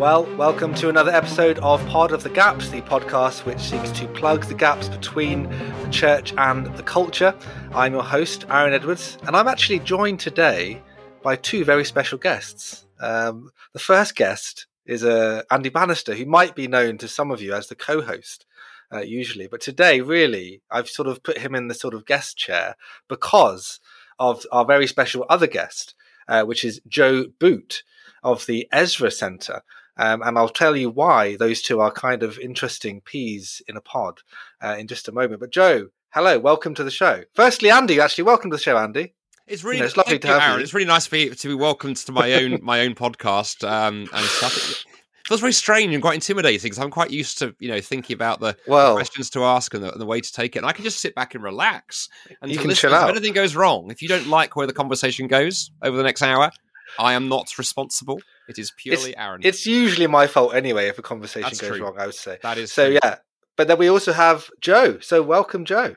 Well, 0.00 0.24
welcome 0.36 0.72
to 0.76 0.88
another 0.88 1.10
episode 1.10 1.58
of 1.58 1.86
Pod 1.86 2.12
of 2.12 2.22
the 2.22 2.30
Gaps, 2.30 2.70
the 2.70 2.80
podcast 2.80 3.44
which 3.44 3.60
seeks 3.60 3.90
to 3.90 4.08
plug 4.08 4.46
the 4.46 4.54
gaps 4.54 4.88
between 4.88 5.42
the 5.42 5.88
church 5.90 6.32
and 6.38 6.74
the 6.74 6.82
culture. 6.82 7.34
I'm 7.74 7.92
your 7.92 8.02
host, 8.02 8.46
Aaron 8.48 8.72
Edwards, 8.72 9.18
and 9.26 9.36
I'm 9.36 9.46
actually 9.46 9.80
joined 9.80 10.18
today 10.18 10.82
by 11.22 11.36
two 11.36 11.66
very 11.66 11.84
special 11.84 12.16
guests. 12.16 12.86
Um, 12.98 13.50
the 13.74 13.78
first 13.78 14.16
guest 14.16 14.66
is 14.86 15.04
uh, 15.04 15.42
Andy 15.50 15.68
Bannister, 15.68 16.14
who 16.14 16.24
might 16.24 16.54
be 16.54 16.66
known 16.66 16.96
to 16.96 17.06
some 17.06 17.30
of 17.30 17.42
you 17.42 17.52
as 17.52 17.66
the 17.66 17.74
co 17.74 18.00
host. 18.00 18.46
Uh, 18.90 19.00
usually, 19.00 19.48
but 19.48 19.60
today, 19.60 20.00
really, 20.00 20.62
I've 20.70 20.88
sort 20.88 21.08
of 21.08 21.22
put 21.22 21.36
him 21.36 21.54
in 21.54 21.68
the 21.68 21.74
sort 21.74 21.92
of 21.92 22.06
guest 22.06 22.38
chair 22.38 22.74
because 23.06 23.80
of 24.18 24.46
our 24.50 24.64
very 24.64 24.86
special 24.86 25.26
other 25.28 25.46
guest, 25.46 25.94
uh, 26.26 26.44
which 26.44 26.64
is 26.64 26.80
Joe 26.88 27.26
Boot 27.38 27.82
of 28.22 28.46
the 28.46 28.66
Ezra 28.72 29.10
Centre. 29.10 29.62
Um, 30.00 30.22
and 30.22 30.38
I'll 30.38 30.48
tell 30.48 30.74
you 30.74 30.88
why 30.88 31.36
those 31.36 31.60
two 31.60 31.80
are 31.80 31.92
kind 31.92 32.22
of 32.22 32.38
interesting 32.38 33.02
peas 33.02 33.60
in 33.68 33.76
a 33.76 33.82
pod 33.82 34.20
uh, 34.62 34.76
in 34.78 34.86
just 34.86 35.08
a 35.08 35.12
moment. 35.12 35.40
But 35.40 35.52
Joe, 35.52 35.88
hello, 36.14 36.38
welcome 36.38 36.74
to 36.76 36.82
the 36.82 36.90
show. 36.90 37.24
Firstly, 37.34 37.70
Andy, 37.70 38.00
actually, 38.00 38.24
welcome 38.24 38.50
to 38.50 38.56
the 38.56 38.62
show, 38.62 38.78
Andy. 38.78 39.12
It's 39.46 39.62
really 39.62 39.76
you 39.76 39.82
know, 39.82 39.86
it's 39.88 39.98
lovely 39.98 40.18
to 40.18 40.26
you, 40.26 40.32
have 40.32 40.42
Aaron. 40.42 40.58
you. 40.58 40.62
It's 40.62 40.72
really 40.72 40.86
nice 40.86 41.06
for 41.06 41.16
you 41.16 41.34
to 41.34 41.48
be 41.48 41.54
welcomed 41.54 41.98
to 41.98 42.12
my 42.12 42.32
own 42.32 42.60
my 42.62 42.80
own 42.80 42.94
podcast 42.94 43.68
um, 43.68 44.08
and 44.10 44.24
stuff. 44.24 44.86
It 44.86 45.28
feels 45.28 45.40
very 45.40 45.52
strange 45.52 45.92
and 45.92 46.02
quite 46.02 46.14
intimidating 46.14 46.70
because 46.70 46.78
I'm 46.78 46.90
quite 46.90 47.10
used 47.10 47.38
to 47.40 47.54
you 47.58 47.68
know 47.68 47.82
thinking 47.82 48.14
about 48.14 48.40
the 48.40 48.56
well, 48.66 48.94
questions 48.94 49.28
to 49.30 49.44
ask 49.44 49.74
and 49.74 49.84
the, 49.84 49.92
and 49.92 50.00
the, 50.00 50.06
way 50.06 50.22
to 50.22 50.32
take 50.32 50.56
it. 50.56 50.60
And 50.60 50.66
I 50.66 50.72
can 50.72 50.82
just 50.82 51.00
sit 51.00 51.14
back 51.14 51.34
and 51.34 51.44
relax. 51.44 52.08
And 52.40 52.50
you 52.50 52.56
can 52.56 52.70
chill 52.70 52.94
out. 52.94 53.10
If 53.10 53.16
anything 53.16 53.34
goes 53.34 53.54
wrong, 53.54 53.90
if 53.90 54.00
you 54.00 54.08
don't 54.08 54.28
like 54.28 54.56
where 54.56 54.66
the 54.66 54.72
conversation 54.72 55.26
goes 55.26 55.70
over 55.82 55.94
the 55.94 56.04
next 56.04 56.22
hour, 56.22 56.50
I 56.98 57.12
am 57.12 57.28
not 57.28 57.58
responsible. 57.58 58.18
It 58.50 58.58
is 58.58 58.72
purely 58.76 59.10
it's, 59.10 59.18
Aaron. 59.18 59.40
It's 59.44 59.66
usually 59.66 60.06
my 60.06 60.26
fault 60.26 60.54
anyway 60.54 60.88
if 60.88 60.98
a 60.98 61.02
conversation 61.02 61.48
That's 61.48 61.60
goes 61.60 61.76
true. 61.76 61.84
wrong. 61.84 61.96
I 61.98 62.06
would 62.06 62.14
say 62.14 62.38
that 62.42 62.58
is 62.58 62.72
so. 62.72 62.86
True. 62.86 62.98
Yeah, 63.02 63.16
but 63.56 63.68
then 63.68 63.78
we 63.78 63.88
also 63.88 64.12
have 64.12 64.50
Joe. 64.60 64.98
So 65.00 65.22
welcome, 65.22 65.64
Joe. 65.64 65.96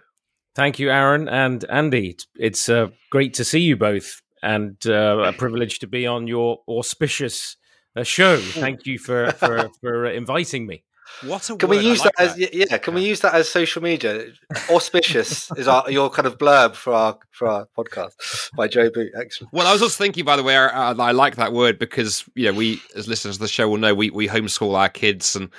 Thank 0.55 0.77
you, 0.79 0.91
Aaron 0.91 1.27
and 1.27 1.65
Andy. 1.69 2.17
It's 2.35 2.69
uh, 2.69 2.89
great 3.09 3.33
to 3.35 3.43
see 3.43 3.61
you 3.61 3.75
both, 3.75 4.21
and 4.41 4.77
uh, 4.85 5.23
a 5.25 5.33
privilege 5.33 5.79
to 5.79 5.87
be 5.87 6.05
on 6.05 6.27
your 6.27 6.59
auspicious 6.67 7.57
uh, 7.95 8.03
show. 8.03 8.37
Thank 8.39 8.85
you 8.85 8.99
for 8.99 9.31
for, 9.33 9.69
for 9.81 10.05
inviting 10.05 10.67
me. 10.67 10.83
What 11.22 11.50
a 11.50 11.56
can 11.56 11.69
word. 11.69 11.78
we 11.78 11.83
use 11.86 12.00
like 12.00 12.16
that, 12.17 12.38
that, 12.38 12.53
as 12.53 12.72
yeah? 12.72 12.78
Can 12.78 12.94
we 12.94 13.06
use 13.06 13.22
that 13.22 13.33
as 13.33 13.50
social 13.50 13.81
media? 13.81 14.28
Auspicious 14.69 15.52
is 15.58 15.67
our 15.67 15.89
your 15.89 16.09
kind 16.09 16.25
of 16.25 16.38
blurb 16.38 16.75
for 16.75 16.94
our 16.94 17.17
for 17.31 17.47
our 17.47 17.67
podcast 17.78 18.11
by 18.56 18.67
Joe 18.67 18.89
Boot. 18.89 19.11
Excellent. 19.19 19.53
Well, 19.53 19.67
I 19.67 19.73
was 19.73 19.81
also 19.81 20.03
thinking, 20.03 20.25
by 20.25 20.36
the 20.36 20.44
way, 20.44 20.56
uh, 20.56 20.95
I 20.95 21.11
like 21.11 21.36
that 21.38 21.53
word 21.53 21.80
because 21.80 22.25
you 22.36 22.52
know 22.52 22.58
we 22.58 22.81
as 22.95 23.08
listeners 23.08 23.36
of 23.36 23.41
the 23.41 23.47
show 23.47 23.69
will 23.69 23.78
know 23.78 23.94
we 23.94 24.09
we 24.09 24.28
homeschool 24.28 24.78
our 24.78 24.89
kids 24.89 25.36
and. 25.36 25.50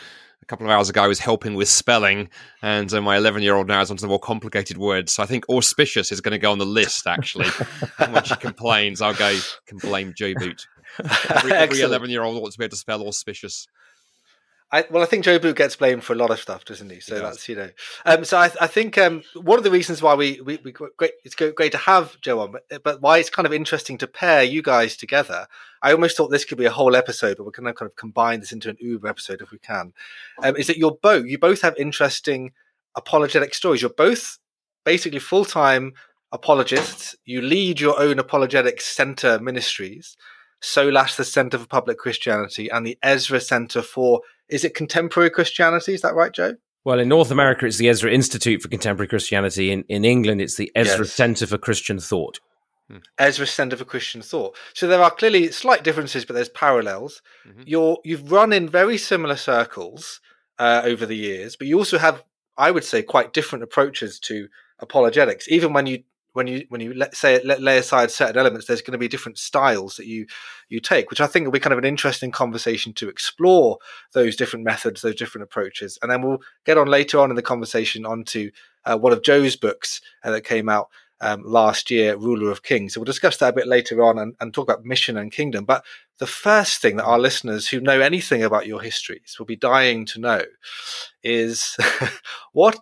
A 0.42 0.46
couple 0.46 0.66
of 0.66 0.72
hours 0.72 0.90
ago, 0.90 1.02
I 1.02 1.06
was 1.06 1.18
helping 1.20 1.54
with 1.54 1.70
spelling, 1.70 2.28
and 2.60 2.92
uh, 2.92 3.00
my 3.00 3.16
11 3.16 3.42
year 3.42 3.54
old 3.54 3.66
now 3.66 3.80
is 3.80 3.90
onto 3.90 4.02
the 4.02 4.08
more 4.08 4.18
complicated 4.18 4.76
words. 4.76 5.10
So 5.10 5.22
I 5.22 5.26
think 5.26 5.48
auspicious 5.48 6.12
is 6.12 6.20
going 6.20 6.32
to 6.32 6.38
go 6.38 6.52
on 6.52 6.58
the 6.58 6.66
list, 6.66 7.06
actually. 7.06 7.46
and 7.98 8.12
when 8.12 8.24
she 8.24 8.36
complains, 8.36 9.00
I'll 9.00 9.14
go, 9.14 9.38
can 9.66 9.78
blame 9.78 10.12
Joe 10.14 10.34
Boot. 10.34 10.66
Every 11.50 11.80
11 11.80 12.10
year 12.10 12.22
old 12.22 12.36
ought 12.36 12.52
to 12.52 12.58
be 12.58 12.64
able 12.64 12.72
to 12.72 12.76
spell 12.76 13.08
auspicious. 13.08 13.66
I, 14.72 14.84
well, 14.90 15.02
I 15.02 15.06
think 15.06 15.24
Joe 15.24 15.38
Boot 15.38 15.56
gets 15.56 15.76
blamed 15.76 16.02
for 16.02 16.14
a 16.14 16.16
lot 16.16 16.30
of 16.30 16.40
stuff, 16.40 16.64
doesn't 16.64 16.90
he? 16.90 16.98
So 16.98 17.14
he 17.14 17.20
that's 17.20 17.48
you 17.48 17.54
know. 17.54 17.70
Um, 18.04 18.24
so 18.24 18.38
I, 18.38 18.50
I 18.60 18.66
think 18.66 18.98
um, 18.98 19.22
one 19.34 19.58
of 19.58 19.64
the 19.64 19.70
reasons 19.70 20.02
why 20.02 20.14
we, 20.14 20.40
we, 20.40 20.58
we 20.64 20.72
great, 20.72 21.12
it's 21.24 21.36
great 21.36 21.72
to 21.72 21.78
have 21.78 22.20
Joe 22.20 22.40
on, 22.40 22.52
but, 22.52 22.82
but 22.82 23.00
why 23.00 23.18
it's 23.18 23.30
kind 23.30 23.46
of 23.46 23.52
interesting 23.52 23.98
to 23.98 24.08
pair 24.08 24.42
you 24.42 24.62
guys 24.62 24.96
together. 24.96 25.46
I 25.82 25.92
almost 25.92 26.16
thought 26.16 26.28
this 26.28 26.44
could 26.44 26.58
be 26.58 26.64
a 26.64 26.72
whole 26.72 26.96
episode, 26.96 27.36
but 27.36 27.44
we're 27.44 27.52
going 27.52 27.66
to 27.66 27.74
kind 27.74 27.88
of 27.88 27.96
combine 27.96 28.40
this 28.40 28.52
into 28.52 28.70
an 28.70 28.76
Uber 28.80 29.06
episode 29.06 29.42
if 29.42 29.52
we 29.52 29.58
can. 29.58 29.92
Um, 30.42 30.56
is 30.56 30.66
that 30.66 30.78
you're 30.78 30.98
both 31.00 31.26
you 31.26 31.38
both 31.38 31.62
have 31.62 31.76
interesting 31.76 32.52
apologetic 32.96 33.54
stories. 33.54 33.82
You're 33.82 33.90
both 33.90 34.38
basically 34.84 35.20
full 35.20 35.44
time 35.44 35.92
apologists. 36.32 37.14
You 37.24 37.42
lead 37.42 37.80
your 37.80 38.00
own 38.00 38.18
apologetic 38.18 38.80
center 38.80 39.38
ministries. 39.38 40.16
Solas, 40.62 41.16
the 41.16 41.24
Center 41.24 41.58
for 41.58 41.66
Public 41.66 41.98
Christianity, 41.98 42.70
and 42.70 42.86
the 42.86 42.98
Ezra 43.02 43.38
Center 43.38 43.82
for 43.82 44.22
is 44.48 44.64
it 44.64 44.74
contemporary 44.74 45.30
Christianity? 45.30 45.94
Is 45.94 46.02
that 46.02 46.14
right, 46.14 46.32
Joe? 46.32 46.56
Well, 46.84 47.00
in 47.00 47.08
North 47.08 47.30
America, 47.30 47.64
it's 47.64 47.78
the 47.78 47.88
Ezra 47.88 48.12
Institute 48.12 48.60
for 48.60 48.68
Contemporary 48.68 49.08
Christianity. 49.08 49.70
In, 49.70 49.84
in 49.88 50.04
England, 50.04 50.42
it's 50.42 50.56
the 50.56 50.70
Ezra 50.74 51.06
yes. 51.06 51.12
Center 51.12 51.46
for 51.46 51.56
Christian 51.56 51.98
Thought. 51.98 52.40
Hmm. 52.90 52.98
Ezra 53.18 53.46
Center 53.46 53.76
for 53.76 53.86
Christian 53.86 54.20
Thought. 54.20 54.56
So 54.74 54.86
there 54.86 55.02
are 55.02 55.10
clearly 55.10 55.50
slight 55.50 55.82
differences, 55.82 56.26
but 56.26 56.34
there's 56.34 56.50
parallels. 56.50 57.22
Mm-hmm. 57.48 57.62
You're 57.64 57.98
you've 58.04 58.30
run 58.30 58.52
in 58.52 58.68
very 58.68 58.98
similar 58.98 59.36
circles 59.36 60.20
uh, 60.58 60.82
over 60.84 61.06
the 61.06 61.16
years, 61.16 61.56
but 61.56 61.66
you 61.66 61.78
also 61.78 61.96
have, 61.96 62.22
I 62.58 62.70
would 62.70 62.84
say, 62.84 63.02
quite 63.02 63.32
different 63.32 63.62
approaches 63.62 64.18
to 64.20 64.48
apologetics. 64.78 65.48
Even 65.48 65.72
when 65.72 65.86
you 65.86 66.02
when 66.34 66.46
you 66.46 66.66
when 66.68 66.80
you 66.80 66.92
let 66.92 67.16
say 67.16 67.40
let, 67.44 67.62
lay 67.62 67.78
aside 67.78 68.10
certain 68.10 68.36
elements, 68.36 68.66
there's 68.66 68.82
going 68.82 68.92
to 68.92 68.98
be 68.98 69.08
different 69.08 69.38
styles 69.38 69.96
that 69.96 70.06
you 70.06 70.26
you 70.68 70.80
take, 70.80 71.08
which 71.08 71.20
I 71.20 71.26
think 71.26 71.46
will 71.46 71.52
be 71.52 71.60
kind 71.60 71.72
of 71.72 71.78
an 71.78 71.84
interesting 71.84 72.30
conversation 72.30 72.92
to 72.94 73.08
explore 73.08 73.78
those 74.12 74.36
different 74.36 74.64
methods, 74.64 75.00
those 75.00 75.14
different 75.14 75.44
approaches, 75.44 75.98
and 76.02 76.10
then 76.10 76.22
we'll 76.22 76.42
get 76.66 76.76
on 76.76 76.88
later 76.88 77.18
on 77.20 77.30
in 77.30 77.36
the 77.36 77.42
conversation 77.42 78.04
onto 78.04 78.50
uh, 78.84 78.98
one 78.98 79.12
of 79.12 79.22
Joe's 79.22 79.56
books 79.56 80.00
uh, 80.22 80.30
that 80.32 80.42
came 80.42 80.68
out 80.68 80.88
um, 81.20 81.42
last 81.44 81.90
year, 81.90 82.16
Ruler 82.16 82.50
of 82.50 82.62
Kings. 82.64 82.94
So 82.94 83.00
we'll 83.00 83.06
discuss 83.06 83.38
that 83.38 83.50
a 83.50 83.56
bit 83.56 83.68
later 83.68 84.02
on 84.02 84.18
and, 84.18 84.34
and 84.40 84.52
talk 84.52 84.68
about 84.68 84.84
mission 84.84 85.16
and 85.16 85.32
kingdom. 85.32 85.64
But 85.64 85.84
the 86.18 86.26
first 86.26 86.82
thing 86.82 86.96
that 86.96 87.04
our 87.04 87.18
listeners 87.18 87.68
who 87.68 87.80
know 87.80 88.00
anything 88.00 88.42
about 88.42 88.66
your 88.66 88.82
histories 88.82 89.36
will 89.38 89.46
be 89.46 89.56
dying 89.56 90.04
to 90.06 90.20
know 90.20 90.42
is 91.22 91.76
what 92.52 92.78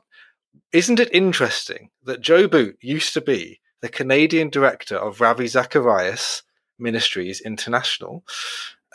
isn't 0.72 1.00
it 1.00 1.14
interesting 1.14 1.90
that 2.04 2.20
Joe 2.20 2.48
Boot 2.48 2.76
used 2.80 3.12
to 3.14 3.20
be 3.20 3.60
the 3.80 3.88
Canadian 3.88 4.48
director 4.48 4.96
of 4.96 5.20
Ravi 5.20 5.46
Zacharias 5.46 6.42
Ministries 6.78 7.40
International, 7.40 8.24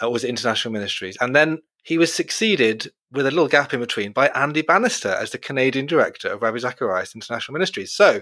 uh, 0.02 0.10
was 0.10 0.24
International 0.24 0.72
Ministries, 0.72 1.18
and 1.22 1.36
then 1.36 1.60
he 1.84 1.98
was 1.98 2.14
succeeded 2.14 2.92
with 3.12 3.26
a 3.26 3.32
little 3.32 3.48
gap 3.48 3.74
in 3.74 3.80
between 3.80 4.12
by 4.12 4.28
Andy 4.30 4.62
Bannister 4.62 5.10
as 5.10 5.32
the 5.32 5.38
Canadian 5.38 5.86
director 5.86 6.30
of 6.30 6.42
Ravi 6.42 6.60
Zacharias 6.60 7.16
International 7.16 7.54
Ministries. 7.54 7.94
So, 7.94 8.22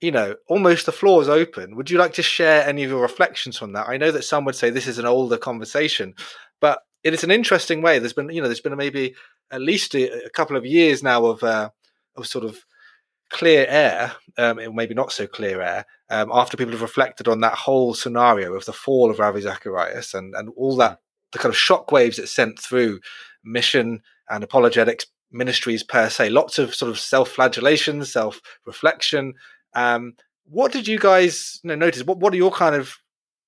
you 0.00 0.10
know, 0.10 0.34
almost 0.48 0.86
the 0.86 0.92
floor 0.92 1.22
is 1.22 1.28
open. 1.28 1.76
Would 1.76 1.90
you 1.90 1.98
like 1.98 2.14
to 2.14 2.22
share 2.22 2.66
any 2.66 2.82
of 2.82 2.90
your 2.90 3.00
reflections 3.00 3.56
from 3.56 3.72
that? 3.74 3.88
I 3.88 3.96
know 3.96 4.10
that 4.10 4.24
some 4.24 4.44
would 4.44 4.56
say 4.56 4.70
this 4.70 4.88
is 4.88 4.98
an 4.98 5.06
older 5.06 5.38
conversation, 5.38 6.14
but 6.60 6.80
it 7.04 7.14
is 7.14 7.22
an 7.22 7.30
interesting 7.30 7.80
way. 7.80 7.98
There's 7.98 8.12
been, 8.12 8.30
you 8.30 8.42
know, 8.42 8.48
there's 8.48 8.60
been 8.60 8.76
maybe 8.76 9.14
at 9.52 9.60
least 9.60 9.94
a, 9.94 10.26
a 10.26 10.30
couple 10.30 10.56
of 10.56 10.66
years 10.66 11.02
now 11.02 11.26
of 11.26 11.42
uh, 11.44 11.70
of 12.16 12.26
sort 12.26 12.44
of 12.44 12.64
clear 13.30 13.66
air, 13.68 14.12
um, 14.38 14.60
maybe 14.74 14.94
not 14.94 15.12
so 15.12 15.26
clear 15.26 15.60
air, 15.60 15.84
um, 16.10 16.30
after 16.32 16.56
people 16.56 16.72
have 16.72 16.82
reflected 16.82 17.28
on 17.28 17.40
that 17.40 17.54
whole 17.54 17.94
scenario 17.94 18.54
of 18.54 18.64
the 18.64 18.72
fall 18.72 19.10
of 19.10 19.18
Ravi 19.18 19.40
Zacharias 19.40 20.14
and, 20.14 20.34
and 20.34 20.50
all 20.56 20.76
that, 20.76 21.00
the 21.32 21.38
kind 21.38 21.52
of 21.52 21.58
shockwaves 21.58 22.18
it 22.18 22.28
sent 22.28 22.60
through 22.60 23.00
mission 23.44 24.00
and 24.30 24.44
apologetics 24.44 25.06
ministries 25.34 25.82
per 25.82 26.08
se, 26.08 26.30
lots 26.30 26.58
of 26.58 26.74
sort 26.74 26.90
of 26.90 26.98
self 26.98 27.28
flagellation, 27.28 28.04
self 28.04 28.40
reflection. 28.64 29.34
Um, 29.74 30.14
what 30.44 30.72
did 30.72 30.86
you 30.86 30.98
guys 30.98 31.60
you 31.62 31.68
know, 31.68 31.74
notice? 31.74 32.04
What, 32.04 32.18
what 32.18 32.32
are 32.32 32.36
your 32.36 32.52
kind 32.52 32.76
of 32.76 32.96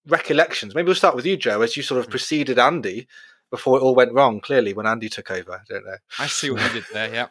recollections? 0.09 0.75
Maybe 0.75 0.87
we'll 0.87 0.97
start 0.97 1.15
with 1.15 1.27
you, 1.27 1.37
Joe, 1.37 1.63
as 1.63 1.77
you 1.77 1.83
sort 1.83 2.01
of 2.01 2.07
hmm. 2.07 2.11
preceded 2.11 2.59
Andy 2.59 3.07
before 3.51 3.79
it 3.79 3.83
all 3.83 3.95
went 3.95 4.13
wrong. 4.13 4.41
Clearly, 4.41 4.73
when 4.73 4.87
Andy 4.87 5.09
took 5.09 5.31
over, 5.31 5.53
I 5.53 5.61
don't 5.69 5.85
know. 5.85 5.97
I 6.19 6.27
see 6.27 6.51
what 6.51 6.63
you 6.63 6.81
did 6.81 6.85
there. 6.93 7.29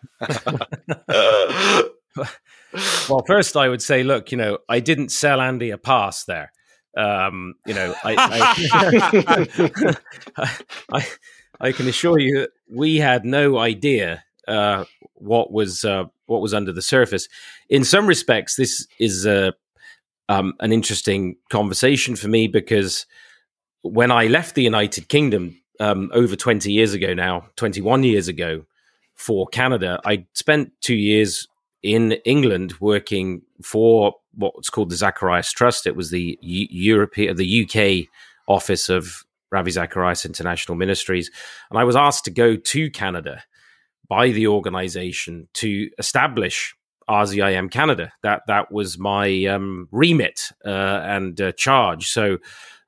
Yeah. 1.20 1.82
well, 3.10 3.24
first 3.28 3.58
I 3.58 3.70
would 3.70 3.82
say, 3.82 4.04
look, 4.04 4.32
you 4.32 4.38
know, 4.38 4.60
I 4.70 4.80
didn't 4.80 5.10
sell 5.10 5.42
Andy 5.42 5.72
a 5.72 5.78
pass 5.78 6.24
there. 6.26 6.52
Um, 6.98 7.56
you 7.66 7.74
know, 7.74 7.94
I, 8.06 8.56
I, 8.72 9.96
I, 10.92 11.08
I, 11.60 11.72
can 11.74 11.90
assure 11.90 12.18
you 12.20 12.40
that 12.40 12.52
we 12.72 12.96
had 12.98 13.26
no 13.26 13.58
idea 13.58 14.24
uh, 14.48 14.86
what 15.16 15.52
was 15.52 15.84
uh, 15.84 16.06
what 16.28 16.42
was 16.42 16.54
under 16.54 16.72
the 16.72 16.82
surface. 16.82 17.28
In 17.70 17.84
some 17.84 18.08
respects, 18.08 18.56
this 18.56 18.88
is 18.98 19.26
a 19.26 19.54
um, 20.30 20.54
an 20.62 20.72
interesting 20.72 21.36
conversation 21.50 22.16
for 22.16 22.30
me 22.30 22.48
because 22.48 23.06
when 23.82 24.10
I 24.10 24.28
left 24.28 24.56
the 24.56 24.64
United 24.64 25.10
Kingdom 25.10 25.62
um, 25.80 26.10
over 26.14 26.36
20 26.36 26.72
years 26.72 26.94
ago 26.94 27.14
now, 27.14 27.48
21 27.56 28.04
years 28.04 28.28
ago 28.28 28.66
for 29.16 29.48
Canada. 29.48 30.00
I 30.06 30.26
spent 30.34 30.72
two 30.82 30.96
years 30.96 31.48
in 31.84 32.14
England 32.26 32.74
working 32.80 33.42
for 33.64 34.16
what's 34.34 34.70
called 34.70 34.90
the 34.90 34.96
Zacharias 34.96 35.52
Trust. 35.52 35.88
It 35.88 35.96
was 35.96 36.12
the 36.12 36.38
U- 36.42 36.68
European, 36.70 37.36
the 37.36 37.64
UK 37.64 38.10
office 38.48 38.90
of 38.90 39.24
Ravi 39.52 39.72
Zacharias 39.72 40.26
International 40.26 40.76
Ministries. 40.76 41.32
And 41.70 41.80
I 41.80 41.84
was 41.84 41.96
asked 41.96 42.26
to 42.26 42.32
go 42.32 42.56
to 42.56 42.92
Canada 42.92 43.44
by 44.08 44.30
the 44.30 44.48
organization 44.48 45.48
to 45.54 45.90
establish 45.98 46.76
RZIM 47.10 47.72
Canada. 47.72 48.12
That 48.24 48.42
that 48.48 48.72
was 48.72 48.98
my 48.98 49.46
um, 49.46 49.88
remit 49.92 50.52
uh, 50.66 50.70
and 51.04 51.40
uh, 51.40 51.52
charge. 51.54 52.08
So 52.10 52.40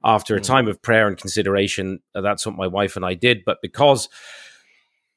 after 0.04 0.36
a 0.36 0.40
mm. 0.40 0.46
time 0.46 0.68
of 0.68 0.82
prayer 0.82 1.08
and 1.08 1.18
consideration, 1.18 2.00
uh, 2.16 2.22
that's 2.22 2.46
what 2.46 2.56
my 2.56 2.68
wife 2.68 2.96
and 2.96 3.06
I 3.06 3.14
did. 3.14 3.44
But 3.46 3.58
because 3.62 4.10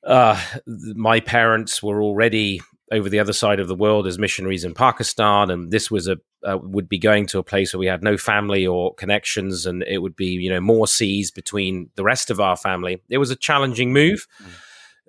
uh, 0.07 0.41
my 0.67 1.21
parents 1.21 1.83
were 1.83 2.03
already 2.03 2.61
over 2.93 3.09
the 3.09 3.21
other 3.21 3.33
side 3.33 3.61
of 3.61 3.69
the 3.69 3.75
world 3.75 4.07
as 4.07 4.19
missionaries 4.19 4.65
in 4.65 4.75
Pakistan, 4.75 5.51
and 5.51 5.71
this 5.71 5.91
was 5.91 6.09
a 6.09 6.17
uh, 6.43 6.59
would 6.63 6.89
be 6.89 6.99
going 6.99 7.27
to 7.27 7.39
a 7.39 7.43
place 7.45 7.73
where 7.73 7.79
we 7.79 7.87
had 7.87 8.03
no 8.03 8.17
family 8.17 8.67
or 8.67 8.95
connections, 8.95 9.67
and 9.67 9.83
it 9.85 9.99
would 9.99 10.17
be 10.17 10.27
you 10.27 10.51
know 10.51 10.61
more 10.61 10.87
seas 10.87 11.31
between 11.31 11.91
the 11.97 12.03
rest 12.03 12.31
of 12.31 12.41
our 12.41 12.57
family. 12.57 13.03
It 13.09 13.19
was 13.19 13.31
a 13.31 13.37
challenging 13.37 13.93
move, 13.93 14.27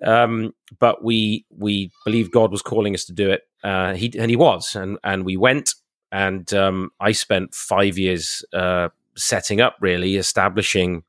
um, 0.04 0.52
but 0.78 1.02
we 1.02 1.46
we 1.50 1.90
believed 2.04 2.32
God 2.32 2.52
was 2.52 2.62
calling 2.62 2.94
us 2.94 3.04
to 3.06 3.12
do 3.12 3.30
it. 3.30 3.42
Uh, 3.64 3.94
he 3.94 4.12
and 4.18 4.30
he 4.30 4.36
was, 4.36 4.76
and 4.76 4.98
and 5.02 5.24
we 5.24 5.36
went, 5.36 5.74
and 6.10 6.52
um, 6.52 6.90
I 7.00 7.12
spent 7.12 7.54
five 7.54 7.98
years 7.98 8.44
uh, 8.52 8.90
setting 9.16 9.60
up, 9.60 9.76
really 9.80 10.16
establishing 10.16 11.02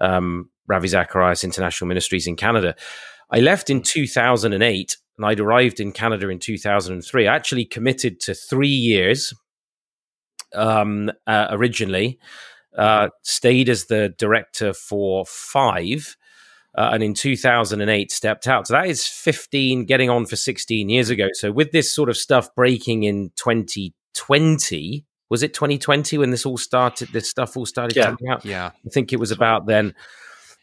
um, 0.00 0.50
Ravi 0.66 0.88
Zacharias 0.88 1.44
International 1.44 1.88
Ministries 1.88 2.26
in 2.26 2.36
Canada. 2.36 2.74
I 3.30 3.40
left 3.40 3.70
in 3.70 3.82
2008 3.82 4.96
and 5.16 5.26
I'd 5.26 5.40
arrived 5.40 5.80
in 5.80 5.92
Canada 5.92 6.28
in 6.28 6.38
2003. 6.38 7.26
I 7.26 7.34
actually 7.34 7.64
committed 7.64 8.20
to 8.20 8.34
three 8.34 8.68
years 8.68 9.34
um, 10.54 11.10
uh, 11.26 11.48
originally, 11.50 12.18
uh, 12.76 13.08
stayed 13.22 13.68
as 13.68 13.86
the 13.86 14.14
director 14.18 14.72
for 14.72 15.26
five, 15.26 16.16
uh, 16.76 16.90
and 16.92 17.02
in 17.02 17.14
2008 17.14 18.10
stepped 18.10 18.46
out. 18.46 18.66
So 18.66 18.74
that 18.74 18.86
is 18.86 19.04
15, 19.04 19.84
getting 19.84 20.10
on 20.10 20.26
for 20.26 20.36
16 20.36 20.88
years 20.88 21.10
ago. 21.10 21.28
So 21.32 21.50
with 21.50 21.72
this 21.72 21.92
sort 21.92 22.08
of 22.08 22.16
stuff 22.16 22.54
breaking 22.54 23.02
in 23.02 23.30
2020, 23.36 25.04
was 25.30 25.42
it 25.42 25.54
2020 25.54 26.18
when 26.18 26.30
this 26.30 26.46
all 26.46 26.58
started? 26.58 27.08
This 27.12 27.28
stuff 27.28 27.56
all 27.56 27.66
started 27.66 27.96
yeah. 27.96 28.04
coming 28.04 28.28
out. 28.30 28.44
Yeah, 28.44 28.70
I 28.86 28.88
think 28.90 29.12
it 29.12 29.20
was 29.20 29.30
about 29.30 29.66
then. 29.66 29.94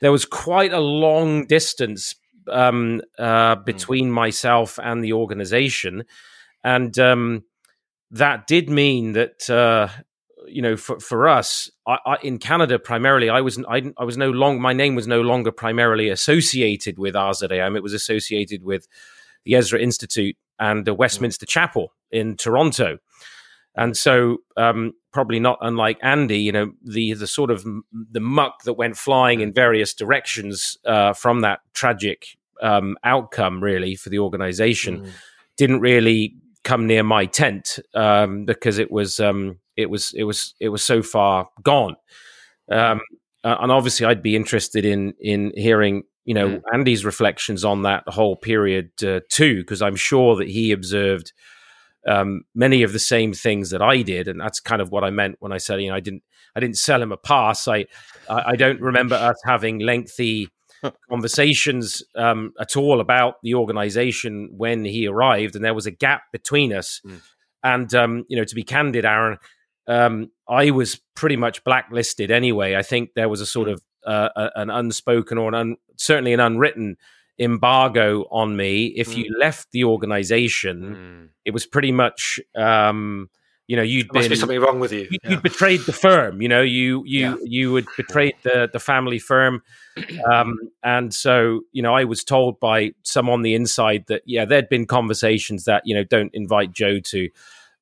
There 0.01 0.11
was 0.11 0.25
quite 0.25 0.73
a 0.73 0.79
long 0.79 1.45
distance 1.45 2.15
um, 2.51 3.01
uh, 3.17 3.55
hmm. 3.55 3.63
between 3.63 4.09
mm. 4.09 4.13
myself 4.13 4.79
and 4.81 5.03
the 5.03 5.13
organization, 5.13 6.03
and 6.63 6.97
um, 6.99 7.43
that 8.11 8.47
did 8.47 8.69
mean 8.69 9.13
that 9.13 9.49
uh, 9.49 9.87
you 10.47 10.61
know 10.61 10.77
for 10.77 10.99
for 10.99 11.27
us 11.27 11.69
I, 11.87 11.97
I, 12.05 12.17
in 12.23 12.37
Canada 12.37 12.79
primarily 12.79 13.29
I 13.29 13.41
was 13.41 13.63
I, 13.67 13.91
I 13.97 14.03
was 14.03 14.17
no 14.17 14.31
long 14.31 14.61
my 14.61 14.73
name 14.73 14.95
was 14.95 15.07
no 15.07 15.21
longer 15.21 15.51
primarily 15.51 16.09
associated 16.09 16.97
with 16.99 17.15
RZIM. 17.15 17.75
It 17.75 17.83
was 17.83 17.93
associated 17.93 18.63
with 18.63 18.87
the 19.43 19.55
Ezra 19.55 19.79
Institute 19.79 20.37
and 20.59 20.85
the 20.85 20.93
hmm. 20.93 20.99
Westminster 20.99 21.45
mm. 21.45 21.49
Chapel 21.49 21.93
in 22.11 22.35
Toronto. 22.35 22.97
And 23.77 23.95
so, 23.95 24.37
um, 24.57 24.93
probably 25.11 25.39
not 25.39 25.57
unlike 25.61 25.97
Andy, 26.01 26.39
you 26.39 26.51
know, 26.51 26.71
the 26.83 27.13
the 27.13 27.27
sort 27.27 27.51
of 27.51 27.65
the 28.11 28.19
muck 28.19 28.63
that 28.63 28.73
went 28.73 28.97
flying 28.97 29.41
in 29.41 29.53
various 29.53 29.93
directions 29.93 30.77
uh, 30.85 31.13
from 31.13 31.41
that 31.41 31.59
tragic 31.73 32.37
um, 32.61 32.97
outcome, 33.03 33.61
really, 33.61 33.95
for 33.95 34.09
the 34.09 34.19
organization, 34.19 35.01
mm. 35.01 35.09
didn't 35.57 35.81
really 35.81 36.35
come 36.63 36.87
near 36.87 37.03
my 37.03 37.25
tent 37.25 37.79
um, 37.93 38.45
because 38.45 38.77
it 38.79 38.91
was 38.91 39.19
um, 39.19 39.59
it 39.77 39.89
was 39.89 40.13
it 40.13 40.23
was 40.23 40.55
it 40.59 40.69
was 40.69 40.83
so 40.83 41.01
far 41.01 41.49
gone. 41.63 41.95
Um, 42.69 43.01
and 43.43 43.71
obviously, 43.71 44.05
I'd 44.05 44.23
be 44.23 44.35
interested 44.35 44.85
in 44.85 45.13
in 45.19 45.51
hearing 45.55 46.03
you 46.25 46.33
know 46.33 46.49
mm. 46.49 46.61
Andy's 46.73 47.05
reflections 47.05 47.63
on 47.63 47.83
that 47.83 48.03
whole 48.07 48.35
period 48.35 48.91
uh, 49.03 49.19
too, 49.29 49.57
because 49.57 49.81
I'm 49.81 49.95
sure 49.95 50.35
that 50.37 50.47
he 50.47 50.71
observed 50.71 51.31
um, 52.05 52.41
many 52.53 52.83
of 52.83 52.93
the 52.93 52.99
same 52.99 53.33
things 53.33 53.69
that 53.71 53.81
I 53.81 54.01
did, 54.01 54.27
and 54.27 54.39
that's 54.39 54.59
kind 54.59 54.81
of 54.81 54.91
what 54.91 55.03
I 55.03 55.09
meant 55.09 55.37
when 55.39 55.51
I 55.51 55.57
said, 55.57 55.81
you 55.81 55.89
know, 55.89 55.95
I 55.95 55.99
didn't, 55.99 56.23
I 56.55 56.59
didn't 56.59 56.77
sell 56.77 57.01
him 57.01 57.11
a 57.11 57.17
pass. 57.17 57.67
I, 57.67 57.85
I 58.29 58.55
don't 58.55 58.79
remember 58.79 59.15
us 59.15 59.35
having 59.45 59.79
lengthy 59.79 60.49
conversations 61.09 62.03
um, 62.15 62.53
at 62.59 62.77
all 62.77 62.99
about 62.99 63.35
the 63.43 63.55
organization 63.55 64.49
when 64.55 64.85
he 64.85 65.07
arrived, 65.07 65.55
and 65.55 65.65
there 65.65 65.73
was 65.73 65.85
a 65.85 65.91
gap 65.91 66.23
between 66.31 66.73
us. 66.73 67.01
Mm. 67.05 67.21
And 67.63 67.95
um, 67.95 68.25
you 68.27 68.37
know, 68.37 68.43
to 68.43 68.55
be 68.55 68.63
candid, 68.63 69.05
Aaron, 69.05 69.37
um, 69.87 70.31
I 70.47 70.71
was 70.71 71.01
pretty 71.15 71.35
much 71.35 71.63
blacklisted 71.63 72.31
anyway. 72.31 72.75
I 72.75 72.83
think 72.83 73.11
there 73.15 73.29
was 73.29 73.41
a 73.41 73.45
sort 73.45 73.67
mm. 73.67 73.73
of 73.73 73.81
uh, 74.05 74.49
an 74.55 74.69
unspoken 74.69 75.37
or 75.37 75.49
an 75.49 75.55
un- 75.55 75.77
certainly 75.97 76.33
an 76.33 76.39
unwritten 76.39 76.97
embargo 77.39 78.25
on 78.31 78.55
me. 78.55 78.87
If 78.87 79.09
mm. 79.09 79.17
you 79.17 79.37
left 79.39 79.71
the 79.71 79.83
organization, 79.83 80.95
mm. 80.95 81.29
it 81.43 81.51
was 81.51 81.65
pretty 81.65 81.91
much, 81.91 82.39
um, 82.55 83.29
you 83.67 83.75
know, 83.75 83.81
you'd 83.81 84.09
there 84.11 84.21
been 84.21 84.29
be 84.29 84.35
something 84.35 84.59
wrong 84.59 84.79
with 84.79 84.93
you. 84.93 85.07
You, 85.09 85.19
would 85.29 85.43
betrayed 85.43 85.81
the 85.81 85.93
firm. 85.93 86.41
You 86.41 86.47
know, 86.47 86.61
you 86.61 87.03
you 87.05 87.19
yeah. 87.19 87.35
you 87.43 87.71
would 87.71 87.87
betrayed 87.97 88.35
the 88.43 88.69
the 88.71 88.79
family 88.79 89.17
firm, 89.19 89.63
um, 90.31 90.55
and 90.83 91.13
so 91.13 91.61
you 91.71 91.81
know, 91.81 91.95
I 91.95 92.03
was 92.03 92.23
told 92.23 92.59
by 92.59 92.91
some 93.01 93.27
on 93.27 93.41
the 93.41 93.55
inside 93.55 94.05
that 94.07 94.21
yeah, 94.25 94.45
there'd 94.45 94.69
been 94.69 94.85
conversations 94.85 95.65
that 95.65 95.81
you 95.85 95.95
know 95.95 96.03
don't 96.03 96.33
invite 96.33 96.71
Joe 96.71 96.99
to. 96.99 97.29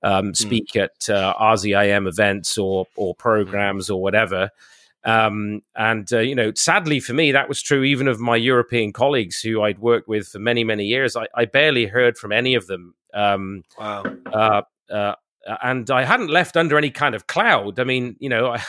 Um, 0.06 0.32
mm. 0.32 0.36
speak 0.36 0.72
mm. 0.74 0.84
at 0.84 1.10
uh, 1.10 1.34
RZIM 1.40 2.10
events 2.10 2.58
or 2.58 2.88
or 2.98 3.16
mm. 3.16 3.18
programs 3.18 3.90
or 3.90 4.02
whatever, 4.02 4.50
um, 5.06 5.62
and, 5.76 6.12
uh, 6.14 6.20
you 6.20 6.36
know, 6.36 6.52
sadly 6.56 7.00
for 7.00 7.14
me, 7.14 7.32
that 7.32 7.50
was 7.50 7.62
true 7.62 7.84
even 7.84 8.08
of 8.08 8.20
my 8.20 8.36
European 8.36 8.94
colleagues 8.94 9.42
who 9.42 9.62
I'd 9.62 9.80
worked 9.80 10.08
with 10.08 10.28
for 10.28 10.40
many, 10.40 10.64
many 10.64 10.86
years. 10.86 11.16
I, 11.16 11.28
I 11.36 11.46
barely 11.46 11.86
heard 11.86 12.18
from 12.18 12.32
any 12.32 12.56
of 12.56 12.68
them. 12.68 12.96
Um, 13.14 13.64
wow. 13.78 14.04
Uh, 14.32 14.62
uh, 14.90 15.16
and 15.62 15.90
I 15.92 16.06
hadn't 16.06 16.30
left 16.30 16.56
under 16.56 16.78
any 16.78 16.90
kind 16.90 17.16
of 17.16 17.28
cloud. 17.28 17.80
I 17.80 17.84
mean, 17.84 18.16
you 18.20 18.30
know, 18.30 18.48
I, 18.54 18.64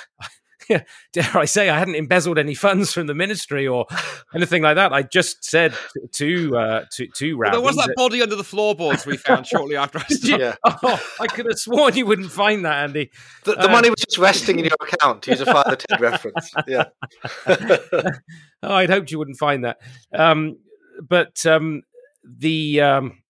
dare 1.12 1.30
I 1.34 1.44
say, 1.44 1.68
I 1.68 1.78
hadn't 1.78 1.94
embezzled 1.94 2.38
any 2.38 2.54
funds 2.54 2.92
from 2.92 3.06
the 3.06 3.14
ministry 3.14 3.66
or 3.66 3.86
anything 4.34 4.62
like 4.62 4.76
that. 4.76 4.92
I 4.92 5.02
just 5.02 5.44
said 5.44 5.74
to 6.12 6.56
uh, 6.56 6.84
to 6.92 7.06
to 7.06 7.34
Well, 7.34 7.50
there 7.52 7.60
was 7.60 7.76
that, 7.76 7.88
that, 7.88 7.96
body 7.96 8.22
under 8.22 8.36
the 8.36 8.44
floorboards 8.44 9.06
we 9.06 9.16
found 9.16 9.46
shortly 9.46 9.76
after 9.76 9.98
I 9.98 10.04
started. 10.08 10.40
Yeah. 10.40 10.54
Oh, 10.86 11.00
I 11.20 11.26
could 11.26 11.46
have 11.46 11.58
sworn 11.58 11.96
you 11.96 12.04
wouldn't 12.04 12.30
find 12.30 12.64
that, 12.64 12.84
Andy. 12.84 13.10
The, 13.44 13.52
the 13.52 13.68
uh, 13.68 13.72
money 13.72 13.88
was 13.88 14.00
just 14.00 14.18
resting 14.18 14.58
in 14.58 14.66
your 14.66 14.76
account. 14.80 15.22
To 15.22 15.30
use 15.30 15.40
a 15.40 15.46
Father 15.46 15.76
Ted 15.76 16.00
reference. 16.00 16.52
Yeah. 16.66 16.84
oh, 17.46 18.74
I'd 18.74 18.90
hoped 18.90 19.10
you 19.10 19.18
wouldn't 19.18 19.38
find 19.38 19.64
that. 19.64 19.78
Um, 20.12 20.58
but 21.00 21.44
um, 21.46 21.82
the 22.24 22.80
um, 22.80 23.22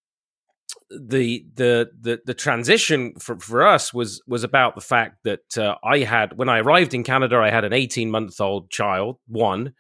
the 1.00 1.44
the 1.54 1.90
the 2.00 2.20
the 2.24 2.34
transition 2.34 3.14
for, 3.18 3.38
for 3.38 3.66
us 3.66 3.92
was 3.92 4.22
was 4.26 4.44
about 4.44 4.74
the 4.74 4.80
fact 4.80 5.24
that 5.24 5.58
uh, 5.58 5.76
I 5.84 6.00
had 6.00 6.36
when 6.36 6.48
I 6.48 6.60
arrived 6.60 6.94
in 6.94 7.04
Canada, 7.04 7.38
I 7.38 7.50
had 7.50 7.64
an 7.64 7.72
eighteen 7.72 8.10
month 8.10 8.40
old 8.40 8.70
child, 8.70 9.18
one. 9.26 9.74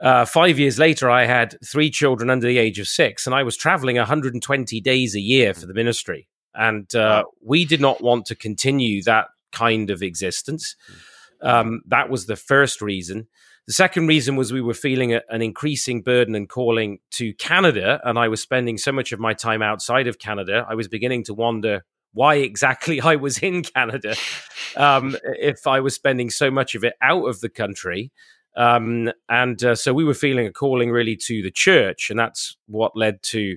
Uh, 0.00 0.24
five 0.24 0.58
years 0.58 0.78
later, 0.78 1.10
I 1.10 1.26
had 1.26 1.58
three 1.64 1.90
children 1.90 2.30
under 2.30 2.46
the 2.46 2.56
age 2.56 2.78
of 2.78 2.88
six, 2.88 3.26
and 3.26 3.34
I 3.34 3.42
was 3.42 3.54
traveling 3.54 3.96
120 3.96 4.80
days 4.80 5.14
a 5.14 5.20
year 5.20 5.52
for 5.52 5.66
the 5.66 5.74
ministry. 5.74 6.26
And 6.54 6.92
uh, 6.94 7.24
we 7.44 7.66
did 7.66 7.82
not 7.82 8.00
want 8.00 8.24
to 8.26 8.34
continue 8.34 9.02
that 9.02 9.26
kind 9.52 9.90
of 9.90 10.02
existence. 10.02 10.74
Hmm. 11.42 11.46
Um, 11.46 11.82
that 11.86 12.08
was 12.08 12.26
the 12.26 12.36
first 12.36 12.80
reason. 12.80 13.28
The 13.70 13.74
second 13.74 14.08
reason 14.08 14.34
was 14.34 14.52
we 14.52 14.60
were 14.60 14.74
feeling 14.74 15.14
a, 15.14 15.22
an 15.28 15.42
increasing 15.42 16.02
burden 16.02 16.34
and 16.34 16.48
calling 16.48 16.98
to 17.12 17.32
Canada, 17.34 18.00
and 18.02 18.18
I 18.18 18.26
was 18.26 18.40
spending 18.40 18.76
so 18.76 18.90
much 18.90 19.12
of 19.12 19.20
my 19.20 19.32
time 19.32 19.62
outside 19.62 20.08
of 20.08 20.18
Canada. 20.18 20.66
I 20.68 20.74
was 20.74 20.88
beginning 20.88 21.22
to 21.26 21.34
wonder 21.34 21.84
why 22.12 22.34
exactly 22.34 23.00
I 23.12 23.14
was 23.14 23.38
in 23.38 23.62
Canada 23.62 24.16
um, 24.76 25.16
if 25.22 25.68
I 25.68 25.78
was 25.78 25.94
spending 25.94 26.30
so 26.30 26.50
much 26.50 26.74
of 26.74 26.82
it 26.82 26.94
out 27.00 27.26
of 27.26 27.38
the 27.38 27.48
country. 27.48 28.10
Um, 28.56 29.12
and 29.28 29.62
uh, 29.62 29.76
so 29.76 29.94
we 29.94 30.02
were 30.02 30.14
feeling 30.14 30.48
a 30.48 30.52
calling 30.52 30.90
really 30.90 31.14
to 31.26 31.40
the 31.40 31.52
church, 31.52 32.10
and 32.10 32.18
that's 32.18 32.56
what 32.66 32.96
led 32.96 33.22
to 33.22 33.56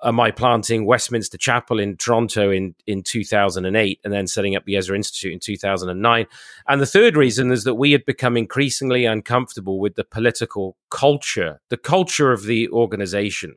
uh, 0.00 0.12
my 0.12 0.30
planting 0.30 0.84
Westminster 0.84 1.38
Chapel 1.38 1.78
in 1.78 1.96
Toronto 1.96 2.50
in, 2.50 2.74
in 2.86 3.02
2008 3.02 4.00
and 4.04 4.12
then 4.12 4.26
setting 4.26 4.54
up 4.54 4.64
the 4.64 4.76
Ezra 4.76 4.96
Institute 4.96 5.32
in 5.32 5.40
2009. 5.40 6.26
And 6.68 6.80
the 6.80 6.86
third 6.86 7.16
reason 7.16 7.50
is 7.50 7.64
that 7.64 7.74
we 7.74 7.92
had 7.92 8.04
become 8.04 8.36
increasingly 8.36 9.04
uncomfortable 9.04 9.80
with 9.80 9.94
the 9.94 10.04
political 10.04 10.76
culture, 10.90 11.60
the 11.70 11.76
culture 11.76 12.32
of 12.32 12.44
the 12.44 12.68
organization. 12.68 13.56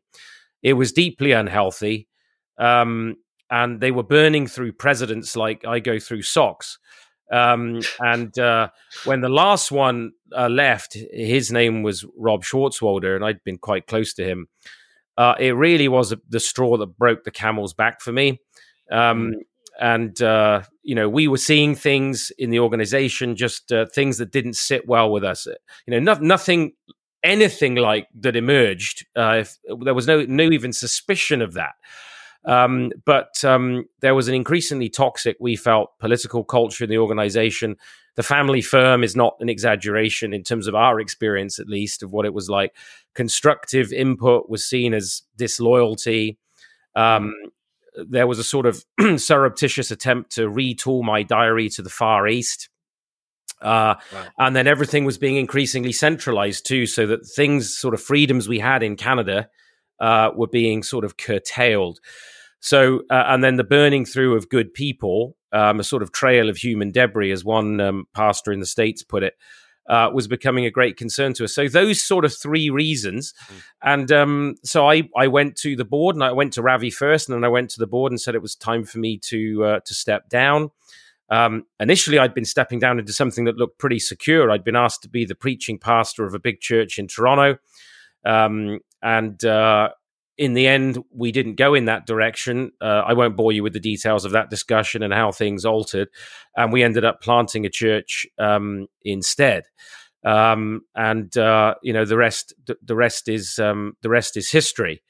It 0.63 0.74
was 0.74 0.91
deeply 0.91 1.31
unhealthy. 1.31 2.08
Um, 2.58 3.17
and 3.51 3.81
they 3.81 3.91
were 3.91 4.03
burning 4.03 4.48
through 4.48 4.74
presidents 4.74 5.36
like 5.36 5.65
I 5.65 5.79
go 5.79 6.00
through 6.00 6.22
socks. 6.22 6.77
Um, 7.31 7.81
and 8.00 8.38
uh, 8.39 8.69
when 9.05 9.22
the 9.22 9.29
last 9.29 9.72
one 9.72 10.13
uh, 10.36 10.50
left, 10.50 10.96
his 11.12 11.51
name 11.51 11.84
was 11.84 12.05
Rob 12.17 12.43
Schwartzwalder, 12.43 13.15
and 13.15 13.24
I'd 13.24 13.43
been 13.43 13.58
quite 13.58 13.88
close 13.88 14.13
to 14.15 14.24
him 14.24 14.48
uh, 15.19 15.35
it 15.38 15.51
really 15.51 15.89
was 15.89 16.15
the 16.29 16.39
straw 16.39 16.77
that 16.77 16.97
broke 16.97 17.25
the 17.25 17.31
camel's 17.31 17.73
back 17.73 17.99
for 17.99 18.13
me. 18.13 18.39
Um, 18.89 19.31
mm. 19.31 19.33
and 19.77 20.21
uh, 20.21 20.61
you 20.81 20.95
know, 20.95 21.09
we 21.09 21.27
were 21.27 21.38
seeing 21.38 21.75
things 21.75 22.31
in 22.38 22.51
the 22.51 22.59
organization, 22.59 23.35
just 23.35 23.69
uh, 23.73 23.85
things 23.93 24.17
that 24.19 24.31
didn't 24.31 24.53
sit 24.55 24.88
well 24.88 25.11
with 25.11 25.25
us. 25.25 25.45
You 25.45 25.91
know, 25.91 25.99
no, 25.99 26.19
nothing, 26.21 26.71
anything 27.21 27.75
like 27.75 28.07
that 28.21 28.38
emerged. 28.38 29.05
Uh, 29.13 29.41
if 29.41 29.57
there 29.83 29.93
was 29.93 30.07
no, 30.07 30.23
no 30.23 30.45
even 30.45 30.71
suspicion 30.71 31.41
of 31.41 31.53
that. 31.53 31.73
Um, 32.46 32.91
but 33.05 33.43
um, 33.43 33.86
there 34.00 34.15
was 34.15 34.27
an 34.27 34.34
increasingly 34.34 34.89
toxic, 34.89 35.38
we 35.39 35.55
felt, 35.55 35.98
political 36.00 36.43
culture 36.43 36.86
in 36.86 36.89
the 36.89 36.98
organization. 36.98 37.75
The 38.15 38.24
family 38.24 38.62
firm 38.62 39.03
is 39.03 39.15
not 39.15 39.36
an 39.39 39.50
exaggeration 39.50 40.34
in 40.34 40.43
terms 40.43 40.67
of 40.67 40.75
our 40.75 41.00
experience, 41.00 41.60
at 41.60 41.67
least, 41.67 42.01
of 42.01 42.12
what 42.12 42.25
it 42.25 42.34
was 42.34 42.50
like. 42.50 42.75
Constructive 43.13 43.91
input 43.91 44.50
was 44.50 44.65
seen 44.65 44.93
as 44.93 45.22
disloyalty. 45.36 46.38
Um, 46.96 47.34
there 47.96 48.27
was 48.27 48.39
a 48.39 48.43
sort 48.43 48.65
of 48.65 48.84
surreptitious 49.17 49.91
attempt 49.91 50.31
to 50.34 50.50
retool 50.50 51.03
my 51.03 51.24
diary 51.24 51.69
to 51.69 51.81
the 51.81 51.89
Far 51.89 52.27
East. 52.27 52.69
Uh. 53.62 53.96
And 54.38 54.55
then 54.55 54.67
everything 54.67 55.03
was 55.03 55.17
being 55.17 55.36
increasingly 55.36 55.91
centralized 55.91 56.65
too, 56.65 56.86
so 56.86 57.05
that 57.08 57.25
things, 57.25 57.77
sort 57.77 57.93
of 57.93 58.01
freedoms 58.01 58.48
we 58.48 58.60
had 58.60 58.84
in 58.84 58.96
Canada, 58.96 59.50
uh, 59.99 60.31
were 60.35 60.47
being 60.47 60.83
sort 60.83 61.05
of 61.05 61.17
curtailed. 61.17 61.99
So, 62.59 63.01
uh, 63.09 63.23
and 63.27 63.43
then 63.43 63.55
the 63.55 63.63
burning 63.63 64.05
through 64.05 64.35
of 64.35 64.49
good 64.49 64.73
people, 64.73 65.35
um, 65.51 65.79
a 65.79 65.83
sort 65.83 66.03
of 66.03 66.11
trail 66.11 66.49
of 66.49 66.57
human 66.57 66.91
debris, 66.91 67.31
as 67.31 67.45
one 67.45 67.79
um, 67.79 68.05
pastor 68.13 68.51
in 68.51 68.59
the 68.59 68.65
States 68.65 69.03
put 69.03 69.23
it, 69.23 69.35
uh, 69.89 70.09
was 70.13 70.27
becoming 70.27 70.65
a 70.65 70.71
great 70.71 70.97
concern 70.97 71.33
to 71.33 71.43
us. 71.43 71.55
So 71.55 71.67
those 71.67 72.01
sort 72.01 72.23
of 72.23 72.33
three 72.33 72.69
reasons, 72.69 73.33
mm. 73.47 73.61
and 73.81 74.11
um, 74.11 74.55
so 74.63 74.87
I 74.87 75.09
I 75.17 75.27
went 75.27 75.55
to 75.57 75.75
the 75.75 75.85
board 75.85 76.15
and 76.15 76.23
I 76.23 76.31
went 76.31 76.53
to 76.53 76.61
Ravi 76.61 76.91
first, 76.91 77.27
and 77.27 77.35
then 77.35 77.43
I 77.43 77.49
went 77.49 77.71
to 77.71 77.79
the 77.79 77.87
board 77.87 78.11
and 78.11 78.21
said 78.21 78.35
it 78.35 78.41
was 78.41 78.55
time 78.55 78.83
for 78.83 78.99
me 78.99 79.17
to 79.23 79.63
uh, 79.63 79.79
to 79.85 79.93
step 79.93 80.29
down. 80.29 80.69
Um, 81.31 81.65
initially, 81.79 82.19
I'd 82.19 82.33
been 82.33 82.45
stepping 82.45 82.79
down 82.79 82.99
into 82.99 83.13
something 83.13 83.45
that 83.45 83.57
looked 83.57 83.79
pretty 83.79 83.99
secure. 83.99 84.51
I'd 84.51 84.63
been 84.63 84.75
asked 84.75 85.03
to 85.03 85.09
be 85.09 85.25
the 85.25 85.35
preaching 85.35 85.79
pastor 85.79 86.25
of 86.25 86.33
a 86.33 86.39
big 86.39 86.59
church 86.59 86.99
in 86.99 87.07
Toronto. 87.07 87.57
Um, 88.25 88.79
and 89.01 89.43
uh, 89.45 89.89
in 90.37 90.53
the 90.53 90.67
end, 90.67 91.03
we 91.13 91.31
didn't 91.31 91.55
go 91.55 91.73
in 91.73 91.85
that 91.85 92.07
direction. 92.07 92.71
Uh, 92.79 93.03
I 93.05 93.13
won't 93.13 93.35
bore 93.35 93.51
you 93.51 93.61
with 93.61 93.73
the 93.73 93.79
details 93.79 94.23
of 94.23 94.31
that 94.31 94.49
discussion 94.49 95.03
and 95.03 95.13
how 95.13 95.31
things 95.33 95.65
altered. 95.65 96.07
And 96.55 96.71
we 96.71 96.81
ended 96.81 97.03
up 97.03 97.21
planting 97.21 97.65
a 97.65 97.69
church 97.69 98.25
um, 98.37 98.87
instead. 99.03 99.65
Um, 100.25 100.81
and 100.95 101.35
uh, 101.37 101.75
you 101.81 101.93
know 101.93 102.05
the 102.05 102.17
rest. 102.17 102.53
The 102.65 102.95
rest 102.95 103.27
is 103.29 103.59
um, 103.59 103.95
the 104.01 104.09
rest 104.09 104.37
is 104.37 104.51
history. 104.51 105.01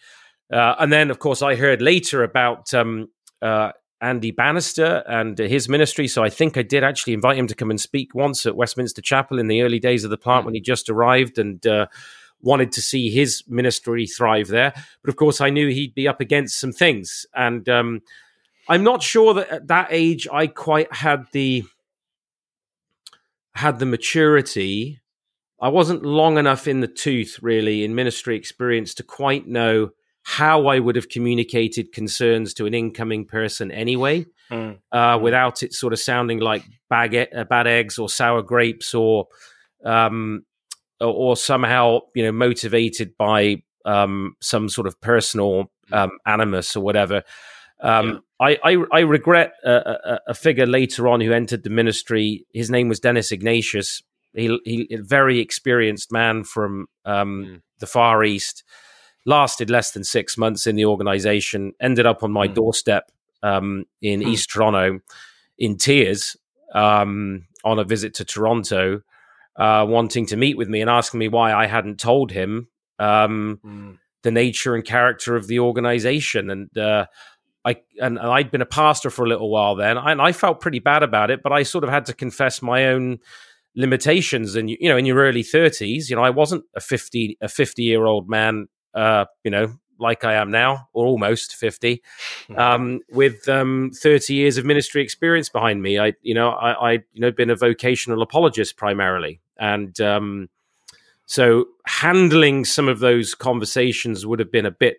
Uh, 0.52 0.76
and 0.80 0.92
then, 0.92 1.12
of 1.12 1.20
course, 1.20 1.42
I 1.42 1.56
heard 1.56 1.82
later 1.82 2.24
about 2.24 2.74
um, 2.74 3.10
uh, 3.42 3.72
Andy 4.02 4.32
Bannister 4.32 5.04
and 5.08 5.38
his 5.38 5.70
ministry. 5.70 6.08
So 6.08 6.24
I 6.24 6.30
think 6.30 6.58
I 6.58 6.64
did 6.64 6.84
actually 6.84 7.14
invite 7.14 7.38
him 7.38 7.48
to 7.48 7.56
come 7.56 7.70
and 7.70 7.80
speak 7.80 8.16
once 8.16 8.46
at 8.46 8.56
Westminster 8.56 9.02
Chapel 9.02 9.40
in 9.40 9.48
the 9.48 9.62
early 9.62 9.80
days 9.80 10.04
of 10.04 10.10
the 10.10 10.18
plant 10.18 10.44
mm. 10.44 10.46
when 10.46 10.56
he 10.56 10.62
just 10.62 10.90
arrived 10.90 11.38
and 11.38 11.66
uh, 11.68 11.88
wanted 12.42 12.72
to 12.74 12.82
see 12.82 13.10
his 13.10 13.44
ministry 13.48 14.08
thrive 14.08 14.48
there. 14.48 14.74
But 15.02 15.10
of 15.10 15.16
course, 15.16 15.42
I 15.42 15.50
knew 15.50 15.70
he'd 15.70 15.96
be 15.96 16.08
up 16.08 16.22
against 16.22 16.60
some 16.60 16.72
things. 16.72 17.26
And 17.36 17.68
um, 17.68 18.02
I'm 18.68 18.84
not 18.84 19.04
sure 19.04 19.34
that 19.34 19.50
at 19.50 19.68
that 19.68 19.88
age 19.92 20.28
I 20.32 20.48
quite 20.48 20.94
had 20.94 21.26
the 21.32 21.64
had 23.56 23.80
the 23.80 23.86
maturity. 23.86 25.02
I 25.62 25.68
wasn't 25.68 26.06
long 26.06 26.38
enough 26.38 26.68
in 26.68 26.80
the 26.80 26.88
tooth, 26.88 27.40
really, 27.42 27.84
in 27.84 27.94
ministry 27.94 28.38
experience 28.38 28.94
to 28.96 29.04
quite 29.04 29.48
know 29.48 29.90
how 30.24 30.68
I 30.68 30.80
would 30.80 30.96
have 30.96 31.10
communicated 31.10 31.92
concerns 31.92 32.54
to 32.54 32.66
an 32.66 32.74
incoming 32.74 33.26
person 33.26 33.72
anyway, 33.72 34.26
mm. 34.52 34.78
Uh, 34.92 35.18
mm. 35.18 35.22
without 35.22 35.64
it 35.64 35.74
sort 35.74 35.92
of 35.92 36.00
sounding 36.00 36.40
like 36.40 36.64
bag 36.90 37.14
e- 37.14 37.28
uh, 37.36 37.44
bad 37.46 37.68
eggs 37.68 37.98
or 37.98 38.10
sour 38.10 38.42
grapes 38.42 38.94
or, 38.94 39.28
um, 39.84 40.46
or, 41.00 41.08
or 41.08 41.38
somehow 41.38 42.00
you 42.14 42.24
know 42.24 42.32
motivated 42.32 43.18
by 43.18 43.62
um, 43.86 44.36
some 44.42 44.70
sort 44.70 44.88
of 44.88 45.00
personal 45.02 45.72
mm. 45.92 45.98
um, 45.98 46.12
animus 46.26 46.76
or 46.76 46.84
whatever. 46.84 47.24
Um, 47.82 48.22
yeah. 48.42 48.58
I, 48.64 48.72
I, 48.72 48.84
I 48.92 49.00
regret 49.02 49.54
a, 49.64 49.72
a, 49.72 50.20
a, 50.28 50.34
figure 50.34 50.66
later 50.66 51.08
on 51.08 51.22
who 51.22 51.32
entered 51.32 51.64
the 51.64 51.70
ministry. 51.70 52.46
His 52.54 52.70
name 52.70 52.90
was 52.90 53.00
Dennis 53.00 53.32
Ignatius. 53.32 54.04
He, 54.34 54.60
he 54.66 54.94
a 54.94 55.02
very 55.02 55.40
experienced 55.40 56.12
man 56.12 56.44
from 56.44 56.88
um, 57.06 57.46
mm. 57.46 57.62
the 57.80 57.88
Far 57.88 58.24
East 58.24 58.66
lasted 59.26 59.70
less 59.70 59.92
than 59.92 60.04
six 60.04 60.38
months 60.38 60.68
in 60.68 60.76
the 60.76 60.86
organization, 60.86 61.74
ended 61.80 62.06
up 62.06 62.24
on 62.24 62.32
my 62.32 62.48
mm. 62.48 62.54
doorstep 62.54 63.12
um, 63.44 63.86
in 64.02 64.22
mm. 64.22 64.28
East 64.28 64.50
Toronto 64.50 65.00
in 65.58 65.78
tears 65.78 66.36
um, 66.74 67.46
on 67.64 67.80
a 67.80 67.84
visit 67.84 68.14
to 68.16 68.26
Toronto, 68.26 69.02
uh, 69.60 69.86
wanting 69.88 70.26
to 70.28 70.38
meet 70.38 70.58
with 70.58 70.70
me 70.70 70.82
and 70.82 70.90
asking 70.90 71.20
me 71.20 71.28
why 71.28 71.54
I 71.54 71.68
hadn't 71.68 72.00
told 72.00 72.32
him 72.32 72.68
um, 72.98 73.60
mm. 73.64 73.98
the 74.24 74.32
nature 74.32 74.74
and 74.74 74.84
character 74.84 75.36
of 75.36 75.48
the 75.48 75.60
organization. 75.60 76.50
And 76.50 76.78
uh, 76.78 77.06
I 77.66 77.82
and, 78.02 78.18
and, 78.18 78.28
I'd 78.28 78.52
been 78.52 78.62
a 78.62 78.66
pastor 78.66 79.10
for 79.10 79.26
a 79.26 79.30
little 79.30 79.52
while 79.52 79.76
then, 79.76 79.98
and 79.98 80.22
I 80.22 80.32
felt 80.32 80.62
pretty 80.62 80.80
bad 80.80 81.04
about 81.04 81.30
it. 81.30 81.44
But 81.44 81.52
I 81.52 81.64
sort 81.64 81.84
of 81.84 81.90
had 81.90 82.06
to 82.06 82.14
confess 82.14 82.62
my 82.62 82.88
own 82.88 83.20
limitations. 83.76 84.56
And 84.56 84.70
you 84.70 84.90
know, 84.90 84.98
in 84.98 85.06
your 85.06 85.18
early 85.18 85.44
thirties, 85.44 86.10
you 86.10 86.16
know, 86.16 86.24
I 86.24 86.30
wasn't 86.30 86.64
a 86.74 86.80
fifty 86.80 87.38
a 87.42 87.50
fifty 87.50 87.84
year 87.84 88.06
old 88.06 88.30
man 88.30 88.68
uh, 88.94 89.26
you 89.44 89.52
know, 89.52 89.74
like 90.00 90.24
I 90.24 90.36
am 90.36 90.52
now, 90.52 90.88
or 90.94 91.06
almost 91.06 91.56
50, 91.56 92.02
hmm. 92.48 92.58
um, 92.58 93.00
with 93.10 93.48
um, 93.50 93.92
30 93.94 94.34
years 94.34 94.58
of 94.58 94.66
ministry 94.66 95.04
experience 95.04 95.50
behind 95.50 95.82
me. 95.82 96.00
I, 96.00 96.14
you 96.22 96.34
know, 96.34 96.50
I, 96.50 96.72
I 96.72 96.92
you 97.14 97.22
know, 97.22 97.32
been 97.32 97.50
a 97.50 97.56
vocational 97.56 98.22
apologist 98.22 98.78
primarily. 98.78 99.42
And 99.60 100.00
um, 100.02 100.50
so 101.26 101.66
handling 101.86 102.66
some 102.66 102.88
of 102.88 103.00
those 103.00 103.36
conversations 103.36 104.26
would 104.26 104.40
have 104.40 104.52
been 104.52 104.66
a 104.66 104.72
bit, 104.72 104.98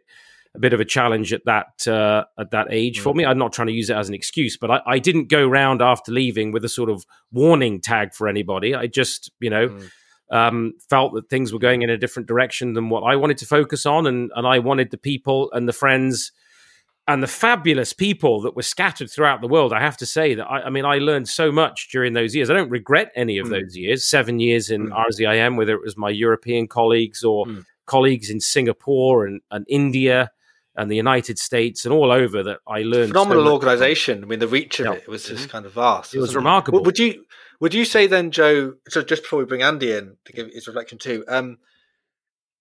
a 0.55 0.59
bit 0.59 0.73
of 0.73 0.81
a 0.81 0.85
challenge 0.85 1.33
at 1.33 1.45
that 1.47 1.87
uh, 1.89 2.25
at 2.39 2.51
that 2.51 2.69
age 2.71 3.01
mm. 3.01 3.03
for 3.03 3.15
me. 3.15 3.25
I'm 3.25 3.39
not 3.39 3.53
trying 3.53 3.69
to 3.69 3.73
use 3.73 3.91
it 3.91 3.97
as 3.97 4.09
an 4.09 4.15
excuse, 4.15 4.57
but 4.57 4.71
I, 4.71 4.81
I, 4.87 4.99
didn't 4.99 5.29
go 5.29 5.47
around 5.49 5.81
after 5.81 6.13
leaving 6.13 6.53
with 6.53 6.65
a 6.65 6.69
sort 6.69 6.91
of 6.91 7.05
warning 7.31 7.81
tag 7.81 8.15
for 8.15 8.29
anybody. 8.29 8.75
I 8.75 8.87
just, 8.87 9.31
you 9.41 9.51
know, 9.51 9.69
mm 9.69 9.91
um, 10.31 10.75
felt 10.89 11.15
that 11.15 11.29
things 11.29 11.53
were 11.53 11.59
going 11.59 11.83
in 11.83 11.91
a 11.91 11.97
different 11.97 12.29
direction 12.29 12.75
than 12.75 12.89
what 12.89 13.03
I 13.03 13.17
wanted 13.17 13.39
to 13.39 13.47
focus 13.47 13.85
on, 13.85 14.07
and 14.07 14.31
and 14.35 14.47
I 14.47 14.61
wanted 14.61 14.91
the 14.91 14.99
people 14.99 15.51
and 15.53 15.69
the 15.69 15.73
friends 15.73 16.33
and 17.13 17.23
the 17.23 17.29
fabulous 17.29 17.93
people 17.93 18.41
that 18.43 18.55
were 18.55 18.63
scattered 18.63 19.11
throughout 19.11 19.41
the 19.41 19.49
world. 19.49 19.73
I 19.73 19.81
have 19.81 19.97
to 19.97 20.07
say 20.07 20.35
that 20.35 20.47
I, 20.47 20.63
I 20.63 20.71
mean 20.71 20.85
I 20.85 20.99
learned 20.99 21.29
so 21.29 21.51
much 21.51 21.89
during 21.91 22.13
those 22.13 22.35
years. 22.35 22.51
I 22.51 22.55
don't 22.55 22.71
regret 22.71 23.11
any 23.17 23.39
of 23.39 23.49
mm. 23.49 23.51
those 23.51 23.77
years. 23.77 24.05
Seven 24.05 24.39
years 24.39 24.71
in 24.71 24.89
mm. 24.89 25.07
RZIM, 25.07 25.57
whether 25.57 25.75
it 25.75 25.83
was 25.83 25.97
my 25.97 26.11
European 26.11 26.69
colleagues 26.69 27.25
or 27.25 27.47
mm. 27.47 27.65
colleagues 27.87 28.31
in 28.31 28.41
Singapore 28.41 29.27
and, 29.27 29.41
and 29.51 29.67
India 29.69 30.31
and 30.77 30.89
the 30.89 30.97
United 30.97 31.39
States 31.39 31.85
and 31.85 31.93
all 31.93 32.13
over 32.13 32.45
that 32.45 32.59
I 32.67 32.83
learned. 32.83 33.09
Phenomenal 33.09 33.47
so 33.47 33.53
organization. 33.55 34.23
I 34.23 34.27
mean, 34.27 34.39
the 34.39 34.49
reach 34.49 34.79
of 34.79 34.87
yeah. 34.87 34.93
it 34.93 35.09
was 35.09 35.25
just 35.25 35.43
mm-hmm. 35.43 35.51
kind 35.51 35.67
of 35.67 35.73
vast. 35.73 36.15
It 36.15 36.21
was 36.21 36.37
remarkable. 36.37 36.83
Would 36.85 36.99
you 36.99 37.25
would 37.59 37.75
you 37.75 37.85
say 37.85 38.07
then, 38.07 38.31
Joe? 38.31 38.75
So 38.89 39.03
just 39.03 39.23
before 39.23 39.41
we 39.41 39.47
bring 39.47 39.63
Andy 39.63 39.93
in 39.93 40.17
to 40.27 40.33
give 40.33 40.49
his 40.53 40.69
reflection 40.69 40.99
too, 40.99 41.25
um, 41.27 41.59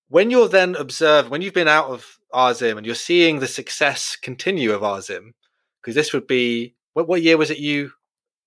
when 0.10 0.32
you're 0.32 0.50
then 0.50 0.76
observed, 0.76 1.30
when 1.30 1.42
you've 1.42 1.54
been 1.54 1.68
out 1.68 1.88
of 1.88 2.20
Arzim 2.34 2.78
and 2.78 2.86
you're 2.86 2.96
seeing 2.96 3.40
the 3.40 3.48
success 3.48 4.16
continue 4.16 4.74
of 4.74 4.82
Arzim, 4.82 5.34
because 5.82 5.96
this 5.96 6.14
would 6.14 6.28
be 6.28 6.76
what, 6.94 7.08
what 7.08 7.22
year 7.22 7.38
was 7.38 7.52
it 7.52 7.60
you 7.60 7.92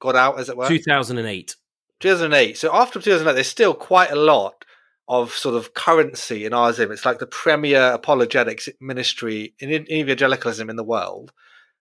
got 0.01 0.17
out, 0.17 0.39
as 0.39 0.49
it 0.49 0.57
were? 0.57 0.69
2008. 0.69 1.57
2008. 2.01 2.59
So 2.59 2.75
after 2.75 3.01
2008, 3.01 3.35
there's 3.35 3.47
still 3.47 3.75
quite 3.75 4.11
a 4.11 4.17
lot 4.17 4.65
of 5.09 5.33
sort 5.33 5.55
of 5.55 5.75
currency 5.75 6.45
in 6.45 6.53
Arzim. 6.53 6.91
It's 6.91 7.05
like 7.05 7.19
the 7.19 7.27
premier 7.27 7.93
apologetics 7.93 8.69
ministry 8.81 9.55
in, 9.59 9.91
evangelicalism 9.91 10.69
in 10.69 10.77
the 10.77 10.85
world. 10.85 11.33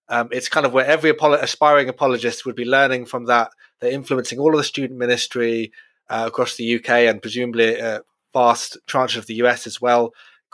Um, 0.09 0.29
it's 0.31 0.49
kind 0.49 0.65
of 0.65 0.73
where 0.73 0.85
every 0.85 1.13
apolo- 1.13 1.41
aspiring 1.41 1.87
apologist 1.87 2.45
would 2.45 2.55
be 2.55 2.65
learning 2.65 3.05
from 3.05 3.25
that. 3.25 3.51
They're 3.79 3.91
influencing 3.91 4.39
all 4.39 4.51
of 4.51 4.57
the 4.57 4.63
student 4.63 4.99
ministry 4.99 5.71
uh, 6.09 6.25
across 6.27 6.55
the 6.55 6.75
UK 6.75 6.89
and 6.89 7.21
presumably 7.21 7.75
a 7.75 8.01
vast 8.33 8.77
tranche 8.87 9.17
of 9.17 9.27
the 9.27 9.35
US 9.35 9.67
as 9.67 9.81
well. 9.81 10.11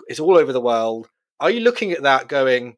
It's 0.07 0.19
all 0.19 0.37
over 0.37 0.53
the 0.53 0.61
world. 0.61 1.09
Are 1.39 1.51
you 1.51 1.59
looking 1.59 1.91
at 1.91 2.03
that 2.03 2.27
going, 2.27 2.77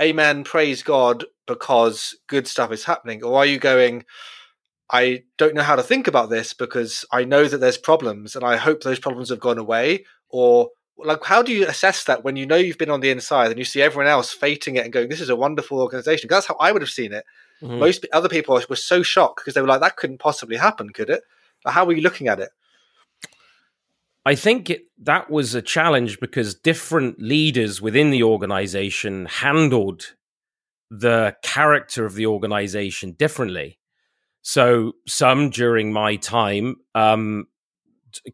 Amen, 0.00 0.44
praise 0.44 0.82
God, 0.82 1.24
because 1.46 2.16
good 2.26 2.46
stuff 2.46 2.70
is 2.70 2.84
happening? 2.84 3.22
Or 3.22 3.38
are 3.38 3.46
you 3.46 3.58
going, 3.58 4.04
I 4.90 5.22
don't 5.38 5.54
know 5.54 5.62
how 5.62 5.76
to 5.76 5.82
think 5.82 6.06
about 6.06 6.28
this 6.28 6.52
because 6.52 7.04
I 7.10 7.24
know 7.24 7.46
that 7.48 7.58
there's 7.58 7.78
problems 7.78 8.36
and 8.36 8.44
I 8.44 8.56
hope 8.56 8.82
those 8.82 8.98
problems 8.98 9.30
have 9.30 9.40
gone 9.40 9.58
away? 9.58 10.04
Or 10.28 10.68
like 10.98 11.24
how 11.24 11.42
do 11.42 11.52
you 11.52 11.66
assess 11.66 12.04
that 12.04 12.24
when 12.24 12.36
you 12.36 12.46
know 12.46 12.56
you've 12.56 12.78
been 12.78 12.90
on 12.90 13.00
the 13.00 13.10
inside 13.10 13.50
and 13.50 13.58
you 13.58 13.64
see 13.64 13.82
everyone 13.82 14.06
else 14.06 14.32
fating 14.32 14.76
it 14.76 14.84
and 14.84 14.92
going 14.92 15.08
this 15.08 15.20
is 15.20 15.28
a 15.28 15.36
wonderful 15.36 15.80
organization 15.80 16.28
that's 16.30 16.46
how 16.46 16.56
i 16.58 16.72
would 16.72 16.82
have 16.82 16.90
seen 16.90 17.12
it 17.12 17.24
mm-hmm. 17.60 17.78
most 17.78 18.06
other 18.12 18.28
people 18.28 18.60
were 18.68 18.76
so 18.76 19.02
shocked 19.02 19.36
because 19.36 19.54
they 19.54 19.60
were 19.60 19.66
like 19.66 19.80
that 19.80 19.96
couldn't 19.96 20.18
possibly 20.18 20.56
happen 20.56 20.90
could 20.90 21.10
it 21.10 21.22
how 21.66 21.84
were 21.84 21.92
you 21.92 22.02
looking 22.02 22.28
at 22.28 22.40
it 22.40 22.50
i 24.26 24.34
think 24.34 24.68
it, 24.68 24.82
that 24.98 25.30
was 25.30 25.54
a 25.54 25.62
challenge 25.62 26.20
because 26.20 26.54
different 26.54 27.20
leaders 27.22 27.80
within 27.80 28.10
the 28.10 28.22
organization 28.22 29.24
handled 29.26 30.14
the 30.90 31.34
character 31.42 32.04
of 32.04 32.14
the 32.14 32.26
organization 32.26 33.12
differently 33.12 33.78
so 34.42 34.92
some 35.08 35.50
during 35.50 35.92
my 35.92 36.14
time 36.14 36.76
um, 36.94 37.48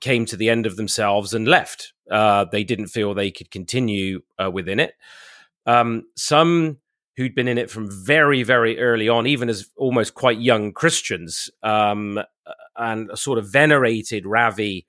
came 0.00 0.26
to 0.26 0.36
the 0.36 0.50
end 0.50 0.66
of 0.66 0.76
themselves 0.76 1.34
and 1.34 1.48
left. 1.48 1.94
Uh, 2.10 2.44
they 2.44 2.64
didn't 2.64 2.88
feel 2.88 3.14
they 3.14 3.30
could 3.30 3.50
continue 3.50 4.20
uh, 4.38 4.50
within 4.50 4.78
it. 4.78 4.92
Um, 5.64 6.04
some 6.14 6.78
who'd 7.16 7.34
been 7.34 7.48
in 7.48 7.56
it 7.56 7.70
from 7.70 7.90
very, 7.90 8.42
very 8.42 8.78
early 8.78 9.08
on, 9.08 9.26
even 9.26 9.48
as 9.48 9.70
almost 9.74 10.14
quite 10.14 10.38
young 10.38 10.72
Christians, 10.72 11.48
um, 11.62 12.20
and 12.76 13.10
sort 13.14 13.38
of 13.38 13.50
venerated 13.50 14.26
Ravi 14.26 14.86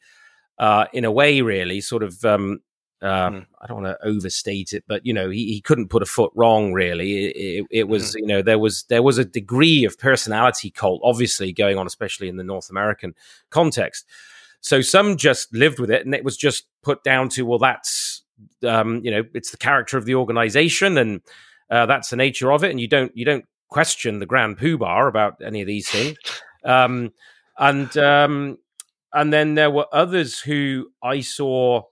uh, 0.57 0.86
in 0.93 1.05
a 1.05 1.12
way, 1.12 1.41
really, 1.41 1.81
sort 1.81 2.03
of. 2.03 2.24
Um, 2.25 2.60
uh, 3.01 3.29
mm. 3.29 3.45
I 3.62 3.67
don't 3.67 3.83
want 3.83 4.00
to 4.00 4.07
overstate 4.07 4.72
it, 4.72 4.86
but 4.88 5.05
you 5.05 5.12
know, 5.12 5.29
he, 5.29 5.51
he 5.51 5.60
couldn't 5.60 5.89
put 5.89 6.01
a 6.01 6.05
foot 6.05 6.31
wrong. 6.36 6.72
Really, 6.72 7.25
it, 7.25 7.36
it, 7.36 7.67
it 7.69 7.88
was 7.89 8.15
mm. 8.15 8.22
you 8.22 8.27
know 8.27 8.41
there 8.41 8.60
was 8.60 8.83
there 8.83 9.03
was 9.03 9.17
a 9.17 9.25
degree 9.25 9.83
of 9.83 10.00
personality 10.00 10.72
cult, 10.72 11.01
obviously 11.03 11.51
going 11.51 11.77
on, 11.77 11.86
especially 11.86 12.29
in 12.29 12.38
the 12.38 12.45
North 12.45 12.69
American 12.69 13.13
context. 13.50 14.05
So 14.62 14.79
some 14.79 15.17
just 15.17 15.53
lived 15.53 15.79
with 15.79 15.91
it, 15.91 16.05
and 16.05 16.15
it 16.15 16.24
was 16.24 16.38
just 16.38 16.63
put 16.81 17.03
down 17.03 17.27
to 17.29 17.45
well, 17.45 17.60
that's 17.60 18.24
um, 18.65 19.01
you 19.03 19.12
know, 19.12 19.24
it's 19.33 19.51
the 19.51 19.57
character 19.57 19.98
of 19.98 20.05
the 20.05 20.15
organization, 20.15 20.98
and 20.98 21.22
uh, 21.69 21.86
that's 21.86 22.10
the 22.10 22.15
nature 22.15 22.51
of 22.51 22.63
it, 22.63 22.72
and 22.72 22.79
you 22.79 22.88
don't 22.88 23.15
you 23.15 23.25
don't 23.25 23.45
question 23.69 24.19
the 24.19 24.25
grand 24.25 24.57
poo 24.57 24.77
poobah 24.77 25.07
about 25.07 25.41
any 25.43 25.62
of 25.62 25.67
these 25.67 25.89
things. 25.89 26.17
Um, 26.63 27.12
and 27.57 27.95
um, 27.98 28.57
and 29.13 29.32
then 29.32 29.55
there 29.55 29.72
were 29.72 29.88
others 29.91 30.39
who 30.39 30.91
I 31.01 31.22
saw 31.22 31.84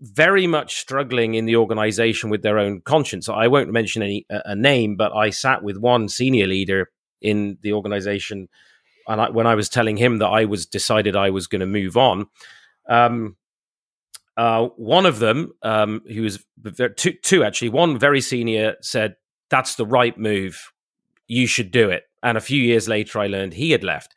very 0.00 0.46
much 0.46 0.76
struggling 0.76 1.34
in 1.34 1.46
the 1.46 1.56
organization 1.56 2.30
with 2.30 2.42
their 2.42 2.58
own 2.58 2.80
conscience. 2.82 3.28
I 3.28 3.48
won't 3.48 3.72
mention 3.72 4.02
any 4.02 4.26
a 4.28 4.54
name, 4.54 4.96
but 4.96 5.12
I 5.12 5.30
sat 5.30 5.62
with 5.62 5.78
one 5.78 6.08
senior 6.08 6.46
leader 6.46 6.90
in 7.20 7.58
the 7.62 7.72
organization, 7.72 8.48
and 9.08 9.20
I, 9.20 9.30
when 9.30 9.46
I 9.46 9.54
was 9.54 9.68
telling 9.68 9.96
him 9.96 10.18
that 10.18 10.28
I 10.28 10.44
was 10.44 10.66
decided 10.66 11.16
I 11.16 11.30
was 11.30 11.46
going 11.46 11.60
to 11.60 11.66
move 11.66 11.96
on, 11.96 12.26
um, 12.88 13.36
uh, 14.36 14.66
one 14.76 15.06
of 15.06 15.18
them, 15.18 15.52
um, 15.62 16.02
who 16.12 16.22
was 16.22 16.44
two, 16.96 17.12
two 17.22 17.44
actually, 17.44 17.70
one 17.70 17.98
very 17.98 18.20
senior 18.20 18.76
said, 18.80 19.16
"That's 19.48 19.76
the 19.76 19.86
right 19.86 20.16
move. 20.18 20.72
You 21.26 21.46
should 21.46 21.70
do 21.70 21.88
it." 21.90 22.04
And 22.22 22.36
a 22.36 22.42
few 22.42 22.60
years 22.62 22.88
later, 22.88 23.18
I 23.18 23.28
learned 23.28 23.54
he 23.54 23.70
had 23.70 23.84
left. 23.84 24.14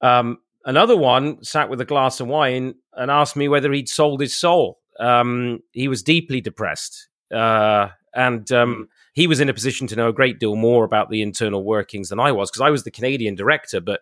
Um, 0.00 0.38
another 0.64 0.96
one 0.96 1.42
sat 1.42 1.70
with 1.70 1.80
a 1.80 1.84
glass 1.84 2.20
of 2.20 2.26
wine 2.26 2.74
and 2.94 3.10
asked 3.10 3.36
me 3.36 3.48
whether 3.48 3.72
he'd 3.72 3.88
sold 3.88 4.20
his 4.20 4.34
soul. 4.34 4.78
Um, 5.00 5.60
he 5.72 5.88
was 5.88 6.02
deeply 6.02 6.40
depressed, 6.40 7.08
uh, 7.32 7.88
and 8.14 8.50
um, 8.50 8.88
he 9.12 9.26
was 9.26 9.40
in 9.40 9.48
a 9.48 9.54
position 9.54 9.86
to 9.88 9.96
know 9.96 10.08
a 10.08 10.12
great 10.12 10.40
deal 10.40 10.56
more 10.56 10.84
about 10.84 11.10
the 11.10 11.22
internal 11.22 11.64
workings 11.64 12.08
than 12.08 12.20
I 12.20 12.32
was 12.32 12.50
because 12.50 12.62
I 12.62 12.70
was 12.70 12.84
the 12.84 12.90
Canadian 12.90 13.34
director. 13.34 13.80
But 13.80 14.00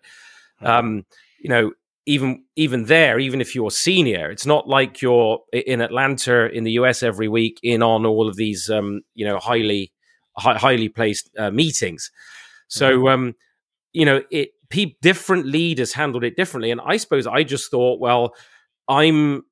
um, 0.62 1.04
you 1.38 1.50
know, 1.50 1.72
even 2.06 2.44
even 2.54 2.84
there, 2.84 3.18
even 3.18 3.40
if 3.40 3.54
you're 3.54 3.70
senior, 3.70 4.30
it's 4.30 4.46
not 4.46 4.68
like 4.68 5.02
you're 5.02 5.40
in 5.52 5.80
Atlanta 5.80 6.46
in 6.50 6.64
the 6.64 6.72
US 6.72 7.02
every 7.02 7.28
week 7.28 7.58
in 7.62 7.82
on 7.82 8.06
all 8.06 8.28
of 8.28 8.36
these 8.36 8.70
um, 8.70 9.02
you 9.14 9.26
know 9.26 9.38
highly 9.38 9.92
hi- 10.36 10.56
highly 10.56 10.88
placed 10.88 11.30
uh, 11.36 11.50
meetings. 11.50 12.10
So 12.68 12.98
mm-hmm. 12.98 13.08
um, 13.08 13.34
you 13.92 14.04
know 14.04 14.22
it. 14.30 14.50
Pe- 14.68 14.94
different 15.02 15.46
leaders 15.46 15.92
handled 15.92 16.24
it 16.24 16.36
differently, 16.36 16.70
and 16.70 16.80
I 16.84 16.96
suppose 16.96 17.26
I 17.26 17.42
just 17.42 17.70
thought, 17.70 18.00
well, 18.00 18.34
I'm 18.88 19.44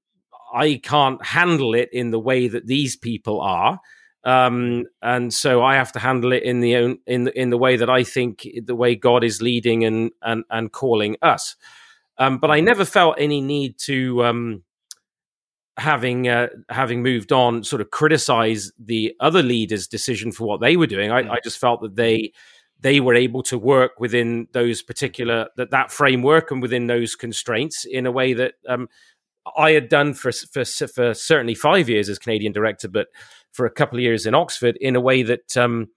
I 0.55 0.81
can't 0.83 1.25
handle 1.25 1.75
it 1.75 1.89
in 1.93 2.11
the 2.11 2.21
way 2.21 2.47
that 2.49 2.67
these 2.67 2.97
people 2.97 3.41
are. 3.41 3.81
Um, 4.25 4.85
and 5.03 5.35
so 5.35 5.63
I 5.63 5.75
have 5.75 5.93
to 5.93 5.99
handle 5.99 6.33
it 6.33 6.45
in 6.45 6.61
the 6.61 6.77
own, 6.77 6.99
in 7.07 7.25
the, 7.25 7.39
in 7.39 7.51
the 7.51 7.59
way 7.59 7.77
that 7.77 7.91
I 7.91 8.05
think 8.05 8.49
the 8.65 8.75
way 8.75 8.95
God 8.95 9.23
is 9.23 9.43
leading 9.43 9.85
and 9.85 10.13
and 10.23 10.45
and 10.49 10.73
calling 10.73 11.17
us. 11.21 11.57
Um, 12.17 12.39
but 12.39 12.51
I 12.51 12.61
never 12.61 12.85
felt 12.85 13.17
any 13.19 13.41
need 13.41 13.77
to, 13.81 14.25
um, 14.25 14.63
having 15.77 16.29
uh, 16.29 16.49
having 16.71 17.03
moved 17.03 17.33
on, 17.33 17.65
sort 17.65 17.83
of 17.83 17.91
criticize 17.91 18.73
the 18.79 19.15
other 19.21 19.43
leaders' 19.43 19.89
decision 19.89 20.33
for 20.33 20.47
what 20.47 20.61
they 20.61 20.77
were 20.77 20.87
doing. 20.87 21.11
I. 21.11 21.33
I, 21.33 21.39
just 21.43 21.59
felt 21.59 21.83
that 21.83 21.97
they 21.97 22.33
they 22.85 23.01
were 23.01 23.15
able 23.15 23.43
to 23.43 23.57
work 23.57 23.99
within 23.99 24.47
those 24.53 24.83
particular 24.83 25.49
that 25.57 25.71
that 25.71 25.91
framework 25.91 26.51
and 26.51 26.61
within 26.61 26.87
those 26.87 27.17
constraints 27.17 27.87
in 27.87 28.05
a 28.05 28.13
way 28.13 28.35
that 28.35 28.55
um, 28.69 28.89
I 29.57 29.71
had 29.71 29.89
done 29.89 30.13
for, 30.13 30.31
for 30.33 30.67
for 30.67 31.15
certainly 31.15 31.55
five 31.55 31.89
years 31.89 32.11
as 32.11 32.19
Canadian 32.19 32.53
director, 32.53 32.87
but 32.87 33.09
for 33.53 33.65
a 33.65 33.71
couple 33.71 33.97
of 33.99 34.03
years 34.03 34.27
in 34.27 34.35
Oxford 34.35 34.77
in 34.83 34.97
a 34.97 35.01
way 35.01 35.23
that 35.23 35.57
um, 35.57 35.89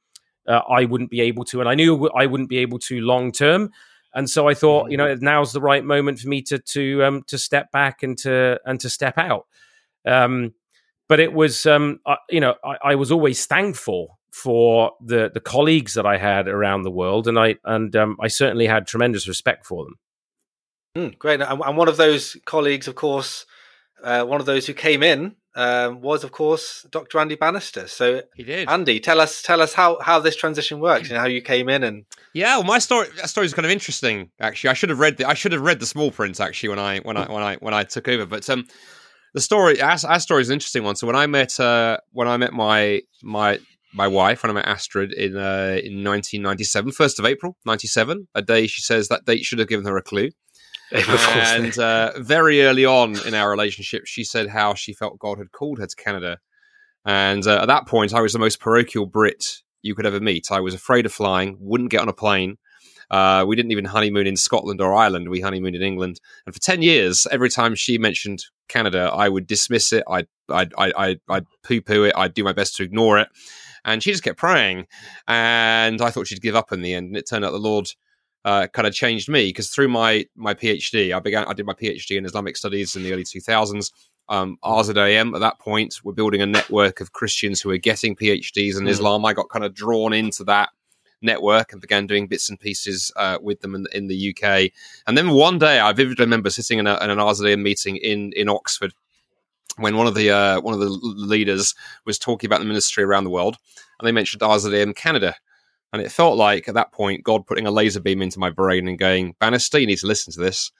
uh, 0.48 0.62
I 0.70 0.86
wouldn't 0.86 1.12
be 1.12 1.20
able 1.20 1.44
to, 1.46 1.60
and 1.60 1.68
I 1.68 1.76
knew 1.76 2.08
I 2.16 2.26
wouldn't 2.26 2.50
be 2.50 2.60
able 2.60 2.80
to 2.80 3.02
long 3.02 3.34
term. 3.34 3.70
And 4.14 4.30
so 4.30 4.48
I 4.48 4.54
thought, 4.54 4.90
you 4.90 4.96
know, 4.96 5.14
mm. 5.14 5.22
now's 5.22 5.52
the 5.52 5.62
right 5.62 5.84
moment 5.84 6.20
for 6.20 6.30
me 6.30 6.42
to 6.44 6.58
to 6.58 7.04
um, 7.04 7.24
to 7.28 7.38
step 7.38 7.70
back 7.74 8.02
and 8.02 8.18
to 8.20 8.62
and 8.66 8.80
to 8.80 8.90
step 8.90 9.18
out. 9.18 9.46
Um, 10.06 10.54
but 11.10 11.20
it 11.20 11.34
was, 11.34 11.66
um, 11.66 12.00
I, 12.06 12.18
you 12.30 12.40
know, 12.40 12.56
I, 12.64 12.78
I, 12.84 12.96
was 12.96 13.12
always 13.12 13.46
thankful 13.46 14.17
for 14.32 14.92
the 15.02 15.30
the 15.34 15.40
colleagues 15.40 15.94
that 15.94 16.06
I 16.06 16.18
had 16.18 16.48
around 16.48 16.84
the 16.84 16.92
world, 16.92 17.28
and 17.28 17.40
I 17.40 17.56
and 17.64 17.96
um, 17.96 18.18
I 18.22 18.28
certainly 18.28 18.68
had 18.68 18.88
tremendous 18.88 19.28
respect 19.28 19.66
for 19.66 19.86
them. 19.86 19.96
Mm, 20.96 21.20
great, 21.20 21.42
and 21.42 21.78
one 21.78 21.88
of 21.88 21.98
those 21.98 22.38
colleagues, 22.46 22.88
of 22.88 22.96
course, 22.96 23.46
uh, 24.04 24.24
one 24.24 24.40
of 24.40 24.46
those 24.46 24.66
who 24.66 24.74
came 24.74 25.04
in 25.04 25.36
um, 25.56 26.02
was, 26.02 26.24
of 26.24 26.32
course, 26.32 26.86
Dr. 26.92 27.20
Andy 27.20 27.36
Bannister. 27.36 27.88
So 27.88 28.22
he 28.36 28.44
did. 28.44 28.70
Andy, 28.70 29.00
tell 29.00 29.20
us 29.20 29.42
tell 29.42 29.62
us 29.62 29.74
how 29.74 30.00
how 30.00 30.20
this 30.20 30.36
transition 30.36 30.80
works 30.80 31.10
and 31.10 31.18
how 31.18 31.26
you 31.26 31.42
came 31.42 31.68
in 31.68 31.84
and. 31.84 32.06
Yeah, 32.34 32.58
well, 32.58 32.66
my 32.66 32.80
story 32.80 33.08
that 33.18 33.30
story 33.30 33.48
is 33.48 33.56
kind 33.56 33.66
of 33.66 33.72
interesting. 33.72 34.30
Actually, 34.40 34.70
I 34.70 34.74
should 34.74 34.90
have 34.90 35.00
read 35.00 35.18
the 35.18 35.28
I 35.28 35.34
should 35.34 35.52
have 35.52 35.62
read 35.62 35.80
the 35.80 35.88
small 35.88 36.12
print 36.12 36.40
actually 36.40 36.70
when 36.70 36.80
I 36.80 37.00
when 37.00 37.18
I 37.18 37.32
when 37.32 37.44
I 37.44 37.56
when 37.56 37.74
I 37.74 37.84
took 37.84 38.08
over. 38.08 38.28
But 38.28 38.48
um, 38.50 38.68
the 39.34 39.42
story 39.42 39.82
our, 39.82 39.98
our 40.08 40.20
story 40.20 40.42
is 40.42 40.50
an 40.50 40.54
interesting 40.54 40.84
one. 40.84 40.96
So 40.96 41.08
when 41.08 41.16
I 41.16 41.26
met 41.26 41.60
uh 41.60 41.98
when 42.12 42.28
I 42.28 42.38
met 42.38 42.54
my 42.54 43.02
my 43.24 43.60
my 43.94 44.08
wife 44.08 44.44
when 44.44 44.52
I 44.52 44.54
met 44.54 44.68
Astrid 44.68 45.14
in 45.14 45.36
uh, 45.36 45.80
in 45.84 46.04
1997, 46.04 46.92
1st 46.92 47.20
of 47.20 47.26
April 47.26 47.58
97, 47.66 48.28
a 48.36 48.42
day 48.42 48.68
she 48.68 48.82
says 48.82 49.08
that 49.08 49.26
date 49.26 49.44
should 49.44 49.60
have 49.60 49.68
given 49.68 49.86
her 49.86 49.98
a 49.98 50.02
clue 50.02 50.30
and 50.92 51.78
uh, 51.80 52.14
very 52.18 52.64
early 52.64 52.86
on 52.86 53.18
in 53.26 53.34
our 53.34 53.50
relationship, 53.50 54.06
she 54.06 54.24
said 54.24 54.50
how 54.50 54.74
she 54.74 54.94
felt 54.94 55.20
God 55.20 55.38
had 55.38 55.52
called 55.52 55.80
her 55.80 55.88
to 55.88 55.96
Canada. 55.96 56.40
And 57.06 57.46
uh, 57.46 57.62
at 57.62 57.68
that 57.68 57.88
point, 57.88 58.14
I 58.14 58.22
was 58.22 58.34
the 58.34 58.40
most 58.40 58.60
parochial 58.60 59.06
Brit 59.06 59.62
you 59.82 59.96
could 59.96 60.06
ever 60.06 60.20
meet. 60.20 60.48
I 60.52 60.60
was 60.60 60.74
afraid 60.74 61.06
of 61.06 61.14
flying, 61.14 61.58
wouldn't 61.60 61.92
get 61.92 62.02
on 62.02 62.10
a 62.10 62.14
plane. 62.14 62.58
Uh, 63.10 63.46
we 63.48 63.56
didn't 63.56 63.72
even 63.72 63.86
honeymoon 63.86 64.28
in 64.28 64.36
Scotland 64.36 64.82
or 64.82 64.94
Ireland. 64.94 65.30
We 65.30 65.40
honeymooned 65.40 65.78
in 65.78 65.82
England. 65.82 66.20
And 66.46 66.54
for 66.54 66.60
10 66.60 66.82
years, 66.82 67.26
every 67.32 67.50
time 67.50 67.74
she 67.76 67.98
mentioned 67.98 68.44
Canada, 68.68 69.10
I 69.14 69.30
would 69.30 69.48
dismiss 69.48 69.94
it. 69.94 70.04
I'd, 70.10 70.28
I'd, 70.50 70.74
I'd, 70.78 71.20
I'd 71.30 71.46
poo 71.64 71.80
poo 71.80 72.04
it. 72.04 72.14
I'd 72.18 72.34
do 72.34 72.44
my 72.44 72.52
best 72.52 72.76
to 72.78 72.84
ignore 72.84 73.18
it. 73.20 73.30
And 73.88 74.04
she 74.04 74.12
just 74.12 74.24
kept 74.24 74.38
praying. 74.38 74.86
And 75.28 76.02
I 76.02 76.12
thought 76.12 76.28
she'd 76.28 76.42
give 76.42 76.56
up 76.56 76.72
in 76.72 76.82
the 76.82 76.94
end. 76.94 77.08
And 77.08 77.18
it 77.18 77.28
turned 77.28 77.44
out 77.44 77.52
the 77.52 77.58
Lord 77.58 77.88
uh, 78.46 78.68
kind 78.68 78.88
of 78.88 78.94
changed 78.94 79.30
me 79.30 79.48
because 79.50 79.70
through 79.70 79.88
my 79.88 80.26
my 80.36 80.54
PhD, 80.54 81.16
I 81.16 81.20
began 81.20 81.46
I 81.46 81.54
did 81.54 81.66
my 81.66 81.74
PhD 81.74 82.18
in 82.18 82.26
Islamic 82.26 82.56
studies 82.56 82.96
in 82.96 83.04
the 83.04 83.12
early 83.14 83.24
2000s. 83.24 83.92
Um, 84.30 84.58
RZIM 84.64 85.34
at 85.36 85.40
that 85.40 85.60
point, 85.60 86.00
we're 86.04 86.14
building 86.14 86.42
a 86.42 86.46
network 86.46 87.00
of 87.00 87.14
Christians 87.14 87.62
who 87.62 87.72
are 87.72 87.78
getting 87.78 88.16
PhDs 88.16 88.78
in 88.78 88.86
mm. 88.86 88.90
Islam. 88.90 89.26
I 89.26 89.34
got 89.34 89.50
kind 89.50 89.64
of 89.64 89.74
drawn 89.74 90.12
into 90.12 90.44
that 90.46 90.70
network 91.22 91.72
and 91.72 91.82
began 91.82 92.08
doing 92.08 92.28
bits 92.28 92.50
and 92.50 92.60
pieces 92.60 93.12
uh, 93.16 93.38
with 93.42 93.62
them 93.62 93.74
in, 93.74 93.88
in, 93.94 94.08
the 94.08 94.36
UK. 94.36 94.72
And 95.08 95.18
then 95.18 95.32
one 95.32 95.58
day, 95.58 95.80
I 95.80 95.92
vividly 95.94 96.26
remember 96.26 96.50
sitting 96.50 96.78
in, 96.78 96.88
a, 96.88 97.02
in 97.04 97.10
an 97.10 97.18
RZIM 97.18 97.62
meeting 97.62 97.98
in 97.98 98.34
in 98.34 98.50
Oxford 98.50 98.94
when 99.78 99.96
one 99.96 100.08
of 100.08 100.16
the 100.16 100.32
uh, 100.32 100.62
one 100.62 100.74
of 100.74 100.80
the 100.80 100.90
leaders 100.90 101.74
was 102.06 102.20
talking 102.20 102.48
about 102.48 102.60
the 102.60 102.66
ministry 102.66 103.04
around 103.04 103.24
the 103.24 103.30
world, 103.30 103.58
and 104.00 104.08
they 104.08 104.12
mentioned 104.12 104.42
RZIM 104.42 104.96
Canada. 104.96 105.36
And 105.94 106.02
it 106.02 106.12
felt 106.12 106.38
like 106.38 106.68
at 106.68 106.74
that 106.76 106.92
point, 106.92 107.24
God 107.24 107.48
putting 107.48 107.66
a 107.66 107.72
laser 107.72 108.02
beam 108.02 108.22
into 108.22 108.40
my 108.40 108.50
brain 108.50 108.90
and 108.90 109.00
going, 109.00 109.36
Bannister, 109.40 109.80
you 109.80 109.88
need 109.88 110.00
to 110.00 110.08
listen 110.08 110.34
to 110.34 110.40
this. 110.40 110.72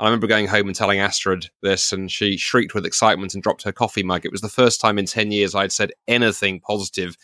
I 0.00 0.06
remember 0.06 0.26
going 0.26 0.48
home 0.48 0.66
and 0.66 0.74
telling 0.74 1.00
Astrid 1.00 1.50
this, 1.62 1.92
and 1.92 2.10
she 2.10 2.36
shrieked 2.36 2.74
with 2.74 2.86
excitement 2.86 3.34
and 3.34 3.42
dropped 3.42 3.62
her 3.64 3.72
coffee 3.72 4.02
mug. 4.02 4.24
It 4.24 4.32
was 4.32 4.40
the 4.40 4.48
first 4.48 4.80
time 4.80 4.98
in 4.98 5.06
10 5.06 5.30
years 5.30 5.54
I'd 5.54 5.70
said 5.70 5.92
anything 6.08 6.60
positive 6.60 7.16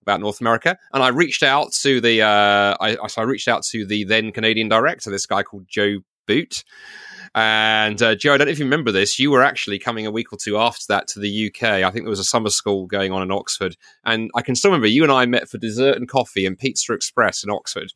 about 0.00 0.20
North 0.20 0.40
America. 0.40 0.76
And 0.92 1.02
I 1.02 1.08
reached 1.08 1.42
out 1.42 1.72
to 1.74 2.00
the, 2.00 2.22
uh, 2.22 2.76
I, 2.80 2.96
so 3.06 3.22
I 3.22 3.24
reached 3.24 3.48
out 3.48 3.62
to 3.64 3.86
the 3.86 4.04
then 4.04 4.32
Canadian 4.32 4.68
director, 4.68 5.10
this 5.10 5.26
guy 5.26 5.42
called 5.42 5.66
Joe 5.68 5.98
Boot. 6.26 6.64
And 7.34 8.02
uh, 8.02 8.14
Joe, 8.14 8.34
I 8.34 8.36
don't 8.36 8.46
know 8.46 8.52
if 8.52 8.58
you 8.58 8.66
remember 8.66 8.92
this. 8.92 9.18
You 9.18 9.30
were 9.30 9.42
actually 9.42 9.78
coming 9.78 10.06
a 10.06 10.10
week 10.10 10.32
or 10.32 10.36
two 10.36 10.58
after 10.58 10.84
that 10.88 11.08
to 11.08 11.20
the 11.20 11.46
UK. 11.46 11.62
I 11.62 11.90
think 11.90 12.04
there 12.04 12.10
was 12.10 12.18
a 12.18 12.24
summer 12.24 12.50
school 12.50 12.86
going 12.86 13.10
on 13.10 13.22
in 13.22 13.32
Oxford, 13.32 13.76
and 14.04 14.30
I 14.34 14.42
can 14.42 14.54
still 14.54 14.70
remember 14.70 14.86
you 14.86 15.02
and 15.02 15.12
I 15.12 15.24
met 15.24 15.48
for 15.48 15.58
dessert 15.58 15.96
and 15.96 16.08
coffee 16.08 16.44
in 16.44 16.56
Pizza 16.56 16.92
Express 16.92 17.42
in 17.42 17.50
Oxford. 17.50 17.92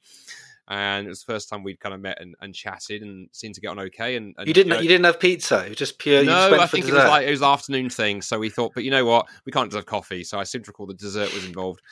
And 0.69 1.07
it 1.07 1.09
was 1.09 1.23
the 1.23 1.33
first 1.33 1.49
time 1.49 1.63
we'd 1.63 1.79
kind 1.79 1.95
of 1.95 2.01
met 2.01 2.21
and, 2.21 2.35
and 2.41 2.53
chatted 2.53 3.03
and 3.03 3.29
seemed 3.31 3.55
to 3.55 3.61
get 3.61 3.69
on 3.69 3.79
okay. 3.79 4.17
And, 4.17 4.35
and 4.37 4.49
you 4.49 4.55
didn't, 4.55 4.83
you 4.83 4.89
didn't 4.89 5.05
have 5.05 5.21
pizza. 5.21 5.65
It 5.65 5.69
was 5.69 5.79
just 5.79 5.99
pure. 5.99 6.25
No, 6.25 6.59
I 6.59 6.67
think 6.67 6.89
it 6.89 6.95
was 6.95 7.05
like 7.05 7.27
it 7.27 7.31
was 7.31 7.43
afternoon 7.43 7.89
thing. 7.89 8.21
So 8.21 8.39
we 8.39 8.49
thought, 8.49 8.73
but 8.75 8.83
you 8.83 8.91
know 8.91 9.05
what, 9.05 9.27
we 9.45 9.53
can't 9.53 9.71
just 9.71 9.77
have 9.77 9.87
coffee. 9.87 10.25
So 10.25 10.41
I 10.41 10.45
seem 10.45 10.63
to 10.63 10.71
recall 10.71 10.87
the 10.87 10.95
dessert 10.95 11.33
was 11.35 11.45
involved, 11.45 11.83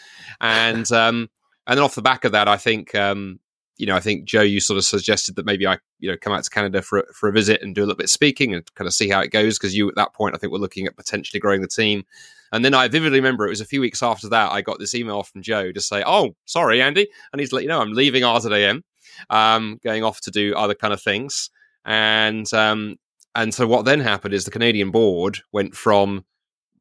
and 0.40 0.90
um, 0.90 1.28
and 1.66 1.78
then 1.78 1.84
off 1.84 1.94
the 1.94 2.02
back 2.02 2.24
of 2.24 2.32
that, 2.32 2.48
I 2.48 2.56
think 2.56 2.94
um, 2.94 3.38
you 3.76 3.86
know, 3.86 3.96
I 3.96 4.00
think 4.00 4.24
Joe, 4.24 4.42
you 4.42 4.60
sort 4.60 4.78
of 4.78 4.84
suggested 4.84 5.36
that 5.36 5.46
maybe 5.46 5.66
I, 5.66 5.78
you 5.98 6.10
know, 6.10 6.16
come 6.16 6.32
out 6.32 6.44
to 6.44 6.50
Canada 6.50 6.80
for 6.82 7.04
for 7.12 7.28
a 7.28 7.32
visit 7.32 7.62
and 7.62 7.74
do 7.74 7.80
a 7.80 7.86
little 7.86 7.96
bit 7.96 8.04
of 8.04 8.10
speaking 8.10 8.54
and 8.54 8.74
kind 8.74 8.86
of 8.86 8.94
see 8.94 9.08
how 9.08 9.20
it 9.20 9.32
goes 9.32 9.58
because 9.58 9.76
you 9.76 9.88
at 9.88 9.96
that 9.96 10.14
point 10.14 10.34
I 10.34 10.38
think 10.38 10.52
we're 10.52 10.58
looking 10.58 10.86
at 10.86 10.96
potentially 10.96 11.40
growing 11.40 11.60
the 11.60 11.68
team. 11.68 12.04
And 12.52 12.64
then 12.64 12.74
I 12.74 12.86
vividly 12.86 13.18
remember 13.18 13.46
it 13.46 13.50
was 13.50 13.60
a 13.60 13.66
few 13.66 13.80
weeks 13.80 14.02
after 14.02 14.28
that 14.28 14.52
I 14.52 14.62
got 14.62 14.78
this 14.78 14.94
email 14.94 15.24
from 15.24 15.42
Joe 15.42 15.72
to 15.72 15.80
say, 15.80 16.04
"Oh, 16.06 16.36
sorry, 16.44 16.80
Andy," 16.80 17.08
and 17.32 17.40
he's 17.40 17.52
let 17.52 17.62
you 17.62 17.68
know 17.68 17.80
I'm 17.80 17.94
leaving 17.94 18.22
RZIM, 18.22 18.82
um, 19.30 19.80
going 19.82 20.04
off 20.04 20.20
to 20.22 20.30
do 20.30 20.54
other 20.54 20.74
kind 20.74 20.94
of 20.94 21.02
things. 21.02 21.50
And 21.84 22.52
um, 22.54 22.96
and 23.34 23.52
so 23.52 23.66
what 23.66 23.84
then 23.84 24.00
happened 24.00 24.34
is 24.34 24.44
the 24.44 24.50
Canadian 24.52 24.92
board 24.92 25.40
went 25.52 25.74
from 25.74 26.24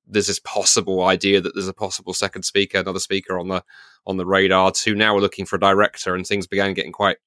there's 0.07 0.27
this 0.27 0.39
possible 0.39 1.03
idea 1.03 1.41
that 1.41 1.53
there's 1.53 1.67
a 1.67 1.73
possible 1.73 2.13
second 2.13 2.43
speaker, 2.43 2.79
another 2.79 2.99
speaker 2.99 3.39
on 3.39 3.47
the 3.47 3.63
on 4.05 4.17
the 4.17 4.25
radar, 4.25 4.71
to 4.71 4.95
now 4.95 5.15
we're 5.15 5.21
looking 5.21 5.45
for 5.45 5.55
a 5.55 5.59
director, 5.59 6.15
and 6.15 6.27
things 6.27 6.47
began 6.47 6.73
getting 6.73 6.91
quite 6.91 7.17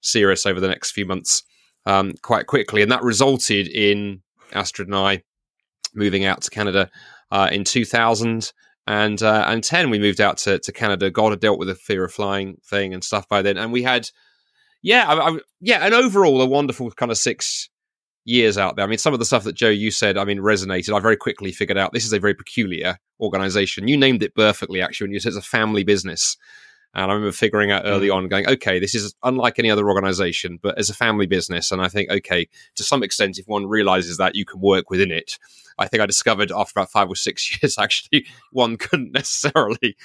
serious 0.00 0.46
over 0.46 0.60
the 0.60 0.68
next 0.68 0.92
few 0.92 1.04
months, 1.04 1.42
um, 1.86 2.14
quite 2.22 2.46
quickly, 2.46 2.82
and 2.82 2.90
that 2.90 3.02
resulted 3.02 3.68
in 3.68 4.22
Astrid 4.52 4.88
and 4.88 4.96
I 4.96 5.22
moving 5.94 6.24
out 6.24 6.40
to 6.42 6.50
Canada 6.50 6.90
uh, 7.30 7.48
in 7.52 7.64
2000 7.64 8.52
and 8.86 9.22
uh, 9.22 9.44
and 9.46 9.62
10 9.62 9.90
we 9.90 9.98
moved 9.98 10.20
out 10.20 10.38
to, 10.38 10.58
to 10.58 10.72
Canada. 10.72 11.10
God 11.10 11.30
had 11.30 11.40
dealt 11.40 11.58
with 11.58 11.68
the 11.68 11.74
fear 11.74 12.04
of 12.04 12.12
flying 12.12 12.56
thing 12.64 12.94
and 12.94 13.04
stuff 13.04 13.28
by 13.28 13.42
then, 13.42 13.56
and 13.56 13.72
we 13.72 13.82
had 13.82 14.08
yeah, 14.82 15.06
I, 15.06 15.30
I, 15.30 15.38
yeah, 15.60 15.78
and 15.84 15.94
overall 15.94 16.40
a 16.42 16.46
wonderful 16.46 16.90
kind 16.90 17.12
of 17.12 17.18
six 17.18 17.68
years 18.24 18.58
out 18.58 18.76
there. 18.76 18.84
I 18.84 18.88
mean, 18.88 18.98
some 18.98 19.12
of 19.12 19.18
the 19.18 19.24
stuff 19.24 19.44
that 19.44 19.54
Joe 19.54 19.68
you 19.68 19.90
said, 19.90 20.16
I 20.16 20.24
mean, 20.24 20.38
resonated. 20.38 20.94
I 20.96 21.00
very 21.00 21.16
quickly 21.16 21.52
figured 21.52 21.78
out 21.78 21.92
this 21.92 22.04
is 22.04 22.12
a 22.12 22.20
very 22.20 22.34
peculiar 22.34 22.98
organization. 23.20 23.88
You 23.88 23.96
named 23.96 24.22
it 24.22 24.34
perfectly, 24.34 24.80
actually, 24.80 25.06
when 25.06 25.14
you 25.14 25.20
said 25.20 25.30
it's 25.30 25.38
a 25.38 25.42
family 25.42 25.84
business. 25.84 26.36
And 26.94 27.10
I 27.10 27.14
remember 27.14 27.32
figuring 27.32 27.70
out 27.70 27.82
early 27.86 28.08
mm. 28.08 28.14
on, 28.14 28.28
going, 28.28 28.46
okay, 28.46 28.78
this 28.78 28.94
is 28.94 29.14
unlike 29.22 29.58
any 29.58 29.70
other 29.70 29.88
organization, 29.88 30.58
but 30.60 30.78
as 30.78 30.90
a 30.90 30.94
family 30.94 31.26
business. 31.26 31.72
And 31.72 31.80
I 31.80 31.88
think, 31.88 32.10
okay, 32.10 32.48
to 32.74 32.84
some 32.84 33.02
extent, 33.02 33.38
if 33.38 33.46
one 33.46 33.66
realizes 33.66 34.18
that 34.18 34.34
you 34.34 34.44
can 34.44 34.60
work 34.60 34.90
within 34.90 35.10
it, 35.10 35.38
I 35.78 35.88
think 35.88 36.02
I 36.02 36.06
discovered 36.06 36.52
after 36.52 36.78
about 36.78 36.90
five 36.90 37.08
or 37.08 37.16
six 37.16 37.58
years, 37.62 37.78
actually, 37.78 38.26
one 38.50 38.76
couldn't 38.76 39.12
necessarily. 39.12 39.96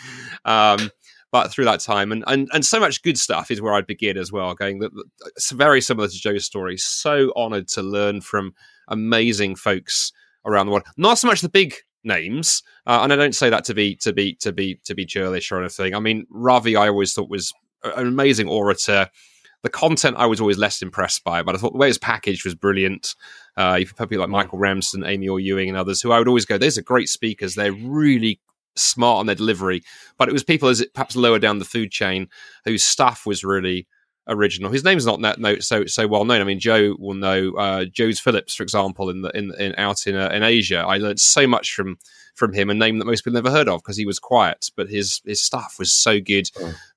Um, 0.46 0.90
but 1.32 1.52
through 1.52 1.66
that 1.66 1.80
time 1.80 2.12
and, 2.12 2.24
and 2.28 2.50
and 2.54 2.66
so 2.66 2.80
much 2.80 3.02
good 3.02 3.18
stuff 3.18 3.52
is 3.52 3.62
where 3.62 3.74
I'd 3.74 3.88
begin 3.88 4.18
as 4.18 4.32
well. 4.32 4.54
Going 4.54 4.80
that 4.80 4.92
it's 5.36 5.52
very 5.52 5.82
similar 5.82 6.08
to 6.08 6.18
Joe's 6.18 6.46
story. 6.46 6.78
So 6.78 7.34
honoured 7.36 7.68
to 7.70 7.82
learn 7.82 8.22
from 8.22 8.54
amazing 8.88 9.56
folks 9.56 10.12
around 10.46 10.68
the 10.68 10.72
world. 10.72 10.86
Not 10.98 11.18
so 11.18 11.28
much 11.28 11.42
the 11.42 11.50
big 11.50 11.76
names, 12.04 12.64
uh, 12.86 13.00
and 13.02 13.12
I 13.12 13.16
don't 13.16 13.36
say 13.36 13.50
that 13.50 13.66
to 13.66 13.74
be 13.74 13.96
to 13.98 14.14
be 14.14 14.36
to 14.36 14.52
be 14.52 14.80
to 14.86 14.96
be 14.96 15.06
churlish 15.06 15.52
or 15.52 15.60
anything. 15.60 15.94
I 15.94 16.00
mean, 16.00 16.26
Ravi, 16.30 16.76
I 16.76 16.88
always 16.88 17.14
thought 17.14 17.30
was 17.30 17.54
an 17.84 18.08
amazing 18.08 18.48
orator. 18.48 19.10
The 19.64 19.70
content 19.70 20.18
I 20.18 20.28
was 20.28 20.40
always 20.40 20.58
less 20.58 20.82
impressed 20.82 21.24
by, 21.24 21.42
but 21.42 21.56
I 21.56 21.58
thought 21.58 21.74
the 21.74 21.80
way 21.80 21.88
it 21.88 21.90
was 21.90 21.98
packaged 21.98 22.46
was 22.46 22.56
brilliant. 22.56 23.16
Uh, 23.58 23.78
you've 23.80 23.96
people 23.98 24.20
like 24.20 24.30
Michael 24.30 24.60
Ramsden, 24.60 25.04
Amy 25.04 25.28
Orr-Ewing, 25.28 25.68
and 25.68 25.78
others 25.78 26.02
who 26.02 26.12
I 26.12 26.20
would 26.20 26.28
always 26.28 26.46
go, 26.46 26.58
"These 26.58 26.78
are 26.78 26.84
great 26.84 27.10
speakers. 27.10 27.56
They're 27.56 27.74
really 27.74 28.40
smart 28.78 29.20
on 29.20 29.26
their 29.26 29.36
delivery, 29.36 29.84
but 30.18 30.30
it 30.30 30.34
was 30.34 30.44
people 30.44 30.70
as 30.70 30.82
it 30.82 30.94
perhaps 30.94 31.16
lower 31.16 31.40
down 31.40 31.60
the 31.60 31.66
food 31.66 31.92
chain 31.92 32.28
whose 32.66 32.84
stuff 32.84 33.26
was 33.26 33.44
really 33.44 33.88
original. 34.28 34.72
His 34.72 34.84
name's 34.84 35.06
not 35.06 35.22
that 35.22 35.40
no, 35.40 35.60
so 35.60 35.86
so 35.86 36.08
well 36.08 36.26
known. 36.26 36.42
I 36.42 36.44
mean, 36.44 36.60
Joe 36.60 36.96
will 37.00 37.14
know 37.14 37.54
uh, 37.54 37.86
Joe's 37.86 38.20
Phillips, 38.20 38.56
for 38.56 38.64
example, 38.64 39.10
in 39.10 39.22
the 39.22 39.30
in, 39.38 39.54
in 39.60 39.76
out 39.78 40.08
in 40.08 40.16
uh, 40.16 40.30
in 40.30 40.44
Asia. 40.44 40.80
I 40.80 40.98
learned 40.98 41.20
so 41.20 41.48
much 41.48 41.74
from 41.74 41.98
from 42.36 42.54
him, 42.54 42.70
a 42.70 42.74
name 42.74 43.00
that 43.00 43.06
most 43.06 43.24
people 43.24 43.34
never 43.34 43.52
heard 43.52 43.68
of 43.68 43.82
because 43.82 43.98
he 43.98 44.06
was 44.06 44.20
quiet, 44.20 44.70
but 44.76 44.90
his 44.90 45.22
his 45.26 45.42
stuff 45.42 45.78
was 45.80 45.94
so 45.94 46.20
good. 46.20 46.50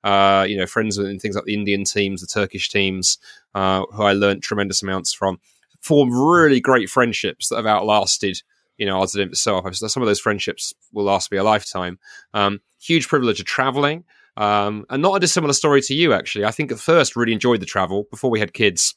Uh, 0.05 0.45
you 0.49 0.57
know, 0.57 0.66
friends 0.66 0.99
in 0.99 1.19
things 1.19 1.35
like 1.35 1.45
the 1.45 1.55
Indian 1.55 1.85
teams, 1.85 2.21
the 2.21 2.27
Turkish 2.27 2.69
teams, 2.69 3.19
uh, 3.55 3.85
who 3.93 4.03
I 4.03 4.12
learned 4.12 4.43
tremendous 4.43 4.83
amounts 4.83 5.12
from. 5.12 5.40
Formed 5.81 6.12
really 6.12 6.61
great 6.61 6.90
friendships 6.90 7.49
that 7.49 7.57
have 7.57 7.64
outlasted 7.64 8.43
you 8.81 8.87
know, 8.87 9.01
odds 9.01 9.14
and 9.14 9.37
so 9.37 9.62
some 9.73 10.03
of 10.03 10.07
those 10.07 10.19
friendships 10.19 10.73
will 10.93 11.05
last 11.05 11.31
me 11.31 11.37
a 11.37 11.45
lifetime. 11.45 11.99
Um, 12.33 12.61
huge 12.81 13.09
privilege 13.09 13.38
of 13.38 13.45
traveling. 13.45 14.05
Um, 14.38 14.87
and 14.88 15.03
not 15.03 15.16
a 15.16 15.21
dissimilar 15.21 15.53
story 15.53 15.83
to 15.83 15.95
you, 15.95 16.14
actually. 16.14 16.47
I 16.47 16.51
think 16.51 16.73
at 16.73 16.79
first 16.79 17.14
really 17.14 17.35
enjoyed 17.35 17.61
the 17.61 17.66
travel 17.66 18.07
before 18.11 18.31
we 18.31 18.40
had 18.40 18.55
kids. 18.55 18.95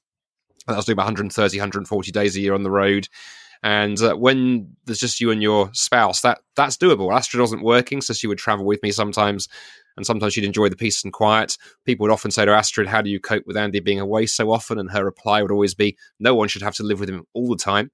I 0.69 0.76
was 0.78 0.86
doing 0.86 0.93
about 0.93 1.08
130, 1.08 1.58
140 1.58 2.12
days 2.12 2.38
a 2.38 2.39
year 2.39 2.54
on 2.54 2.63
the 2.63 2.72
road. 2.72 3.10
And 3.62 4.02
uh, 4.02 4.15
when 4.15 4.74
there's 4.86 5.00
just 5.00 5.19
you 5.19 5.32
and 5.32 5.41
your 5.41 5.69
spouse, 5.74 6.22
that 6.22 6.39
that's 6.56 6.78
doable. 6.78 7.13
Astrid 7.13 7.41
wasn't 7.41 7.63
working, 7.63 8.00
so 8.00 8.13
she 8.13 8.28
would 8.28 8.38
travel 8.38 8.65
with 8.65 8.82
me 8.84 8.91
sometimes 8.91 9.50
and 9.97 10.06
sometimes 10.06 10.34
she'd 10.34 10.43
enjoy 10.43 10.69
the 10.69 10.75
peace 10.75 11.03
and 11.03 11.13
quiet. 11.13 11.58
People 11.86 12.06
would 12.06 12.13
often 12.13 12.32
say 12.32 12.45
to 12.45 12.51
Astrid, 12.51 12.88
How 12.88 13.01
do 13.01 13.10
you 13.10 13.19
cope 13.19 13.45
with 13.45 13.58
Andy 13.58 13.79
being 13.79 13.99
away 13.99 14.25
so 14.25 14.51
often? 14.51 14.79
And 14.79 14.91
her 14.91 15.06
reply 15.06 15.41
would 15.41 15.51
always 15.51 15.73
be, 15.73 15.97
No 16.19 16.36
one 16.36 16.47
should 16.47 16.62
have 16.62 16.75
to 16.75 16.84
live 16.84 16.99
with 16.99 17.10
him 17.10 17.25
all 17.34 17.49
the 17.49 17.58
time. 17.58 17.91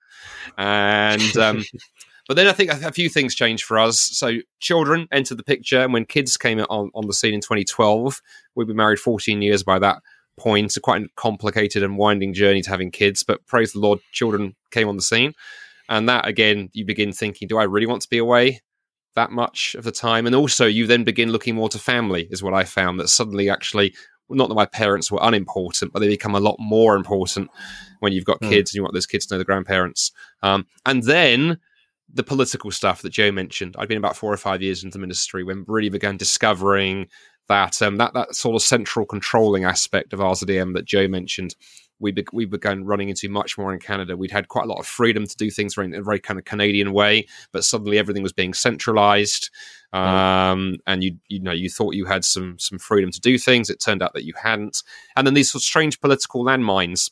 And. 0.57 1.37
Um, 1.37 1.63
but 2.27 2.35
then 2.35 2.47
I 2.47 2.51
think 2.51 2.71
a 2.71 2.91
few 2.91 3.09
things 3.09 3.33
changed 3.33 3.63
for 3.63 3.79
us. 3.79 3.99
So 3.99 4.33
children 4.59 5.07
entered 5.11 5.37
the 5.37 5.43
picture, 5.43 5.79
and 5.79 5.91
when 5.91 6.05
kids 6.05 6.37
came 6.37 6.59
on, 6.59 6.91
on 6.93 7.07
the 7.07 7.13
scene 7.13 7.33
in 7.33 7.41
2012, 7.41 8.21
we'd 8.53 8.67
been 8.67 8.75
married 8.75 8.99
14 8.99 9.41
years 9.41 9.63
by 9.63 9.79
that 9.79 10.03
point. 10.37 10.65
It's 10.65 10.77
quite 10.77 11.01
a 11.01 11.07
complicated 11.15 11.81
and 11.81 11.97
winding 11.97 12.33
journey 12.33 12.61
to 12.61 12.69
having 12.69 12.91
kids, 12.91 13.23
but 13.23 13.45
praise 13.47 13.73
the 13.73 13.79
Lord, 13.79 13.99
children 14.11 14.55
came 14.71 14.87
on 14.87 14.95
the 14.95 15.01
scene. 15.01 15.33
And 15.89 16.07
that 16.07 16.27
again, 16.27 16.69
you 16.73 16.85
begin 16.85 17.11
thinking, 17.11 17.47
do 17.47 17.57
I 17.57 17.63
really 17.63 17.87
want 17.87 18.03
to 18.03 18.09
be 18.09 18.19
away? 18.19 18.61
That 19.19 19.31
much 19.31 19.75
of 19.75 19.83
the 19.83 19.91
time. 19.91 20.25
And 20.25 20.33
also, 20.33 20.65
you 20.65 20.87
then 20.87 21.03
begin 21.03 21.31
looking 21.31 21.55
more 21.55 21.69
to 21.69 21.77
family, 21.77 22.27
is 22.31 22.41
what 22.41 22.53
I 22.53 22.63
found 22.63 22.99
that 22.99 23.09
suddenly 23.09 23.49
actually, 23.49 23.93
not 24.29 24.47
that 24.47 24.55
my 24.55 24.65
parents 24.65 25.11
were 25.11 25.19
unimportant, 25.21 25.91
but 25.91 25.99
they 25.99 26.07
become 26.07 26.35
a 26.35 26.39
lot 26.39 26.55
more 26.57 26.95
important 26.95 27.49
when 27.99 28.13
you've 28.13 28.25
got 28.25 28.39
mm. 28.39 28.49
kids 28.49 28.71
and 28.71 28.75
you 28.75 28.81
want 28.81 28.93
those 28.93 29.05
kids 29.05 29.25
to 29.25 29.33
know 29.33 29.39
the 29.39 29.45
grandparents. 29.45 30.11
Um, 30.41 30.65
and 30.85 31.03
then 31.03 31.59
the 32.11 32.23
political 32.23 32.71
stuff 32.71 33.01
that 33.01 33.11
Joe 33.11 33.31
mentioned. 33.31 33.75
I'd 33.77 33.87
been 33.87 33.97
about 33.97 34.15
four 34.15 34.33
or 34.33 34.37
five 34.37 34.61
years 34.61 34.83
into 34.83 34.97
the 34.97 35.01
ministry 35.01 35.43
when 35.43 35.65
really 35.67 35.89
began 35.89 36.17
discovering 36.17 37.07
that 37.49 37.81
um, 37.81 37.97
that 37.97 38.13
that 38.13 38.35
sort 38.35 38.55
of 38.55 38.61
central 38.61 39.05
controlling 39.05 39.65
aspect 39.65 40.13
of 40.13 40.19
RZIM 40.19 40.73
that 40.75 40.85
Joe 40.85 41.07
mentioned 41.07 41.55
we 41.99 42.11
be- 42.11 42.25
we 42.31 42.45
began 42.45 42.85
running 42.85 43.09
into 43.09 43.29
much 43.29 43.57
more 43.57 43.73
in 43.73 43.79
Canada. 43.79 44.15
We'd 44.15 44.31
had 44.31 44.47
quite 44.47 44.65
a 44.65 44.67
lot 44.67 44.79
of 44.79 44.87
freedom 44.87 45.27
to 45.27 45.35
do 45.35 45.51
things 45.51 45.77
in 45.77 45.93
a 45.93 46.01
very 46.01 46.19
kind 46.19 46.39
of 46.39 46.45
Canadian 46.45 46.93
way, 46.93 47.27
but 47.51 47.63
suddenly 47.63 47.97
everything 47.97 48.23
was 48.23 48.33
being 48.33 48.53
centralized. 48.53 49.49
Mm. 49.93 49.99
Um, 49.99 50.77
and 50.87 51.03
you 51.03 51.17
you 51.27 51.41
know 51.41 51.51
you 51.51 51.69
thought 51.69 51.95
you 51.95 52.05
had 52.05 52.23
some 52.23 52.57
some 52.57 52.79
freedom 52.79 53.11
to 53.11 53.19
do 53.19 53.37
things. 53.37 53.69
It 53.69 53.81
turned 53.81 54.01
out 54.01 54.13
that 54.13 54.25
you 54.25 54.33
hadn't. 54.41 54.81
And 55.15 55.27
then 55.27 55.33
these 55.33 55.51
sort 55.51 55.61
of 55.61 55.65
strange 55.65 55.99
political 55.99 56.43
landmines 56.43 57.11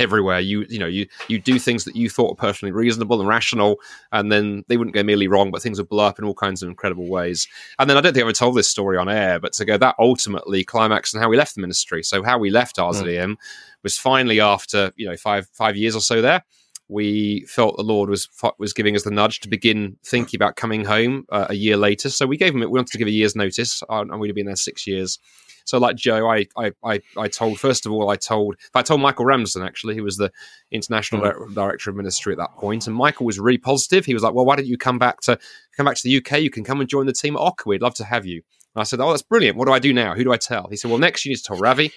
everywhere. 0.00 0.40
You 0.40 0.66
you 0.68 0.78
know 0.78 0.86
you 0.86 1.06
you 1.28 1.38
do 1.38 1.58
things 1.58 1.84
that 1.84 1.94
you 1.94 2.08
thought 2.08 2.30
were 2.30 2.36
personally 2.36 2.72
reasonable 2.72 3.20
and 3.20 3.28
rational, 3.28 3.76
and 4.12 4.32
then 4.32 4.64
they 4.68 4.76
wouldn't 4.76 4.94
go 4.94 5.02
merely 5.02 5.28
wrong, 5.28 5.50
but 5.50 5.62
things 5.62 5.78
would 5.78 5.88
blow 5.88 6.06
up 6.06 6.18
in 6.18 6.24
all 6.24 6.34
kinds 6.34 6.62
of 6.62 6.68
incredible 6.68 7.08
ways. 7.08 7.46
And 7.78 7.88
then 7.88 7.96
I 7.96 8.00
don't 8.00 8.12
think 8.12 8.22
I 8.22 8.26
ever 8.26 8.32
told 8.32 8.56
this 8.56 8.68
story 8.68 8.96
on 8.96 9.08
air, 9.08 9.38
but 9.38 9.52
to 9.54 9.64
go 9.64 9.76
that 9.76 9.94
ultimately 9.98 10.64
climax 10.64 11.12
and 11.12 11.22
how 11.22 11.28
we 11.28 11.36
left 11.36 11.54
the 11.54 11.60
ministry. 11.60 12.02
So 12.02 12.22
how 12.22 12.38
we 12.38 12.50
left 12.50 12.76
RZIM 12.76 13.32
mm. 13.32 13.36
was 13.82 13.98
finally 13.98 14.40
after 14.40 14.92
you 14.96 15.08
know 15.08 15.16
five 15.16 15.48
five 15.52 15.76
years 15.76 15.94
or 15.94 16.00
so 16.00 16.20
there. 16.20 16.42
We 16.88 17.44
felt 17.46 17.76
the 17.76 17.84
Lord 17.84 18.10
was 18.10 18.28
was 18.58 18.72
giving 18.72 18.96
us 18.96 19.04
the 19.04 19.12
nudge 19.12 19.40
to 19.40 19.48
begin 19.48 19.96
thinking 20.04 20.36
about 20.36 20.56
coming 20.56 20.84
home 20.84 21.24
uh, 21.30 21.46
a 21.48 21.54
year 21.54 21.76
later. 21.76 22.10
So 22.10 22.26
we 22.26 22.36
gave 22.36 22.52
him 22.52 22.60
we 22.60 22.66
wanted 22.66 22.90
to 22.90 22.98
give 22.98 23.06
a 23.06 23.12
year's 23.12 23.36
notice, 23.36 23.82
uh, 23.88 24.00
and 24.00 24.18
we'd 24.18 24.28
have 24.28 24.34
been 24.34 24.46
there 24.46 24.56
six 24.56 24.88
years. 24.88 25.20
So, 25.64 25.78
like 25.78 25.96
Joe, 25.96 26.28
I, 26.28 26.46
I, 26.56 26.72
I, 26.84 27.00
I 27.16 27.28
told 27.28 27.58
first 27.58 27.86
of 27.86 27.92
all, 27.92 28.10
I 28.10 28.16
told 28.16 28.56
I 28.74 28.82
told 28.82 29.00
Michael 29.00 29.24
Ramsden 29.24 29.62
actually, 29.62 29.96
who 29.96 30.02
was 30.02 30.16
the 30.16 30.30
international 30.70 31.22
mm. 31.22 31.54
director 31.54 31.90
of 31.90 31.96
ministry 31.96 32.32
at 32.32 32.38
that 32.38 32.54
point, 32.54 32.86
and 32.86 32.96
Michael 32.96 33.26
was 33.26 33.38
really 33.38 33.58
positive. 33.58 34.04
He 34.04 34.14
was 34.14 34.22
like, 34.22 34.34
"Well, 34.34 34.44
why 34.44 34.56
don't 34.56 34.66
you 34.66 34.78
come 34.78 34.98
back 34.98 35.20
to 35.22 35.38
come 35.76 35.86
back 35.86 35.96
to 35.96 36.02
the 36.02 36.16
UK? 36.18 36.40
You 36.40 36.50
can 36.50 36.64
come 36.64 36.80
and 36.80 36.88
join 36.88 37.06
the 37.06 37.12
team 37.12 37.36
at 37.36 37.40
OCCA. 37.40 37.66
We'd 37.66 37.82
love 37.82 37.94
to 37.94 38.04
have 38.04 38.26
you." 38.26 38.42
And 38.74 38.80
I 38.80 38.84
said, 38.84 39.00
"Oh, 39.00 39.10
that's 39.10 39.22
brilliant. 39.22 39.56
What 39.56 39.66
do 39.66 39.72
I 39.72 39.78
do 39.78 39.92
now? 39.92 40.14
Who 40.14 40.24
do 40.24 40.32
I 40.32 40.36
tell?" 40.36 40.68
He 40.68 40.76
said, 40.76 40.90
"Well, 40.90 41.00
next 41.00 41.24
you 41.24 41.30
need 41.30 41.36
to 41.36 41.42
tell 41.42 41.58
Ravi, 41.58 41.92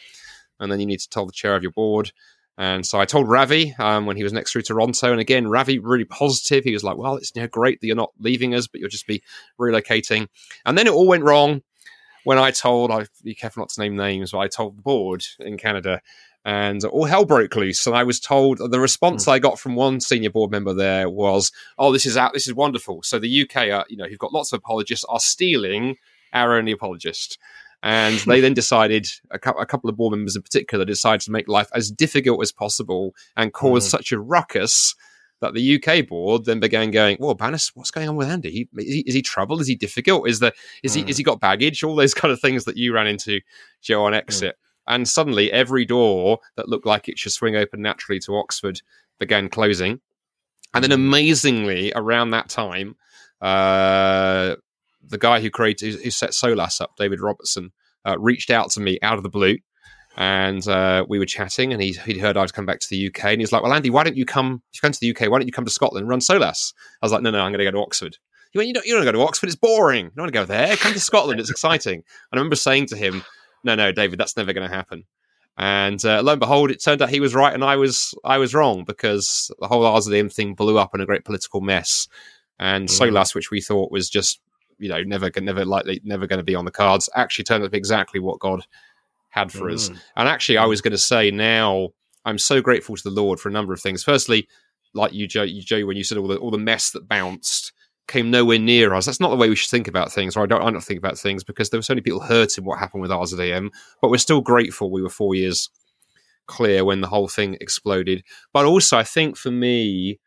and 0.60 0.72
then 0.72 0.80
you 0.80 0.86
need 0.86 1.00
to 1.00 1.10
tell 1.10 1.26
the 1.26 1.32
chair 1.32 1.56
of 1.56 1.64
your 1.64 1.72
board." 1.72 2.12
And 2.58 2.86
so 2.86 3.00
I 3.00 3.06
told 3.06 3.28
Ravi 3.28 3.74
um, 3.80 4.06
when 4.06 4.16
he 4.16 4.24
was 4.24 4.32
next 4.32 4.52
through 4.52 4.62
Toronto, 4.62 5.12
and 5.12 5.20
again, 5.20 5.48
Ravi 5.48 5.80
really 5.80 6.06
positive. 6.06 6.64
He 6.64 6.74
was 6.74 6.84
like, 6.84 6.98
"Well, 6.98 7.16
it's 7.16 7.32
you 7.36 7.42
know, 7.42 7.48
great 7.48 7.82
that 7.82 7.88
you're 7.88 7.96
not 7.96 8.12
leaving 8.20 8.54
us, 8.54 8.68
but 8.68 8.80
you'll 8.80 8.90
just 8.90 9.08
be 9.08 9.24
relocating." 9.60 10.28
And 10.66 10.78
then 10.78 10.88
it 10.88 10.94
all 10.94 11.08
went 11.08 11.24
wrong 11.24 11.62
when 12.24 12.38
I 12.38 12.52
told, 12.52 12.92
I 12.92 13.06
be 13.24 13.36
careful 13.36 13.62
not 13.62 13.70
to 13.70 13.82
name 13.82 13.96
names, 13.96 14.32
but 14.32 14.40
I 14.40 14.48
told 14.48 14.78
the 14.78 14.82
board 14.82 15.26
in 15.40 15.58
Canada, 15.58 16.02
and 16.46 16.84
all 16.86 17.06
hell 17.06 17.26
broke 17.26 17.56
loose. 17.56 17.86
And 17.88 17.96
I 17.96 18.04
was 18.04 18.20
told 18.20 18.60
the 18.60 18.80
response 18.80 19.26
mm. 19.26 19.32
I 19.32 19.40
got 19.40 19.60
from 19.60 19.76
one 19.76 20.00
senior 20.00 20.30
board 20.30 20.52
member 20.52 20.74
there 20.74 21.10
was, 21.10 21.52
"Oh, 21.78 21.92
this 21.92 22.06
is 22.06 22.18
out. 22.18 22.34
This 22.34 22.48
is 22.48 22.54
wonderful." 22.54 23.04
So 23.04 23.20
the 23.20 23.42
UK, 23.42 23.70
are, 23.70 23.86
you 23.90 23.98
know, 23.98 24.06
who've 24.06 24.20
got 24.20 24.34
lots 24.34 24.52
of 24.52 24.58
apologists, 24.58 25.06
are 25.10 25.20
stealing 25.20 25.98
our 26.34 26.56
only 26.56 26.72
apologist. 26.72 27.38
And 27.84 28.18
they 28.20 28.40
then 28.40 28.54
decided, 28.54 29.10
a, 29.30 29.36
a, 29.36 29.66
couple 29.66 29.90
of 29.90 29.98
board 29.98 30.12
members 30.12 30.38
in 30.38 30.42
particular, 30.42 30.86
decided 30.86 31.20
to 31.22 31.32
make 31.32 31.50
life 31.50 31.70
as 31.76 31.92
difficult 31.92 32.42
as 32.42 32.50
possible 32.50 33.14
and 33.36 33.52
cause 33.52 33.86
mm. 33.86 33.90
such 33.90 34.14
a 34.14 34.20
ruckus 34.20 34.96
that 35.44 35.54
the 35.54 35.76
UK 35.76 36.08
board 36.08 36.46
then 36.46 36.60
began 36.60 36.90
going, 36.90 37.18
"Well, 37.20 37.36
Bannis, 37.36 37.72
what's 37.76 37.92
going 37.92 38.10
on 38.10 38.16
with 38.16 38.30
Andy? 38.30 38.68
Is 38.78 38.94
he, 38.94 39.00
is 39.02 39.14
he 39.14 39.22
troubled? 39.22 39.62
Is 39.62 39.68
he 39.68 39.76
difficult? 39.76 40.28
Is 40.28 40.40
there 40.40 40.54
is 40.82 40.94
mm. 40.94 41.04
he 41.04 41.10
is 41.12 41.18
he 41.18 41.24
got 41.24 41.40
baggage? 41.40 41.84
All 41.84 41.96
those 41.96 42.14
kind 42.14 42.32
of 42.32 42.40
things 42.40 42.66
that 42.66 42.78
you 42.78 42.94
ran 42.94 43.08
into, 43.08 43.42
Joe, 43.82 44.06
on 44.06 44.14
exit." 44.14 44.56
Mm. 44.56 44.60
And 44.96 45.08
suddenly, 45.08 45.52
every 45.52 45.86
door 45.86 46.40
that 46.56 46.68
looked 46.68 46.86
like 46.86 47.08
it 47.08 47.20
should 47.20 47.32
swing 47.32 47.56
open 47.56 47.82
naturally 47.82 48.20
to 48.22 48.36
Oxford 48.36 48.82
began 49.20 49.50
closing. 49.50 50.02
And 50.74 50.84
then, 50.84 50.92
mm. 50.92 50.96
amazingly, 50.96 51.94
around 51.96 52.32
that 52.32 52.50
time, 52.50 52.96
uh, 53.42 54.56
the 55.08 55.18
guy 55.18 55.40
who 55.40 55.50
created, 55.50 56.02
who 56.02 56.10
set 56.10 56.32
Solas 56.32 56.82
up, 56.82 56.96
David 56.98 57.22
Robertson, 57.22 57.72
uh, 58.06 58.18
reached 58.18 58.50
out 58.50 58.72
to 58.72 58.80
me 58.80 58.98
out 59.02 59.18
of 59.18 59.24
the 59.24 59.30
blue 59.30 59.58
and 60.16 60.68
uh, 60.68 61.06
we 61.08 61.18
were 61.18 61.26
chatting, 61.26 61.74
and 61.74 61.82
he 61.82 61.94
he 62.06 62.20
heard 62.20 62.38
I 62.38 62.42
was 62.42 62.52
coming 62.52 62.68
back 62.68 62.80
to 62.80 62.88
the 62.90 63.08
UK, 63.08 63.26
and 63.26 63.42
he 63.42 63.44
was 63.44 63.52
like, 63.52 63.64
"Well, 63.64 63.74
Andy, 63.74 63.90
why 63.90 64.04
don't 64.04 64.18
you 64.18 64.26
come? 64.26 64.62
If 64.72 64.78
you 64.78 64.82
come 64.82 64.92
to 64.92 65.00
the 65.00 65.10
UK, 65.12 65.32
why 65.32 65.40
don't 65.40 65.48
you 65.48 65.54
come 65.54 65.66
to 65.66 65.72
Scotland 65.72 66.04
and 66.04 66.10
run 66.10 66.20
Solas?" 66.20 66.74
I 67.02 67.06
was 67.06 67.12
like, 67.12 67.22
"No, 67.22 67.32
no, 67.32 67.40
I'm 67.40 67.52
going 67.52 67.60
to 67.60 67.66
go 67.66 67.72
to 67.72 67.82
Oxford." 67.82 68.18
He 68.52 68.60
went, 68.60 68.68
"You 68.68 68.74
don't, 68.76 68.86
you 68.86 68.94
don't 68.94 69.06
go 69.06 69.12
to 69.12 69.22
Oxford. 69.22 69.48
It's 69.48 69.56
boring. 69.56 70.06
You 70.06 70.12
don't 70.16 70.24
want 70.24 70.34
to 70.34 70.40
go 70.40 70.46
there. 70.46 70.76
Come 70.78 70.94
to 70.94 71.00
Scotland. 71.00 71.40
It's 71.40 71.50
exciting." 71.50 71.96
And 71.96 72.04
I 72.32 72.38
remember 72.38 72.56
saying 72.56 72.88
to 72.88 72.96
him, 72.96 73.24
"No, 73.64 73.76
no, 73.76 73.92
David, 73.92 74.20
that's 74.20 74.38
never 74.38 74.54
going 74.54 74.68
to 74.68 74.74
happen." 74.74 75.06
And 75.58 76.04
uh, 76.04 76.22
lo 76.24 76.34
and 76.34 76.40
behold, 76.40 76.72
it 76.72 76.84
turned 76.84 77.02
out 77.02 77.10
he 77.10 77.20
was 77.20 77.36
right, 77.36 77.54
and 77.54 77.64
I 77.64 77.76
was 77.76 78.14
I 78.24 78.38
was 78.38 78.54
wrong 78.54 78.84
because 78.86 79.52
the 79.60 79.68
whole 79.68 79.84
RZIM 79.84 80.34
thing 80.34 80.54
blew 80.54 80.78
up 80.78 80.94
in 80.94 81.02
a 81.02 81.06
great 81.06 81.26
political 81.26 81.62
mess, 81.62 82.08
and 82.60 82.88
mm. 82.88 83.00
Solas, 83.00 83.34
which 83.34 83.50
we 83.50 83.62
thought 83.62 83.92
was 83.92 84.10
just 84.10 84.42
you 84.78 84.90
know 84.90 85.04
never 85.04 85.32
never 85.40 85.66
likely 85.66 86.02
never 86.04 86.28
going 86.28 86.40
to 86.40 86.44
be 86.44 86.56
on 86.56 86.66
the 86.66 86.72
cards, 86.72 87.10
actually 87.16 87.46
turned 87.46 87.64
out 87.64 87.68
to 87.68 87.72
be 87.72 87.78
exactly 87.78 88.20
what 88.20 88.40
God 88.40 88.66
had 89.34 89.52
for 89.52 89.70
mm. 89.70 89.74
us. 89.74 89.90
And 90.16 90.30
actually, 90.30 90.58
I 90.58 90.66
was 90.66 90.82
going 90.82 90.92
to 90.92 90.98
say 90.98 91.32
now 91.32 91.90
I'm 92.24 92.38
so 92.38 92.62
grateful 92.62 92.96
to 92.96 93.04
the 93.04 93.10
Lord 93.10 93.40
for 93.40 93.50
a 93.50 93.52
number 93.52 93.74
of 93.74 93.82
things. 93.82 94.04
Firstly, 94.04 94.48
like 94.94 95.12
you, 95.12 95.28
Joe, 95.28 95.44
you, 95.44 95.62
Joe 95.62 95.86
when 95.86 95.98
you 95.98 96.04
said 96.04 96.18
all 96.18 96.28
the 96.28 96.38
all 96.38 96.52
the 96.52 96.58
mess 96.58 96.92
that 96.92 97.08
bounced 97.08 97.74
came 98.08 98.30
nowhere 98.30 98.60
near 98.60 98.94
us. 98.94 99.06
That's 99.06 99.20
not 99.20 99.30
the 99.30 99.36
way 99.36 99.50
we 99.50 99.56
should 99.56 99.72
think 99.72 99.88
about 99.88 100.12
things, 100.12 100.36
or 100.36 100.44
I 100.44 100.46
don't, 100.46 100.62
I 100.62 100.70
don't 100.70 100.82
think 100.82 101.00
about 101.00 101.18
things 101.18 101.44
because 101.44 101.70
there 101.70 101.78
were 101.78 101.84
so 101.84 101.94
many 101.94 102.02
people 102.02 102.20
hurt 102.20 102.58
in 102.58 102.66
what 102.66 102.78
happened 102.78 103.02
with 103.02 103.12
RZIM. 103.12 103.70
But 104.02 104.12
we're 104.12 104.18
still 104.18 104.42
grateful 104.42 104.92
we 104.92 105.02
were 105.02 105.10
four 105.10 105.36
years 105.36 105.70
clear 106.46 106.84
when 106.86 107.02
the 107.02 107.08
whole 107.08 107.28
thing 107.28 107.58
exploded. 107.60 108.24
But 108.52 108.66
also, 108.66 108.98
I 108.98 109.04
think 109.04 109.38
for 109.38 109.52
me, 109.52 110.20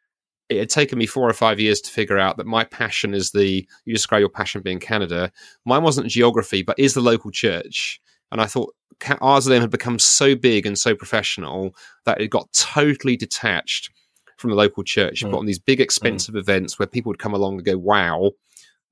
it 0.49 0.59
had 0.59 0.71
taken 0.71 0.99
me 0.99 1.07
four 1.07 1.29
or 1.29 1.35
five 1.35 1.61
years 1.61 1.81
to 1.83 1.91
figure 1.91 2.19
out 2.19 2.39
that 2.39 2.47
my 2.47 2.65
passion 2.65 3.15
is 3.15 3.33
the 3.33 3.67
you 3.85 3.95
describe 3.95 4.21
your 4.21 4.29
passion 4.31 4.63
being 4.63 4.81
Canada. 4.81 5.31
Mine 5.65 5.83
wasn't 5.83 6.09
geography, 6.09 6.63
but 6.63 6.79
is 6.79 6.95
the 6.95 7.01
local 7.01 7.31
church. 7.31 8.01
And 8.33 8.41
I 8.41 8.47
thought 8.47 8.75
RZIM 9.01 9.61
had 9.61 9.71
become 9.71 9.99
so 9.99 10.35
big 10.35 10.67
and 10.67 10.79
so 10.79 10.95
professional 10.95 11.75
that 12.05 12.21
it 12.21 12.29
got 12.29 12.53
totally 12.53 13.17
detached 13.17 13.91
from 14.39 14.51
the 14.51 14.57
local 14.57 14.83
church. 14.83 15.21
You've 15.21 15.31
mm. 15.31 15.35
got 15.35 15.41
on 15.41 15.47
these 15.47 15.59
big, 15.59 15.81
expensive 15.81 16.35
mm. 16.35 16.39
events 16.39 16.79
where 16.79 16.87
people 16.87 17.11
would 17.11 17.19
come 17.19 17.35
along 17.35 17.55
and 17.55 17.65
go, 17.65 17.79
wow, 17.79 18.33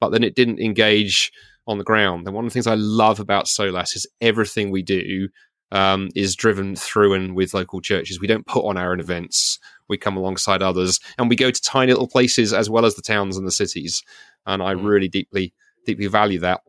but 0.00 0.10
then 0.10 0.24
it 0.24 0.34
didn't 0.34 0.60
engage 0.60 1.32
on 1.66 1.78
the 1.78 1.84
ground. 1.84 2.26
And 2.26 2.34
one 2.34 2.44
of 2.44 2.50
the 2.50 2.54
things 2.54 2.66
I 2.66 2.74
love 2.74 3.20
about 3.20 3.46
Solas 3.46 3.96
is 3.96 4.06
everything 4.20 4.70
we 4.70 4.82
do 4.82 5.28
um, 5.72 6.10
is 6.14 6.36
driven 6.36 6.76
through 6.76 7.14
and 7.14 7.34
with 7.34 7.54
local 7.54 7.80
churches. 7.80 8.20
We 8.20 8.26
don't 8.26 8.46
put 8.46 8.64
on 8.64 8.76
our 8.76 8.92
own 8.92 9.00
events. 9.00 9.58
We 9.88 9.98
come 9.98 10.16
alongside 10.16 10.62
others, 10.62 11.00
and 11.18 11.28
we 11.28 11.36
go 11.36 11.50
to 11.50 11.62
tiny 11.62 11.92
little 11.92 12.08
places 12.08 12.52
as 12.52 12.70
well 12.70 12.84
as 12.84 12.94
the 12.94 13.02
towns 13.02 13.36
and 13.36 13.46
the 13.46 13.52
cities. 13.52 14.02
And 14.46 14.62
I 14.62 14.74
mm. 14.74 14.84
really 14.84 15.08
deeply, 15.08 15.52
deeply 15.84 16.06
value 16.06 16.38
that 16.40 16.60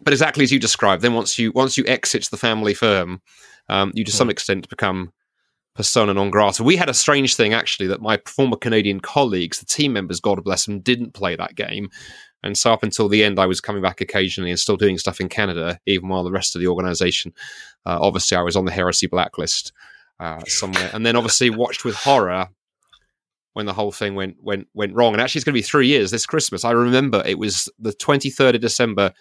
but 0.00 0.12
exactly 0.12 0.44
as 0.44 0.52
you 0.52 0.58
described, 0.58 1.02
then 1.02 1.14
once 1.14 1.38
you 1.38 1.52
once 1.52 1.76
you 1.76 1.84
exit 1.86 2.28
the 2.30 2.36
family 2.36 2.74
firm, 2.74 3.20
um, 3.68 3.92
you 3.94 4.04
to 4.04 4.12
some 4.12 4.28
hmm. 4.28 4.32
extent 4.32 4.68
become 4.68 5.12
persona 5.74 6.14
non 6.14 6.30
grata. 6.30 6.62
We 6.62 6.76
had 6.76 6.88
a 6.88 6.94
strange 6.94 7.34
thing 7.36 7.52
actually 7.52 7.88
that 7.88 8.00
my 8.00 8.20
former 8.26 8.56
Canadian 8.56 9.00
colleagues, 9.00 9.58
the 9.58 9.66
team 9.66 9.92
members, 9.92 10.20
God 10.20 10.42
bless 10.44 10.66
them, 10.66 10.80
didn't 10.80 11.14
play 11.14 11.36
that 11.36 11.54
game. 11.54 11.90
And 12.42 12.58
so 12.58 12.72
up 12.72 12.82
until 12.82 13.08
the 13.08 13.24
end, 13.24 13.38
I 13.38 13.46
was 13.46 13.60
coming 13.60 13.82
back 13.82 14.00
occasionally 14.00 14.50
and 14.50 14.60
still 14.60 14.76
doing 14.76 14.98
stuff 14.98 15.18
in 15.18 15.28
Canada, 15.28 15.80
even 15.86 16.08
while 16.10 16.24
the 16.24 16.30
rest 16.30 16.54
of 16.54 16.60
the 16.60 16.68
organization, 16.68 17.32
uh, 17.86 17.98
obviously, 18.00 18.36
I 18.36 18.42
was 18.42 18.54
on 18.54 18.66
the 18.66 18.72
heresy 18.72 19.06
blacklist 19.06 19.72
uh, 20.20 20.40
somewhere. 20.46 20.90
And 20.92 21.06
then 21.06 21.16
obviously 21.16 21.48
watched 21.48 21.84
with 21.84 21.94
horror 21.94 22.48
when 23.54 23.66
the 23.66 23.72
whole 23.72 23.92
thing 23.92 24.14
went 24.14 24.36
went 24.42 24.68
went 24.74 24.94
wrong. 24.94 25.14
And 25.14 25.22
actually, 25.22 25.38
it's 25.38 25.44
going 25.44 25.54
to 25.54 25.58
be 25.58 25.62
three 25.62 25.88
years 25.88 26.10
this 26.10 26.26
Christmas. 26.26 26.64
I 26.64 26.72
remember 26.72 27.22
it 27.24 27.38
was 27.38 27.68
the 27.78 27.92
23rd 27.92 28.56
of 28.56 28.60
December 28.60 29.12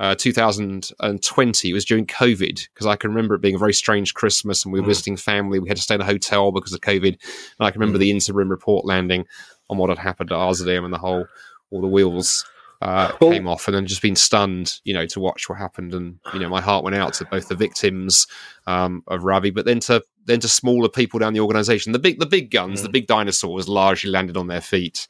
uh, 0.00 0.14
2020. 0.14 1.68
It 1.68 1.72
was 1.72 1.84
during 1.84 2.06
COVID 2.06 2.68
because 2.72 2.86
I 2.86 2.96
can 2.96 3.10
remember 3.10 3.34
it 3.34 3.42
being 3.42 3.54
a 3.54 3.58
very 3.58 3.74
strange 3.74 4.14
Christmas 4.14 4.64
and 4.64 4.72
we 4.72 4.80
were 4.80 4.84
mm. 4.84 4.88
visiting 4.88 5.16
family. 5.16 5.60
We 5.60 5.68
had 5.68 5.76
to 5.76 5.82
stay 5.82 5.94
in 5.94 6.00
a 6.00 6.06
hotel 6.06 6.50
because 6.52 6.72
of 6.72 6.80
COVID. 6.80 7.08
And 7.12 7.18
I 7.60 7.70
can 7.70 7.80
remember 7.80 7.98
mm. 7.98 8.02
the 8.02 8.10
interim 8.10 8.48
report 8.48 8.86
landing 8.86 9.26
on 9.68 9.76
what 9.76 9.90
had 9.90 9.98
happened 9.98 10.32
at 10.32 10.38
RZIM 10.38 10.84
and 10.84 10.92
the 10.92 10.98
whole, 10.98 11.26
all 11.70 11.82
the 11.82 11.86
wheels 11.86 12.46
uh, 12.80 13.12
well, 13.20 13.30
came 13.30 13.46
off 13.46 13.68
and 13.68 13.76
then 13.76 13.86
just 13.86 14.00
being 14.00 14.16
stunned, 14.16 14.80
you 14.84 14.94
know, 14.94 15.04
to 15.04 15.20
watch 15.20 15.50
what 15.50 15.58
happened. 15.58 15.92
And, 15.92 16.18
you 16.32 16.40
know, 16.40 16.48
my 16.48 16.62
heart 16.62 16.82
went 16.82 16.96
out 16.96 17.12
to 17.14 17.26
both 17.26 17.48
the 17.48 17.54
victims 17.54 18.26
um, 18.66 19.04
of 19.06 19.24
Ravi, 19.24 19.50
but 19.50 19.66
then 19.66 19.80
to 19.80 20.02
then 20.24 20.40
to 20.40 20.48
smaller 20.48 20.88
people 20.88 21.18
down 21.18 21.34
the 21.34 21.40
organization. 21.40 21.92
The 21.92 21.98
big 21.98 22.18
the 22.18 22.26
big 22.26 22.50
guns, 22.50 22.80
mm. 22.80 22.84
the 22.84 22.88
big 22.88 23.06
dinosaurs 23.06 23.68
largely 23.68 24.10
landed 24.10 24.38
on 24.38 24.46
their 24.46 24.62
feet 24.62 25.06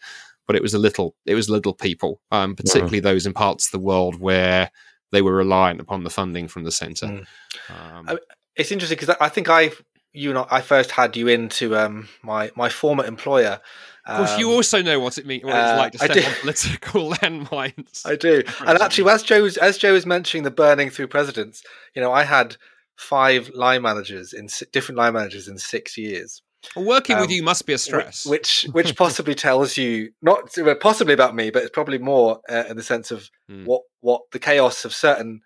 but 0.51 0.57
it 0.57 0.63
was 0.63 0.75
a 0.75 0.81
little 0.81 1.15
it 1.27 1.37
was 1.37 1.49
little 1.49 1.73
people, 1.73 2.21
um, 2.33 2.57
particularly 2.57 2.99
those 2.99 3.25
in 3.25 3.33
parts 3.33 3.69
of 3.69 3.71
the 3.71 3.79
world 3.79 4.19
where 4.19 4.73
they 5.13 5.23
were 5.23 5.33
reliant 5.33 5.81
upon 5.81 6.03
the 6.03 6.11
funding 6.11 6.49
from 6.49 6.65
the 6.65 6.73
centre. 6.73 7.07
Mm. 7.07 8.09
Um, 8.09 8.19
it's 8.57 8.73
interesting 8.73 8.99
because 8.99 9.15
I 9.21 9.29
think 9.29 9.49
I 9.49 9.71
you 10.13 10.31
and 10.31 10.45
I 10.51 10.61
first 10.61 10.91
had 10.91 11.17
you 11.17 11.29
into 11.29 11.77
um, 11.77 12.09
my 12.25 12.51
my 12.57 12.69
former 12.69 13.05
employer. 13.05 13.61
Of 14.05 14.17
course, 14.17 14.39
you 14.41 14.49
um, 14.49 14.57
also 14.57 14.83
know 14.83 14.99
what 14.99 15.19
it 15.19 15.25
means. 15.25 15.45
What 15.45 15.55
it's 15.55 15.69
uh, 15.69 15.77
like 15.77 15.93
to 15.93 15.99
step 15.99 16.27
on 16.27 16.35
political 16.41 17.11
landmines. 17.13 18.05
I 18.05 18.17
do, 18.17 18.43
and 18.67 18.83
actually, 18.83 19.09
as 19.09 19.23
Joe 19.23 19.43
was, 19.43 19.57
as 19.57 19.79
Joe 19.79 19.93
was 19.93 20.05
mentioning 20.05 20.43
the 20.43 20.51
burning 20.51 20.91
through 20.91 21.07
presidents, 21.07 21.63
you 21.95 22.03
know, 22.03 22.11
I 22.11 22.25
had 22.25 22.57
five 22.97 23.51
line 23.51 23.83
managers 23.83 24.33
in 24.33 24.49
different 24.73 24.99
line 24.99 25.13
managers 25.13 25.47
in 25.47 25.59
six 25.59 25.97
years. 25.97 26.43
Well, 26.77 26.85
working 26.85 27.17
um, 27.17 27.23
with 27.23 27.31
you 27.31 27.43
must 27.43 27.67
be 27.67 27.73
a 27.73 27.79
stress, 27.79 28.27
which 28.27 28.67
which 28.73 28.97
possibly 28.97 29.35
tells 29.35 29.77
you 29.77 30.13
not 30.23 30.55
possibly 30.81 31.15
about 31.15 31.35
me, 31.35 31.51
but 31.51 31.63
it's 31.63 31.71
probably 31.71 31.99
more 31.99 32.41
uh, 32.49 32.65
in 32.69 32.77
the 32.77 32.83
sense 32.83 33.11
of 33.11 33.31
mm. 33.51 33.65
what 33.65 33.83
what 34.01 34.23
the 34.33 34.39
chaos 34.39 34.85
of 34.85 34.95
certain 34.95 35.41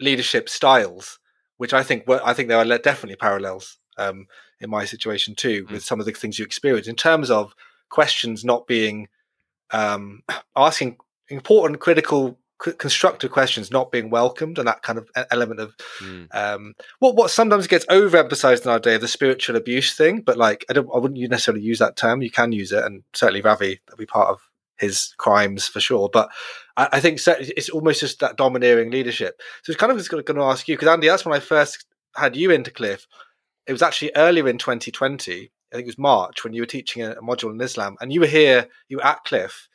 leadership 0.00 0.48
styles, 0.48 1.18
which 1.56 1.72
I 1.72 1.82
think 1.82 2.06
were, 2.06 2.20
I 2.24 2.34
think 2.34 2.48
there 2.48 2.58
are 2.58 2.78
definitely 2.78 3.16
parallels 3.16 3.78
um, 3.98 4.26
in 4.60 4.70
my 4.70 4.84
situation 4.84 5.34
too 5.34 5.64
mm. 5.64 5.70
with 5.70 5.84
some 5.84 6.00
of 6.00 6.06
the 6.06 6.12
things 6.12 6.38
you 6.38 6.44
experience 6.44 6.86
in 6.86 6.96
terms 6.96 7.30
of 7.30 7.54
questions 7.90 8.44
not 8.44 8.66
being 8.66 9.08
um, 9.72 10.22
asking 10.56 10.98
important 11.28 11.80
critical 11.80 12.38
constructive 12.58 13.30
questions 13.30 13.70
not 13.70 13.92
being 13.92 14.08
welcomed 14.08 14.58
and 14.58 14.66
that 14.66 14.82
kind 14.82 14.98
of 14.98 15.10
element 15.30 15.60
of 15.60 15.76
mm. 16.00 16.26
um, 16.34 16.74
what 17.00 17.14
what 17.14 17.30
sometimes 17.30 17.66
gets 17.66 17.84
overemphasized 17.86 18.64
in 18.64 18.70
our 18.70 18.78
day 18.78 18.96
the 18.96 19.06
spiritual 19.06 19.56
abuse 19.56 19.94
thing 19.94 20.20
but 20.20 20.38
like 20.38 20.64
i 20.70 20.72
don't 20.72 20.88
i 20.94 20.98
wouldn't 20.98 21.20
necessarily 21.30 21.62
use 21.62 21.78
that 21.78 21.96
term. 21.96 22.22
You 22.22 22.30
can 22.30 22.52
use 22.52 22.72
it 22.72 22.82
and 22.82 23.02
certainly 23.12 23.42
ravi 23.42 23.80
that'll 23.86 23.98
be 23.98 24.06
part 24.06 24.28
of 24.28 24.40
his 24.78 25.14
crimes 25.18 25.66
for 25.66 25.80
sure 25.80 26.08
but 26.10 26.30
i, 26.76 26.88
I 26.92 27.00
think 27.00 27.20
it's 27.26 27.68
almost 27.68 28.00
just 28.00 28.20
that 28.20 28.36
domineering 28.36 28.90
leadership. 28.90 29.40
So 29.62 29.70
it's 29.70 29.80
kind 29.80 29.92
of 29.92 29.98
just 29.98 30.10
going 30.10 30.24
to 30.24 30.42
ask 30.42 30.66
you 30.66 30.76
because 30.76 30.88
andy 30.88 31.08
that's 31.08 31.26
when 31.26 31.36
i 31.36 31.40
first 31.40 31.84
had 32.16 32.34
you 32.34 32.50
into 32.50 32.70
cliff. 32.70 33.06
It 33.66 33.72
was 33.72 33.82
actually 33.82 34.12
earlier 34.16 34.48
in 34.48 34.58
2020 34.58 35.50
i 35.72 35.76
think 35.76 35.84
it 35.84 35.86
was 35.86 35.98
march 35.98 36.44
when 36.44 36.54
you 36.54 36.62
were 36.62 36.66
teaching 36.66 37.02
a, 37.02 37.10
a 37.10 37.22
module 37.22 37.50
in 37.50 37.60
islam 37.60 37.96
and 38.00 38.12
you 38.12 38.20
were 38.20 38.26
here 38.26 38.68
you 38.88 38.96
were 38.96 39.04
at 39.04 39.24
cliff 39.24 39.68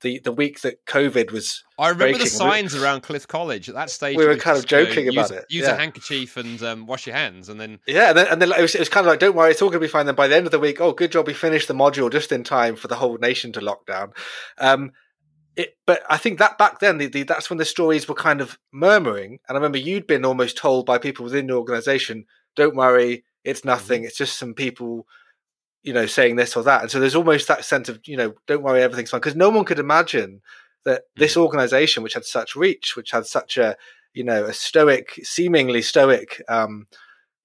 the 0.00 0.20
the 0.20 0.32
week 0.32 0.60
that 0.60 0.84
COVID 0.86 1.32
was. 1.32 1.64
I 1.78 1.88
remember 1.88 2.04
breaking. 2.04 2.24
the 2.24 2.30
signs 2.30 2.74
around 2.74 3.02
Cliff 3.02 3.26
College 3.26 3.68
at 3.68 3.74
that 3.74 3.90
stage. 3.90 4.16
We 4.16 4.26
were 4.26 4.36
kind 4.36 4.58
of 4.58 4.66
joking 4.66 5.08
about 5.08 5.30
use, 5.30 5.38
it. 5.38 5.46
Use 5.48 5.64
yeah. 5.64 5.74
a 5.74 5.76
handkerchief 5.76 6.36
and 6.36 6.62
um, 6.62 6.86
wash 6.86 7.06
your 7.06 7.16
hands, 7.16 7.48
and 7.48 7.60
then 7.60 7.80
yeah, 7.86 8.10
and 8.10 8.18
then, 8.18 8.26
and 8.28 8.42
then 8.42 8.52
it, 8.52 8.62
was, 8.62 8.74
it 8.74 8.80
was 8.80 8.88
kind 8.88 9.06
of 9.06 9.10
like, 9.10 9.20
don't 9.20 9.34
worry, 9.34 9.50
it's 9.50 9.62
all 9.62 9.68
going 9.68 9.80
to 9.80 9.86
be 9.86 9.90
fine. 9.90 10.06
Then 10.06 10.14
by 10.14 10.28
the 10.28 10.36
end 10.36 10.46
of 10.46 10.52
the 10.52 10.58
week, 10.58 10.80
oh, 10.80 10.92
good 10.92 11.12
job, 11.12 11.26
we 11.26 11.34
finished 11.34 11.68
the 11.68 11.74
module 11.74 12.10
just 12.10 12.32
in 12.32 12.44
time 12.44 12.76
for 12.76 12.88
the 12.88 12.96
whole 12.96 13.18
nation 13.18 13.52
to 13.52 13.60
lock 13.60 13.86
down. 13.86 14.12
Um, 14.58 14.92
it, 15.56 15.76
but 15.86 16.02
I 16.08 16.16
think 16.16 16.38
that 16.38 16.58
back 16.58 16.78
then, 16.78 16.98
the, 16.98 17.06
the, 17.06 17.24
that's 17.24 17.50
when 17.50 17.58
the 17.58 17.64
stories 17.64 18.08
were 18.08 18.14
kind 18.14 18.40
of 18.40 18.58
murmuring. 18.72 19.40
And 19.48 19.56
I 19.56 19.58
remember 19.58 19.78
you'd 19.78 20.06
been 20.06 20.24
almost 20.24 20.56
told 20.56 20.86
by 20.86 20.98
people 20.98 21.24
within 21.24 21.48
the 21.48 21.54
organisation, 21.54 22.26
"Don't 22.54 22.76
worry, 22.76 23.24
it's 23.44 23.64
nothing. 23.64 24.00
Mm-hmm. 24.00 24.06
It's 24.06 24.18
just 24.18 24.38
some 24.38 24.54
people." 24.54 25.06
You 25.88 25.94
know, 25.94 26.04
saying 26.04 26.36
this 26.36 26.54
or 26.54 26.62
that. 26.62 26.82
And 26.82 26.90
so 26.90 27.00
there's 27.00 27.14
almost 27.14 27.48
that 27.48 27.64
sense 27.64 27.88
of, 27.88 27.98
you 28.04 28.14
know, 28.14 28.34
don't 28.46 28.62
worry, 28.62 28.82
everything's 28.82 29.08
fine. 29.08 29.20
Because 29.20 29.34
no 29.34 29.48
one 29.48 29.64
could 29.64 29.78
imagine 29.78 30.42
that 30.84 31.04
this 31.16 31.32
mm. 31.32 31.40
organization, 31.40 32.02
which 32.02 32.12
had 32.12 32.26
such 32.26 32.54
reach, 32.54 32.94
which 32.94 33.10
had 33.10 33.24
such 33.24 33.56
a, 33.56 33.74
you 34.12 34.22
know, 34.22 34.44
a 34.44 34.52
stoic, 34.52 35.18
seemingly 35.22 35.80
stoic, 35.80 36.42
um, 36.46 36.88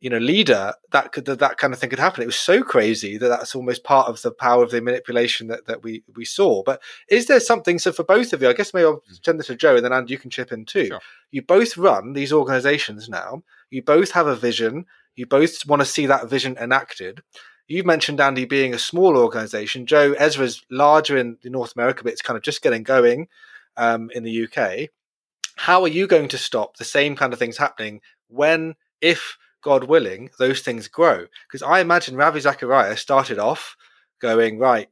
you 0.01 0.09
know, 0.09 0.17
leader, 0.17 0.73
that 0.91 1.13
could 1.13 1.23
that, 1.23 1.39
that 1.39 1.57
kind 1.57 1.71
of 1.71 1.79
thing 1.79 1.89
could 1.89 1.99
happen. 1.99 2.21
It 2.21 2.25
was 2.25 2.35
so 2.35 2.63
crazy 2.63 3.17
that 3.17 3.29
that's 3.29 3.55
almost 3.55 3.85
part 3.85 4.09
of 4.09 4.21
the 4.23 4.31
power 4.31 4.61
of 4.61 4.71
the 4.71 4.81
manipulation 4.81 5.47
that, 5.47 5.65
that 5.67 5.81
we 5.81 6.03
we 6.13 6.25
saw. 6.25 6.63
But 6.63 6.81
is 7.07 7.27
there 7.27 7.39
something? 7.39 7.79
So 7.79 7.93
for 7.93 8.03
both 8.03 8.33
of 8.33 8.41
you, 8.41 8.49
I 8.49 8.53
guess 8.53 8.73
maybe 8.73 8.87
I'll 8.87 8.97
mm. 8.97 9.23
send 9.23 9.39
this 9.39 9.47
to 9.47 9.55
Joe, 9.55 9.77
and 9.77 9.85
then 9.85 9.93
Andy, 9.93 10.11
you 10.11 10.17
can 10.17 10.29
chip 10.29 10.51
in 10.51 10.65
too. 10.65 10.87
Sure. 10.87 10.99
You 11.31 11.43
both 11.43 11.77
run 11.77 12.11
these 12.11 12.33
organizations 12.33 13.07
now. 13.07 13.43
You 13.69 13.83
both 13.83 14.11
have 14.11 14.27
a 14.27 14.35
vision. 14.35 14.85
You 15.15 15.27
both 15.27 15.65
want 15.65 15.81
to 15.81 15.85
see 15.85 16.07
that 16.07 16.27
vision 16.27 16.57
enacted 16.59 17.21
you 17.67 17.83
mentioned 17.83 18.19
Andy 18.19 18.45
being 18.45 18.73
a 18.73 18.79
small 18.79 19.17
organization. 19.17 19.85
Joe 19.85 20.13
Ezra's 20.13 20.63
larger 20.69 21.17
in 21.17 21.37
North 21.43 21.73
America, 21.75 22.03
but 22.03 22.13
it's 22.13 22.21
kind 22.21 22.37
of 22.37 22.43
just 22.43 22.61
getting 22.61 22.83
going 22.83 23.27
um, 23.77 24.09
in 24.13 24.23
the 24.23 24.47
UK. 24.47 24.89
How 25.55 25.81
are 25.83 25.87
you 25.87 26.07
going 26.07 26.27
to 26.29 26.37
stop 26.37 26.77
the 26.77 26.83
same 26.83 27.15
kind 27.15 27.31
of 27.31 27.39
things 27.39 27.57
happening 27.57 28.01
when, 28.27 28.75
if 29.01 29.37
God 29.63 29.85
willing, 29.85 30.29
those 30.37 30.61
things 30.61 30.87
grow. 30.87 31.25
Because 31.47 31.63
I 31.63 31.79
imagine 31.79 32.15
Ravi 32.15 32.41
Zacharias 32.41 33.01
started 33.01 33.39
off 33.39 33.75
going, 34.21 34.59
right, 34.59 34.89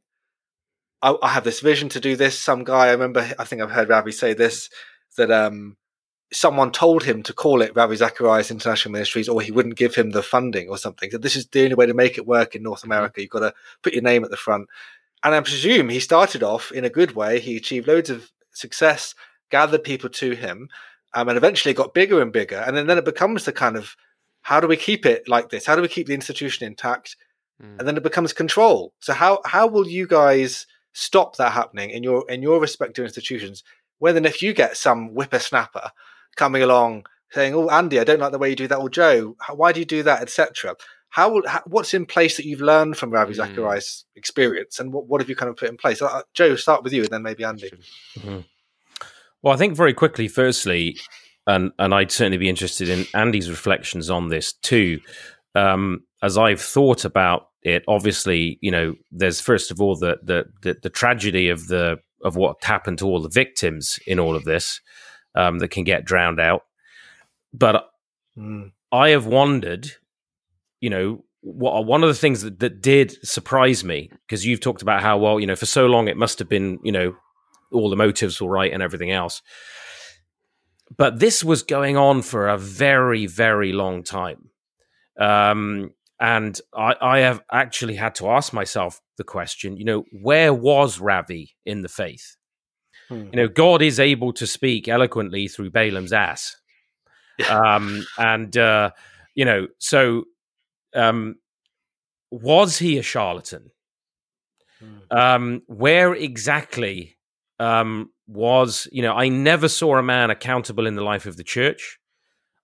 I, 1.00 1.14
I, 1.22 1.28
have 1.28 1.44
this 1.44 1.60
vision 1.60 1.88
to 1.90 2.00
do 2.00 2.16
this. 2.16 2.38
Some 2.38 2.64
guy, 2.64 2.88
I 2.88 2.92
remember, 2.92 3.20
I 3.38 3.44
think 3.44 3.62
I've 3.62 3.70
heard 3.70 3.88
Ravi 3.88 4.12
say 4.12 4.34
this, 4.34 4.70
that 5.16 5.30
um, 5.30 5.76
someone 6.32 6.72
told 6.72 7.04
him 7.04 7.22
to 7.22 7.32
call 7.32 7.62
it 7.62 7.76
Ravi 7.76 7.96
Zacharias 7.96 8.50
International 8.50 8.92
Ministries 8.92 9.28
or 9.28 9.40
he 9.40 9.52
wouldn't 9.52 9.76
give 9.76 9.94
him 9.94 10.10
the 10.10 10.22
funding 10.22 10.68
or 10.68 10.78
something. 10.78 11.10
So 11.10 11.18
this 11.18 11.36
is 11.36 11.46
the 11.46 11.62
only 11.62 11.74
way 11.74 11.86
to 11.86 11.94
make 11.94 12.16
it 12.16 12.26
work 12.26 12.54
in 12.54 12.62
North 12.62 12.80
mm-hmm. 12.80 12.92
America. 12.92 13.20
You've 13.20 13.30
got 13.30 13.40
to 13.40 13.54
put 13.82 13.92
your 13.92 14.02
name 14.02 14.24
at 14.24 14.30
the 14.30 14.36
front. 14.36 14.68
And 15.22 15.34
I 15.34 15.40
presume 15.40 15.88
he 15.88 16.00
started 16.00 16.42
off 16.42 16.72
in 16.72 16.84
a 16.84 16.90
good 16.90 17.14
way. 17.14 17.38
He 17.38 17.56
achieved 17.56 17.86
loads 17.86 18.10
of 18.10 18.32
success, 18.52 19.14
gathered 19.50 19.84
people 19.84 20.08
to 20.10 20.32
him, 20.32 20.68
um, 21.14 21.28
and 21.28 21.36
eventually 21.36 21.74
got 21.74 21.94
bigger 21.94 22.20
and 22.20 22.32
bigger. 22.32 22.56
And 22.56 22.76
then, 22.76 22.86
then 22.86 22.98
it 22.98 23.04
becomes 23.04 23.44
the 23.44 23.52
kind 23.52 23.76
of 23.76 23.96
how 24.40 24.58
do 24.58 24.66
we 24.66 24.76
keep 24.76 25.06
it 25.06 25.28
like 25.28 25.50
this? 25.50 25.66
How 25.66 25.76
do 25.76 25.82
we 25.82 25.88
keep 25.88 26.08
the 26.08 26.14
institution 26.14 26.66
intact? 26.66 27.16
Mm. 27.62 27.78
And 27.78 27.86
then 27.86 27.96
it 27.96 28.02
becomes 28.02 28.32
control. 28.32 28.92
So 29.00 29.12
how 29.12 29.40
how 29.44 29.66
will 29.66 29.86
you 29.86 30.06
guys 30.06 30.66
stop 30.92 31.36
that 31.36 31.52
happening 31.52 31.90
in 31.90 32.02
your 32.02 32.28
in 32.28 32.42
your 32.42 32.58
respective 32.60 33.04
institutions? 33.04 33.62
Whether 33.98 34.26
if 34.26 34.42
you 34.42 34.52
get 34.52 34.76
some 34.76 35.10
whippersnapper 35.10 35.92
coming 36.36 36.62
along 36.62 37.06
saying, 37.30 37.54
"Oh, 37.54 37.68
Andy, 37.68 37.98
I 37.98 38.04
don't 38.04 38.20
like 38.20 38.32
the 38.32 38.38
way 38.38 38.50
you 38.50 38.56
do 38.56 38.68
that," 38.68 38.78
or 38.78 38.90
Joe, 38.90 39.36
why 39.54 39.72
do 39.72 39.80
you 39.80 39.86
do 39.86 40.02
that, 40.02 40.22
etc. 40.22 40.76
How, 41.08 41.42
how, 41.46 41.60
what's 41.66 41.92
in 41.92 42.06
place 42.06 42.38
that 42.38 42.46
you've 42.46 42.62
learned 42.62 42.96
from 42.96 43.10
Ravi 43.10 43.32
mm. 43.32 43.36
Zacharias' 43.36 44.06
experience, 44.16 44.80
and 44.80 44.92
what, 44.92 45.06
what 45.06 45.20
have 45.20 45.28
you 45.28 45.36
kind 45.36 45.50
of 45.50 45.56
put 45.56 45.68
in 45.68 45.76
place? 45.76 46.00
Uh, 46.00 46.22
Joe, 46.34 46.56
start 46.56 46.82
with 46.82 46.92
you, 46.92 47.02
and 47.02 47.10
then 47.10 47.22
maybe 47.22 47.44
Andy. 47.44 47.70
Mm-hmm. 48.18 48.40
Well, 49.42 49.54
I 49.54 49.56
think 49.56 49.76
very 49.76 49.92
quickly, 49.92 50.28
firstly, 50.28 50.96
and 51.46 51.72
and 51.78 51.94
I'd 51.94 52.10
certainly 52.10 52.38
be 52.38 52.48
interested 52.48 52.88
in 52.88 53.06
Andy's 53.14 53.50
reflections 53.50 54.08
on 54.08 54.28
this 54.28 54.52
too. 54.52 55.00
Um, 55.54 56.04
as 56.22 56.38
I've 56.38 56.62
thought 56.62 57.04
about 57.04 57.48
it, 57.62 57.84
obviously, 57.88 58.58
you 58.60 58.70
know, 58.70 58.94
there's 59.10 59.40
first 59.40 59.70
of 59.70 59.80
all 59.80 59.96
the, 59.96 60.18
the 60.22 60.44
the 60.62 60.76
the, 60.82 60.90
tragedy 60.90 61.48
of 61.48 61.66
the 61.68 61.98
of 62.24 62.36
what 62.36 62.62
happened 62.64 62.98
to 62.98 63.06
all 63.06 63.20
the 63.20 63.28
victims 63.28 63.98
in 64.06 64.18
all 64.18 64.36
of 64.36 64.44
this 64.44 64.80
um, 65.34 65.58
that 65.58 65.68
can 65.68 65.84
get 65.84 66.04
drowned 66.04 66.40
out. 66.40 66.64
But 67.52 67.90
mm. 68.36 68.72
I 68.90 69.10
have 69.10 69.26
wondered, 69.26 69.90
you 70.80 70.90
know, 70.90 71.24
what 71.42 71.84
one 71.84 72.02
of 72.02 72.08
the 72.08 72.14
things 72.14 72.42
that, 72.42 72.60
that 72.60 72.80
did 72.80 73.16
surprise 73.26 73.82
me 73.82 74.10
because 74.26 74.46
you've 74.46 74.60
talked 74.60 74.82
about 74.82 75.02
how 75.02 75.18
well, 75.18 75.40
you 75.40 75.46
know, 75.46 75.56
for 75.56 75.66
so 75.66 75.86
long 75.86 76.08
it 76.08 76.16
must 76.16 76.38
have 76.38 76.48
been, 76.48 76.78
you 76.82 76.92
know, 76.92 77.16
all 77.72 77.90
the 77.90 77.96
motives 77.96 78.40
were 78.40 78.48
right 78.48 78.72
and 78.72 78.82
everything 78.82 79.10
else. 79.10 79.42
But 80.96 81.18
this 81.18 81.42
was 81.42 81.62
going 81.62 81.96
on 81.96 82.22
for 82.22 82.48
a 82.48 82.58
very, 82.58 83.26
very 83.26 83.72
long 83.72 84.02
time. 84.02 84.50
Um, 85.18 85.94
and 86.20 86.60
I, 86.74 86.94
I, 87.00 87.18
have 87.20 87.42
actually 87.50 87.96
had 87.96 88.14
to 88.16 88.28
ask 88.30 88.52
myself 88.52 89.00
the 89.18 89.24
question, 89.24 89.76
you 89.76 89.84
know, 89.84 90.04
where 90.22 90.54
was 90.54 91.00
Ravi 91.00 91.54
in 91.66 91.82
the 91.82 91.88
faith? 91.88 92.36
Hmm. 93.12 93.28
You 93.32 93.42
know, 93.42 93.48
God 93.48 93.82
is 93.82 94.00
able 94.00 94.32
to 94.34 94.46
speak 94.46 94.88
eloquently 94.88 95.48
through 95.48 95.70
Balaam's 95.70 96.12
ass. 96.12 96.56
um, 97.50 98.06
and, 98.18 98.56
uh, 98.56 98.90
you 99.34 99.44
know, 99.44 99.68
so 99.78 100.24
um, 100.94 101.36
was 102.30 102.78
he 102.78 102.96
a 102.96 103.02
charlatan? 103.02 103.70
Hmm. 104.80 105.18
Um, 105.18 105.62
where 105.66 106.14
exactly 106.14 107.18
um, 107.58 108.10
was, 108.26 108.88
you 108.90 109.02
know, 109.02 109.14
I 109.14 109.28
never 109.28 109.68
saw 109.68 109.98
a 109.98 110.02
man 110.02 110.30
accountable 110.30 110.86
in 110.86 110.94
the 110.94 111.04
life 111.04 111.26
of 111.26 111.36
the 111.36 111.44
church. 111.44 111.98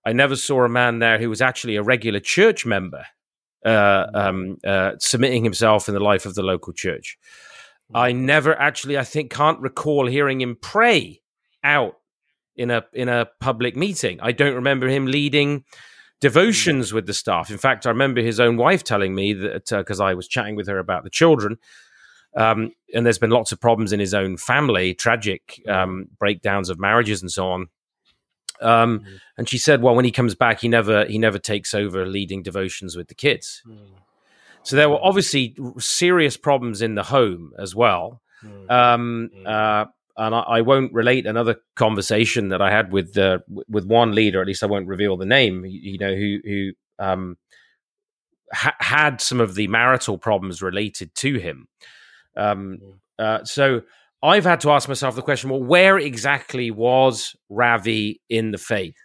I 0.05 0.13
never 0.13 0.35
saw 0.35 0.63
a 0.63 0.69
man 0.69 0.99
there 0.99 1.19
who 1.19 1.29
was 1.29 1.41
actually 1.41 1.75
a 1.75 1.83
regular 1.83 2.19
church 2.19 2.65
member 2.65 3.05
uh, 3.63 4.07
um, 4.13 4.57
uh, 4.65 4.93
submitting 4.99 5.43
himself 5.43 5.87
in 5.87 5.93
the 5.93 5.99
life 5.99 6.25
of 6.25 6.33
the 6.33 6.41
local 6.41 6.73
church. 6.73 7.17
I 7.93 8.11
never 8.11 8.57
actually, 8.59 8.97
I 8.97 9.03
think, 9.03 9.31
can't 9.31 9.59
recall 9.59 10.07
hearing 10.07 10.41
him 10.41 10.57
pray 10.61 11.21
out 11.63 11.95
in 12.55 12.71
a 12.71 12.85
in 12.93 13.09
a 13.09 13.27
public 13.39 13.75
meeting. 13.75 14.19
I 14.21 14.31
don't 14.31 14.55
remember 14.55 14.87
him 14.87 15.05
leading 15.05 15.63
devotions 16.21 16.93
with 16.93 17.05
the 17.07 17.13
staff. 17.13 17.49
In 17.49 17.57
fact, 17.57 17.85
I 17.85 17.89
remember 17.89 18.21
his 18.21 18.39
own 18.39 18.57
wife 18.57 18.83
telling 18.83 19.15
me 19.15 19.33
that 19.33 19.69
because 19.69 20.01
uh, 20.01 20.05
I 20.05 20.13
was 20.13 20.27
chatting 20.27 20.55
with 20.55 20.67
her 20.67 20.77
about 20.77 21.03
the 21.03 21.09
children 21.09 21.57
um, 22.35 22.73
and 22.93 23.05
there's 23.05 23.17
been 23.17 23.31
lots 23.31 23.51
of 23.51 23.59
problems 23.59 23.91
in 23.91 23.99
his 23.99 24.13
own 24.13 24.37
family, 24.37 24.93
tragic 24.93 25.61
um, 25.67 26.07
breakdowns 26.19 26.69
of 26.69 26.79
marriages 26.79 27.21
and 27.21 27.31
so 27.31 27.47
on. 27.49 27.67
Um, 28.61 28.99
mm-hmm. 28.99 29.15
And 29.37 29.49
she 29.49 29.57
said, 29.57 29.81
well, 29.81 29.95
when 29.95 30.05
he 30.05 30.11
comes 30.11 30.35
back, 30.35 30.59
he 30.59 30.67
never 30.67 31.05
he 31.05 31.17
never 31.17 31.39
takes 31.39 31.73
over 31.73 32.05
leading 32.05 32.43
devotions 32.43 32.95
with 32.95 33.07
the 33.07 33.15
kids. 33.15 33.63
Mm-hmm. 33.65 33.95
So 34.63 34.75
there 34.75 34.89
were 34.89 34.99
obviously 35.01 35.55
serious 35.77 36.37
problems 36.37 36.81
in 36.81 36.95
the 36.95 37.03
home 37.03 37.53
as 37.57 37.75
well. 37.75 38.21
Mm-hmm. 38.43 38.71
Um, 38.71 39.29
uh, 39.45 39.85
and 40.17 40.35
I, 40.35 40.39
I, 40.39 40.61
won't 40.61 40.93
relate 40.93 41.25
another 41.25 41.55
conversation 41.75 42.49
that 42.49 42.61
I 42.61 42.69
had 42.69 42.91
with 42.91 43.17
uh, 43.17 43.39
with 43.67 43.85
one 43.85 44.13
leader. 44.13 44.41
At 44.41 44.47
least 44.47 44.63
I 44.63 44.67
won't 44.67 44.87
reveal 44.87 45.17
the 45.17 45.25
name. 45.25 45.65
You 45.65 45.97
know 45.97 46.13
who 46.13 46.39
who 46.43 46.71
um, 46.99 47.37
ha- 48.53 48.75
had 48.79 49.21
some 49.21 49.39
of 49.39 49.55
the 49.55 49.67
marital 49.67 50.17
problems 50.17 50.61
related 50.61 51.15
to 51.15 51.39
him. 51.39 51.67
Um, 52.35 52.79
uh, 53.17 53.43
so 53.43 53.81
I've 54.21 54.43
had 54.43 54.59
to 54.61 54.71
ask 54.71 54.87
myself 54.87 55.15
the 55.15 55.21
question: 55.21 55.49
Well, 55.49 55.63
where 55.63 55.97
exactly 55.97 56.69
was 56.69 57.35
Ravi 57.49 58.21
in 58.29 58.51
the 58.51 58.57
faith? 58.57 58.97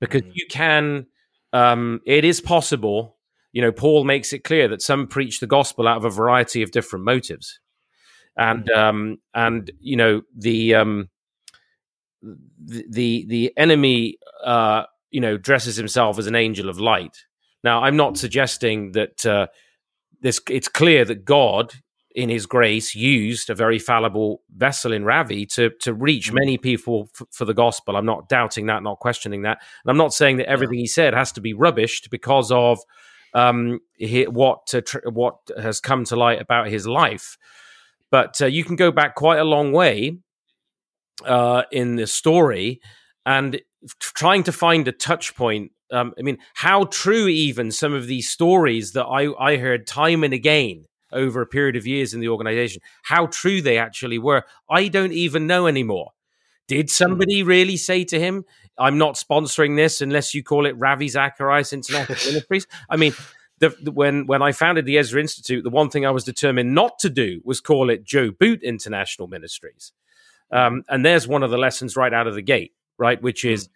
Because 0.00 0.22
mm. 0.22 0.30
you 0.34 0.46
can, 0.48 1.06
um, 1.52 2.00
it 2.06 2.24
is 2.24 2.40
possible. 2.40 3.17
You 3.58 3.62
know, 3.62 3.72
Paul 3.72 4.04
makes 4.04 4.32
it 4.32 4.44
clear 4.44 4.68
that 4.68 4.82
some 4.82 5.08
preach 5.08 5.40
the 5.40 5.48
gospel 5.48 5.88
out 5.88 5.96
of 5.96 6.04
a 6.04 6.10
variety 6.10 6.62
of 6.62 6.70
different 6.70 7.04
motives, 7.04 7.58
and 8.36 8.68
mm. 8.68 8.78
um, 8.78 9.18
and 9.34 9.68
you 9.80 9.96
know 9.96 10.22
the 10.32 10.76
um, 10.76 11.08
the 12.22 13.26
the, 13.26 13.52
enemy, 13.56 14.16
uh, 14.44 14.84
you 15.10 15.20
know, 15.20 15.36
dresses 15.36 15.74
himself 15.74 16.20
as 16.20 16.28
an 16.28 16.36
angel 16.36 16.68
of 16.68 16.78
light. 16.78 17.24
Now, 17.64 17.82
I'm 17.82 17.96
not 17.96 18.16
suggesting 18.16 18.92
that 18.92 19.26
uh, 19.26 19.48
this. 20.20 20.40
It's 20.48 20.68
clear 20.68 21.04
that 21.06 21.24
God 21.24 21.72
in 22.14 22.28
his 22.28 22.46
grace, 22.46 22.94
used 22.94 23.50
a 23.50 23.56
very 23.56 23.80
fallible 23.80 24.42
vessel 24.54 24.92
in 24.92 25.04
Ravi 25.04 25.46
to 25.46 25.70
to 25.80 25.92
reach 25.92 26.30
mm. 26.30 26.34
many 26.34 26.58
people 26.58 27.10
f- 27.20 27.26
for 27.32 27.44
the 27.44 27.54
gospel. 27.54 27.96
I'm 27.96 28.06
not 28.06 28.28
doubting 28.28 28.66
that, 28.66 28.84
not 28.84 29.00
questioning 29.00 29.42
that, 29.42 29.58
and 29.82 29.90
I'm 29.90 29.96
not 29.96 30.14
saying 30.14 30.36
that 30.36 30.48
everything 30.48 30.78
he 30.78 30.86
said 30.86 31.12
has 31.12 31.32
to 31.32 31.40
be 31.40 31.54
rubbished 31.54 32.08
because 32.08 32.52
of 32.52 32.78
um, 33.34 33.80
he, 33.94 34.26
what 34.26 34.72
uh, 34.74 34.80
tr- 34.80 35.08
what 35.08 35.36
has 35.60 35.80
come 35.80 36.04
to 36.04 36.16
light 36.16 36.40
about 36.40 36.68
his 36.68 36.86
life. 36.86 37.36
But 38.10 38.40
uh, 38.40 38.46
you 38.46 38.64
can 38.64 38.76
go 38.76 38.90
back 38.90 39.14
quite 39.14 39.38
a 39.38 39.44
long 39.44 39.72
way 39.72 40.18
uh, 41.24 41.64
in 41.70 41.96
the 41.96 42.06
story 42.06 42.80
and 43.26 43.60
trying 44.00 44.42
to 44.44 44.52
find 44.52 44.88
a 44.88 44.92
touch 44.92 45.34
point. 45.36 45.72
Um, 45.90 46.14
I 46.18 46.22
mean, 46.22 46.38
how 46.54 46.84
true 46.84 47.28
even 47.28 47.70
some 47.70 47.94
of 47.94 48.06
these 48.06 48.28
stories 48.28 48.92
that 48.92 49.04
I, 49.04 49.32
I 49.38 49.56
heard 49.56 49.86
time 49.86 50.24
and 50.24 50.34
again 50.34 50.86
over 51.12 51.40
a 51.40 51.46
period 51.46 51.76
of 51.76 51.86
years 51.86 52.12
in 52.12 52.20
the 52.20 52.28
organization, 52.28 52.82
how 53.04 53.26
true 53.26 53.62
they 53.62 53.78
actually 53.78 54.18
were, 54.18 54.44
I 54.68 54.88
don't 54.88 55.12
even 55.12 55.46
know 55.46 55.66
anymore. 55.66 56.10
Did 56.68 56.86
hmm. 56.86 56.90
somebody 56.92 57.42
really 57.42 57.76
say 57.76 58.04
to 58.04 58.20
him, 58.20 58.44
I'm 58.78 58.98
not 58.98 59.16
sponsoring 59.16 59.76
this 59.76 60.00
unless 60.00 60.34
you 60.34 60.44
call 60.44 60.66
it 60.66 60.78
Ravi 60.78 61.08
Zacharias 61.08 61.72
International 61.72 62.18
Ministries? 62.26 62.68
I 62.88 62.96
mean, 62.96 63.12
the, 63.58 63.74
the, 63.82 63.90
when 63.90 64.26
when 64.26 64.40
I 64.40 64.52
founded 64.52 64.84
the 64.84 64.98
Ezra 64.98 65.20
Institute, 65.20 65.64
the 65.64 65.70
one 65.70 65.90
thing 65.90 66.06
I 66.06 66.12
was 66.12 66.22
determined 66.22 66.74
not 66.74 67.00
to 67.00 67.10
do 67.10 67.40
was 67.44 67.60
call 67.60 67.90
it 67.90 68.04
Joe 68.04 68.30
Boot 68.30 68.62
International 68.62 69.26
Ministries. 69.26 69.92
Um, 70.50 70.84
and 70.88 71.04
there's 71.04 71.26
one 71.26 71.42
of 71.42 71.50
the 71.50 71.58
lessons 71.58 71.96
right 71.96 72.14
out 72.14 72.26
of 72.26 72.34
the 72.34 72.42
gate, 72.42 72.72
right? 72.98 73.20
Which 73.20 73.44
is 73.44 73.66
mm. 73.66 73.72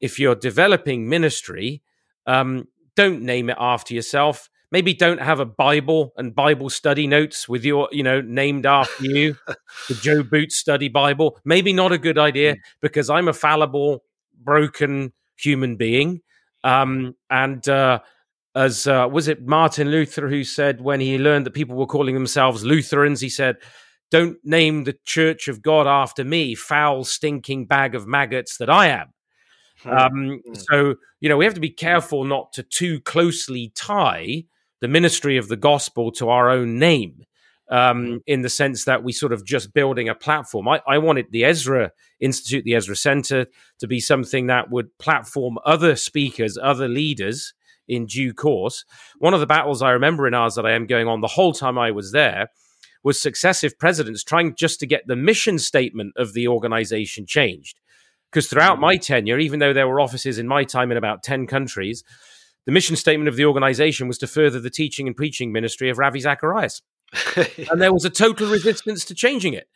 if 0.00 0.18
you're 0.18 0.34
developing 0.34 1.08
ministry, 1.08 1.82
um, 2.26 2.66
don't 2.96 3.22
name 3.22 3.50
it 3.50 3.56
after 3.58 3.94
yourself 3.94 4.49
maybe 4.70 4.94
don't 4.94 5.20
have 5.20 5.40
a 5.40 5.44
Bible 5.44 6.12
and 6.16 6.34
Bible 6.34 6.70
study 6.70 7.06
notes 7.06 7.48
with 7.48 7.64
your, 7.64 7.88
you 7.92 8.02
know, 8.02 8.20
named 8.20 8.66
after 8.66 9.04
you, 9.04 9.36
the 9.88 9.94
Joe 9.94 10.22
Boots 10.22 10.56
Study 10.56 10.88
Bible. 10.88 11.38
Maybe 11.44 11.72
not 11.72 11.92
a 11.92 11.98
good 11.98 12.18
idea 12.18 12.54
mm. 12.54 12.60
because 12.80 13.10
I'm 13.10 13.28
a 13.28 13.32
fallible, 13.32 14.04
broken 14.42 15.12
human 15.36 15.76
being. 15.76 16.20
Um, 16.62 17.16
and 17.30 17.66
uh, 17.68 18.00
as 18.54 18.86
uh, 18.86 19.08
was 19.10 19.28
it 19.28 19.46
Martin 19.46 19.90
Luther 19.90 20.28
who 20.28 20.44
said 20.44 20.80
when 20.80 21.00
he 21.00 21.18
learned 21.18 21.46
that 21.46 21.52
people 21.52 21.76
were 21.76 21.86
calling 21.86 22.14
themselves 22.14 22.64
Lutherans, 22.64 23.20
he 23.20 23.28
said, 23.28 23.56
"Don't 24.10 24.38
name 24.44 24.84
the 24.84 24.96
Church 25.04 25.48
of 25.48 25.62
God 25.62 25.86
after 25.86 26.24
me, 26.24 26.54
foul, 26.54 27.04
stinking 27.04 27.66
bag 27.66 27.94
of 27.94 28.06
maggots 28.06 28.58
that 28.58 28.68
I 28.68 28.88
am." 28.88 29.08
Hmm. 29.82 29.90
Um, 29.90 30.40
hmm. 30.44 30.54
so 30.54 30.96
you 31.20 31.28
know 31.28 31.38
we 31.38 31.44
have 31.44 31.54
to 31.54 31.60
be 31.60 31.70
careful 31.70 32.24
not 32.24 32.52
to 32.54 32.62
too 32.62 33.00
closely 33.00 33.72
tie 33.74 34.44
the 34.80 34.88
ministry 34.88 35.36
of 35.36 35.48
the 35.48 35.56
gospel 35.56 36.10
to 36.12 36.28
our 36.28 36.50
own 36.50 36.78
name. 36.78 37.24
Um, 37.72 38.04
mm. 38.04 38.20
in 38.26 38.42
the 38.42 38.48
sense 38.48 38.84
that 38.86 39.04
we 39.04 39.12
sort 39.12 39.32
of 39.32 39.44
just 39.44 39.72
building 39.72 40.08
a 40.08 40.14
platform. 40.16 40.66
I, 40.66 40.82
I, 40.88 40.98
wanted 40.98 41.26
the 41.30 41.44
Ezra 41.44 41.92
Institute, 42.18 42.64
the 42.64 42.74
Ezra 42.74 42.96
Center, 42.96 43.46
to 43.78 43.86
be 43.86 44.00
something 44.00 44.48
that 44.48 44.72
would 44.72 44.98
platform 44.98 45.56
other 45.64 45.94
speakers, 45.94 46.58
other 46.60 46.88
leaders 46.88 47.54
in 47.86 48.06
due 48.06 48.34
course. 48.34 48.84
One 49.18 49.34
of 49.34 49.40
the 49.40 49.46
battles 49.46 49.82
I 49.82 49.90
remember 49.90 50.26
in 50.26 50.32
RZIM 50.32 50.88
going 50.88 51.06
on 51.06 51.20
the 51.20 51.28
whole 51.28 51.52
time 51.52 51.78
I 51.78 51.92
was 51.92 52.10
there 52.10 52.48
was 53.02 53.20
successive 53.20 53.78
presidents 53.78 54.22
trying 54.22 54.54
just 54.54 54.80
to 54.80 54.86
get 54.86 55.06
the 55.06 55.16
mission 55.16 55.58
statement 55.58 56.14
of 56.16 56.32
the 56.32 56.48
organization 56.48 57.26
changed. 57.26 57.78
Because 58.30 58.48
throughout 58.48 58.78
my 58.78 58.96
tenure, 58.96 59.38
even 59.38 59.58
though 59.58 59.72
there 59.72 59.88
were 59.88 60.00
offices 60.00 60.38
in 60.38 60.46
my 60.46 60.64
time 60.64 60.92
in 60.92 60.96
about 60.96 61.22
10 61.22 61.46
countries, 61.46 62.04
the 62.66 62.72
mission 62.72 62.96
statement 62.96 63.28
of 63.28 63.36
the 63.36 63.44
organization 63.44 64.08
was 64.08 64.18
to 64.18 64.26
further 64.26 64.60
the 64.60 64.70
teaching 64.70 65.06
and 65.06 65.16
preaching 65.16 65.52
ministry 65.52 65.90
of 65.90 65.98
Ravi 65.98 66.20
Zacharias. 66.20 66.82
and 67.70 67.80
there 67.80 67.92
was 67.92 68.04
a 68.04 68.10
total 68.10 68.48
resistance 68.48 69.04
to 69.06 69.14
changing 69.14 69.54
it. 69.54 69.68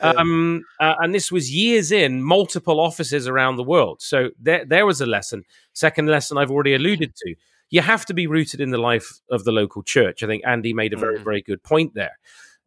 Um, 0.00 0.64
uh, 0.80 0.94
and 1.00 1.14
this 1.14 1.30
was 1.30 1.54
years 1.54 1.92
in 1.92 2.22
multiple 2.22 2.80
offices 2.80 3.28
around 3.28 3.56
the 3.56 3.62
world. 3.62 4.00
So 4.00 4.30
there, 4.40 4.64
there 4.64 4.86
was 4.86 5.00
a 5.00 5.06
lesson. 5.06 5.44
Second 5.74 6.08
lesson 6.08 6.38
I've 6.38 6.50
already 6.50 6.74
alluded 6.74 7.14
to. 7.16 7.34
You 7.68 7.82
have 7.82 8.06
to 8.06 8.14
be 8.14 8.26
rooted 8.26 8.60
in 8.60 8.70
the 8.70 8.78
life 8.78 9.20
of 9.30 9.44
the 9.44 9.52
local 9.52 9.82
church. 9.82 10.22
I 10.22 10.26
think 10.26 10.42
Andy 10.46 10.72
made 10.72 10.92
a 10.92 10.96
very, 10.96 11.18
mm. 11.18 11.24
very 11.24 11.42
good 11.42 11.62
point 11.62 11.94
there. 11.94 12.18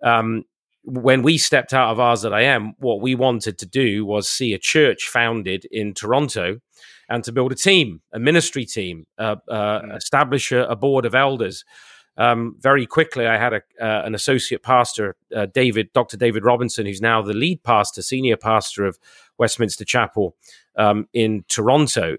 Um, 0.03 0.43
when 0.83 1.23
we 1.23 1.37
stepped 1.37 1.73
out 1.73 1.91
of 1.91 1.97
RZIM, 1.97 2.73
what 2.77 3.01
we 3.01 3.15
wanted 3.15 3.57
to 3.59 3.65
do 3.65 4.05
was 4.05 4.29
see 4.29 4.53
a 4.53 4.59
church 4.59 5.07
founded 5.07 5.65
in 5.71 5.93
Toronto 5.93 6.59
and 7.09 7.23
to 7.23 7.31
build 7.31 7.51
a 7.51 7.55
team, 7.55 8.01
a 8.13 8.19
ministry 8.19 8.65
team, 8.65 9.05
uh, 9.17 9.35
uh, 9.49 9.81
mm. 9.81 9.97
establish 9.97 10.51
a, 10.51 10.65
a, 10.65 10.75
board 10.75 11.05
of 11.05 11.15
elders. 11.15 11.65
Um, 12.15 12.55
very 12.59 12.85
quickly, 12.85 13.25
I 13.25 13.37
had 13.37 13.53
a, 13.53 13.61
uh, 13.81 14.03
an 14.05 14.13
associate 14.13 14.61
pastor, 14.61 15.15
uh, 15.35 15.47
David, 15.47 15.91
Dr. 15.93 16.17
David 16.17 16.45
Robinson, 16.45 16.85
who's 16.85 17.01
now 17.01 17.21
the 17.21 17.33
lead 17.33 17.63
pastor, 17.63 18.01
senior 18.01 18.37
pastor 18.37 18.85
of 18.85 18.99
Westminster 19.37 19.85
Chapel 19.85 20.35
um, 20.75 21.07
in 21.13 21.43
Toronto. 21.47 22.17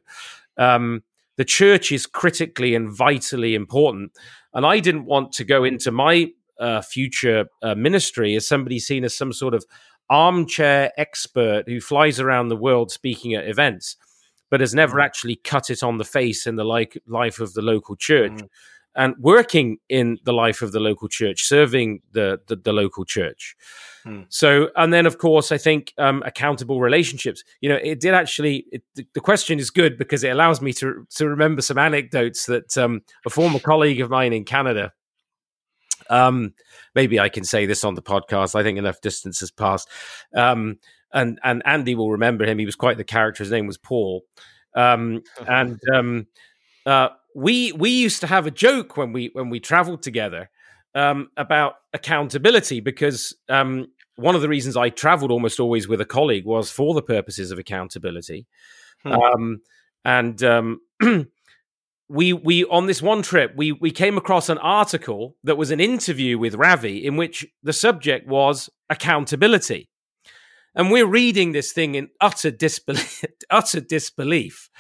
Um, 0.57 1.03
the 1.37 1.45
church 1.45 1.91
is 1.93 2.07
critically 2.07 2.75
and 2.75 2.91
vitally 2.91 3.55
important. 3.55 4.13
And 4.53 4.65
I 4.65 4.81
didn't 4.81 5.07
want 5.07 5.33
to 5.33 5.45
go 5.45 5.65
into 5.65 5.91
my 5.91 6.33
uh, 6.61 6.81
future 6.81 7.47
uh, 7.63 7.75
ministry 7.75 8.37
as 8.37 8.47
somebody 8.47 8.79
seen 8.79 9.05
as 9.05 9.17
some 9.17 9.33
sort 9.33 9.55
of 9.55 9.65
armchair 10.11 10.93
expert 10.97 11.65
who 11.67 11.81
flies 11.81 12.21
around 12.21 12.49
the 12.49 12.57
world 12.57 12.91
speaking 12.93 13.35
at 13.35 13.49
events, 13.49 13.97
but 14.55 14.61
has 14.61 14.73
never 14.73 14.99
mm. 14.99 15.05
actually 15.05 15.35
cut 15.35 15.69
it 15.69 15.83
on 15.83 15.99
the 15.99 16.05
face 16.05 16.47
in 16.47 16.55
the 16.55 16.63
like, 16.63 16.97
life 17.09 17.41
of 17.41 17.55
the 17.55 17.61
local 17.61 17.97
church. 17.97 18.31
Mm. 18.31 18.49
And 18.95 19.15
working 19.19 19.79
in 19.89 20.19
the 20.23 20.33
life 20.33 20.63
of 20.63 20.71
the 20.71 20.79
local 20.79 21.09
church, 21.09 21.43
serving 21.43 22.03
the 22.13 22.41
the, 22.47 22.55
the 22.55 22.73
local 22.73 23.05
church. 23.05 23.57
Hmm. 24.05 24.21
So, 24.29 24.69
and 24.77 24.93
then 24.93 25.07
of 25.07 25.19
course, 25.19 25.51
I 25.51 25.59
think 25.59 25.93
um, 25.99 26.23
accountable 26.25 26.81
relationships. 26.81 27.43
You 27.61 27.71
know, 27.71 27.81
it 27.83 27.99
did 27.99 28.15
actually. 28.15 28.67
It, 28.71 28.85
the 28.95 29.21
question 29.21 29.59
is 29.59 29.71
good 29.71 29.99
because 29.99 30.23
it 30.23 30.29
allows 30.29 30.61
me 30.61 30.73
to 30.75 31.05
to 31.17 31.29
remember 31.29 31.61
some 31.61 31.77
anecdotes 31.77 32.47
that 32.47 32.79
um, 32.79 33.03
a 33.27 33.31
former 33.31 33.59
colleague 33.59 34.01
of 34.01 34.11
mine 34.11 34.33
in 34.33 34.45
Canada 34.45 34.93
um, 36.11 36.55
maybe 36.95 37.19
I 37.19 37.29
can 37.29 37.45
say 37.45 37.67
this 37.67 37.85
on 37.85 37.95
the 37.95 38.03
podcast. 38.03 38.55
I 38.55 38.63
think 38.63 38.79
enough 38.79 39.01
distance 39.01 39.41
has 39.41 39.51
passed. 39.51 39.89
Um, 40.35 40.79
and 41.15 41.39
and 41.43 41.63
Andy 41.65 41.95
will 41.95 42.11
remember 42.11 42.45
him. 42.45 42.59
He 42.59 42.67
was 42.67 42.77
quite 42.77 42.99
the 42.99 43.05
character. 43.05 43.43
His 43.43 43.53
name 43.53 43.67
was 43.67 43.79
Paul. 43.79 44.25
Um, 44.75 45.23
and 45.49 45.81
um, 45.95 46.27
uh, 46.85 47.09
we 47.35 47.73
we 47.73 47.91
used 47.91 48.21
to 48.21 48.27
have 48.27 48.47
a 48.47 48.51
joke 48.51 48.97
when 48.97 49.13
we 49.13 49.31
when 49.33 49.49
we 49.49 49.61
traveled 49.61 50.03
together 50.03 50.51
um, 50.95 51.31
about 51.37 51.77
accountability 51.93 52.81
because 52.81 53.35
um, 53.49 53.87
one 54.17 54.35
of 54.35 54.43
the 54.43 54.49
reasons 54.49 54.77
I 54.77 54.91
traveled 54.91 55.31
almost 55.31 55.61
always 55.61 55.89
with 55.89 56.01
a 56.01 56.05
colleague 56.05 56.45
was 56.45 56.71
for 56.71 56.95
the 56.95 57.03
purposes 57.03 57.51
of 57.51 57.59
accountability. 57.59 58.47
Hmm. 59.03 59.13
Um, 59.13 59.61
and 60.05 60.43
um, 60.43 60.81
we 62.09 62.33
we 62.33 62.65
on 62.67 62.87
this 62.87 63.01
one 63.01 63.23
trip 63.23 63.53
we 63.57 63.73
we 63.73 63.91
came 63.91 64.17
across 64.19 64.49
an 64.49 64.59
article 64.59 65.37
that 65.45 65.57
was 65.57 65.71
an 65.71 65.81
interview 65.81 66.39
with 66.39 66.55
Ravi 66.55 67.05
in 67.05 67.17
which 67.17 67.47
the 67.63 67.73
subject 67.73 68.27
was 68.27 68.69
accountability. 68.91 69.89
And 70.75 70.91
we're 70.91 71.07
reading 71.07 71.53
this 71.53 71.73
thing 71.73 71.95
in 71.95 72.09
utter 72.21 72.51
disbelief, 72.51 73.25
utter 73.51 73.81
disbelief. 73.81 74.71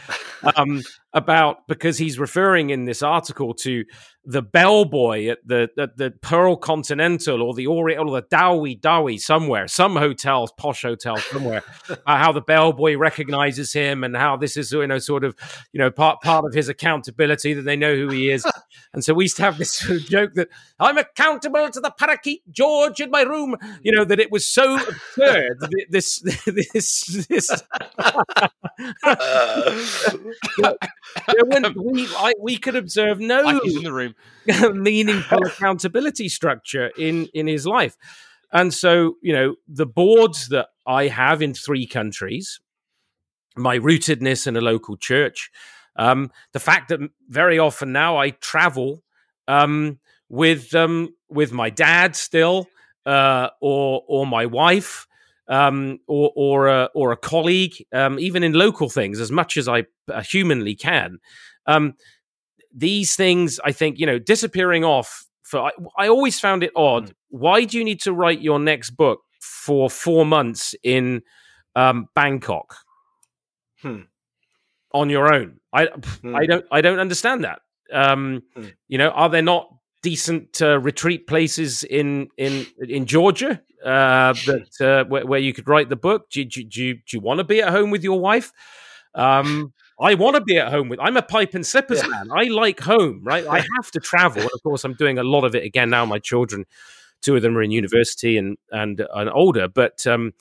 Um, 0.56 0.82
about 1.14 1.66
because 1.68 1.96
he's 1.96 2.18
referring 2.18 2.70
in 2.70 2.84
this 2.84 3.02
article 3.02 3.54
to 3.54 3.84
the 4.26 4.42
bellboy 4.42 5.28
at 5.28 5.38
the 5.46 5.68
at 5.78 5.96
the 5.96 6.10
Pearl 6.22 6.56
Continental 6.56 7.42
or 7.42 7.54
the 7.54 7.66
Orient 7.66 8.00
or 8.00 8.10
the 8.10 8.26
Dowie 8.30 8.74
Dowie 8.74 9.18
somewhere, 9.18 9.68
some 9.68 9.96
hotels, 9.96 10.50
posh 10.56 10.82
hotel 10.82 11.16
somewhere, 11.18 11.62
uh, 11.90 11.96
how 12.06 12.32
the 12.32 12.40
bellboy 12.40 12.96
recognizes 12.96 13.72
him 13.72 14.02
and 14.02 14.16
how 14.16 14.36
this 14.36 14.56
is 14.56 14.72
you 14.72 14.86
know 14.86 14.98
sort 14.98 15.24
of 15.24 15.36
you 15.72 15.78
know 15.78 15.90
part 15.90 16.20
part 16.22 16.44
of 16.44 16.54
his 16.54 16.68
accountability 16.68 17.54
that 17.54 17.62
they 17.62 17.76
know 17.76 17.94
who 17.94 18.08
he 18.08 18.30
is. 18.30 18.46
and 18.94 19.04
so 19.04 19.12
we 19.14 19.24
used 19.24 19.36
to 19.36 19.42
have 19.42 19.58
this 19.58 19.72
sort 19.72 20.00
of 20.00 20.06
joke 20.06 20.34
that 20.34 20.48
I'm 20.80 20.98
accountable 20.98 21.70
to 21.70 21.80
the 21.80 21.90
parakeet 21.90 22.42
George 22.50 23.00
in 23.00 23.10
my 23.10 23.22
room. 23.22 23.56
You 23.82 23.92
know 23.92 24.04
that 24.04 24.20
it 24.20 24.32
was 24.32 24.46
so 24.46 24.76
absurd. 24.76 25.58
this 25.90 26.20
this 26.46 27.26
this. 27.28 27.50
we, 31.76 32.06
I, 32.16 32.32
we 32.40 32.56
could 32.56 32.76
observe 32.76 33.20
no 33.20 33.60
in 33.60 33.82
the 33.82 33.92
room 33.92 34.14
meaningful 34.82 35.46
accountability 35.46 36.28
structure 36.28 36.90
in 36.98 37.28
in 37.34 37.46
his 37.46 37.66
life. 37.66 37.96
And 38.52 38.72
so, 38.72 39.16
you 39.20 39.32
know, 39.32 39.56
the 39.66 39.86
boards 39.86 40.48
that 40.48 40.68
I 40.86 41.08
have 41.08 41.42
in 41.42 41.54
three 41.54 41.86
countries, 41.86 42.60
my 43.56 43.78
rootedness 43.78 44.46
in 44.46 44.56
a 44.56 44.60
local 44.60 44.96
church, 44.96 45.50
um, 45.96 46.30
the 46.52 46.60
fact 46.60 46.88
that 46.88 47.00
very 47.28 47.58
often 47.58 47.92
now 47.92 48.16
I 48.16 48.30
travel 48.30 49.02
um, 49.48 49.98
with 50.28 50.74
um, 50.74 51.14
with 51.28 51.52
my 51.52 51.70
dad 51.70 52.16
still, 52.16 52.68
uh, 53.06 53.48
or 53.60 54.04
or 54.06 54.26
my 54.26 54.46
wife, 54.46 55.06
um, 55.48 55.98
or 56.06 56.32
or 56.34 56.68
a, 56.68 56.88
or 56.94 57.12
a 57.12 57.16
colleague, 57.16 57.74
um, 57.92 58.18
even 58.18 58.42
in 58.42 58.52
local 58.52 58.88
things, 58.88 59.20
as 59.20 59.30
much 59.30 59.56
as 59.56 59.68
I 59.68 59.84
uh, 60.12 60.22
humanly 60.22 60.74
can. 60.74 61.18
Um, 61.66 61.94
these 62.74 63.14
things, 63.14 63.60
I 63.64 63.72
think, 63.72 63.98
you 63.98 64.06
know, 64.06 64.18
disappearing 64.18 64.84
off 64.84 65.26
for, 65.42 65.60
I, 65.60 65.70
I 65.96 66.08
always 66.08 66.40
found 66.40 66.62
it 66.62 66.72
odd. 66.74 67.06
Mm. 67.06 67.12
Why 67.28 67.64
do 67.64 67.78
you 67.78 67.84
need 67.84 68.00
to 68.02 68.12
write 68.12 68.40
your 68.40 68.58
next 68.58 68.90
book 68.90 69.20
for 69.40 69.88
four 69.88 70.26
months 70.26 70.74
in 70.82 71.22
um, 71.76 72.08
Bangkok 72.14 72.74
hmm. 73.80 74.02
on 74.92 75.10
your 75.10 75.32
own? 75.32 75.60
I, 75.72 75.86
hmm. 75.86 76.34
I 76.34 76.46
don't, 76.46 76.64
I 76.70 76.80
don't 76.80 76.98
understand 76.98 77.44
that. 77.44 77.60
Um, 77.92 78.42
hmm. 78.56 78.66
You 78.88 78.98
know, 78.98 79.10
are 79.10 79.28
there 79.28 79.42
not 79.42 79.68
decent 80.04 80.60
uh, 80.60 80.78
retreat 80.78 81.26
places 81.26 81.82
in 81.82 82.28
in 82.36 82.66
in 82.78 83.06
Georgia 83.06 83.62
uh, 83.82 84.34
that 84.46 84.80
uh, 84.80 85.08
where, 85.08 85.26
where, 85.26 85.40
you 85.40 85.54
could 85.54 85.66
write 85.66 85.88
the 85.88 85.96
book? 85.96 86.28
Do, 86.30 86.44
do, 86.44 86.62
do, 86.62 86.84
you, 86.84 86.94
do 86.94 87.00
you 87.12 87.20
want 87.20 87.38
to 87.38 87.44
be 87.44 87.62
at 87.62 87.70
home 87.70 87.90
with 87.90 88.04
your 88.04 88.20
wife? 88.20 88.52
Um, 89.14 89.72
I 89.98 90.14
want 90.14 90.36
to 90.36 90.42
be 90.42 90.58
at 90.58 90.70
home 90.70 90.90
with. 90.90 91.00
I'm 91.00 91.16
a 91.16 91.22
pipe 91.22 91.54
and 91.54 91.66
slippers 91.66 92.02
yeah. 92.02 92.08
man. 92.08 92.28
I 92.30 92.44
like 92.44 92.80
home, 92.80 93.22
right? 93.24 93.46
I 93.46 93.64
have 93.76 93.90
to 93.92 94.00
travel. 94.00 94.42
And 94.42 94.50
of 94.52 94.62
course, 94.62 94.84
I'm 94.84 94.94
doing 94.94 95.18
a 95.18 95.22
lot 95.22 95.44
of 95.44 95.54
it 95.54 95.64
again 95.64 95.88
now. 95.88 96.04
My 96.04 96.18
children, 96.18 96.66
two 97.22 97.34
of 97.34 97.42
them 97.42 97.56
are 97.56 97.62
in 97.62 97.70
university 97.70 98.36
and 98.36 98.58
and 98.70 99.06
and 99.14 99.30
older, 99.30 99.68
but 99.68 100.06
um, 100.06 100.32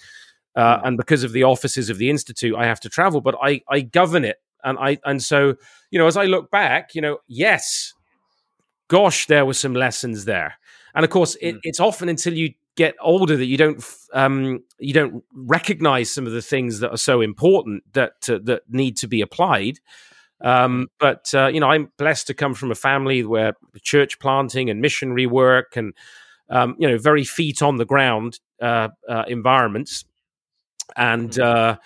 uh, 0.55 0.79
hmm. 0.79 0.87
and 0.87 0.97
because 0.97 1.23
of 1.23 1.31
the 1.31 1.43
offices 1.43 1.89
of 1.89 1.97
the 1.97 2.09
institute, 2.09 2.55
I 2.55 2.65
have 2.65 2.81
to 2.81 2.89
travel. 2.89 3.21
But 3.21 3.35
I 3.41 3.61
I 3.69 3.79
govern 3.81 4.25
it, 4.25 4.37
and 4.63 4.77
I 4.77 4.97
and 5.05 5.23
so 5.23 5.55
you 5.91 5.99
know, 5.99 6.07
as 6.07 6.17
I 6.17 6.25
look 6.25 6.51
back, 6.51 6.95
you 6.95 7.01
know, 7.01 7.19
yes, 7.27 7.93
gosh, 8.93 9.25
there 9.25 9.43
were 9.43 9.55
some 9.55 9.73
lessons 9.73 10.25
there, 10.25 10.53
and 10.93 11.03
of 11.03 11.09
course, 11.09 11.35
it, 11.41 11.55
mm. 11.55 11.59
it's 11.63 11.79
often 11.79 12.09
until 12.09 12.35
you 12.35 12.53
get 12.75 12.93
older 13.01 13.35
that 13.35 13.47
you 13.47 13.57
don't 13.57 13.83
um, 14.13 14.63
you 14.77 14.93
don't 14.93 15.23
recognize 15.33 16.13
some 16.13 16.27
of 16.27 16.31
the 16.31 16.43
things 16.43 16.79
that 16.79 16.91
are 16.91 16.97
so 16.97 17.19
important 17.19 17.83
that 17.93 18.29
uh, 18.29 18.37
that 18.43 18.61
need 18.69 18.95
to 18.97 19.07
be 19.07 19.21
applied. 19.21 19.79
Um, 20.41 20.89
but 20.99 21.33
uh, 21.33 21.47
you 21.47 21.59
know, 21.59 21.71
I'm 21.71 21.91
blessed 21.97 22.27
to 22.27 22.35
come 22.35 22.53
from 22.53 22.69
a 22.69 22.75
family 22.75 23.23
where 23.23 23.53
church 23.81 24.19
planting 24.19 24.69
and 24.69 24.79
missionary 24.79 25.25
work 25.25 25.75
and 25.75 25.95
um, 26.51 26.75
you 26.77 26.87
know 26.87 26.99
very 26.99 27.23
feet 27.23 27.63
on 27.63 27.77
the 27.77 27.85
ground 27.85 28.39
uh, 28.61 28.89
uh 29.09 29.23
environments, 29.27 30.05
and 30.95 31.31
mm-hmm. 31.31 31.81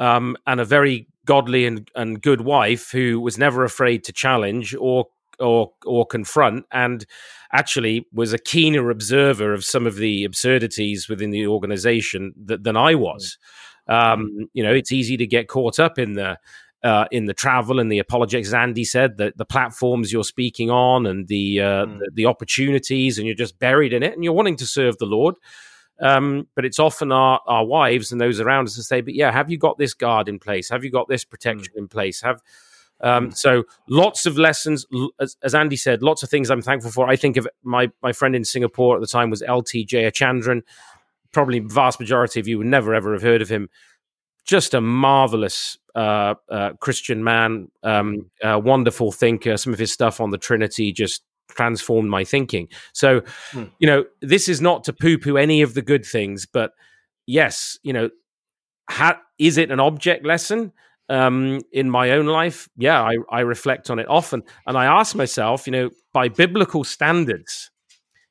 uh, 0.00 0.06
um, 0.06 0.36
and 0.46 0.60
a 0.60 0.64
very 0.64 1.08
godly 1.24 1.66
and, 1.66 1.90
and 1.96 2.22
good 2.22 2.42
wife 2.42 2.92
who 2.92 3.18
was 3.18 3.38
never 3.38 3.64
afraid 3.64 4.04
to 4.04 4.12
challenge 4.12 4.76
or 4.78 5.08
or 5.38 5.72
or 5.84 6.06
confront 6.06 6.64
and 6.70 7.06
actually 7.52 8.06
was 8.12 8.32
a 8.32 8.38
keener 8.38 8.90
observer 8.90 9.52
of 9.52 9.64
some 9.64 9.86
of 9.86 9.96
the 9.96 10.24
absurdities 10.24 11.08
within 11.08 11.30
the 11.30 11.46
organization 11.46 12.32
th- 12.46 12.60
than 12.62 12.76
I 12.76 12.94
was. 12.94 13.38
Um, 13.86 14.30
mm. 14.30 14.44
you 14.52 14.62
know, 14.62 14.72
it's 14.72 14.92
easy 14.92 15.16
to 15.16 15.26
get 15.26 15.48
caught 15.48 15.78
up 15.78 15.98
in 15.98 16.14
the 16.14 16.38
uh, 16.84 17.06
in 17.10 17.24
the 17.24 17.34
travel 17.34 17.80
and 17.80 17.90
the 17.90 17.98
apologetics. 17.98 18.48
As 18.48 18.54
Andy 18.54 18.84
said, 18.84 19.16
the, 19.16 19.32
the 19.36 19.46
platforms 19.46 20.12
you're 20.12 20.22
speaking 20.22 20.70
on 20.70 21.06
and 21.06 21.26
the, 21.28 21.60
uh, 21.60 21.86
mm. 21.86 21.98
the, 21.98 22.10
the 22.12 22.26
opportunities, 22.26 23.16
and 23.16 23.26
you're 23.26 23.34
just 23.34 23.58
buried 23.58 23.94
in 23.94 24.02
it, 24.02 24.12
and 24.12 24.22
you're 24.22 24.34
wanting 24.34 24.56
to 24.58 24.66
serve 24.66 24.98
the 24.98 25.06
Lord. 25.06 25.36
Um, 26.00 26.46
but 26.54 26.66
it's 26.66 26.78
often 26.78 27.10
our, 27.10 27.40
our 27.46 27.64
wives 27.64 28.12
and 28.12 28.20
those 28.20 28.38
around 28.38 28.66
us 28.66 28.74
to 28.74 28.82
say, 28.82 29.00
"But 29.00 29.14
yeah, 29.14 29.32
have 29.32 29.50
you 29.50 29.56
got 29.56 29.78
this 29.78 29.94
guard 29.94 30.28
in 30.28 30.38
place? 30.38 30.68
Have 30.68 30.84
you 30.84 30.90
got 30.90 31.08
this 31.08 31.24
protection 31.24 31.72
mm. 31.74 31.78
in 31.78 31.88
place? 31.88 32.20
Have 32.20 32.42
Um. 33.04 33.30
So 33.30 33.64
lots 33.88 34.26
of 34.26 34.38
lessons, 34.38 34.86
as, 35.20 35.36
as, 35.42 35.54
Andy 35.54 35.76
said, 35.76 36.02
lots 36.02 36.22
of 36.22 36.30
things 36.30 36.50
I'm 36.50 36.62
thankful 36.62 36.90
for. 36.90 37.08
I 37.08 37.16
think 37.16 37.36
of 37.36 37.46
my 37.62 37.90
my 38.02 38.12
friend 38.12 38.34
in 38.34 38.44
Singapore 38.44 38.96
at 38.96 39.00
the 39.00 39.06
time 39.06 39.30
was 39.30 39.42
LT 39.42 39.86
Jeyachandran. 39.86 40.62
Probably 41.32 41.58
vast 41.58 42.00
majority 42.00 42.40
of 42.40 42.48
you 42.48 42.58
would 42.58 42.66
never 42.66 42.94
ever 42.94 43.12
have 43.12 43.22
heard 43.22 43.42
of 43.42 43.48
him. 43.48 43.68
Just 44.46 44.74
a 44.74 44.80
marvelous 44.80 45.78
uh, 45.94 46.34
uh, 46.50 46.72
Christian 46.80 47.22
man, 47.22 47.70
um, 47.82 48.30
wonderful 48.42 49.12
thinker. 49.12 49.56
Some 49.56 49.72
of 49.72 49.78
his 49.78 49.92
stuff 49.92 50.20
on 50.20 50.30
the 50.30 50.38
Trinity 50.38 50.92
just 50.92 51.22
transformed 51.48 52.10
my 52.10 52.24
thinking. 52.24 52.68
So, 52.92 53.20
mm. 53.52 53.70
you 53.78 53.86
know, 53.86 54.04
this 54.20 54.48
is 54.48 54.60
not 54.60 54.84
to 54.84 54.92
poo 54.92 55.18
poo 55.18 55.36
any 55.36 55.62
of 55.62 55.74
the 55.74 55.82
good 55.82 56.04
things, 56.04 56.46
but 56.46 56.72
yes, 57.26 57.78
you 57.82 57.92
know, 57.92 58.10
ha- 58.88 59.20
is 59.38 59.58
it 59.58 59.70
an 59.70 59.80
object 59.80 60.24
lesson? 60.24 60.72
Um, 61.08 61.60
in 61.72 61.90
my 61.90 62.10
own 62.12 62.26
life, 62.26 62.68
yeah, 62.76 63.02
I, 63.02 63.16
I 63.30 63.40
reflect 63.40 63.90
on 63.90 63.98
it 63.98 64.08
often. 64.08 64.42
And 64.66 64.76
I 64.76 64.86
ask 64.86 65.14
myself, 65.14 65.66
you 65.66 65.72
know, 65.72 65.90
by 66.12 66.28
biblical 66.28 66.84
standards, 66.84 67.70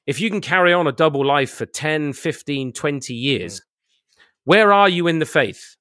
if 0.06 0.20
you 0.20 0.30
can 0.30 0.42
carry 0.42 0.74
on 0.74 0.88
a 0.88 0.92
double 0.92 1.26
life 1.26 1.52
for 1.52 1.66
10, 1.66 2.14
15, 2.14 2.74
20 2.74 3.14
years, 3.14 3.60
mm. 3.60 3.64
where 4.44 4.74
are 4.74 4.90
you 4.90 5.08
in 5.08 5.20
the 5.20 5.26
faith? 5.26 5.78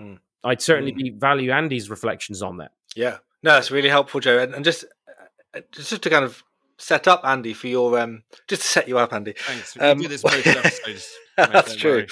Mm. 0.00 0.18
I'd 0.42 0.62
certainly 0.62 0.92
mm. 0.92 0.96
be 0.96 1.10
value 1.10 1.50
Andy's 1.50 1.90
reflections 1.90 2.42
on 2.42 2.58
that. 2.58 2.72
Yeah. 2.96 3.18
No, 3.42 3.58
it's 3.58 3.70
really 3.70 3.88
helpful, 3.88 4.20
Joe. 4.20 4.38
And, 4.38 4.54
and 4.54 4.64
just 4.64 4.84
uh, 5.54 5.60
just 5.70 6.02
to 6.02 6.10
kind 6.10 6.24
of 6.24 6.42
set 6.78 7.06
up 7.06 7.20
Andy 7.24 7.54
for 7.54 7.68
your 7.68 7.98
um 8.00 8.24
just 8.48 8.62
to 8.62 8.68
set 8.68 8.88
you 8.88 8.98
up, 8.98 9.12
Andy. 9.12 9.34
Thanks. 9.36 9.76
We 9.76 9.82
um, 9.82 9.98
do 9.98 10.08
this 10.08 10.24
most 10.24 10.46
episodes. 10.46 11.14
That's 11.36 11.76
true. 11.76 12.06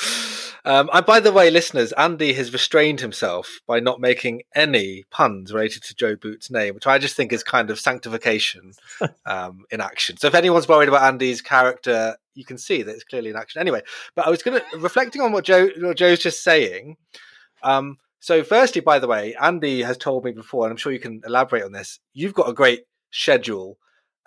Um, 0.65 0.89
and 0.93 1.05
by 1.05 1.19
the 1.19 1.33
way, 1.33 1.51
listeners, 1.51 1.93
Andy 1.93 2.33
has 2.35 2.53
restrained 2.53 3.01
himself 3.01 3.61
by 3.67 3.81
not 3.81 4.01
making 4.01 4.43
any 4.55 5.05
puns 5.11 5.53
related 5.53 5.83
to 5.85 5.95
Joe 5.95 6.15
Boot's 6.15 6.51
name, 6.51 6.75
which 6.75 6.87
I 6.87 6.99
just 6.99 7.17
think 7.17 7.33
is 7.33 7.43
kind 7.43 7.69
of 7.71 7.81
sanctification 7.81 8.73
um, 9.27 9.65
in 9.71 9.81
action. 9.81 10.17
So 10.19 10.29
if 10.29 10.35
anyone's 10.35 10.69
worried 10.69 10.89
about 10.89 11.03
Andy's 11.03 11.43
character, 11.43 12.17
you 12.35 12.45
can 12.45 12.59
see 12.59 12.83
that 12.83 12.93
it's 12.93 13.05
clearly 13.05 13.31
in 13.31 13.37
action. 13.37 13.61
Anyway, 13.61 13.83
but 14.15 14.27
I 14.27 14.31
was 14.31 14.43
going 14.43 14.61
to 14.61 14.79
reflecting 14.79 15.21
on 15.21 15.33
what 15.33 15.45
Joe 15.45 15.69
what 15.79 15.97
Joe's 15.97 16.21
just 16.21 16.45
saying. 16.45 16.97
Um, 17.65 17.99
so 18.21 18.45
firstly, 18.45 18.81
by 18.81 19.01
the 19.01 19.09
way, 19.09 19.35
Andy 19.41 19.83
has 19.83 19.99
told 19.99 20.25
me 20.25 20.31
before, 20.31 20.65
and 20.65 20.71
I'm 20.71 20.77
sure 20.77 20.93
you 20.93 21.01
can 21.01 21.23
elaborate 21.27 21.65
on 21.65 21.73
this. 21.73 21.99
You've 22.13 22.35
got 22.35 22.49
a 22.49 22.55
great 22.55 22.85
schedule 23.11 23.79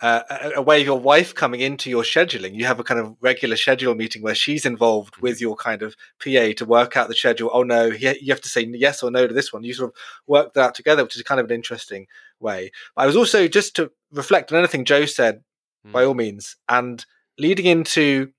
uh, 0.01 0.51
a, 0.55 0.61
way 0.61 0.81
of 0.81 0.85
your 0.85 0.99
wife 0.99 1.33
coming 1.33 1.61
into 1.61 1.89
your 1.89 2.03
scheduling. 2.03 2.53
You 2.53 2.65
have 2.65 2.79
a 2.79 2.83
kind 2.83 2.99
of 2.99 3.15
regular 3.21 3.55
schedule 3.55 3.95
meeting 3.95 4.21
where 4.21 4.35
she's 4.35 4.65
involved 4.65 5.17
with 5.17 5.39
your 5.39 5.55
kind 5.55 5.81
of 5.81 5.95
PA 6.19 6.51
to 6.57 6.65
work 6.65 6.97
out 6.97 7.07
the 7.07 7.15
schedule. 7.15 7.49
Oh 7.53 7.63
no, 7.63 7.85
you 7.85 8.29
have 8.29 8.41
to 8.41 8.49
say 8.49 8.65
yes 8.65 9.01
or 9.03 9.11
no 9.11 9.25
to 9.25 9.33
this 9.33 9.53
one. 9.53 9.63
You 9.63 9.73
sort 9.73 9.91
of 9.91 9.95
work 10.27 10.53
that 10.53 10.61
out 10.61 10.75
together, 10.75 11.03
which 11.03 11.15
is 11.15 11.23
kind 11.23 11.39
of 11.39 11.45
an 11.45 11.55
interesting 11.55 12.07
way. 12.39 12.71
I 12.97 13.05
was 13.05 13.15
also 13.15 13.47
just 13.47 13.75
to 13.77 13.91
reflect 14.11 14.51
on 14.51 14.59
anything 14.59 14.85
Joe 14.85 15.05
said, 15.05 15.43
mm. 15.87 15.93
by 15.93 16.03
all 16.03 16.13
means, 16.13 16.57
and 16.67 17.05
leading 17.39 17.65
into 17.65 18.31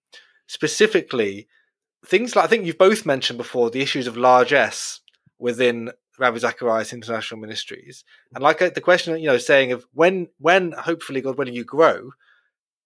specifically 0.47 1.49
things 2.05 2.37
like 2.37 2.45
I 2.45 2.49
think 2.49 2.67
you've 2.67 2.79
both 2.79 3.07
mentioned 3.07 3.39
before 3.39 3.71
the 3.71 3.81
issues 3.81 4.07
of 4.07 4.17
largesse 4.17 5.01
within 5.39 5.91
Ravi 6.19 6.39
Zacharias 6.39 6.93
International 6.93 7.41
Ministries. 7.41 8.05
And 8.35 8.43
like 8.43 8.63
uh, 8.63 8.71
the 8.71 8.81
question, 8.81 9.19
you 9.19 9.27
know, 9.27 9.39
saying 9.39 9.73
of 9.73 9.85
when, 9.93 10.29
when 10.39 10.73
hopefully 10.73 11.21
God 11.21 11.39
when 11.39 11.53
you 11.53 11.65
grow, 11.65 12.11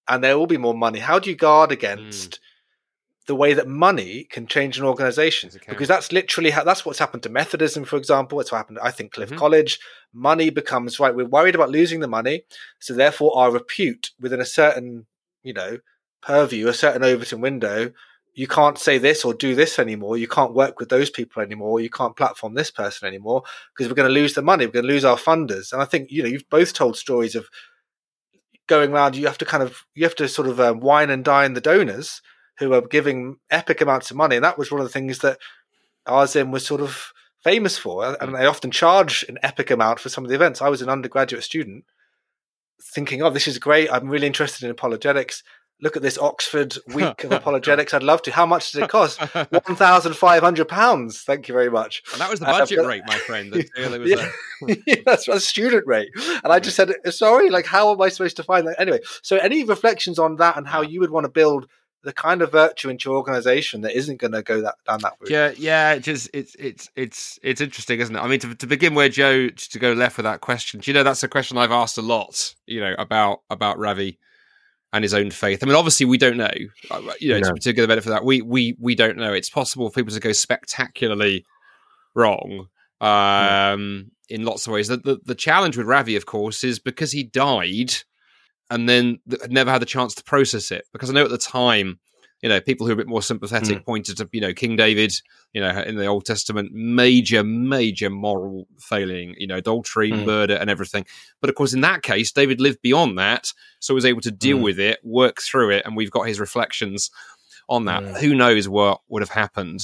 and 0.09 0.24
there 0.24 0.37
will 0.37 0.47
be 0.47 0.59
more 0.59 0.74
money. 0.74 0.99
How 0.99 1.18
do 1.18 1.31
you 1.31 1.37
guard 1.37 1.70
against 1.70 2.33
mm. 2.33 2.39
the 3.26 3.37
way 3.37 3.55
that 3.55 3.68
money 3.68 4.24
can 4.24 4.47
change 4.47 4.76
an 4.76 4.85
organization? 4.85 5.51
Because 5.68 5.87
that's 5.87 6.11
literally 6.11 6.51
how 6.51 6.64
that's 6.64 6.85
what's 6.85 6.99
happened 6.99 7.22
to 7.22 7.28
Methodism, 7.28 7.85
for 7.85 7.97
example. 7.97 8.41
It's 8.41 8.51
what 8.51 8.59
happened, 8.59 8.81
I 8.83 8.91
think, 8.91 9.12
Cliff 9.12 9.28
mm-hmm. 9.28 9.39
College. 9.39 9.78
Money 10.12 10.51
becomes 10.51 10.99
right. 10.99 11.14
We're 11.14 11.26
worried 11.26 11.55
about 11.55 11.70
losing 11.70 12.01
the 12.01 12.09
money, 12.09 12.43
so 12.81 12.93
therefore 12.93 13.37
our 13.39 13.53
repute 13.53 14.11
within 14.20 14.41
a 14.41 14.47
certain, 14.47 15.07
you 15.45 15.53
know, 15.53 15.78
purview, 16.22 16.66
a 16.66 16.74
certain 16.74 17.05
Overton 17.05 17.41
window 17.41 17.93
you 18.35 18.47
can't 18.47 18.78
say 18.78 18.99
this 18.99 19.24
or 19.24 19.35
do 19.35 19.55
this 19.55 19.78
anymore. 19.78 20.16
You 20.16 20.28
can't 20.28 20.55
work 20.55 20.78
with 20.78 20.89
those 20.89 21.11
people 21.11 21.43
anymore. 21.43 21.81
You 21.81 21.91
can't 21.91 22.16
platform 22.16 22.55
this 22.55 22.70
person 22.70 23.09
anymore 23.09 23.43
because 23.72 23.89
we're 23.89 23.97
going 23.97 24.09
to 24.09 24.14
lose 24.14 24.35
the 24.35 24.43
money. 24.43 24.66
We're 24.66 24.72
going 24.72 24.87
to 24.87 24.93
lose 24.93 25.05
our 25.05 25.16
funders. 25.16 25.72
And 25.72 25.83
I 25.83 25.85
think 25.85 26.11
you 26.11 26.22
know 26.22 26.28
you've 26.28 26.49
both 26.49 26.72
told 26.72 26.97
stories 26.97 27.35
of 27.35 27.49
going 28.66 28.93
around. 28.93 29.16
You 29.16 29.26
have 29.26 29.39
to 29.39 29.45
kind 29.45 29.62
of 29.62 29.85
you 29.95 30.05
have 30.05 30.14
to 30.16 30.28
sort 30.28 30.49
of 30.49 30.61
um, 30.61 30.81
wine 30.81 31.11
and 31.11 31.24
dine 31.24 31.55
the 31.55 31.61
donors 31.61 32.22
who 32.61 32.72
are 32.74 32.83
giving 32.83 33.37
epic 33.51 33.81
amounts 33.81 34.11
of 34.11 34.16
money. 34.16 34.37
And 34.37 34.45
that 34.45 34.59
was 34.59 34.70
one 34.70 34.81
of 34.81 34.87
the 34.87 34.93
things 34.93 35.18
that 35.20 35.39
RZIM 36.07 36.53
was 36.53 36.64
sort 36.64 36.83
of 36.83 37.12
famous 37.43 37.78
for. 37.78 38.16
And 38.20 38.35
they 38.35 38.45
often 38.45 38.70
charge 38.70 39.24
an 39.28 39.39
epic 39.43 39.70
amount 39.70 39.99
for 39.99 40.11
some 40.11 40.24
of 40.24 40.28
the 40.28 40.37
events. 40.37 40.61
I 40.61 40.68
was 40.68 40.83
an 40.83 40.91
undergraduate 40.91 41.43
student 41.43 41.85
thinking, 42.83 43.22
oh, 43.22 43.31
this 43.31 43.49
is 43.49 43.59
great. 43.59 43.91
I'm 43.91 44.09
really 44.09 44.26
interested 44.26 44.64
in 44.64 44.70
apologetics 44.70 45.43
look 45.83 45.97
at 45.97 46.03
this 46.03 46.18
Oxford 46.18 46.76
week 46.95 47.24
of 47.24 47.33
apologetics. 47.33 47.95
I'd 47.95 48.03
love 48.03 48.22
to. 48.22 48.33
How 48.33 48.47
much 48.47 48.72
does 48.72 48.83
it 48.83 48.89
cost? 48.89 49.20
One 49.35 49.76
thousand 49.76 50.14
five 50.14 50.43
hundred 50.43 50.68
pounds. 50.68 51.22
Thank 51.22 51.49
you 51.49 51.55
very 51.55 51.70
much. 51.70 52.03
And 52.12 52.20
that 52.20 52.31
was 52.31 52.41
the 52.41 52.47
budget 52.47 52.78
uh, 52.78 52.87
rate, 52.87 53.03
my 53.07 53.16
friend. 53.16 53.55
yeah, 53.76 54.31
yeah, 54.87 54.97
that's 55.05 55.28
a 55.28 55.41
student 55.41 55.87
rate. 55.87 56.11
And 56.45 56.53
I 56.53 56.61
just 56.61 56.76
said, 56.76 56.93
sorry, 57.11 57.51
like 57.51 57.66
how 57.66 57.93
am 57.93 58.01
I 58.01 58.09
supposed 58.09 58.37
to 58.37 58.43
find 58.43 58.66
that? 58.66 58.81
Anyway, 58.81 59.01
so 59.22 59.37
any 59.37 59.64
reflections 59.64 60.18
on 60.18 60.37
that 60.37 60.57
and 60.57 60.66
how 60.66 60.83
you 60.83 61.01
would 61.01 61.11
want 61.11 61.24
to 61.24 61.31
build 61.31 61.66
the 62.03 62.12
kind 62.12 62.41
of 62.41 62.53
virtue 62.53 62.89
into 62.89 63.11
your 63.11 63.18
organization 63.18 63.83
that 63.83 63.95
isn't 63.95 64.18
going 64.18 64.33
to 64.33 64.43
go 64.43 64.62
that 64.62 64.76
down 64.87 65.01
that 65.03 65.14
route. 65.20 65.31
Yeah, 65.31 65.53
yeah, 65.57 65.93
it 65.93 66.01
just 66.01 66.31
it's 66.33 66.55
it's 66.59 66.89
it's 66.97 67.39
it's 67.43 67.61
interesting, 67.61 68.01
isn't 68.01 68.14
it? 68.14 68.18
I 68.18 68.26
mean, 68.26 68.41
to, 68.41 68.55
to 68.55 68.66
begin 68.66 68.95
where 68.95 69.09
Joe 69.09 69.49
to 69.49 69.78
go 69.78 69.93
left 69.93 70.16
with 70.16 70.24
that 70.24 70.41
question. 70.41 70.81
Do 70.81 70.91
you 70.91 70.95
know 70.95 71.03
that's 71.03 71.22
a 71.22 71.28
question 71.28 71.59
I've 71.59 71.72
asked 71.72 71.99
a 71.99 72.03
lot? 72.03 72.55
You 72.66 72.81
know 72.81 72.95
about 72.99 73.43
about 73.51 73.78
Ravi 73.78 74.18
and 74.93 75.05
his 75.05 75.14
own 75.14 75.30
faith. 75.30 75.62
I 75.62 75.66
mean, 75.66 75.76
obviously, 75.76 76.07
we 76.07 76.18
don't 76.18 76.36
know. 76.36 76.51
Uh, 76.91 77.01
you 77.20 77.32
know, 77.32 77.41
no. 77.41 77.53
to, 77.53 77.61
to 77.61 77.72
get 77.72 77.82
the 77.82 77.88
benefit 77.88 78.09
of 78.09 78.14
that, 78.14 78.24
we 78.24 78.43
we 78.43 78.76
we 78.78 78.95
don't 78.95 79.16
know. 79.16 79.32
It's 79.32 79.51
possible 79.51 79.88
for 79.88 79.95
people 79.95 80.12
to 80.12 80.20
go 80.20 80.32
spectacularly 80.32 81.45
wrong 82.14 82.66
um, 83.01 84.11
in 84.28 84.45
lots 84.45 84.66
of 84.66 84.72
ways. 84.72 84.88
The, 84.88 84.99
the, 84.99 85.18
the 85.24 85.34
challenge 85.34 85.76
with 85.76 85.86
Ravi, 85.86 86.16
of 86.16 86.26
course, 86.26 86.64
is 86.64 86.78
because 86.78 87.12
he 87.12 87.22
died 87.22 87.95
and 88.68 88.88
then 88.88 89.18
never 89.49 89.70
had 89.70 89.82
the 89.82 89.86
chance 89.86 90.14
to 90.16 90.24
process 90.24 90.70
it. 90.70 90.84
Because 90.93 91.11
I 91.11 91.12
know 91.12 91.24
at 91.24 91.30
the 91.30 91.38
time 91.38 91.99
you 92.43 92.49
know, 92.49 92.61
people 92.61 92.86
who 92.86 92.93
are 92.93 92.95
a 92.95 92.97
bit 92.97 93.07
more 93.07 93.22
sympathetic 93.22 93.78
mm. 93.78 93.84
pointed 93.84 94.16
to, 94.16 94.28
you 94.32 94.41
know, 94.41 94.55
King 94.55 94.76
David, 94.76 95.12
you 95.53 95.61
know, 95.61 95.68
in 95.82 95.97
the 95.97 96.07
Old 96.07 96.24
Testament, 96.24 96.72
major, 96.72 97.45
major 97.45 98.09
moral 98.09 98.66
failing, 98.78 99.34
you 99.36 99.47
know, 99.47 99.57
adultery, 99.57 100.11
mm. 100.11 100.24
murder, 100.24 100.55
and 100.55 100.70
everything. 100.70 101.05
But 101.41 101.51
of 101.51 101.57
course, 101.57 101.74
in 101.74 101.82
that 101.82 102.03
case, 102.03 102.32
David 102.32 102.61
lived 102.61 102.80
beyond 102.82 103.18
that, 103.18 103.53
so 103.78 103.95
was 103.95 104.07
able 104.07 104.22
to 104.22 104.30
deal 104.30 104.59
mm. 104.59 104.62
with 104.62 104.80
it, 104.80 105.01
work 105.05 105.41
through 105.43 105.70
it, 105.70 105.84
and 105.84 105.97
we've 105.97 106.11
got 106.11 106.26
his 106.26 106.41
reflections 106.41 107.11
on 107.68 107.84
that. 107.84 108.03
Who 108.18 108.34
knows 108.34 108.68
what 108.68 109.01
would 109.09 109.22
have 109.22 109.30
happened 109.30 109.80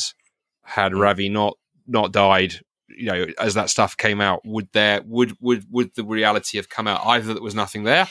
had 0.63 0.93
mm. 0.93 1.01
Ravi 1.01 1.29
not 1.29 1.59
not 1.87 2.13
died? 2.13 2.55
You 2.89 3.07
know, 3.07 3.27
as 3.39 3.55
that 3.55 3.69
stuff 3.69 3.97
came 3.97 4.21
out, 4.23 4.41
would 4.47 4.69
there 4.73 5.03
would 5.05 5.37
would 5.41 5.67
would 5.71 5.95
the 5.95 6.05
reality 6.05 6.57
have 6.57 6.71
come 6.71 6.87
out 6.87 7.05
either 7.05 7.27
that 7.27 7.35
there 7.35 7.43
was 7.43 7.55
nothing 7.55 7.85
there, 7.85 8.09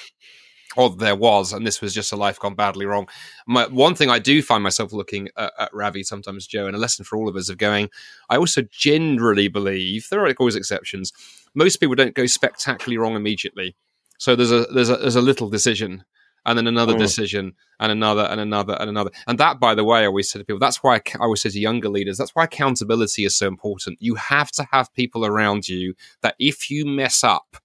or 0.76 0.90
there 0.90 1.16
was, 1.16 1.54
and 1.54 1.66
this 1.66 1.82
was 1.82 1.94
just 1.94 2.12
a 2.12 2.16
life 2.16 2.40
gone 2.40 2.56
badly 2.56 2.86
wrong. 2.86 3.08
My, 3.48 3.68
one 3.68 3.96
thing 3.96 4.10
I 4.10 4.20
do 4.20 4.42
find 4.42 4.64
myself 4.64 4.94
looking 4.94 5.30
at, 5.38 5.54
at, 5.60 5.74
Ravi 5.74 6.04
sometimes, 6.04 6.48
Joe, 6.48 6.68
and 6.68 6.76
a 6.76 6.80
lesson 6.80 7.06
for 7.06 7.18
all 7.18 7.30
of 7.30 7.36
us 7.36 7.50
of 7.50 7.58
going, 7.58 7.90
I 8.30 8.38
also 8.38 8.62
generally 8.72 9.48
believe 9.48 10.08
there 10.10 10.26
are 10.26 10.34
always 10.40 10.56
exceptions. 10.56 11.14
Most 11.54 11.78
people 11.78 11.96
don't 11.96 12.16
go 12.16 12.26
spectacularly 12.26 12.98
wrong 12.98 13.16
immediately. 13.16 13.76
So 14.18 14.36
there's 14.36 14.52
a 14.52 14.66
there's 14.74 14.90
a 14.90 14.98
there's 14.98 15.18
a 15.18 15.22
little 15.22 15.50
decision, 15.50 16.06
and 16.46 16.58
then 16.58 16.68
another 16.68 16.94
oh. 16.94 16.98
decision, 16.98 17.54
and 17.80 17.92
another, 17.92 18.24
and 18.24 18.40
another, 18.40 18.78
and 18.80 18.90
another. 18.90 19.12
And 19.28 19.38
that, 19.40 19.60
by 19.60 19.76
the 19.76 19.84
way, 19.84 20.02
I 20.02 20.06
always 20.06 20.30
say 20.30 20.40
to 20.40 20.46
people, 20.46 20.60
that's 20.60 20.84
why 20.84 20.96
I, 20.96 21.02
I 21.16 21.24
always 21.24 21.42
say 21.42 21.50
to 21.50 21.60
younger 21.60 21.90
leaders, 21.90 22.18
that's 22.18 22.34
why 22.34 22.46
accountability 22.46 23.26
is 23.26 23.36
so 23.36 23.48
important. 23.48 24.02
You 24.02 24.16
have 24.16 24.52
to 24.52 24.68
have 24.72 24.94
people 24.94 25.26
around 25.26 25.68
you 25.68 25.96
that 26.22 26.36
if 26.40 26.70
you 26.70 26.86
mess 26.86 27.24
up 27.24 27.58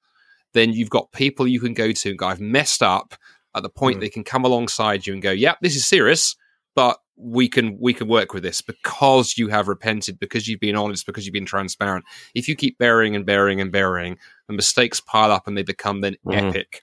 then 0.53 0.73
you've 0.73 0.91
got 0.91 1.13
people 1.13 1.47
you 1.47 1.61
can 1.61 1.75
go 1.75 1.93
to 1.93 2.11
and 2.11 2.19
go, 2.19 2.27
I've 2.27 2.41
messed 2.41 2.83
up 2.83 3.15
at 3.55 3.63
the 3.63 3.69
point 3.69 3.99
mm. 3.99 4.01
they 4.01 4.09
can 4.09 4.25
come 4.25 4.45
alongside 4.45 5.07
you 5.07 5.13
and 5.13 5.23
go, 5.23 5.31
yep, 5.31 5.59
this 5.61 5.77
is 5.77 5.87
serious, 5.87 6.37
but 6.75 6.99
we 7.17 7.49
can 7.49 7.77
we 7.79 7.93
can 7.93 8.09
work 8.09 8.33
with 8.33 8.43
this 8.43 8.63
because 8.63 9.37
you 9.37 9.49
have 9.49 9.69
repented, 9.69 10.19
because 10.19 10.49
you've 10.49 10.61
been 10.61 10.77
honest, 10.77 11.05
because 11.05 11.27
you've 11.27 11.35
been 11.35 11.47
transparent. 11.47 12.05
If 12.35 12.49
you 12.49 12.57
keep 12.57 12.79
burying 12.79 13.15
and 13.15 13.27
burying 13.27 13.61
and 13.61 13.71
burying, 13.71 14.19
the 14.47 14.55
mistakes 14.55 15.01
pile 15.01 15.31
up 15.31 15.47
and 15.47 15.57
they 15.57 15.63
become 15.63 16.01
then 16.01 16.17
mm. 16.27 16.35
epic. 16.35 16.83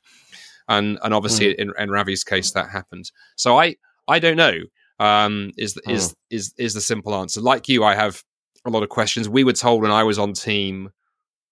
And 0.67 0.99
and 1.03 1.13
obviously 1.13 1.47
mm. 1.47 1.55
in, 1.55 1.73
in 1.77 1.89
Ravi's 1.89 2.23
case 2.23 2.51
that 2.51 2.69
happened. 2.69 3.11
So 3.35 3.57
I 3.59 3.75
I 4.07 4.19
don't 4.19 4.37
know. 4.37 4.59
Um, 4.99 5.51
is 5.57 5.79
is 5.87 6.15
is 6.29 6.53
is 6.57 6.73
the 6.73 6.81
simple 6.81 7.15
answer. 7.15 7.41
Like 7.41 7.67
you, 7.69 7.83
I 7.83 7.95
have 7.95 8.23
a 8.65 8.69
lot 8.69 8.83
of 8.83 8.89
questions. 8.89 9.29
We 9.29 9.43
were 9.43 9.53
told 9.53 9.81
when 9.81 9.91
I 9.91 10.03
was 10.03 10.19
on 10.19 10.33
team 10.33 10.91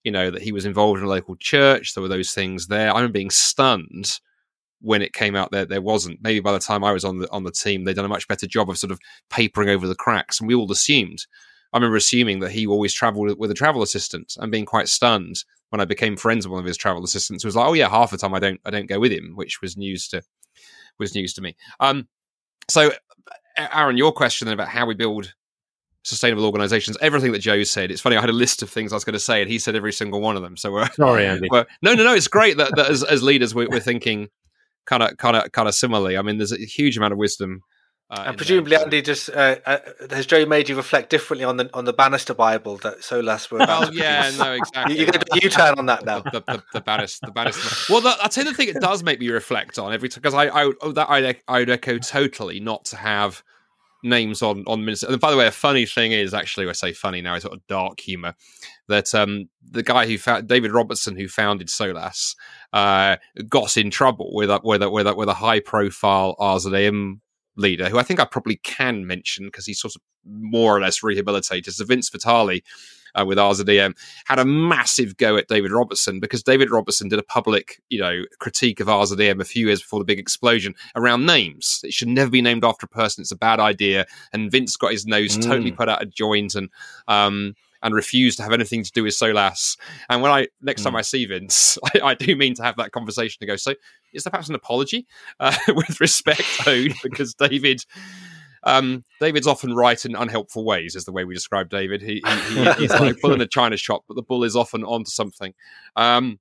you 0.06 0.12
know, 0.12 0.30
that 0.30 0.43
he 0.43 0.51
was 0.51 0.66
involved 0.66 0.99
in 0.99 1.06
a 1.06 1.10
local 1.10 1.36
church. 1.38 1.93
There 1.93 2.01
were 2.01 2.08
those 2.08 2.32
things 2.32 2.68
there. 2.68 2.91
I 2.91 2.95
remember 2.95 3.14
being 3.14 3.32
stunned 3.32 4.20
when 4.80 5.01
it 5.01 5.14
came 5.14 5.36
out 5.36 5.51
that 5.51 5.68
there 5.68 5.82
wasn't. 5.82 6.22
Maybe 6.22 6.39
by 6.39 6.51
the 6.53 6.60
time 6.60 6.84
I 6.84 6.91
was 6.91 7.03
on 7.03 7.18
the 7.18 7.30
on 7.32 7.43
the 7.43 7.51
team, 7.51 7.84
they'd 7.84 7.95
done 7.95 8.06
a 8.06 8.10
much 8.10 8.28
better 8.28 8.45
job 8.45 8.70
of 8.70 8.78
sort 8.78 8.91
of 8.91 8.99
papering 9.32 9.68
over 9.68 9.88
the 9.88 9.95
cracks, 9.95 10.39
and 10.39 10.47
we 10.47 10.53
all 10.53 10.72
assumed. 10.72 11.26
I 11.74 11.78
remember 11.78 11.97
assuming 11.97 12.39
that 12.39 12.51
he 12.51 12.68
always 12.68 12.93
travelled 12.93 13.38
with 13.38 13.51
a 13.51 13.56
travel 13.56 13.82
assistant 13.82 14.38
and 14.39 14.51
being 14.51 14.66
quite 14.66 14.88
stunned 14.88 15.43
when 15.72 15.82
I 15.82 15.86
became 15.86 16.16
friends 16.16 16.47
with 16.47 16.53
one 16.53 16.62
of 16.62 16.68
his 16.68 16.78
travel 16.78 17.03
assistants, 17.03 17.43
was 17.43 17.56
like, 17.56 17.68
"Oh 17.68 17.74
yeah, 17.74 17.89
half 17.89 18.12
the 18.12 18.18
time 18.18 18.36
I 18.36 18.39
don't 18.39 18.62
I 18.64 18.70
don't 18.70 18.88
go 18.88 18.99
with 18.99 19.12
him," 19.12 19.34
which 19.36 19.60
was 19.60 19.76
news 19.76 20.08
to 20.10 20.22
was 20.99 21.16
news 21.16 21.34
to 21.34 21.41
me. 21.41 21.56
Um, 21.80 22.08
so, 22.70 22.91
Aaron, 23.58 23.97
your 23.97 24.14
question 24.14 24.47
about 24.49 24.68
how 24.68 24.86
we 24.86 24.93
build 24.93 25.34
sustainable 26.06 26.45
organizations, 26.45 26.97
everything 27.01 27.32
that 27.34 27.39
Joe 27.39 27.64
said. 27.64 27.91
It's 27.91 28.01
funny. 28.01 28.16
I 28.16 28.22
had 28.22 28.30
a 28.30 28.34
list 28.34 28.62
of 28.62 28.70
things 28.70 28.93
I 28.93 28.95
was 28.95 29.03
going 29.03 29.14
to 29.14 29.20
say, 29.20 29.41
and 29.41 29.51
he 29.51 29.60
said 29.60 29.76
every 29.76 29.91
single 29.91 30.22
one 30.22 30.36
of 30.36 30.41
them. 30.41 30.56
So, 30.56 30.76
uh, 30.78 30.88
sorry, 30.89 31.26
Andy. 31.26 31.49
no, 31.51 31.66
no, 31.82 31.95
no. 31.95 32.14
It's 32.14 32.28
great 32.28 32.58
that, 32.58 32.76
that 32.76 32.89
as, 32.89 33.03
as 33.03 33.24
leaders 33.24 33.53
we're, 33.53 33.68
we're 33.70 33.80
thinking 33.80 34.30
kind 34.86 35.03
of, 35.03 35.18
kind 35.18 35.36
of, 35.36 35.51
kind 35.51 35.68
of 35.68 35.76
similarly. 35.76 36.18
I 36.18 36.22
mean, 36.22 36.38
there's 36.38 36.51
a 36.51 36.58
huge 36.58 36.97
amount 36.97 37.14
of 37.14 37.20
wisdom 37.20 37.62
uh, 38.08 38.26
and 38.28 38.38
presumably, 38.38 38.76
Andy, 38.76 39.01
just 39.01 39.32
uh, 39.32 39.56
uh, 39.66 39.80
has 40.12 40.28
Joe 40.28 40.45
made 40.45 40.70
you 40.70 40.76
reflect 40.76 41.10
differently 41.10 41.43
on 41.43 41.58
the 41.58 41.72
on 41.74 41.86
the 41.86 41.93
Bannister 41.93 42.36
Bible 42.36 42.78
that 42.78 42.99
Solas 42.99 43.49
were 43.49 43.58
about? 43.58 43.88
Oh 43.88 43.91
yeah, 43.91 44.32
no, 44.38 44.53
exactly. 44.53 44.95
You're 44.95 45.08
going 45.08 45.20
to 45.20 45.39
U-turn 45.41 45.80
on 45.80 45.88
that 45.88 46.06
now. 46.06 46.20
The, 46.20 46.43
the, 46.45 46.64
the, 46.72 46.82
Bannister, 46.82 47.26
the 47.26 47.32
Bannister. 47.32 47.91
Well, 47.91 48.01
the, 48.01 48.16
I'll 48.22 48.30
tell 48.30 48.43
you 48.43 48.51
the 48.51 48.56
thing; 48.56 48.70
it 48.70 48.80
does 48.80 49.01
make 49.01 49.20
me 49.20 49.30
reflect 49.30 49.80
on 49.80 49.91
every 49.91 50.10
time 50.10 50.22
because 50.22 50.36
I, 50.36 50.45
I, 50.45 50.72
oh, 50.82 50.91
that 50.91 51.10
I, 51.10 51.36
I 51.47 51.60
would 51.60 51.70
echo 51.72 51.97
totally 51.97 52.60
not 52.60 52.86
to 52.86 52.97
have 52.97 53.43
names 54.06 54.41
on 54.41 54.64
on 54.68 54.86
ministers. 54.86 55.10
And 55.10 55.20
by 55.20 55.32
the 55.32 55.38
way, 55.38 55.47
a 55.47 55.51
funny 55.51 55.86
thing 55.86 56.12
is 56.12 56.34
actually, 56.34 56.70
I 56.70 56.74
say 56.74 56.93
funny 56.93 57.22
now, 57.22 57.36
it's 57.36 57.43
sort 57.43 57.56
of 57.56 57.68
dark 57.68 57.99
humor 57.99 58.36
that 58.88 59.14
um, 59.14 59.49
the 59.70 59.84
guy 59.84 60.06
who 60.06 60.18
found 60.18 60.47
David 60.47 60.72
Robertson, 60.72 61.18
who 61.18 61.28
founded 61.28 61.68
Solas, 61.68 62.36
uh, 62.72 63.18
got 63.49 63.76
in 63.76 63.89
trouble 63.89 64.34
with 64.34 64.49
a, 64.49 64.62
with 64.64 64.84
a, 64.84 64.89
with 64.89 65.08
a, 65.08 65.16
with 65.16 65.28
a 65.28 65.34
high 65.34 65.60
profile 65.60 66.36
RZIM 66.39 67.20
leader, 67.58 67.89
who 67.89 67.97
I 67.97 68.03
think 68.03 68.20
I 68.20 68.26
probably 68.26 68.58
can 68.58 69.08
mention 69.08 69.45
because 69.47 69.66
he's 69.66 69.80
sort 69.80 69.95
of 69.95 70.01
more 70.26 70.76
or 70.76 70.80
less 70.80 71.03
rehabilitated, 71.03 71.74
so 71.74 71.86
Vince 71.86 72.10
Vitale 72.10 72.62
uh, 73.20 73.26
with 73.26 73.38
RZIM, 73.38 73.95
had 74.26 74.39
a 74.39 74.45
massive 74.45 75.18
go 75.18 75.38
at 75.38 75.47
David 75.47 75.72
Robertson 75.72 76.20
because 76.20 76.43
David 76.43 76.70
Robertson 76.70 77.09
did 77.09 77.20
a 77.20 77.24
public, 77.24 77.82
you 77.89 77.99
know, 77.99 78.24
critique 78.39 78.80
of 78.80 78.88
RZIM 78.88 79.41
a 79.41 79.45
few 79.45 79.68
years 79.68 79.82
before 79.82 79.99
the 79.99 80.05
big 80.05 80.20
explosion 80.20 80.76
around 80.95 81.26
names. 81.26 81.82
It 81.84 81.93
should 81.93 82.07
never 82.07 82.30
be 82.30 82.41
named 82.41 82.63
after 82.63 82.86
a 82.86 82.89
person. 82.89 83.22
It's 83.22 83.32
a 83.32 83.38
bad 83.38 83.59
idea. 83.59 84.05
And 84.34 84.51
Vince 84.51 84.76
got 84.76 84.91
his 84.91 85.05
nose 85.05 85.38
mm. 85.38 85.43
totally 85.43 85.72
put 85.72 85.89
out 85.89 86.03
of 86.03 86.13
joint 86.13 86.55
and 86.55 86.70
um, 87.07 87.55
and 87.82 87.93
refuse 87.93 88.36
to 88.36 88.43
have 88.43 88.51
anything 88.51 88.84
to 88.84 88.91
do 88.91 89.03
with 89.03 89.13
Solas. 89.13 89.78
And 90.09 90.22
when 90.22 90.32
I 90.32 90.47
next 90.61 90.82
mm. 90.82 90.86
time 90.86 90.95
I 90.95 91.01
see 91.01 91.26
Vince, 91.26 91.78
I, 91.95 91.99
I, 92.01 92.13
do 92.16 92.36
mean 92.36 92.55
to 92.55 92.63
have 92.63 92.78
that 92.78 92.91
conversation 92.91 93.39
to 93.39 93.45
go. 93.45 93.55
So 93.55 93.76
is 94.13 94.24
there 94.24 94.32
perhaps 94.32 94.49
an 94.49 94.55
apology 94.55 95.05
uh, 95.39 95.55
with 95.68 96.01
respect 96.01 96.68
owed 96.68 96.93
because 97.03 97.34
David? 97.36 97.86
Um, 98.66 99.05
David's 99.20 99.47
often 99.47 99.76
right 99.76 100.03
in 100.03 100.16
unhelpful 100.16 100.66
ways, 100.66 100.95
is 100.95 101.05
the 101.05 101.11
way 101.11 101.24
we 101.24 101.36
describe 101.36 101.70
David. 101.70 102.01
He, 102.01 102.22
he, 102.26 102.63
he 102.63 102.72
he's 102.74 102.91
like 102.91 103.22
bull 103.22 103.34
in 103.34 103.41
a 103.41 103.47
china 103.47 103.78
shop, 103.78 104.03
but 104.07 104.16
the 104.16 104.24
bull 104.24 104.43
is 104.43 104.55
often 104.55 104.84
onto 104.84 105.11
something. 105.11 105.53
Um, 105.95 106.39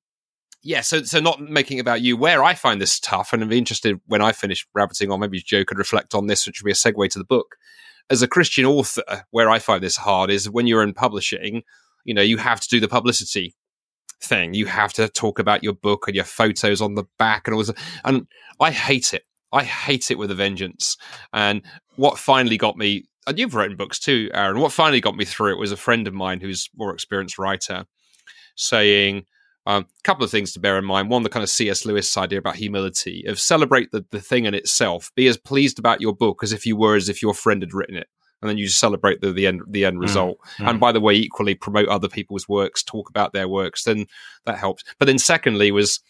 yeah, 0.62 0.80
so 0.80 1.02
so 1.02 1.20
not 1.20 1.40
making 1.40 1.80
about 1.80 2.00
you. 2.00 2.16
Where 2.16 2.42
I 2.42 2.54
find 2.54 2.80
this 2.80 2.98
tough, 2.98 3.32
and 3.32 3.42
I'm 3.42 3.52
interested 3.52 4.00
when 4.06 4.22
I 4.22 4.32
finish 4.32 4.66
rabbiting 4.74 5.12
on, 5.12 5.20
maybe 5.20 5.40
Joe 5.40 5.64
could 5.64 5.78
reflect 5.78 6.14
on 6.14 6.26
this, 6.26 6.46
which 6.46 6.62
would 6.62 6.66
be 6.66 6.72
a 6.72 6.74
segue 6.74 7.10
to 7.10 7.18
the 7.18 7.24
book 7.24 7.56
as 8.10 8.22
a 8.22 8.28
Christian 8.28 8.64
author, 8.64 9.24
where 9.30 9.50
I 9.50 9.58
find 9.58 9.82
this 9.82 9.96
hard 9.96 10.30
is 10.30 10.50
when 10.50 10.66
you're 10.66 10.82
in 10.82 10.94
publishing, 10.94 11.62
you 12.04 12.14
know, 12.14 12.22
you 12.22 12.36
have 12.36 12.60
to 12.60 12.68
do 12.68 12.80
the 12.80 12.88
publicity 12.88 13.54
thing. 14.20 14.54
You 14.54 14.66
have 14.66 14.92
to 14.94 15.08
talk 15.08 15.38
about 15.38 15.62
your 15.62 15.72
book 15.72 16.04
and 16.06 16.14
your 16.14 16.24
photos 16.24 16.80
on 16.80 16.94
the 16.94 17.04
back 17.18 17.46
and 17.46 17.54
all 17.54 17.62
this. 17.62 17.74
And 18.04 18.26
I 18.60 18.70
hate 18.70 19.14
it. 19.14 19.24
I 19.54 19.62
hate 19.62 20.10
it 20.10 20.18
with 20.18 20.30
a 20.30 20.34
vengeance. 20.34 20.96
And 21.32 21.62
what 21.96 22.18
finally 22.18 22.56
got 22.56 22.76
me, 22.76 23.04
and 23.26 23.38
you've 23.38 23.54
written 23.54 23.76
books 23.76 23.98
too, 23.98 24.30
Aaron, 24.34 24.60
what 24.60 24.72
finally 24.72 25.00
got 25.00 25.16
me 25.16 25.24
through 25.24 25.52
it 25.52 25.58
was 25.58 25.72
a 25.72 25.76
friend 25.76 26.06
of 26.06 26.12
mine 26.12 26.40
who's 26.40 26.68
more 26.76 26.92
experienced 26.92 27.38
writer 27.38 27.86
saying, 28.56 29.24
a 29.66 29.70
um, 29.70 29.86
couple 30.02 30.24
of 30.24 30.30
things 30.30 30.52
to 30.52 30.60
bear 30.60 30.76
in 30.76 30.84
mind. 30.84 31.08
One, 31.08 31.22
the 31.22 31.30
kind 31.30 31.42
of 31.42 31.48
C.S. 31.48 31.86
Lewis 31.86 32.14
idea 32.18 32.38
about 32.38 32.56
humility, 32.56 33.24
of 33.26 33.40
celebrate 33.40 33.92
the, 33.92 34.04
the 34.10 34.20
thing 34.20 34.44
in 34.44 34.52
itself. 34.52 35.10
Be 35.14 35.26
as 35.26 35.38
pleased 35.38 35.78
about 35.78 36.02
your 36.02 36.14
book 36.14 36.42
as 36.42 36.52
if 36.52 36.66
you 36.66 36.76
were 36.76 36.96
as 36.96 37.08
if 37.08 37.22
your 37.22 37.32
friend 37.32 37.62
had 37.62 37.72
written 37.72 37.96
it. 37.96 38.08
And 38.42 38.50
then 38.50 38.58
you 38.58 38.68
celebrate 38.68 39.22
the, 39.22 39.32
the 39.32 39.46
end 39.46 39.62
the 39.66 39.86
end 39.86 39.96
mm, 39.96 40.02
result. 40.02 40.36
Mm, 40.58 40.68
And 40.68 40.80
by 40.80 40.92
the 40.92 41.00
way, 41.00 41.14
equally 41.14 41.54
promote 41.54 41.88
other 41.88 42.08
people's 42.08 42.46
works, 42.46 42.82
talk 42.82 43.08
about 43.08 43.32
their 43.32 43.48
works, 43.48 43.84
then 43.84 44.06
that 44.44 44.58
helps. 44.58 44.84
But 44.98 45.06
then 45.06 45.18
secondly 45.18 45.70
was 45.70 46.00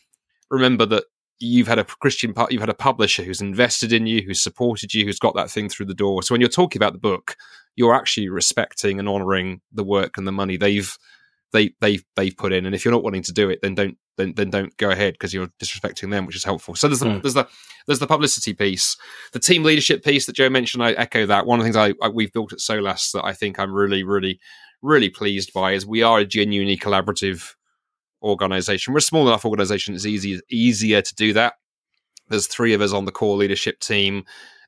remember 0.51 0.85
that 0.87 1.05
you've 1.39 1.69
had 1.69 1.79
a 1.79 1.85
Christian 1.85 2.33
you've 2.51 2.63
had 2.63 2.69
a 2.69 2.75
publisher 2.75 3.23
who's 3.23 3.41
invested 3.41 3.93
in 3.93 4.07
you, 4.07 4.23
who's 4.23 4.43
supported 4.43 4.95
you, 4.95 5.05
who's 5.05 5.19
got 5.19 5.35
that 5.35 5.51
thing 5.51 5.69
through 5.69 5.87
the 5.87 5.95
door. 5.95 6.23
So 6.23 6.35
when 6.35 6.41
you're 6.41 6.49
talking 6.49 6.79
about 6.79 6.93
the 6.93 6.99
book, 6.99 7.37
you're 7.77 7.95
actually 7.95 8.29
respecting 8.29 8.99
and 8.99 9.09
honoring 9.09 9.61
the 9.73 9.85
work 9.85 10.17
and 10.17 10.27
the 10.27 10.33
money 10.33 10.57
they've 10.57 10.97
they 11.53 11.71
they 11.81 12.01
they've 12.17 12.37
put 12.37 12.53
in. 12.53 12.67
And 12.67 12.75
if 12.75 12.85
you're 12.85 12.93
not 12.93 13.05
wanting 13.05 13.23
to 13.23 13.33
do 13.33 13.49
it, 13.49 13.61
then 13.63 13.75
don't 13.75 13.97
then 14.17 14.35
then 14.37 14.51
don't 14.51 14.77
go 14.77 14.91
ahead 14.91 15.15
because 15.15 15.33
you're 15.33 15.49
disrespecting 15.63 16.11
them, 16.11 16.27
which 16.27 16.37
is 16.37 16.45
helpful. 16.45 16.75
So 16.75 16.89
there's 16.89 17.01
the, 17.01 17.07
mm. 17.07 17.23
there's 17.23 17.35
the 17.35 17.49
there's 17.87 17.99
the 17.99 18.07
publicity 18.07 18.55
piece, 18.55 18.97
the 19.33 19.39
team 19.39 19.63
leadership 19.63 20.05
piece 20.05 20.27
that 20.27 20.37
Joe 20.37 20.51
mentioned. 20.51 20.85
I 20.85 20.93
echo 20.93 21.27
that. 21.27 21.47
One 21.47 21.59
of 21.59 21.65
the 21.65 21.73
things 21.73 21.77
I, 21.77 21.95
I 22.05 22.09
we've 22.09 22.33
built 22.33 22.53
at 22.53 22.59
Solas 22.59 23.13
that 23.13 23.25
I 23.25 23.33
think 23.33 23.59
I'm 23.59 23.73
really 23.73 24.03
really 24.03 24.41
really 24.83 25.09
pleased 25.09 25.53
by 25.53 25.73
is 25.73 25.87
we 25.87 26.03
are 26.03 26.19
a 26.19 26.27
genuinely 26.27 26.77
collaborative 26.77 27.55
organization. 28.25 28.93
We're 28.93 28.99
a 28.99 29.03
small 29.03 29.29
enough 29.29 29.45
organization; 29.45 29.95
it's 29.95 30.07
easy 30.07 30.41
easier 30.51 31.03
to 31.03 31.15
do 31.15 31.33
that. 31.35 31.55
There's 32.29 32.47
three 32.47 32.73
of 32.75 32.81
us 32.81 32.93
on 32.93 33.05
the 33.05 33.13
core 33.13 33.37
leadership 33.37 33.81
team, 33.81 34.25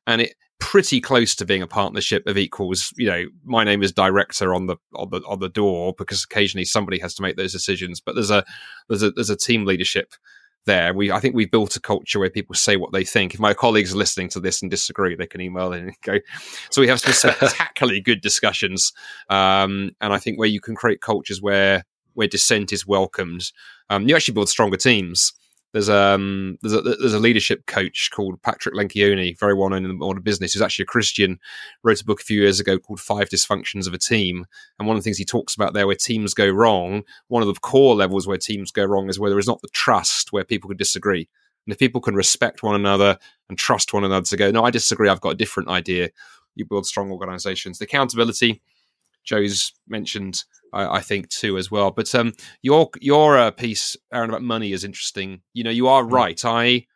and 0.07 0.21
it 0.21 0.35
pretty 0.59 1.01
close 1.01 1.35
to 1.37 1.45
being 1.45 1.63
a 1.63 1.67
partnership 1.67 2.27
of 2.27 2.39
equals. 2.39 2.93
You 2.97 3.07
know, 3.07 3.25
my 3.45 3.65
name 3.65 3.83
is 3.83 3.93
director 3.93 4.55
on 4.55 4.67
the 4.67 4.77
on 4.95 5.11
the 5.11 5.21
on 5.27 5.41
the 5.41 5.49
door 5.49 5.95
because 5.97 6.25
occasionally 6.25 6.65
somebody 6.65 6.99
has 6.99 7.15
to 7.15 7.23
make 7.23 7.37
those 7.37 7.53
decisions. 7.53 8.01
But 8.01 8.15
there's 8.15 8.31
a 8.31 8.45
there's 8.89 9.03
a 9.03 9.11
there's 9.11 9.31
a 9.31 9.37
team 9.37 9.65
leadership 9.65 10.15
there. 10.67 10.93
We 10.95 11.11
I 11.11 11.21
think 11.21 11.35
we've 11.35 11.51
built 11.51 11.77
a 11.77 11.81
culture 11.81 12.19
where 12.19 12.31
people 12.31 12.55
say 12.55 12.77
what 12.77 12.93
they 12.93 13.05
think. 13.05 13.35
If 13.35 13.41
my 13.41 13.55
colleagues 13.55 13.95
are 13.95 13.99
listening 13.99 14.29
to 14.31 14.41
this 14.41 14.63
and 14.63 14.71
disagree, 14.71 15.15
they 15.15 15.27
can 15.27 15.41
email 15.41 15.73
in 15.73 15.85
and 15.85 15.95
go. 16.03 16.19
So 16.71 16.81
we 16.81 16.89
have 16.89 17.01
some 17.01 17.13
spectacularly 17.35 18.01
good 18.01 18.21
discussions, 18.21 18.93
um, 19.31 19.93
and 20.01 20.13
I 20.13 20.19
think 20.19 20.39
where 20.39 20.49
you 20.49 20.61
can 20.61 20.75
create 20.75 21.01
cultures 21.01 21.41
where 21.41 21.85
where 22.17 22.27
dissent 22.27 22.73
is 22.73 22.87
welcomed, 22.87 23.53
um, 23.91 24.09
you 24.09 24.17
actually 24.17 24.35
build 24.35 24.49
stronger 24.49 24.77
teams. 24.77 25.33
There's 25.73 25.91
um 25.91 26.57
there's 26.62 26.73
a 26.73 26.81
there's 26.81 27.12
a 27.12 27.19
leadership 27.19 27.67
coach 27.67 28.11
called 28.11 28.41
Patrick 28.41 28.75
Lencioni, 28.75 29.39
very 29.39 29.53
well 29.53 29.69
known 29.69 29.85
in 29.85 29.91
the 29.91 29.97
world 30.03 30.17
of 30.17 30.25
business, 30.25 30.53
who's 30.55 30.62
actually 30.62 30.85
a 30.85 30.87
Christian. 30.87 31.39
Wrote 31.83 32.01
a 32.01 32.05
book 32.05 32.21
a 32.21 32.25
few 32.25 32.41
years 32.41 32.61
ago 32.61 32.79
called 32.79 32.99
Five 32.99 33.29
Dysfunctions 33.29 33.87
of 33.87 33.93
a 33.93 33.99
Team, 33.99 34.47
and 34.79 34.89
one 34.89 34.97
of 34.97 35.03
the 35.03 35.05
things 35.05 35.19
he 35.19 35.25
talks 35.27 35.55
about 35.55 35.75
there, 35.75 35.87
where 35.87 35.97
teams 35.97 36.33
go 36.33 36.49
wrong, 36.49 37.03
one 37.29 37.43
of 37.43 37.49
the 37.49 37.61
core 37.61 37.95
levels 37.95 38.27
where 38.27 38.39
teams 38.39 38.71
go 38.73 38.85
wrong 38.85 39.11
is 39.11 39.19
where 39.19 39.29
there 39.29 39.39
is 39.39 39.47
not 39.47 39.61
the 39.61 39.69
trust 39.69 40.33
where 40.33 40.45
people 40.45 40.69
can 40.69 40.79
disagree. 40.79 41.29
And 41.67 41.73
if 41.73 41.79
people 41.79 42.01
can 42.01 42.14
respect 42.14 42.62
one 42.62 42.77
another 42.77 43.19
and 43.49 43.59
trust 43.59 43.93
one 43.93 44.05
another 44.05 44.25
to 44.27 44.37
go, 44.37 44.51
no, 44.51 44.64
I 44.64 44.71
disagree, 44.71 45.09
I've 45.09 45.21
got 45.21 45.31
a 45.31 45.37
different 45.37 45.69
idea, 45.69 46.11
you 46.55 46.64
build 46.64 46.87
strong 46.87 47.11
organizations. 47.11 47.79
The 47.79 47.85
accountability, 47.85 48.62
Joe's 49.27 49.72
mentioned 49.89 50.45
I, 50.72 50.97
I, 50.97 51.01
think 51.01 51.29
too 51.29 51.59
as 51.59 51.70
well. 51.70 51.91
But 51.91 52.14
um, 52.14 52.33
your 52.62 52.91
your 53.01 53.37
uh, 53.37 53.51
piece, 53.51 53.97
Aaron, 54.12 54.31
about 54.31 54.43
money 54.43 54.72
is 54.72 54.85
interesting. 54.85 55.43
You 55.53 55.64
know, 55.64 55.70
you 55.70 55.89
are 55.89 56.03
mm. 56.03 56.12
right. 56.12 56.45
I, 56.45 56.87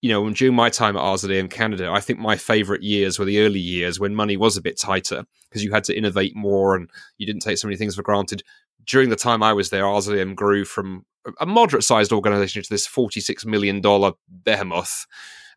you 0.00 0.10
know, 0.10 0.28
during 0.30 0.54
my 0.54 0.68
time 0.68 0.96
at 0.96 1.02
RZIM 1.02 1.50
Canada, 1.50 1.90
I 1.90 2.00
think 2.00 2.18
my 2.18 2.36
favourite 2.36 2.82
years 2.82 3.18
were 3.18 3.24
the 3.24 3.40
early 3.40 3.60
years 3.60 4.00
when 4.00 4.14
money 4.14 4.36
was 4.36 4.56
a 4.56 4.62
bit 4.62 4.78
tighter 4.78 5.24
because 5.48 5.62
you 5.62 5.72
had 5.72 5.84
to 5.84 5.96
innovate 5.96 6.34
more 6.34 6.74
and 6.74 6.90
you 7.18 7.26
didn't 7.26 7.42
take 7.42 7.58
so 7.58 7.68
many 7.68 7.76
things 7.76 7.94
for 7.94 8.02
granted. 8.02 8.42
During 8.84 9.10
the 9.10 9.16
time 9.16 9.42
I 9.42 9.52
was 9.52 9.70
there, 9.70 9.84
RZIM 9.84 10.34
grew 10.34 10.64
from 10.64 11.04
a 11.40 11.46
moderate 11.46 11.84
sized 11.84 12.12
organization 12.12 12.62
to 12.62 12.68
this 12.68 12.88
$46 12.88 13.46
million 13.46 13.80
behemoth. 14.28 15.06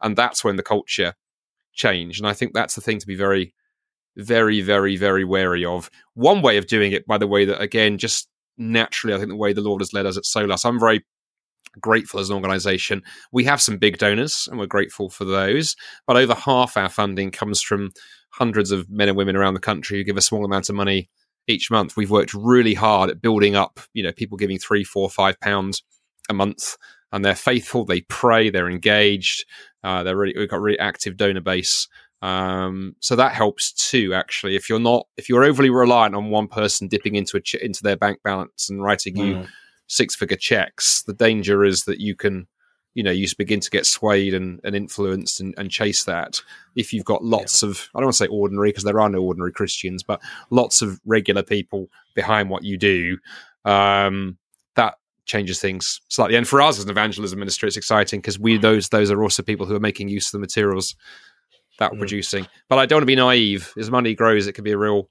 And 0.01 0.16
that's 0.16 0.43
when 0.43 0.58
the 0.58 0.64
culture 0.64 1.16
changed. 1.74 2.20
And 2.20 2.28
I 2.28 2.34
think 2.34 2.53
that's 2.53 2.76
the 2.76 2.82
thing 2.82 2.99
to 2.99 3.08
be 3.08 3.16
very 3.16 3.53
very, 4.18 4.61
very, 4.61 4.95
very 4.95 5.24
wary 5.24 5.66
of. 5.66 5.89
One 6.13 6.41
way 6.41 6.57
of 6.57 6.68
doing 6.68 6.91
it, 6.91 7.05
by 7.05 7.18
the 7.18 7.28
way, 7.28 7.45
that 7.45 7.61
again, 7.61 7.97
just 7.97 8.28
naturally, 8.57 9.13
I 9.13 9.18
think 9.18 9.30
the 9.30 9.36
way 9.36 9.53
the 9.53 9.61
Lord 9.61 9.82
has 9.82 9.93
led 9.93 10.05
us 10.05 10.18
at 10.18 10.24
Solas, 10.24 10.66
I'm 10.66 10.80
very 10.80 11.03
grateful 11.80 12.20
as 12.20 12.30
an 12.30 12.36
organization. 12.36 13.03
We 13.32 13.43
have 13.45 13.61
some 13.61 13.78
big 13.78 13.97
donors 13.97 14.47
and 14.49 14.59
we're 14.59 14.66
grateful 14.66 15.09
for 15.09 15.26
those, 15.26 15.76
but 16.07 16.18
over 16.18 16.34
half 16.34 16.78
our 16.78 16.89
funding 16.89 17.32
comes 17.32 17.61
from 17.61 17.91
hundreds 18.32 18.72
of 18.72 18.89
men 18.89 19.09
and 19.09 19.18
women 19.18 19.36
around 19.36 19.53
the 19.53 19.59
country 19.59 19.97
who 19.97 20.03
give 20.03 20.18
a 20.18 20.22
small 20.22 20.45
amount 20.45 20.70
of 20.70 20.76
money 20.76 21.09
each 21.47 21.70
month. 21.70 21.95
We've 21.95 22.11
worked 22.11 22.34
really 22.34 22.74
hard 22.74 23.09
at 23.09 23.22
building 23.22 23.55
up, 23.55 23.80
you 23.93 24.03
know, 24.03 24.11
people 24.11 24.38
giving 24.38 24.57
three, 24.57 24.84
four, 24.84 25.09
five 25.09 25.39
pounds 25.39 25.84
a 26.30 26.34
month 26.34 26.78
and 27.11 27.24
they're 27.24 27.36
faithful, 27.36 27.86
they 27.86 28.01
pray, 28.01 28.49
they're 28.49 28.70
engaged, 28.70 29.45
uh, 29.84 30.03
they're 30.03 30.18
really, 30.18 30.34
we've 30.38 30.49
got 30.49 30.57
a 30.57 30.61
really 30.61 30.80
active 30.80 31.18
donor 31.18 31.41
base. 31.41 31.88
Um, 32.26 32.95
so 33.01 33.15
that 33.15 33.34
helps 33.34 33.71
too. 33.71 34.15
Actually, 34.15 34.55
if 34.55 34.67
you're 34.67 34.80
not, 34.80 35.05
if 35.15 35.30
you're 35.30 35.43
overly 35.43 35.69
reliant 35.69 36.15
on 36.15 36.32
one 36.32 36.47
person 36.47 36.88
dipping 36.88 37.13
into 37.13 37.38
a 37.38 37.41
ch- 37.41 37.53
into 37.55 37.84
their 37.84 37.95
bank 37.95 38.19
balance 38.23 38.67
and 38.67 38.82
writing 38.82 39.15
mm. 39.15 39.28
you 39.28 39.47
six 39.86 40.15
figure 40.15 40.36
checks, 40.36 41.03
the 41.03 41.13
danger 41.13 41.63
is 41.63 41.84
that 41.84 41.99
you 41.99 42.15
can, 42.15 42.47
you 42.95 43.03
know, 43.03 43.11
you 43.11 43.28
begin 43.38 43.59
to 43.59 43.69
get 43.69 43.86
swayed 43.86 44.34
and, 44.34 44.59
and 44.63 44.76
influenced 44.76 45.39
and, 45.39 45.53
and 45.59 45.69
chase 45.69 46.05
that. 46.05 46.41
If 46.76 46.93
you've 46.93 47.05
got 47.05 47.23
lots 47.23 47.61
yeah. 47.61 47.69
of, 47.69 47.89
I 47.93 47.99
don't 47.99 48.07
want 48.07 48.15
to 48.15 48.23
say 48.23 48.28
ordinary 48.28 48.69
because 48.69 48.86
there 48.86 48.99
are 48.99 49.09
no 49.09 49.21
ordinary 49.21 49.51
Christians, 49.51 50.01
but 50.01 50.19
lots 50.49 50.82
of 50.82 50.99
regular 51.05 51.43
people 51.43 51.89
behind 52.15 52.49
what 52.49 52.63
you 52.63 52.76
do, 52.76 53.19
um, 53.65 54.39
that 54.76 54.95
changes 55.28 55.59
things 55.59 56.01
slightly. 56.07 56.38
And 56.38 56.47
for 56.47 56.59
us 56.59 56.80
as 56.80 56.86
an 56.86 56.89
evangelism 56.89 57.38
ministry, 57.38 57.67
it's 57.67 57.78
exciting 57.78 58.19
because 58.19 58.39
we 58.39 58.57
those 58.57 58.89
those 58.89 59.11
are 59.11 59.21
also 59.21 59.43
people 59.43 59.67
who 59.67 59.76
are 59.76 59.80
making 59.80 60.09
use 60.09 60.30
of 60.30 60.32
the 60.32 60.39
materials 60.39 60.95
that 61.80 61.91
we're 61.91 61.97
mm. 61.97 62.01
producing. 62.01 62.47
But 62.69 62.80
I 62.80 62.86
don't 62.86 62.97
want 62.97 63.03
to 63.03 63.07
be 63.07 63.15
naive. 63.15 63.73
As 63.78 63.91
money 63.91 64.13
grows, 64.15 64.47
it 64.47 64.53
can 64.53 64.63
be 64.63 64.71
a 64.71 64.78
real 64.78 65.09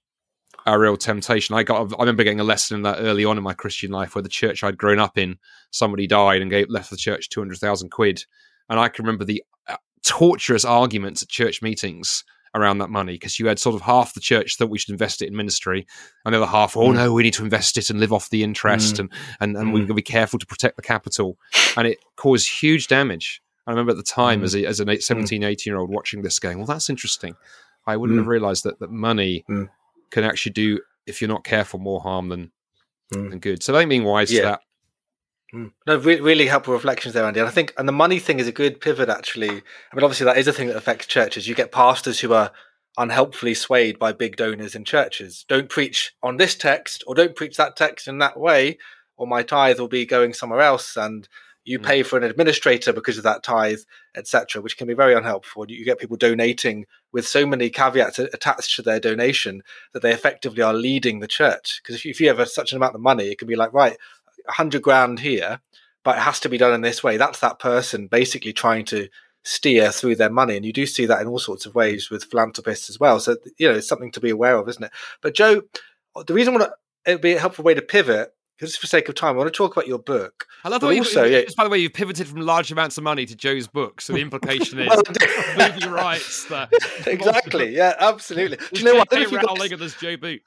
a 0.66 0.78
real 0.78 0.96
temptation. 0.96 1.54
I 1.54 1.62
got 1.62 1.92
I 1.92 2.00
remember 2.00 2.24
getting 2.24 2.40
a 2.40 2.44
lesson 2.44 2.76
in 2.76 2.82
that 2.82 2.98
early 3.00 3.24
on 3.24 3.36
in 3.36 3.44
my 3.44 3.54
Christian 3.54 3.90
life 3.90 4.14
where 4.14 4.22
the 4.22 4.28
church 4.28 4.64
I'd 4.64 4.78
grown 4.78 4.98
up 4.98 5.18
in, 5.18 5.38
somebody 5.70 6.06
died 6.06 6.42
and 6.42 6.50
gave 6.50 6.70
left 6.70 6.90
the 6.90 6.96
church 6.96 7.28
two 7.28 7.40
hundred 7.40 7.58
thousand 7.58 7.90
quid. 7.90 8.24
And 8.68 8.80
I 8.80 8.88
can 8.88 9.04
remember 9.04 9.24
the 9.24 9.42
uh, 9.68 9.76
torturous 10.04 10.64
arguments 10.64 11.22
at 11.22 11.28
church 11.28 11.60
meetings 11.60 12.24
around 12.54 12.78
that 12.78 12.88
money 12.88 13.14
because 13.14 13.38
you 13.38 13.48
had 13.48 13.58
sort 13.58 13.74
of 13.74 13.82
half 13.82 14.14
the 14.14 14.20
church 14.20 14.56
thought 14.56 14.70
we 14.70 14.78
should 14.78 14.92
invest 14.92 15.20
it 15.20 15.28
in 15.28 15.36
ministry, 15.36 15.86
and 16.24 16.34
the 16.34 16.38
other 16.38 16.50
half, 16.50 16.76
oh 16.76 16.90
mm. 16.90 16.94
no, 16.94 17.12
we 17.12 17.24
need 17.24 17.34
to 17.34 17.44
invest 17.44 17.76
it 17.76 17.90
and 17.90 18.00
live 18.00 18.12
off 18.12 18.30
the 18.30 18.42
interest, 18.42 18.96
mm. 18.96 19.00
and 19.00 19.12
and, 19.40 19.56
and 19.56 19.68
mm. 19.68 19.72
we've 19.74 19.84
got 19.84 19.88
to 19.88 19.94
be 19.94 20.02
careful 20.02 20.38
to 20.38 20.46
protect 20.46 20.76
the 20.76 20.82
capital, 20.82 21.36
and 21.76 21.86
it 21.86 21.98
caused 22.16 22.48
huge 22.48 22.86
damage. 22.88 23.42
I 23.66 23.70
remember 23.70 23.92
at 23.92 23.96
the 23.96 24.02
time 24.02 24.40
mm. 24.40 24.44
as 24.44 24.54
a, 24.54 24.66
as 24.66 24.80
a 24.80 25.00
17, 25.00 25.42
mm. 25.42 25.46
18 25.46 25.70
year 25.70 25.78
old 25.78 25.90
watching 25.90 26.22
this 26.22 26.38
going, 26.38 26.58
well, 26.58 26.66
that's 26.66 26.90
interesting. 26.90 27.34
I 27.86 27.96
wouldn't 27.96 28.18
have 28.18 28.26
mm. 28.26 28.30
realized 28.30 28.64
that 28.64 28.78
that 28.80 28.90
money 28.90 29.44
can 30.10 30.24
actually 30.24 30.52
do, 30.52 30.80
if 31.06 31.20
you're 31.20 31.28
not 31.28 31.44
careful, 31.44 31.78
more 31.78 32.00
harm 32.00 32.28
than 32.28 32.50
than 33.10 33.38
good. 33.38 33.62
So 33.62 33.74
I 33.74 33.80
think 33.80 33.90
being 33.90 34.04
wise 34.04 34.32
yeah. 34.32 34.40
to 34.40 34.46
that 34.46 34.60
Mm. 35.54 35.72
No, 35.86 35.96
re- 35.96 36.20
really 36.20 36.46
helpful 36.46 36.74
reflections 36.74 37.14
there, 37.14 37.24
Andy. 37.24 37.40
And 37.40 37.48
I 37.48 37.52
think, 37.52 37.72
and 37.78 37.86
the 37.86 37.92
money 37.92 38.18
thing 38.18 38.40
is 38.40 38.48
a 38.48 38.52
good 38.52 38.80
pivot, 38.80 39.08
actually. 39.08 39.48
I 39.48 39.94
mean, 39.94 40.02
obviously, 40.02 40.24
that 40.24 40.38
is 40.38 40.48
a 40.48 40.52
thing 40.52 40.68
that 40.68 40.76
affects 40.76 41.06
churches. 41.06 41.46
You 41.46 41.54
get 41.54 41.70
pastors 41.70 42.20
who 42.20 42.32
are 42.32 42.50
unhelpfully 42.98 43.54
swayed 43.54 43.98
by 43.98 44.12
big 44.12 44.36
donors 44.36 44.74
in 44.74 44.84
churches. 44.84 45.44
Don't 45.48 45.68
preach 45.68 46.14
on 46.22 46.38
this 46.38 46.56
text, 46.56 47.04
or 47.06 47.14
don't 47.14 47.36
preach 47.36 47.56
that 47.56 47.76
text 47.76 48.08
in 48.08 48.18
that 48.18 48.38
way, 48.38 48.78
or 49.16 49.26
my 49.26 49.42
tithe 49.42 49.78
will 49.78 49.88
be 49.88 50.06
going 50.06 50.34
somewhere 50.34 50.60
else, 50.60 50.96
and 50.96 51.28
you 51.64 51.78
mm. 51.78 51.84
pay 51.84 52.02
for 52.02 52.16
an 52.16 52.24
administrator 52.24 52.92
because 52.92 53.16
of 53.16 53.24
that 53.24 53.42
tithe, 53.42 53.80
etc., 54.14 54.62
which 54.62 54.76
can 54.76 54.86
be 54.86 54.94
very 54.94 55.14
unhelpful. 55.14 55.70
You 55.70 55.84
get 55.84 55.98
people 55.98 56.16
donating 56.16 56.86
with 57.12 57.26
so 57.26 57.46
many 57.46 57.70
caveats 57.70 58.18
attached 58.18 58.76
to 58.76 58.82
their 58.82 59.00
donation 59.00 59.62
that 59.92 60.02
they 60.02 60.12
effectively 60.12 60.62
are 60.62 60.74
leading 60.74 61.20
the 61.20 61.28
church. 61.28 61.80
Because 61.82 61.96
if 61.96 62.04
you, 62.04 62.10
if 62.10 62.20
you 62.20 62.28
have 62.28 62.48
such 62.48 62.72
an 62.72 62.76
amount 62.76 62.94
of 62.94 63.00
money, 63.00 63.28
it 63.28 63.38
can 63.38 63.48
be 63.48 63.56
like, 63.56 63.72
right, 63.72 63.96
hundred 64.48 64.82
grand 64.82 65.20
here, 65.20 65.60
but 66.02 66.18
it 66.18 66.22
has 66.22 66.40
to 66.40 66.48
be 66.48 66.58
done 66.58 66.74
in 66.74 66.82
this 66.82 67.02
way. 67.02 67.16
That's 67.16 67.40
that 67.40 67.58
person 67.58 68.06
basically 68.06 68.52
trying 68.52 68.84
to 68.86 69.08
steer 69.42 69.90
through 69.90 70.16
their 70.16 70.30
money, 70.30 70.56
and 70.56 70.64
you 70.64 70.72
do 70.72 70.86
see 70.86 71.06
that 71.06 71.20
in 71.20 71.28
all 71.28 71.38
sorts 71.38 71.66
of 71.66 71.74
ways 71.74 72.10
with 72.10 72.24
philanthropists 72.24 72.88
as 72.88 72.98
well. 72.98 73.20
So 73.20 73.36
you 73.58 73.68
know, 73.68 73.74
it's 73.74 73.88
something 73.88 74.12
to 74.12 74.20
be 74.20 74.30
aware 74.30 74.56
of, 74.56 74.68
isn't 74.68 74.84
it? 74.84 74.92
But 75.20 75.34
Joe, 75.34 75.62
the 76.26 76.34
reason 76.34 76.54
why 76.54 76.68
it 77.06 77.12
would 77.12 77.20
be 77.20 77.34
a 77.34 77.40
helpful 77.40 77.64
way 77.64 77.74
to 77.74 77.82
pivot 77.82 78.34
because 78.64 78.76
for 78.76 78.86
sake 78.86 79.08
of 79.10 79.14
time, 79.14 79.34
I 79.34 79.38
want 79.38 79.52
to 79.52 79.56
talk 79.56 79.76
about 79.76 79.86
your 79.86 79.98
book. 79.98 80.46
I 80.64 80.70
love 80.70 80.80
the 80.80 80.86
way 80.86 80.98
also, 80.98 81.24
you, 81.24 81.36
yeah, 81.36 81.42
just 81.42 81.56
by 81.56 81.64
the 81.64 81.70
way, 81.70 81.78
you've 81.78 81.92
pivoted 81.92 82.26
from 82.26 82.40
large 82.40 82.72
amounts 82.72 82.96
of 82.96 83.04
money 83.04 83.26
to 83.26 83.36
Joe's 83.36 83.66
book. 83.66 84.00
So 84.00 84.14
the 84.14 84.20
implication 84.20 84.78
is 84.78 84.88
movie 85.58 85.86
rights. 85.88 86.50
Exactly. 87.06 87.74
Yeah, 87.74 87.94
absolutely. 87.98 88.56
Do 88.56 88.80
you 88.80 88.84
know 88.84 88.94
what? 88.94 89.12
I, 89.12 89.24
Rowling 89.24 89.70
got... 89.70 89.78
this 89.78 89.94
Joe 89.96 90.16
boot. 90.16 90.42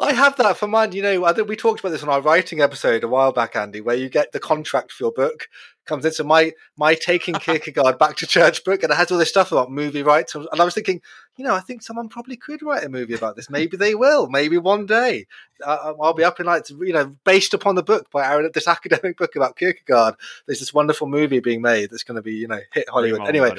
I 0.00 0.12
have 0.12 0.36
that 0.36 0.56
for 0.56 0.66
mine. 0.66 0.92
You 0.92 1.02
know, 1.02 1.24
I 1.24 1.32
think 1.32 1.48
we 1.48 1.56
talked 1.56 1.80
about 1.80 1.90
this 1.90 2.02
on 2.02 2.08
our 2.08 2.20
writing 2.20 2.60
episode 2.60 3.04
a 3.04 3.08
while 3.08 3.32
back, 3.32 3.56
Andy, 3.56 3.80
where 3.80 3.96
you 3.96 4.08
get 4.08 4.32
the 4.32 4.40
contract 4.40 4.92
for 4.92 5.04
your 5.04 5.12
book 5.12 5.48
comes 5.84 6.04
into 6.04 6.24
my 6.24 6.52
my 6.76 6.94
taking 6.94 7.34
Kierkegaard 7.40 7.98
back 7.98 8.16
to 8.16 8.26
church 8.26 8.64
book, 8.64 8.82
and 8.82 8.92
it 8.92 8.96
has 8.96 9.10
all 9.10 9.18
this 9.18 9.28
stuff 9.28 9.52
about 9.52 9.70
movie 9.70 10.02
rights. 10.02 10.34
And 10.34 10.48
I 10.58 10.64
was 10.64 10.74
thinking, 10.74 11.00
you 11.36 11.44
know, 11.44 11.54
I 11.54 11.60
think 11.60 11.82
someone 11.82 12.08
probably 12.08 12.36
could 12.36 12.62
write 12.62 12.84
a 12.84 12.88
movie 12.88 13.14
about 13.14 13.36
this. 13.36 13.50
Maybe 13.50 13.76
they 13.76 13.94
will. 13.94 14.28
Maybe 14.28 14.58
one 14.58 14.86
day 14.86 15.26
uh, 15.64 15.94
I'll 16.00 16.14
be 16.14 16.24
up 16.24 16.40
in 16.40 16.46
lights. 16.46 16.70
You 16.70 16.92
know, 16.92 17.16
based 17.24 17.54
upon 17.54 17.74
the 17.74 17.82
book 17.82 18.10
by 18.10 18.26
Aaron, 18.26 18.50
this 18.52 18.68
academic 18.68 19.16
book 19.16 19.36
about 19.36 19.56
Kierkegaard. 19.56 20.14
There's 20.46 20.60
this 20.60 20.74
wonderful 20.74 21.06
movie 21.06 21.40
being 21.40 21.62
made 21.62 21.90
that's 21.90 22.04
going 22.04 22.16
to 22.16 22.22
be, 22.22 22.34
you 22.34 22.48
know, 22.48 22.60
hit 22.72 22.88
Hollywood. 22.88 23.28
Anyway, 23.28 23.54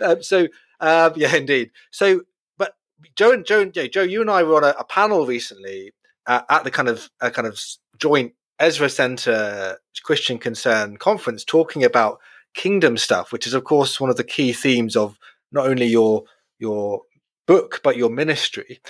um, 0.00 0.22
so 0.22 0.48
um, 0.80 1.12
yeah, 1.16 1.34
indeed. 1.34 1.70
So, 1.90 2.22
but 2.56 2.74
Joe 3.16 3.32
and 3.32 3.44
Joe 3.44 3.62
and 3.62 3.76
yeah, 3.76 3.86
Joe, 3.86 4.02
you 4.02 4.20
and 4.20 4.30
I 4.30 4.42
were 4.42 4.56
on 4.56 4.64
a, 4.64 4.74
a 4.78 4.84
panel 4.84 5.26
recently 5.26 5.92
uh, 6.26 6.42
at 6.48 6.64
the 6.64 6.70
kind 6.70 6.88
of 6.88 7.10
a 7.20 7.30
kind 7.30 7.46
of 7.46 7.60
joint 7.98 8.32
Ezra 8.58 8.88
Center 8.88 9.78
Christian 10.02 10.38
Concern 10.38 10.96
conference 10.96 11.44
talking 11.44 11.84
about 11.84 12.18
kingdom 12.54 12.96
stuff, 12.96 13.32
which 13.32 13.46
is 13.46 13.54
of 13.54 13.64
course 13.64 14.00
one 14.00 14.10
of 14.10 14.16
the 14.16 14.24
key 14.24 14.52
themes 14.52 14.96
of 14.96 15.18
not 15.52 15.66
only 15.66 15.86
your 15.86 16.24
your 16.58 17.02
book 17.46 17.80
but 17.82 17.96
your 17.96 18.10
ministry. 18.10 18.80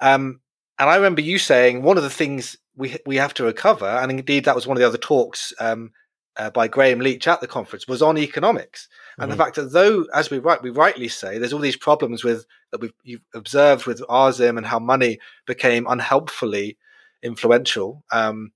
Um, 0.00 0.40
and 0.78 0.90
I 0.90 0.96
remember 0.96 1.20
you 1.20 1.38
saying 1.38 1.82
one 1.82 1.96
of 1.96 2.02
the 2.02 2.10
things 2.10 2.56
we 2.76 2.96
we 3.06 3.16
have 3.16 3.34
to 3.34 3.44
recover, 3.44 3.86
and 3.86 4.10
indeed 4.10 4.44
that 4.44 4.54
was 4.54 4.66
one 4.66 4.76
of 4.76 4.80
the 4.80 4.86
other 4.86 4.98
talks 4.98 5.52
um, 5.60 5.92
uh, 6.36 6.50
by 6.50 6.66
Graham 6.66 6.98
Leach 6.98 7.28
at 7.28 7.40
the 7.40 7.46
conference, 7.46 7.86
was 7.86 8.02
on 8.02 8.18
economics 8.18 8.88
and 9.18 9.30
mm-hmm. 9.30 9.38
the 9.38 9.44
fact 9.44 9.56
that 9.56 9.72
though, 9.72 10.06
as 10.12 10.30
we 10.30 10.38
right 10.38 10.62
we 10.62 10.70
rightly 10.70 11.08
say, 11.08 11.38
there's 11.38 11.52
all 11.52 11.60
these 11.60 11.76
problems 11.76 12.24
with 12.24 12.46
that 12.72 12.80
we've 12.80 12.92
you've 13.04 13.22
observed 13.34 13.86
with 13.86 14.00
RZIM 14.08 14.56
and 14.56 14.66
how 14.66 14.78
money 14.78 15.18
became 15.46 15.86
unhelpfully 15.86 16.76
influential. 17.22 18.04
Um, 18.12 18.52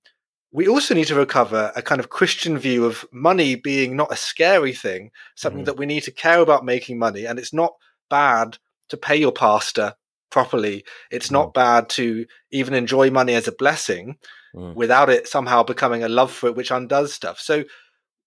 we 0.51 0.67
also 0.67 0.95
need 0.95 1.07
to 1.09 1.15
recover 1.15 1.73
a 1.77 1.83
kind 1.83 2.01
of 2.01 2.09
Christian 2.09 2.59
view 2.59 2.85
of 2.85 3.05
money 3.13 3.55
being 3.55 3.97
not 3.97 4.13
a 4.13 4.17
scary 4.17 4.73
thing, 4.73 5.11
something 5.35 5.63
mm. 5.63 5.67
that 5.67 5.77
we 5.77 5.87
need 5.87 6.03
to 6.05 6.11
care 6.11 6.41
about 6.41 6.65
making 6.65 6.99
money. 6.99 7.27
And 7.27 7.39
it's 7.39 7.53
not 7.53 7.75
bad 8.09 8.57
to 8.89 8.97
pay 8.97 9.17
your 9.17 9.33
pastor 9.33 9.95
properly. 10.31 10.85
It's 11.11 11.29
mm. 11.29 11.33
not 11.33 11.55
bad 11.55 11.91
to 11.91 12.25
even 12.51 12.73
enjoy 12.73 13.11
money 13.11 13.35
as 13.35 13.47
a 13.47 13.53
blessing 13.53 14.17
mm. 14.55 14.75
without 14.75 15.11
it 15.11 15.29
somehow 15.29 15.63
becoming 15.63 16.03
a 16.03 16.09
love 16.09 16.33
for 16.33 16.49
it, 16.49 16.57
which 16.57 16.71
undoes 16.71 17.13
stuff. 17.13 17.39
So, 17.39 17.65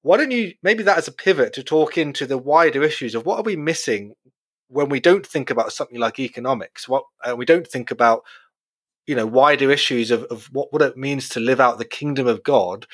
why 0.04 0.18
don't 0.18 0.32
you 0.32 0.54
maybe 0.64 0.84
that 0.84 0.98
as 0.98 1.08
a 1.08 1.12
pivot 1.14 1.54
to 1.54 1.64
talk 1.64 1.98
into 1.98 2.26
the 2.26 2.38
wider 2.38 2.82
issues 2.82 3.14
of 3.14 3.26
what 3.26 3.38
are 3.38 3.44
we 3.44 3.56
missing 3.56 4.16
when 4.68 4.90
we 4.90 5.00
don't 5.00 5.26
think 5.26 5.52
about 5.52 5.74
something 5.74 6.00
like 6.00 6.20
economics? 6.20 6.90
What 6.90 7.04
uh, 7.24 7.36
we 7.36 7.46
don't 7.46 7.68
think 7.68 7.92
about 7.92 8.24
you 9.08 9.16
know 9.16 9.26
wider 9.26 9.72
issues 9.72 10.12
of, 10.12 10.24
of 10.26 10.46
what, 10.52 10.72
what 10.72 10.82
it 10.82 10.98
means 10.98 11.30
to 11.30 11.40
live 11.40 11.60
out 11.60 11.78
the 11.78 11.86
kingdom 11.86 12.28
of 12.28 12.44
God 12.44 12.86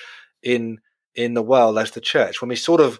in 0.41 0.79
in 1.15 1.33
the 1.33 1.41
world 1.41 1.77
as 1.77 1.91
the 1.91 2.01
church. 2.01 2.41
When 2.41 2.49
we 2.49 2.55
sort 2.55 2.81
of 2.81 2.99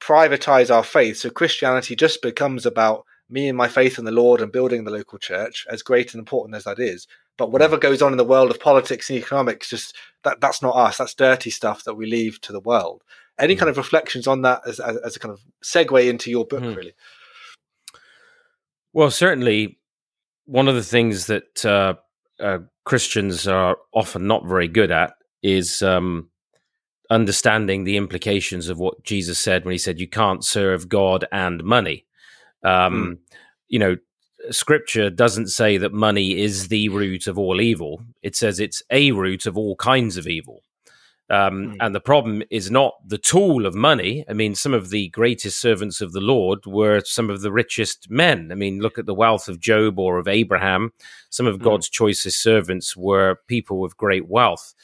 privatize 0.00 0.74
our 0.74 0.84
faith, 0.84 1.18
so 1.18 1.30
Christianity 1.30 1.94
just 1.94 2.22
becomes 2.22 2.64
about 2.64 3.04
me 3.28 3.48
and 3.48 3.56
my 3.56 3.68
faith 3.68 3.98
in 3.98 4.04
the 4.04 4.10
Lord 4.10 4.40
and 4.40 4.50
building 4.50 4.84
the 4.84 4.90
local 4.90 5.18
church, 5.18 5.66
as 5.70 5.82
great 5.82 6.12
and 6.12 6.18
important 6.18 6.56
as 6.56 6.64
that 6.64 6.80
is. 6.80 7.06
But 7.38 7.52
whatever 7.52 7.78
goes 7.78 8.02
on 8.02 8.12
in 8.12 8.18
the 8.18 8.24
world 8.24 8.50
of 8.50 8.60
politics 8.60 9.08
and 9.08 9.18
economics, 9.18 9.70
just 9.70 9.96
that 10.24 10.40
that's 10.40 10.62
not 10.62 10.76
us. 10.76 10.98
That's 10.98 11.14
dirty 11.14 11.50
stuff 11.50 11.84
that 11.84 11.94
we 11.94 12.06
leave 12.06 12.40
to 12.42 12.52
the 12.52 12.60
world. 12.60 13.02
Any 13.38 13.54
mm. 13.54 13.58
kind 13.58 13.70
of 13.70 13.76
reflections 13.76 14.26
on 14.26 14.42
that 14.42 14.62
as, 14.66 14.80
as, 14.80 14.96
as, 14.98 15.16
a 15.16 15.18
kind 15.20 15.32
of 15.32 15.40
segue 15.64 16.08
into 16.08 16.30
your 16.30 16.44
book, 16.44 16.62
mm. 16.62 16.76
really? 16.76 16.92
Well, 18.92 19.10
certainly, 19.10 19.78
one 20.44 20.68
of 20.68 20.74
the 20.74 20.82
things 20.82 21.26
that 21.26 21.64
uh, 21.64 21.94
uh, 22.40 22.58
Christians 22.84 23.46
are 23.46 23.76
often 23.92 24.26
not 24.26 24.46
very 24.46 24.68
good 24.68 24.90
at 24.90 25.14
is 25.42 25.82
um, 25.82 26.28
understanding 27.10 27.84
the 27.84 27.96
implications 27.96 28.68
of 28.68 28.78
what 28.78 29.02
Jesus 29.04 29.38
said 29.38 29.64
when 29.64 29.72
he 29.72 29.78
said, 29.78 30.00
You 30.00 30.08
can't 30.08 30.44
serve 30.44 30.88
God 30.88 31.26
and 31.32 31.62
money. 31.64 32.06
Um, 32.62 33.18
mm. 33.18 33.18
You 33.68 33.78
know, 33.78 33.96
scripture 34.50 35.10
doesn't 35.10 35.48
say 35.48 35.76
that 35.78 35.92
money 35.92 36.40
is 36.40 36.68
the 36.68 36.88
root 36.88 37.26
of 37.26 37.38
all 37.38 37.60
evil, 37.60 38.02
it 38.22 38.36
says 38.36 38.60
it's 38.60 38.82
a 38.90 39.12
root 39.12 39.46
of 39.46 39.56
all 39.56 39.76
kinds 39.76 40.16
of 40.16 40.26
evil. 40.26 40.62
Um, 41.30 41.68
mm. 41.68 41.76
And 41.78 41.94
the 41.94 42.00
problem 42.00 42.42
is 42.50 42.72
not 42.72 42.94
the 43.06 43.18
tool 43.18 43.64
of 43.64 43.74
money. 43.74 44.24
I 44.28 44.32
mean, 44.32 44.56
some 44.56 44.74
of 44.74 44.90
the 44.90 45.08
greatest 45.10 45.60
servants 45.60 46.00
of 46.00 46.12
the 46.12 46.20
Lord 46.20 46.66
were 46.66 47.00
some 47.04 47.30
of 47.30 47.40
the 47.40 47.52
richest 47.52 48.10
men. 48.10 48.50
I 48.50 48.56
mean, 48.56 48.80
look 48.80 48.98
at 48.98 49.06
the 49.06 49.14
wealth 49.14 49.48
of 49.48 49.60
Job 49.60 50.00
or 50.00 50.18
of 50.18 50.26
Abraham. 50.26 50.92
Some 51.30 51.46
of 51.46 51.58
mm. 51.58 51.62
God's 51.62 51.88
choicest 51.88 52.42
servants 52.42 52.96
were 52.96 53.36
people 53.46 53.80
with 53.80 53.96
great 53.96 54.28
wealth. 54.28 54.74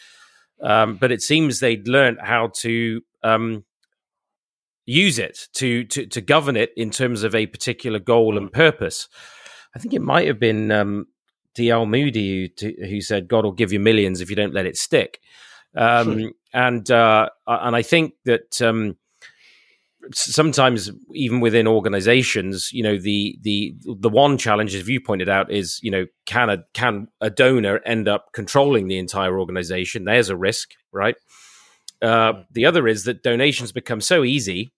Um, 0.63 0.97
but 0.97 1.11
it 1.11 1.21
seems 1.21 1.59
they'd 1.59 1.89
learned 1.89 2.19
how 2.23 2.53
to 2.61 3.03
um, 3.25 3.65
use 4.87 5.19
it 5.19 5.49
to, 5.55 5.83
to, 5.85 6.07
to 6.07 6.21
govern 6.21 6.57
it 6.57 6.71
in 6.77 6.91
terms 6.91 7.25
of 7.25 7.35
a 7.35 7.47
particular 7.47 7.99
goal 7.99 8.39
and 8.39 8.53
purpose. 8.53 9.09
I 9.75 9.81
think 9.81 9.95
it 9.95 10.01
might 10.01 10.29
have 10.29 10.39
been 10.39 10.71
um, 10.71 11.09
D.L. 11.57 11.87
Moody 11.87 12.53
who, 12.61 12.73
who 12.87 13.01
said, 13.01 13.29
"God 13.29 13.45
will 13.45 13.53
give 13.53 13.73
you 13.73 13.81
millions 13.81 14.21
if 14.21 14.31
you 14.31 14.37
don't 14.37 14.55
let 14.55 14.65
it 14.65 14.77
stick." 14.77 15.21
Um, 15.77 16.33
and 16.53 16.91
uh, 16.91 17.29
and 17.47 17.77
I 17.77 17.83
think 17.83 18.15
that 18.25 18.61
um, 18.63 18.97
sometimes 20.13 20.91
even 21.13 21.41
within 21.41 21.67
organizations, 21.67 22.71
you 22.73 22.83
know, 22.83 22.99
the 22.99 23.39
the 23.43 23.75
the 23.85 24.09
one 24.09 24.39
challenge, 24.39 24.75
as 24.75 24.89
you 24.89 25.01
pointed 25.01 25.29
out, 25.29 25.53
is 25.53 25.79
you 25.83 25.91
know, 25.91 26.07
can 26.25 26.49
a 26.49 26.65
can 26.73 27.09
a 27.21 27.31
donor 27.31 27.81
end 27.85 28.09
up 28.09 28.33
controlling 28.33 28.89
the 28.89 28.99
entire 28.99 29.39
organization? 29.39 30.05
There's 30.05 30.31
a 30.31 30.37
risk, 30.37 30.71
right? 30.93 31.17
Uh, 32.03 32.33
hmm. 32.33 32.41
the 32.53 32.67
other 32.67 32.87
is 32.87 33.05
that 33.05 33.23
donations 33.23 33.73
become 33.73 34.01
so 34.01 34.23
easy 34.23 34.73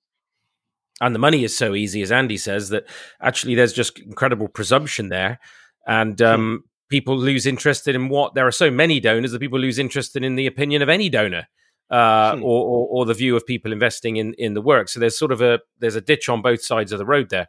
and 1.00 1.14
the 1.14 1.20
money 1.20 1.44
is 1.44 1.56
so 1.56 1.74
easy, 1.74 2.02
as 2.02 2.10
Andy 2.10 2.36
says, 2.36 2.70
that 2.70 2.84
actually 3.20 3.54
there's 3.54 3.72
just 3.72 3.98
incredible 4.00 4.48
presumption 4.48 5.08
there. 5.08 5.38
And 5.86 6.20
um, 6.20 6.64
people 6.88 7.16
lose 7.16 7.46
interest 7.46 7.86
in 7.88 8.08
what 8.08 8.34
there 8.34 8.46
are 8.46 8.52
so 8.52 8.70
many 8.70 9.00
donors 9.00 9.32
that 9.32 9.40
people 9.40 9.58
lose 9.58 9.78
interest 9.78 10.16
in, 10.16 10.24
in 10.24 10.36
the 10.36 10.46
opinion 10.46 10.82
of 10.82 10.88
any 10.88 11.08
donor. 11.08 11.46
uh, 11.90 12.36
hmm. 12.36 12.42
or, 12.42 12.64
or, 12.66 12.88
or, 12.90 13.06
the 13.06 13.14
view 13.14 13.34
of 13.36 13.46
people 13.46 13.72
investing 13.72 14.16
in 14.16 14.34
in 14.34 14.54
the 14.54 14.60
work. 14.60 14.88
So 14.88 15.00
there's 15.00 15.18
sort 15.18 15.32
of 15.32 15.40
a 15.40 15.60
there's 15.78 15.96
a 15.96 16.00
ditch 16.00 16.28
on 16.28 16.42
both 16.42 16.62
sides 16.62 16.92
of 16.92 16.98
the 16.98 17.06
road 17.06 17.30
there. 17.30 17.48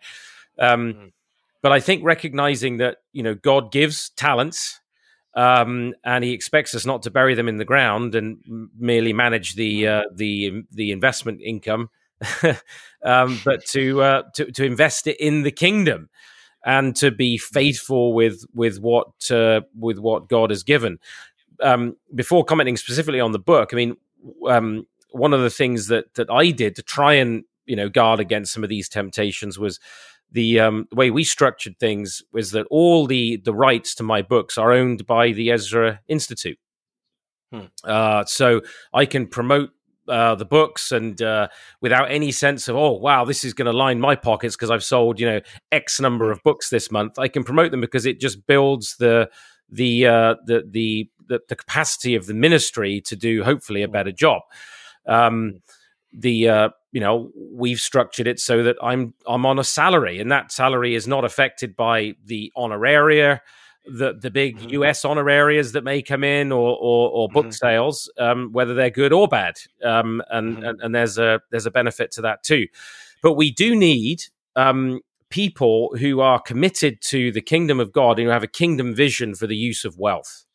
Um, 0.57 0.93
hmm. 0.93 1.07
But 1.61 1.73
I 1.73 1.81
think 1.81 2.03
recognizing 2.05 2.77
that 2.77 2.97
you 3.11 3.21
know 3.21 3.35
God 3.35 3.71
gives 3.71 4.11
talents, 4.11 4.79
um, 5.35 5.93
and 6.05 6.23
He 6.23 6.31
expects 6.31 6.73
us 6.73 6.85
not 6.85 7.03
to 7.03 7.11
bury 7.11 7.35
them 7.35 7.49
in 7.49 7.57
the 7.57 7.65
ground 7.65 8.15
and 8.15 8.37
merely 8.77 9.11
manage 9.11 9.55
the 9.55 9.87
uh, 9.87 10.03
the 10.13 10.63
the 10.71 10.91
investment 10.91 11.41
income, 11.41 11.89
um, 13.03 13.41
but 13.43 13.65
to, 13.65 14.01
uh, 14.01 14.23
to 14.35 14.51
to 14.53 14.63
invest 14.63 15.05
it 15.07 15.19
in 15.19 15.43
the 15.43 15.51
kingdom 15.51 16.09
and 16.65 16.95
to 16.97 17.11
be 17.11 17.37
faithful 17.37 18.13
with 18.13 18.45
with 18.53 18.79
what 18.79 19.31
uh, 19.31 19.61
with 19.77 19.99
what 19.99 20.29
God 20.29 20.49
has 20.49 20.63
given. 20.63 20.99
Um, 21.61 21.97
before 22.15 22.45
commenting 22.45 22.77
specifically 22.77 23.19
on 23.19 23.31
the 23.31 23.39
book, 23.39 23.69
I 23.73 23.75
mean, 23.75 23.97
um, 24.47 24.87
one 25.11 25.33
of 25.33 25.41
the 25.41 25.49
things 25.49 25.87
that 25.87 26.13
that 26.15 26.29
I 26.29 26.51
did 26.51 26.75
to 26.75 26.83
try 26.83 27.13
and 27.13 27.43
you 27.65 27.75
know 27.75 27.89
guard 27.89 28.19
against 28.19 28.53
some 28.53 28.63
of 28.63 28.69
these 28.69 28.89
temptations 28.89 29.59
was 29.59 29.79
the, 30.31 30.59
um, 30.59 30.87
the 30.91 30.95
way 30.95 31.09
we 31.09 31.23
structured 31.23 31.79
things 31.79 32.21
was 32.31 32.51
that 32.51 32.67
all 32.69 33.07
the 33.07 33.37
the 33.37 33.53
rights 33.53 33.95
to 33.95 34.03
my 34.03 34.21
books 34.21 34.57
are 34.57 34.71
owned 34.71 35.05
by 35.07 35.31
the 35.31 35.51
Ezra 35.51 36.01
Institute. 36.07 36.59
Hmm. 37.51 37.65
Uh, 37.83 38.25
so 38.25 38.61
I 38.93 39.05
can 39.05 39.25
promote 39.25 39.71
uh, 40.09 40.35
the 40.35 40.45
books 40.45 40.91
and 40.91 41.21
uh, 41.21 41.47
without 41.81 42.11
any 42.11 42.31
sense 42.31 42.67
of 42.67 42.75
oh 42.75 42.91
wow 42.91 43.23
this 43.25 43.43
is 43.43 43.53
going 43.53 43.65
to 43.65 43.77
line 43.77 43.99
my 43.99 44.15
pockets 44.15 44.55
because 44.55 44.71
I've 44.71 44.83
sold 44.83 45.19
you 45.19 45.27
know 45.29 45.41
X 45.71 45.99
number 45.99 46.31
of 46.31 46.41
books 46.43 46.69
this 46.69 46.91
month. 46.91 47.19
I 47.19 47.27
can 47.27 47.43
promote 47.43 47.71
them 47.71 47.81
because 47.81 48.05
it 48.05 48.19
just 48.19 48.45
builds 48.47 48.97
the 48.97 49.29
the 49.69 50.07
uh, 50.07 50.35
the, 50.45 50.63
the 50.69 51.09
the, 51.27 51.39
the 51.47 51.55
capacity 51.55 52.15
of 52.15 52.25
the 52.25 52.33
ministry 52.33 53.01
to 53.01 53.15
do 53.15 53.43
hopefully 53.43 53.83
a 53.83 53.87
better 53.87 54.11
job. 54.11 54.41
Um, 55.05 55.61
the 56.11 56.49
uh, 56.49 56.69
you 56.91 56.99
know 56.99 57.31
we've 57.35 57.79
structured 57.79 58.27
it 58.27 58.39
so 58.39 58.63
that 58.63 58.77
I'm 58.81 59.13
I'm 59.27 59.45
on 59.45 59.59
a 59.59 59.63
salary, 59.63 60.19
and 60.19 60.31
that 60.31 60.51
salary 60.51 60.95
is 60.95 61.07
not 61.07 61.23
affected 61.23 61.75
by 61.75 62.15
the 62.25 62.51
honoraria, 62.57 63.41
the 63.89 64.13
the 64.19 64.31
big 64.31 64.57
mm-hmm. 64.57 64.69
US 64.69 65.03
honorarias 65.03 65.71
that 65.73 65.83
may 65.83 66.01
come 66.01 66.23
in, 66.23 66.51
or 66.51 66.77
or, 66.79 67.09
or 67.09 67.29
book 67.29 67.47
mm-hmm. 67.47 67.51
sales, 67.51 68.11
um, 68.17 68.51
whether 68.51 68.73
they're 68.73 68.89
good 68.89 69.13
or 69.13 69.27
bad. 69.27 69.55
Um, 69.83 70.21
and, 70.29 70.57
mm-hmm. 70.57 70.65
and 70.65 70.81
and 70.81 70.95
there's 70.95 71.17
a 71.17 71.41
there's 71.51 71.65
a 71.65 71.71
benefit 71.71 72.11
to 72.11 72.21
that 72.21 72.43
too. 72.43 72.67
But 73.21 73.33
we 73.33 73.51
do 73.51 73.75
need 73.75 74.23
um, 74.55 75.01
people 75.29 75.95
who 75.99 76.21
are 76.21 76.39
committed 76.39 77.01
to 77.01 77.31
the 77.31 77.41
kingdom 77.41 77.79
of 77.79 77.91
God 77.91 78.17
and 78.17 78.27
who 78.27 78.31
have 78.31 78.43
a 78.43 78.47
kingdom 78.47 78.93
vision 78.93 79.35
for 79.35 79.47
the 79.47 79.55
use 79.55 79.85
of 79.85 79.97
wealth. 79.97 80.45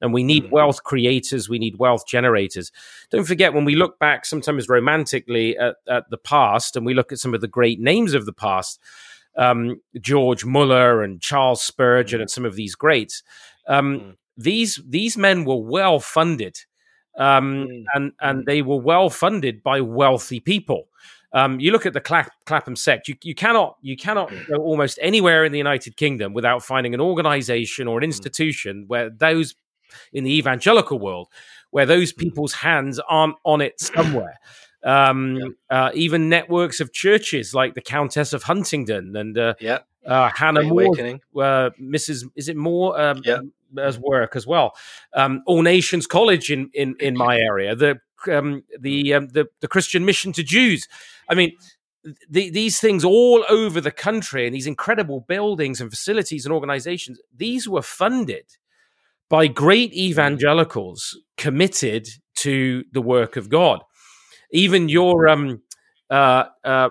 And 0.00 0.12
we 0.12 0.24
need 0.24 0.44
mm. 0.44 0.50
wealth 0.50 0.82
creators, 0.82 1.48
we 1.48 1.60
need 1.60 1.78
wealth 1.78 2.06
generators. 2.08 2.72
Don't 3.10 3.24
forget, 3.24 3.54
when 3.54 3.64
we 3.64 3.76
look 3.76 4.00
back 4.00 4.24
sometimes 4.24 4.68
romantically 4.68 5.56
at, 5.56 5.76
at 5.88 6.10
the 6.10 6.18
past 6.18 6.76
and 6.76 6.84
we 6.84 6.92
look 6.92 7.12
at 7.12 7.18
some 7.18 7.34
of 7.34 7.40
the 7.40 7.48
great 7.48 7.78
names 7.78 8.12
of 8.12 8.26
the 8.26 8.32
past, 8.32 8.80
um, 9.36 9.80
George 10.00 10.44
Muller 10.44 11.02
and 11.02 11.20
Charles 11.20 11.62
Spurgeon 11.62 12.18
mm. 12.18 12.22
and 12.22 12.30
some 12.30 12.44
of 12.44 12.54
these 12.54 12.74
greats, 12.74 13.22
um, 13.68 14.00
mm. 14.00 14.16
these, 14.36 14.80
these 14.86 15.16
men 15.16 15.44
were 15.44 15.60
well 15.60 16.00
funded. 16.00 16.58
Um, 17.18 17.66
mm. 17.68 17.84
and 17.94 18.12
and 18.20 18.40
mm. 18.40 18.44
they 18.46 18.62
were 18.62 18.80
well 18.80 19.10
funded 19.10 19.62
by 19.62 19.82
wealthy 19.82 20.40
people. 20.40 20.88
Um, 21.34 21.60
you 21.60 21.72
look 21.72 21.86
at 21.86 21.92
the 21.92 22.00
Clap- 22.00 22.32
Clapham 22.46 22.76
sect. 22.76 23.08
You, 23.08 23.16
you 23.22 23.34
cannot 23.34 23.76
you 23.82 23.96
cannot 23.96 24.32
go 24.48 24.56
almost 24.56 24.98
anywhere 25.02 25.44
in 25.44 25.52
the 25.52 25.58
United 25.58 25.96
Kingdom 25.96 26.32
without 26.32 26.62
finding 26.62 26.94
an 26.94 27.00
organisation 27.00 27.86
or 27.86 27.98
an 27.98 28.02
mm. 28.02 28.06
institution 28.06 28.84
where 28.86 29.10
those 29.10 29.54
in 30.12 30.24
the 30.24 30.36
evangelical 30.36 30.98
world, 30.98 31.28
where 31.70 31.86
those 31.86 32.12
mm. 32.12 32.18
people's 32.18 32.54
hands 32.54 33.00
aren't 33.08 33.36
on 33.44 33.60
it 33.60 33.78
somewhere. 33.80 34.38
Um, 34.84 35.36
yeah. 35.36 35.46
uh, 35.70 35.90
even 35.94 36.28
networks 36.28 36.80
of 36.80 36.92
churches 36.92 37.54
like 37.54 37.74
the 37.74 37.80
Countess 37.80 38.32
of 38.32 38.42
Huntingdon 38.42 39.14
and 39.14 39.38
uh, 39.38 39.54
yeah. 39.60 39.78
uh, 40.04 40.28
Hannah 40.34 40.62
More, 40.64 40.96
uh, 40.96 41.70
Mrs. 41.80 42.28
Is 42.34 42.48
it 42.48 42.56
Moore? 42.56 43.00
Um, 43.00 43.22
yeah. 43.24 43.40
As 43.78 43.98
work 43.98 44.36
as 44.36 44.46
well. 44.46 44.74
Um, 45.14 45.42
All 45.46 45.62
Nations 45.62 46.06
College 46.06 46.50
in 46.50 46.70
in 46.74 46.94
in 47.00 47.16
my 47.26 47.38
area. 47.38 47.74
The 47.74 48.00
um, 48.30 48.64
the, 48.78 49.14
um, 49.14 49.28
the 49.28 49.46
the 49.60 49.68
Christian 49.68 50.04
Mission 50.04 50.32
to 50.34 50.42
Jews. 50.42 50.86
I 51.28 51.34
mean, 51.34 51.52
the, 52.28 52.50
these 52.50 52.80
things 52.80 53.04
all 53.04 53.44
over 53.48 53.80
the 53.80 53.90
country 53.90 54.46
and 54.46 54.54
these 54.54 54.66
incredible 54.66 55.20
buildings 55.20 55.80
and 55.80 55.90
facilities 55.90 56.44
and 56.44 56.52
organizations. 56.52 57.20
These 57.34 57.68
were 57.68 57.82
funded 57.82 58.44
by 59.28 59.46
great 59.46 59.94
evangelicals 59.94 61.18
committed 61.36 62.08
to 62.34 62.84
the 62.92 63.02
work 63.02 63.36
of 63.36 63.48
God. 63.48 63.82
Even 64.52 64.88
your 64.88 65.28
um, 65.28 65.62
uh, 66.10 66.44
uh, 66.64 66.90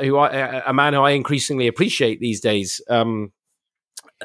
who 0.00 0.16
I, 0.16 0.62
a 0.66 0.72
man 0.72 0.94
who 0.94 1.00
I 1.00 1.12
increasingly 1.12 1.66
appreciate 1.66 2.20
these 2.20 2.40
days, 2.40 2.80
um, 2.88 3.32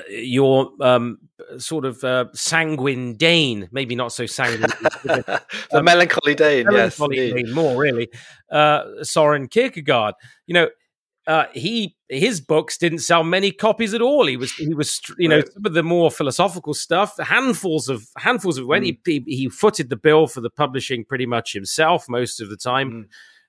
your 0.10 0.72
um, 0.82 1.20
sort 1.58 1.86
of 1.86 2.04
uh, 2.04 2.26
sanguine 2.34 3.16
Dane, 3.16 3.70
maybe 3.72 3.96
not 3.96 4.12
so 4.12 4.26
sanguine, 4.26 4.70
the 5.04 5.42
um, 5.74 5.86
melancholy 5.86 6.36
Dane, 6.36 6.66
melancholy 6.66 7.18
yes, 7.18 7.34
Dane, 7.34 7.54
more 7.54 7.78
really, 7.78 8.10
uh, 8.52 9.04
Soren 9.04 9.48
Kierkegaard. 9.48 10.16
You 10.48 10.54
know, 10.56 10.70
uh, 11.28 11.46
he 11.54 11.96
his 12.10 12.40
books 12.40 12.78
didn't 12.78 13.00
sell 13.00 13.24
many 13.24 13.52
copies 13.52 13.94
at 13.94 14.02
all. 14.02 14.28
He 14.28 14.38
was 14.38 14.54
he 14.54 14.74
was 14.74 15.02
you 15.18 15.28
know 15.28 15.38
right. 15.38 15.54
some 15.54 15.66
of 15.66 15.74
the 15.74 15.84
more 15.84 16.12
philosophical 16.12 16.74
stuff, 16.74 17.18
handfuls 17.18 17.90
of 17.90 18.08
handfuls 18.18 18.58
of 18.58 18.68
when 18.68 18.84
mm. 18.84 18.98
he, 19.06 19.24
he 19.26 19.50
footed 19.50 19.90
the 19.90 19.96
bill 19.96 20.28
for 20.28 20.42
the 20.42 20.50
publishing 20.50 21.04
pretty 21.04 21.26
much 21.26 21.54
himself 21.54 22.08
most 22.08 22.40
of 22.40 22.50
the 22.50 22.58
time. 22.58 22.92
Mm. 22.92 23.06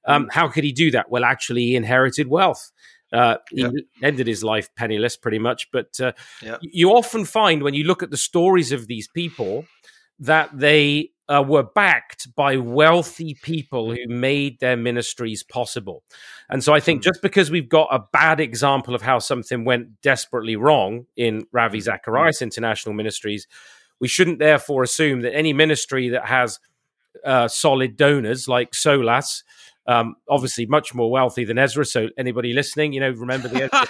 Um, 0.08 0.26
mm. 0.26 0.32
how 0.32 0.48
could 0.48 0.64
he 0.64 0.72
do 0.72 0.90
that? 0.92 1.10
Well, 1.10 1.24
actually, 1.24 1.62
he 1.62 1.76
inherited 1.76 2.28
wealth. 2.28 2.72
Uh, 3.12 3.36
he 3.50 3.84
ended 4.02 4.26
his 4.26 4.42
life 4.42 4.68
penniless, 4.74 5.16
pretty 5.16 5.38
much. 5.38 5.70
But 5.70 6.00
uh, 6.00 6.12
you 6.60 6.90
often 6.90 7.24
find 7.24 7.62
when 7.62 7.74
you 7.74 7.84
look 7.84 8.02
at 8.02 8.10
the 8.10 8.16
stories 8.16 8.72
of 8.72 8.88
these 8.88 9.06
people 9.08 9.64
that 10.18 10.50
they 10.52 11.10
uh, 11.28 11.44
were 11.46 11.62
backed 11.62 12.34
by 12.34 12.56
wealthy 12.56 13.34
people 13.42 13.90
who 13.90 14.06
made 14.08 14.60
their 14.60 14.76
ministries 14.76 15.42
possible. 15.42 16.02
And 16.48 16.62
so 16.62 16.72
I 16.72 16.80
think 16.80 17.00
hmm. 17.00 17.08
just 17.08 17.22
because 17.22 17.50
we've 17.50 17.68
got 17.68 17.88
a 17.90 18.04
bad 18.12 18.40
example 18.40 18.94
of 18.94 19.02
how 19.02 19.18
something 19.18 19.64
went 19.64 20.00
desperately 20.02 20.56
wrong 20.56 21.06
in 21.16 21.46
Ravi 21.52 21.78
hmm. 21.78 21.84
Zacharias 21.84 22.42
International 22.42 22.94
Ministries, 22.94 23.46
we 24.00 24.08
shouldn't 24.08 24.38
therefore 24.38 24.82
assume 24.82 25.22
that 25.22 25.34
any 25.34 25.52
ministry 25.52 26.10
that 26.10 26.26
has 26.26 26.60
uh, 27.24 27.48
solid 27.48 27.96
donors 27.96 28.46
like 28.46 28.72
Solas 28.72 29.42
um, 29.88 30.16
obviously, 30.28 30.66
much 30.66 30.94
more 30.94 31.10
wealthy 31.10 31.44
than 31.44 31.58
Ezra. 31.58 31.84
So, 31.84 32.08
anybody 32.18 32.52
listening, 32.52 32.92
you 32.92 33.00
know, 33.00 33.10
remember 33.10 33.48
the 33.48 33.64
Ezra. 33.64 33.88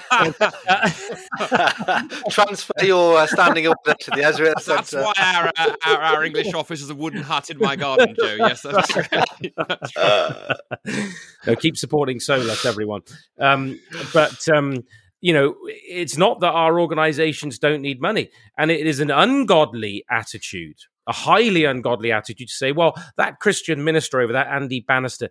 Transfer 2.30 2.72
your 2.82 3.18
uh, 3.18 3.26
standing 3.26 3.66
order 3.66 3.94
to 3.98 4.10
the 4.10 4.22
Ezra 4.22 4.54
That's 4.66 4.92
why 4.92 5.12
our, 5.18 5.52
our, 5.84 5.98
our, 5.98 6.24
English 6.24 6.52
office 6.52 6.82
is 6.82 6.90
a 6.90 6.94
wooden 6.94 7.22
hut 7.22 7.48
in 7.50 7.58
my 7.58 7.76
garden, 7.76 8.14
Joe. 8.20 8.36
Yes, 8.38 8.62
that's 8.62 8.94
right. 8.94 9.54
That's 9.56 9.96
right. 10.86 11.10
no, 11.46 11.56
keep 11.56 11.76
supporting 11.76 12.18
Solas, 12.18 12.66
everyone. 12.66 13.02
Um, 13.38 13.80
but 14.12 14.46
um, 14.48 14.84
you 15.20 15.32
know, 15.32 15.54
it's 15.64 16.18
not 16.18 16.40
that 16.40 16.52
our 16.52 16.78
organizations 16.78 17.58
don't 17.58 17.80
need 17.80 18.00
money, 18.00 18.30
and 18.58 18.70
it 18.70 18.86
is 18.86 19.00
an 19.00 19.10
ungodly 19.10 20.04
attitude 20.10 20.76
a 21.06 21.12
highly 21.12 21.64
ungodly 21.64 22.12
attitude 22.12 22.48
to 22.48 22.54
say, 22.54 22.72
well, 22.72 22.94
that 23.16 23.38
Christian 23.40 23.84
minister 23.84 24.20
over 24.20 24.32
that 24.32 24.48
Andy 24.48 24.80
Bannister, 24.80 25.28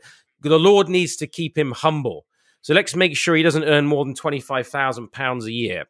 the 0.49 0.59
Lord 0.59 0.89
needs 0.89 1.15
to 1.17 1.27
keep 1.27 1.57
him 1.57 1.71
humble. 1.71 2.25
So 2.61 2.73
let's 2.73 2.95
make 2.95 3.15
sure 3.15 3.35
he 3.35 3.43
doesn't 3.43 3.63
earn 3.63 3.85
more 3.85 4.03
than 4.05 4.15
£25,000 4.15 5.43
a 5.43 5.51
year. 5.51 5.85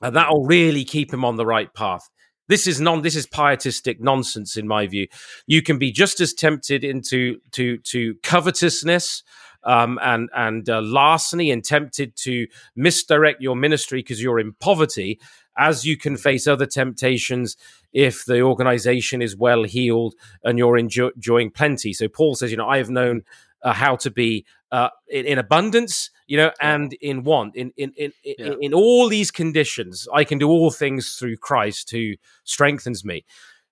And 0.00 0.16
that'll 0.16 0.44
really 0.44 0.84
keep 0.84 1.12
him 1.12 1.24
on 1.24 1.36
the 1.36 1.46
right 1.46 1.72
path. 1.74 2.08
This 2.48 2.66
is 2.66 2.80
non 2.80 3.02
this 3.02 3.16
is 3.16 3.26
pietistic 3.26 4.00
nonsense 4.00 4.56
in 4.56 4.66
my 4.66 4.86
view. 4.86 5.06
You 5.46 5.62
can 5.62 5.78
be 5.78 5.92
just 5.92 6.20
as 6.20 6.34
tempted 6.34 6.82
into 6.84 7.38
to 7.52 7.78
to 7.78 8.14
covetousness 8.22 9.22
um, 9.64 9.98
and 10.02 10.28
and 10.34 10.68
uh, 10.68 10.82
larceny 10.82 11.50
and 11.50 11.64
tempted 11.64 12.16
to 12.16 12.46
misdirect 12.74 13.40
your 13.40 13.54
ministry 13.54 14.00
because 14.00 14.20
you're 14.20 14.40
in 14.40 14.54
poverty 14.54 15.20
as 15.56 15.84
you 15.84 15.96
can 15.96 16.16
face 16.16 16.46
other 16.46 16.66
temptations 16.66 17.56
if 17.92 18.24
the 18.24 18.40
organization 18.40 19.22
is 19.22 19.36
well 19.36 19.64
heeled 19.64 20.14
and 20.42 20.58
you're 20.58 20.78
enjoying 20.78 21.50
plenty. 21.50 21.92
So 21.92 22.08
Paul 22.08 22.34
says, 22.34 22.50
you 22.50 22.56
know, 22.56 22.68
I 22.68 22.78
have 22.78 22.90
known 22.90 23.22
uh, 23.62 23.72
how 23.72 23.96
to 23.96 24.10
be 24.10 24.44
uh, 24.70 24.88
in, 25.08 25.26
in, 25.26 25.38
abundance, 25.38 26.10
you 26.26 26.36
know, 26.36 26.50
and 26.60 26.94
in 26.94 27.22
want. 27.24 27.54
In 27.56 27.72
in 27.76 27.92
in, 27.96 28.12
yeah. 28.24 28.46
in 28.46 28.62
in 28.62 28.74
all 28.74 29.08
these 29.08 29.30
conditions, 29.30 30.08
I 30.12 30.24
can 30.24 30.38
do 30.38 30.48
all 30.48 30.70
things 30.70 31.14
through 31.14 31.36
Christ 31.36 31.90
who 31.90 32.12
strengthens 32.44 33.04
me. 33.04 33.24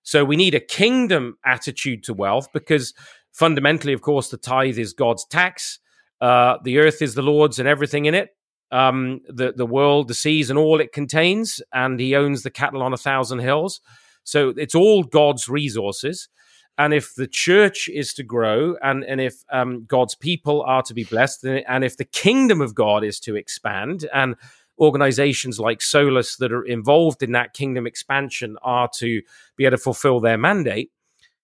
So 0.03 0.23
we 0.25 0.35
need 0.35 0.55
a 0.55 0.59
kingdom 0.59 1.37
attitude 1.45 2.03
to 2.03 2.13
wealth 2.13 2.47
because 2.53 2.93
fundamentally, 3.31 3.93
of 3.93 4.01
course, 4.01 4.29
the 4.29 4.37
tithe 4.37 4.77
is 4.77 4.93
God's 4.93 5.25
tax. 5.25 5.79
Uh, 6.19 6.57
the 6.63 6.79
earth 6.79 7.01
is 7.01 7.15
the 7.15 7.21
Lord's 7.21 7.59
and 7.59 7.67
everything 7.67 8.05
in 8.05 8.13
it. 8.13 8.29
Um, 8.71 9.21
the 9.27 9.51
the 9.51 9.65
world, 9.65 10.07
the 10.07 10.13
seas, 10.13 10.49
and 10.49 10.57
all 10.57 10.79
it 10.79 10.93
contains, 10.93 11.61
and 11.73 11.99
He 11.99 12.15
owns 12.15 12.43
the 12.43 12.51
cattle 12.51 12.81
on 12.81 12.93
a 12.93 12.97
thousand 12.97 13.39
hills. 13.39 13.81
So 14.23 14.53
it's 14.55 14.75
all 14.75 15.03
God's 15.03 15.49
resources. 15.49 16.29
And 16.77 16.93
if 16.93 17.15
the 17.15 17.27
church 17.27 17.89
is 17.89 18.13
to 18.15 18.23
grow, 18.23 18.75
and 18.81 19.03
and 19.03 19.21
if 19.21 19.35
um, 19.51 19.85
God's 19.85 20.15
people 20.15 20.63
are 20.63 20.81
to 20.83 20.93
be 20.93 21.03
blessed, 21.03 21.45
and 21.45 21.83
if 21.83 21.97
the 21.97 22.05
kingdom 22.05 22.61
of 22.61 22.73
God 22.73 23.03
is 23.03 23.19
to 23.21 23.35
expand, 23.35 24.07
and 24.13 24.35
organizations 24.79 25.59
like 25.59 25.79
Solas 25.79 26.37
that 26.37 26.51
are 26.51 26.63
involved 26.63 27.21
in 27.21 27.33
that 27.33 27.53
kingdom 27.53 27.85
expansion 27.85 28.57
are 28.63 28.89
to 28.97 29.21
be 29.55 29.65
able 29.65 29.77
to 29.77 29.83
fulfill 29.83 30.19
their 30.19 30.37
mandate, 30.37 30.91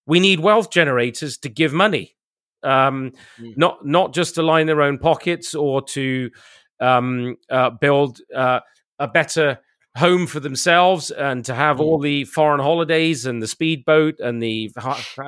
we 0.07 0.19
need 0.19 0.39
wealth 0.39 0.71
generators 0.71 1.37
to 1.37 1.49
give 1.49 1.71
money, 1.73 2.15
um, 2.63 3.11
mm. 3.39 3.55
not 3.57 3.85
not 3.85 4.13
just 4.13 4.35
to 4.35 4.41
line 4.41 4.65
their 4.65 4.81
own 4.81 4.97
pockets 4.97 5.53
or 5.53 5.81
to 5.83 6.31
um, 6.79 7.35
uh, 7.49 7.69
build 7.69 8.21
uh, 8.35 8.61
a 8.97 9.07
better 9.07 9.59
home 9.97 10.27
for 10.27 10.39
themselves 10.39 11.11
and 11.11 11.43
to 11.45 11.53
have 11.53 11.79
all 11.79 11.99
mm. 11.99 12.03
the 12.03 12.23
foreign 12.25 12.59
holidays 12.59 13.25
and 13.25 13.41
the 13.41 13.47
speedboat 13.47 14.19
and 14.19 14.41
the 14.41 14.71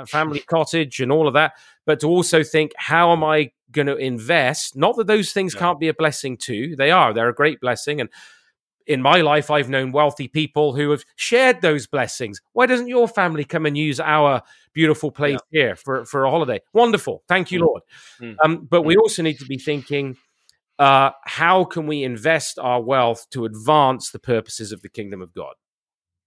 family 0.07 0.39
cottage 0.39 0.99
and 0.99 1.11
all 1.11 1.28
of 1.28 1.34
that, 1.34 1.53
but 1.86 1.99
to 1.99 2.07
also 2.07 2.43
think, 2.43 2.72
how 2.78 3.11
am 3.11 3.24
I 3.24 3.51
going 3.72 3.88
to 3.88 3.95
invest? 3.95 4.76
Not 4.76 4.95
that 4.97 5.07
those 5.07 5.32
things 5.32 5.53
yeah. 5.53 5.59
can't 5.59 5.80
be 5.80 5.88
a 5.88 5.93
blessing 5.93 6.38
too, 6.38 6.76
they 6.76 6.91
are, 6.91 7.13
they're 7.13 7.30
a 7.30 7.34
great 7.34 7.59
blessing. 7.59 7.99
And 7.99 8.09
in 8.86 9.01
my 9.01 9.22
life, 9.22 9.51
I've 9.51 9.70
known 9.70 9.91
wealthy 9.91 10.28
people 10.28 10.74
who 10.74 10.89
have 10.91 11.03
shared 11.15 11.61
those 11.61 11.86
blessings. 11.86 12.41
Why 12.53 12.65
doesn't 12.65 12.88
your 12.88 13.07
family 13.07 13.45
come 13.45 13.65
and 13.65 13.78
use 13.78 13.99
our 13.99 14.41
beautiful 14.74 15.11
place 15.11 15.39
yeah. 15.51 15.61
here 15.61 15.76
for, 15.76 16.05
for 16.05 16.26
a 16.26 16.32
holiday? 16.32 16.61
Wonderful. 16.74 17.24
Thank 17.28 17.51
you, 17.51 17.59
mm. 17.59 17.65
Lord. 17.65 17.82
Mm. 18.20 18.36
Um, 18.43 18.67
but 18.70 18.82
we 18.82 18.95
mm. 18.95 18.99
also 18.99 19.22
need 19.22 19.38
to 19.39 19.45
be 19.45 19.57
thinking, 19.57 20.17
uh, 20.80 21.11
how 21.25 21.65
can 21.65 21.86
we 21.88 22.03
invest 22.03 22.57
our 22.57 22.82
wealth 22.82 23.27
to 23.32 23.43
advance 23.43 24.11
the 24.11 24.19
purposes 24.19 24.71
of 24.71 24.82
the 24.82 24.89
kingdom 24.89 25.21
of 25.21 25.34
God? 25.34 25.53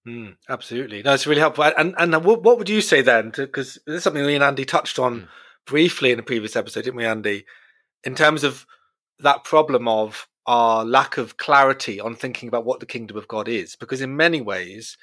Mm, 0.07 0.37
absolutely, 0.49 1.01
that's 1.01 1.27
really 1.27 1.41
helpful. 1.41 1.65
And 1.65 1.95
and 1.97 2.25
what, 2.25 2.43
what 2.43 2.59
would 2.59 2.69
you 2.69 2.81
say 2.81 3.01
then? 3.01 3.31
Because 3.31 3.79
this 3.87 3.97
is 3.97 4.03
something 4.03 4.25
me 4.25 4.35
and 4.35 4.45
Andy 4.45 4.65
touched 4.65 4.99
on 4.99 5.23
mm. 5.23 5.29
briefly 5.67 6.13
in 6.13 6.19
a 6.19 6.25
previous 6.25 6.55
episode, 6.55 6.85
didn't 6.85 6.97
we, 6.97 7.07
Andy? 7.07 7.47
In 8.05 8.15
terms 8.15 8.45
of 8.45 8.67
that 9.21 9.45
problem 9.45 9.89
of 9.89 10.29
our 10.47 10.85
lack 10.85 11.17
of 11.17 11.37
clarity 11.37 12.01
on 12.01 12.17
thinking 12.17 12.49
about 12.49 12.65
what 12.65 12.81
the 12.81 12.87
kingdom 12.87 13.17
of 13.17 13.29
God 13.29 13.49
is, 13.49 13.77
because 13.77 14.01
in 14.01 14.17
many 14.17 14.41
ways, 14.41 14.99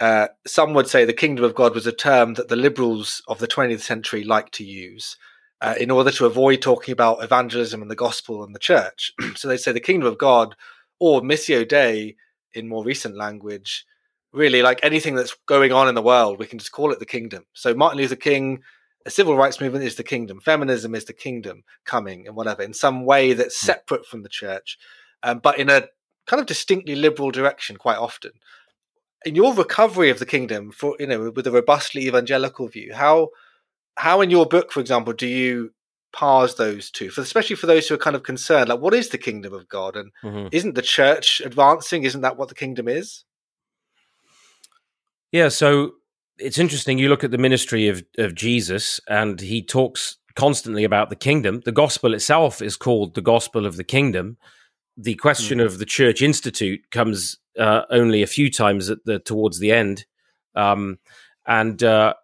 uh, 0.00 0.28
some 0.46 0.74
would 0.74 0.88
say 0.88 1.04
the 1.04 1.12
kingdom 1.12 1.44
of 1.44 1.54
God 1.54 1.74
was 1.74 1.86
a 1.86 1.92
term 1.92 2.34
that 2.34 2.48
the 2.48 2.56
liberals 2.56 3.22
of 3.28 3.38
the 3.38 3.46
20th 3.46 3.80
century 3.80 4.24
like 4.24 4.50
to 4.52 4.64
use 4.64 5.16
uh, 5.64 5.74
in 5.80 5.90
order 5.90 6.10
to 6.10 6.26
avoid 6.26 6.60
talking 6.60 6.92
about 6.92 7.24
evangelism 7.24 7.80
and 7.80 7.90
the 7.90 7.96
gospel 7.96 8.44
and 8.44 8.54
the 8.54 8.58
church. 8.58 9.12
so 9.34 9.48
they 9.48 9.56
say 9.56 9.72
the 9.72 9.80
kingdom 9.80 10.06
of 10.06 10.18
God 10.18 10.54
or 11.00 11.22
Missio 11.22 11.66
Dei 11.66 12.16
in 12.52 12.68
more 12.68 12.84
recent 12.84 13.16
language, 13.16 13.86
really 14.30 14.60
like 14.60 14.78
anything 14.82 15.14
that's 15.14 15.34
going 15.46 15.72
on 15.72 15.88
in 15.88 15.94
the 15.94 16.02
world, 16.02 16.38
we 16.38 16.46
can 16.46 16.58
just 16.58 16.72
call 16.72 16.92
it 16.92 16.98
the 16.98 17.06
kingdom. 17.06 17.46
So 17.54 17.74
Martin 17.74 17.98
Luther 17.98 18.14
King, 18.14 18.62
the 19.06 19.10
civil 19.10 19.38
rights 19.38 19.58
movement 19.58 19.86
is 19.86 19.96
the 19.96 20.04
kingdom, 20.04 20.38
feminism 20.38 20.94
is 20.94 21.06
the 21.06 21.14
kingdom 21.14 21.64
coming 21.86 22.26
and 22.26 22.36
whatever, 22.36 22.62
in 22.62 22.74
some 22.74 23.06
way 23.06 23.32
that's 23.32 23.58
hmm. 23.58 23.66
separate 23.66 24.04
from 24.04 24.22
the 24.22 24.28
church, 24.28 24.78
um, 25.22 25.38
but 25.38 25.58
in 25.58 25.70
a 25.70 25.88
kind 26.26 26.40
of 26.40 26.46
distinctly 26.46 26.94
liberal 26.94 27.30
direction 27.30 27.76
quite 27.76 27.98
often. 27.98 28.32
In 29.24 29.34
your 29.34 29.54
recovery 29.54 30.10
of 30.10 30.18
the 30.18 30.26
kingdom, 30.26 30.72
for 30.72 30.94
you 31.00 31.06
know, 31.06 31.30
with 31.34 31.46
a 31.46 31.50
robustly 31.50 32.06
evangelical 32.06 32.68
view, 32.68 32.92
how 32.92 33.30
how 33.96 34.20
in 34.20 34.30
your 34.30 34.46
book, 34.46 34.72
for 34.72 34.80
example, 34.80 35.12
do 35.12 35.26
you 35.26 35.72
parse 36.12 36.54
those 36.54 36.90
two, 36.90 37.10
for, 37.10 37.20
especially 37.20 37.56
for 37.56 37.66
those 37.66 37.88
who 37.88 37.94
are 37.94 37.98
kind 37.98 38.16
of 38.16 38.22
concerned, 38.22 38.68
like 38.68 38.80
what 38.80 38.94
is 38.94 39.08
the 39.08 39.18
kingdom 39.18 39.52
of 39.52 39.68
God, 39.68 39.96
and 39.96 40.12
mm-hmm. 40.22 40.48
isn't 40.52 40.74
the 40.74 40.82
church 40.82 41.42
advancing? 41.44 42.04
Isn't 42.04 42.22
that 42.22 42.36
what 42.36 42.48
the 42.48 42.54
kingdom 42.54 42.88
is? 42.88 43.24
Yeah, 45.32 45.48
so 45.48 45.92
it's 46.38 46.58
interesting. 46.58 46.98
You 46.98 47.08
look 47.08 47.24
at 47.24 47.32
the 47.32 47.38
ministry 47.38 47.88
of 47.88 48.04
of 48.18 48.34
Jesus, 48.34 49.00
and 49.08 49.40
he 49.40 49.62
talks 49.62 50.16
constantly 50.36 50.84
about 50.84 51.10
the 51.10 51.16
kingdom. 51.16 51.60
The 51.64 51.72
gospel 51.72 52.14
itself 52.14 52.62
is 52.62 52.76
called 52.76 53.14
the 53.14 53.22
gospel 53.22 53.66
of 53.66 53.76
the 53.76 53.84
kingdom. 53.84 54.36
The 54.96 55.16
question 55.16 55.58
mm-hmm. 55.58 55.66
of 55.66 55.78
the 55.78 55.84
church 55.84 56.22
institute 56.22 56.90
comes 56.90 57.38
uh, 57.58 57.82
only 57.90 58.22
a 58.22 58.28
few 58.28 58.50
times 58.50 58.90
at 58.90 59.04
the 59.04 59.18
towards 59.18 59.58
the 59.58 59.72
end, 59.72 60.06
um, 60.54 60.98
and 61.46 61.82
uh, 61.82 62.14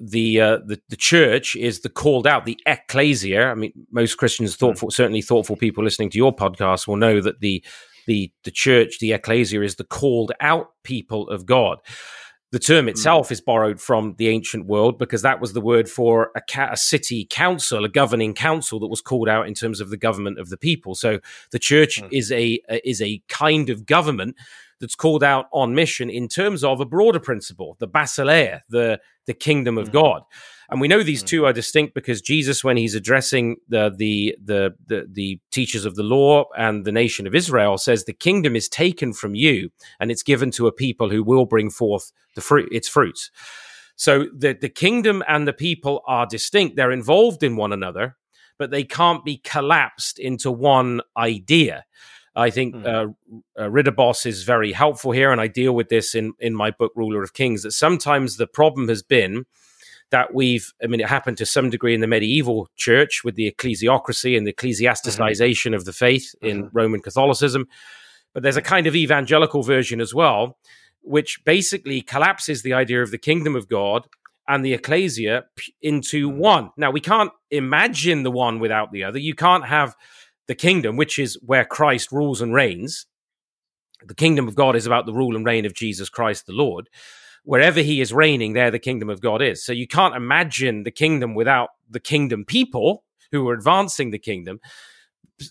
the, 0.00 0.40
uh, 0.40 0.58
the 0.66 0.80
the 0.88 0.96
church 0.96 1.56
is 1.56 1.80
the 1.80 1.88
called 1.88 2.26
out, 2.26 2.44
the 2.44 2.58
ecclesia. 2.66 3.48
I 3.50 3.54
mean, 3.54 3.72
most 3.90 4.16
Christians, 4.16 4.54
hmm. 4.54 4.58
thoughtful, 4.58 4.90
certainly 4.90 5.22
thoughtful 5.22 5.56
people 5.56 5.84
listening 5.84 6.10
to 6.10 6.18
your 6.18 6.34
podcast, 6.34 6.86
will 6.86 6.96
know 6.96 7.20
that 7.20 7.40
the 7.40 7.64
the 8.06 8.32
the 8.44 8.50
church, 8.50 8.98
the 8.98 9.12
ecclesia, 9.12 9.62
is 9.62 9.76
the 9.76 9.84
called 9.84 10.32
out 10.40 10.70
people 10.82 11.28
of 11.28 11.46
God. 11.46 11.78
The 12.52 12.60
term 12.60 12.84
hmm. 12.84 12.90
itself 12.90 13.28
mm. 13.28 13.32
is 13.32 13.40
borrowed 13.40 13.80
from 13.80 14.14
the 14.18 14.28
ancient 14.28 14.66
world 14.66 14.98
because 14.98 15.22
that 15.22 15.40
was 15.40 15.52
the 15.52 15.60
word 15.60 15.88
for 15.88 16.30
a, 16.36 16.40
ca- 16.40 16.70
a, 16.72 16.76
city 16.76 17.26
council, 17.28 17.84
a 17.84 17.88
governing 17.88 18.34
council 18.34 18.78
that 18.80 18.86
was 18.86 19.00
called 19.00 19.28
out 19.28 19.48
in 19.48 19.54
terms 19.54 19.80
of 19.80 19.90
the 19.90 19.96
government 19.96 20.38
of 20.38 20.48
the 20.48 20.56
people. 20.56 20.94
So 20.94 21.18
the 21.50 21.58
church 21.58 22.00
mm. 22.00 22.08
is 22.12 22.30
a, 22.30 22.60
a 22.70 22.88
is 22.88 23.02
a 23.02 23.20
kind 23.28 23.68
of 23.68 23.84
government 23.84 24.36
that's 24.80 24.94
called 24.94 25.24
out 25.24 25.46
on 25.52 25.74
mission 25.74 26.10
in 26.10 26.28
terms 26.28 26.62
of 26.62 26.80
a 26.80 26.84
broader 26.84 27.20
principle, 27.20 27.76
the 27.78 27.88
basileia, 27.88 28.60
the 28.68 29.00
the 29.26 29.34
kingdom 29.34 29.78
of 29.78 29.88
mm. 29.88 29.92
God. 29.92 30.22
And 30.68 30.80
we 30.80 30.88
know 30.88 31.02
these 31.02 31.22
mm. 31.22 31.26
two 31.26 31.46
are 31.46 31.52
distinct 31.52 31.94
because 31.94 32.20
Jesus, 32.20 32.64
when 32.64 32.76
he's 32.76 32.94
addressing 32.94 33.56
the, 33.68 33.94
the, 33.96 34.36
the 34.42 34.74
the 34.86 35.06
the 35.10 35.40
teachers 35.50 35.84
of 35.84 35.94
the 35.94 36.02
law 36.02 36.44
and 36.56 36.84
the 36.84 36.92
nation 36.92 37.26
of 37.26 37.34
Israel, 37.34 37.78
says 37.78 38.04
the 38.04 38.12
kingdom 38.12 38.56
is 38.56 38.68
taken 38.68 39.12
from 39.12 39.34
you 39.34 39.70
and 40.00 40.10
it's 40.10 40.22
given 40.22 40.50
to 40.52 40.66
a 40.66 40.72
people 40.72 41.10
who 41.10 41.22
will 41.22 41.46
bring 41.46 41.70
forth 41.70 42.12
the 42.34 42.40
fruit 42.40 42.68
its 42.72 42.88
fruits. 42.88 43.30
So 43.96 44.26
the 44.36 44.56
the 44.60 44.68
kingdom 44.68 45.22
and 45.28 45.46
the 45.46 45.52
people 45.52 46.02
are 46.06 46.26
distinct; 46.26 46.76
they're 46.76 46.92
involved 46.92 47.42
in 47.42 47.56
one 47.56 47.72
another, 47.72 48.16
but 48.58 48.70
they 48.70 48.84
can't 48.84 49.24
be 49.24 49.38
collapsed 49.38 50.18
into 50.18 50.50
one 50.50 51.00
idea. 51.16 51.84
I 52.36 52.50
think 52.50 52.74
mm. 52.74 52.86
uh, 53.58 53.60
uh, 53.60 54.12
is 54.26 54.42
very 54.42 54.72
helpful 54.72 55.10
here, 55.10 55.32
and 55.32 55.40
I 55.40 55.48
deal 55.48 55.74
with 55.74 55.88
this 55.88 56.14
in 56.14 56.34
in 56.38 56.54
my 56.54 56.70
book 56.70 56.92
Ruler 56.94 57.22
of 57.22 57.32
Kings. 57.32 57.62
That 57.62 57.72
sometimes 57.72 58.36
the 58.36 58.46
problem 58.46 58.88
has 58.88 59.02
been 59.02 59.46
that 60.10 60.32
we've, 60.32 60.72
I 60.82 60.86
mean, 60.86 61.00
it 61.00 61.08
happened 61.08 61.36
to 61.38 61.46
some 61.46 61.70
degree 61.70 61.94
in 61.94 62.00
the 62.00 62.06
medieval 62.06 62.68
church 62.76 63.24
with 63.24 63.34
the 63.34 63.50
ecclesiocracy 63.50 64.36
and 64.36 64.46
the 64.46 64.52
ecclesiasticization 64.52 65.72
mm-hmm. 65.72 65.74
of 65.74 65.84
the 65.84 65.92
faith 65.92 66.34
in 66.40 66.64
mm-hmm. 66.64 66.76
Roman 66.76 67.00
Catholicism. 67.00 67.66
But 68.32 68.42
there's 68.42 68.56
a 68.56 68.62
kind 68.62 68.86
of 68.86 68.94
evangelical 68.94 69.62
version 69.62 70.00
as 70.00 70.14
well, 70.14 70.58
which 71.00 71.44
basically 71.44 72.02
collapses 72.02 72.62
the 72.62 72.74
idea 72.74 73.02
of 73.02 73.10
the 73.10 73.18
kingdom 73.18 73.56
of 73.56 73.68
God 73.68 74.06
and 74.46 74.64
the 74.64 74.74
ecclesia 74.74 75.46
into 75.82 76.28
mm-hmm. 76.28 76.38
one. 76.38 76.70
Now, 76.76 76.90
we 76.90 77.00
can't 77.00 77.32
imagine 77.50 78.22
the 78.22 78.30
one 78.30 78.60
without 78.60 78.92
the 78.92 79.04
other. 79.04 79.18
You 79.18 79.34
can't 79.34 79.64
have 79.64 79.96
the 80.48 80.54
kingdom, 80.54 80.96
which 80.96 81.18
is 81.18 81.38
where 81.42 81.64
Christ 81.64 82.12
rules 82.12 82.40
and 82.40 82.54
reigns. 82.54 83.06
The 84.04 84.14
kingdom 84.14 84.46
of 84.46 84.54
God 84.54 84.76
is 84.76 84.86
about 84.86 85.06
the 85.06 85.14
rule 85.14 85.36
and 85.36 85.44
reign 85.44 85.64
of 85.64 85.74
Jesus 85.74 86.08
Christ 86.08 86.46
the 86.46 86.52
Lord. 86.52 86.88
Wherever 87.44 87.80
he 87.80 88.00
is 88.00 88.12
reigning, 88.12 88.52
there 88.52 88.70
the 88.70 88.78
kingdom 88.78 89.08
of 89.08 89.20
God 89.20 89.40
is. 89.40 89.64
So 89.64 89.72
you 89.72 89.86
can't 89.86 90.16
imagine 90.16 90.82
the 90.82 90.90
kingdom 90.90 91.34
without 91.34 91.70
the 91.88 92.00
kingdom 92.00 92.44
people 92.44 93.04
who 93.32 93.48
are 93.48 93.54
advancing 93.54 94.10
the 94.10 94.18
kingdom. 94.18 94.60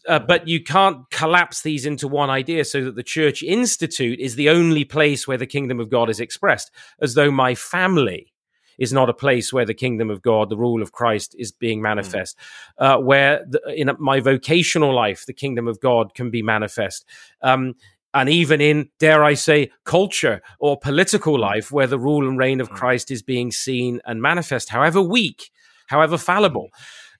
Uh, 0.07 0.19
but 0.19 0.47
you 0.47 0.63
can't 0.63 1.09
collapse 1.11 1.61
these 1.61 1.85
into 1.85 2.07
one 2.07 2.29
idea 2.29 2.65
so 2.65 2.83
that 2.83 2.95
the 2.95 3.03
church 3.03 3.43
institute 3.43 4.19
is 4.19 4.35
the 4.35 4.49
only 4.49 4.83
place 4.83 5.27
where 5.27 5.37
the 5.37 5.45
kingdom 5.45 5.79
of 5.79 5.89
God 5.89 6.09
is 6.09 6.19
expressed, 6.19 6.71
as 7.01 7.13
though 7.13 7.31
my 7.31 7.53
family 7.53 8.33
is 8.77 8.93
not 8.93 9.09
a 9.09 9.13
place 9.13 9.51
where 9.51 9.65
the 9.65 9.73
kingdom 9.73 10.09
of 10.09 10.21
God, 10.21 10.49
the 10.49 10.57
rule 10.57 10.81
of 10.81 10.91
Christ, 10.91 11.35
is 11.37 11.51
being 11.51 11.79
hmm. 11.79 11.83
manifest. 11.83 12.37
Mm. 12.79 12.85
Uh, 12.85 12.99
where 12.99 13.45
the, 13.47 13.61
in 13.75 13.91
my 13.99 14.19
vocational 14.19 14.93
life, 14.93 15.25
the 15.25 15.33
kingdom 15.33 15.67
of 15.67 15.79
God 15.79 16.13
can 16.13 16.29
be 16.29 16.41
manifest. 16.41 17.05
Um, 17.41 17.75
and 18.13 18.29
even 18.29 18.61
in, 18.61 18.89
dare 18.97 19.23
I 19.23 19.33
say, 19.33 19.71
culture 19.83 20.41
or 20.59 20.79
political 20.79 21.35
hmm. 21.35 21.41
life, 21.41 21.71
where 21.71 21.87
the 21.87 21.99
rule 21.99 22.27
and 22.27 22.37
reign 22.37 22.61
of 22.61 22.69
hmm. 22.69 22.75
Christ 22.75 23.11
is 23.11 23.21
being 23.21 23.51
seen 23.51 24.01
and 24.05 24.21
manifest, 24.21 24.69
however 24.69 25.01
weak, 25.01 25.51
however 25.87 26.17
fallible. 26.17 26.69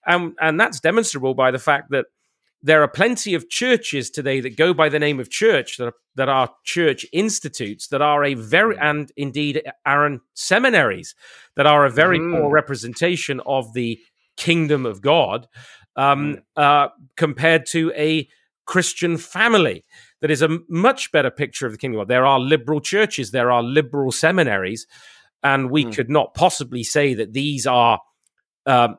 Um, 0.08 0.36
and 0.40 0.60
that's 0.60 0.80
demonstrable 0.80 1.34
by 1.34 1.52
the 1.52 1.60
fact 1.60 1.90
that 1.92 2.06
there 2.66 2.82
are 2.82 2.88
plenty 2.88 3.36
of 3.36 3.48
churches 3.48 4.10
today 4.10 4.42
that 4.42 4.58
go 4.58 4.74
by 4.74 4.90
the 4.90 4.98
name 4.98 5.20
of 5.20 5.30
church 5.30 5.78
that 5.78 5.86
are, 5.86 5.94
that 6.16 6.30
are 6.30 6.50
church 6.64 7.06
institutes 7.14 7.90
that 7.90 8.02
are 8.02 8.26
a 8.26 8.34
very 8.34 8.76
and 8.80 9.12
indeed 9.16 9.62
Aaron 9.86 10.20
seminaries 10.34 11.14
that 11.58 11.68
are 11.68 11.86
a 11.86 11.92
very 11.92 12.18
mm. 12.18 12.32
poor 12.32 12.50
representation 12.50 13.40
of 13.46 13.72
the 13.74 14.00
kingdom 14.36 14.88
of 14.88 15.00
God 15.04 15.48
um, 15.96 16.38
mm. 16.38 16.42
uh, 16.58 16.90
compared 17.16 17.68
to 17.68 17.94
a 17.96 18.28
Christian 18.66 19.18
family 19.18 19.86
that 20.22 20.32
is 20.32 20.42
a 20.42 20.58
much 20.68 21.12
better 21.12 21.30
picture 21.30 21.68
of 21.68 21.72
the 21.72 21.78
kingdom 21.78 22.02
of 22.02 22.08
God. 22.08 22.16
There 22.16 22.26
are 22.26 22.40
liberal 22.40 22.82
churches, 22.82 23.30
there 23.30 23.52
are 23.52 23.62
liberal 23.62 24.12
seminaries, 24.12 24.88
and 25.44 25.70
we 25.70 25.86
mm. 25.86 25.96
could 25.96 26.10
not 26.10 26.34
possibly 26.34 26.84
say 26.84 27.14
that 27.14 27.32
these 27.32 27.68
are 27.68 28.00
um, 28.66 28.98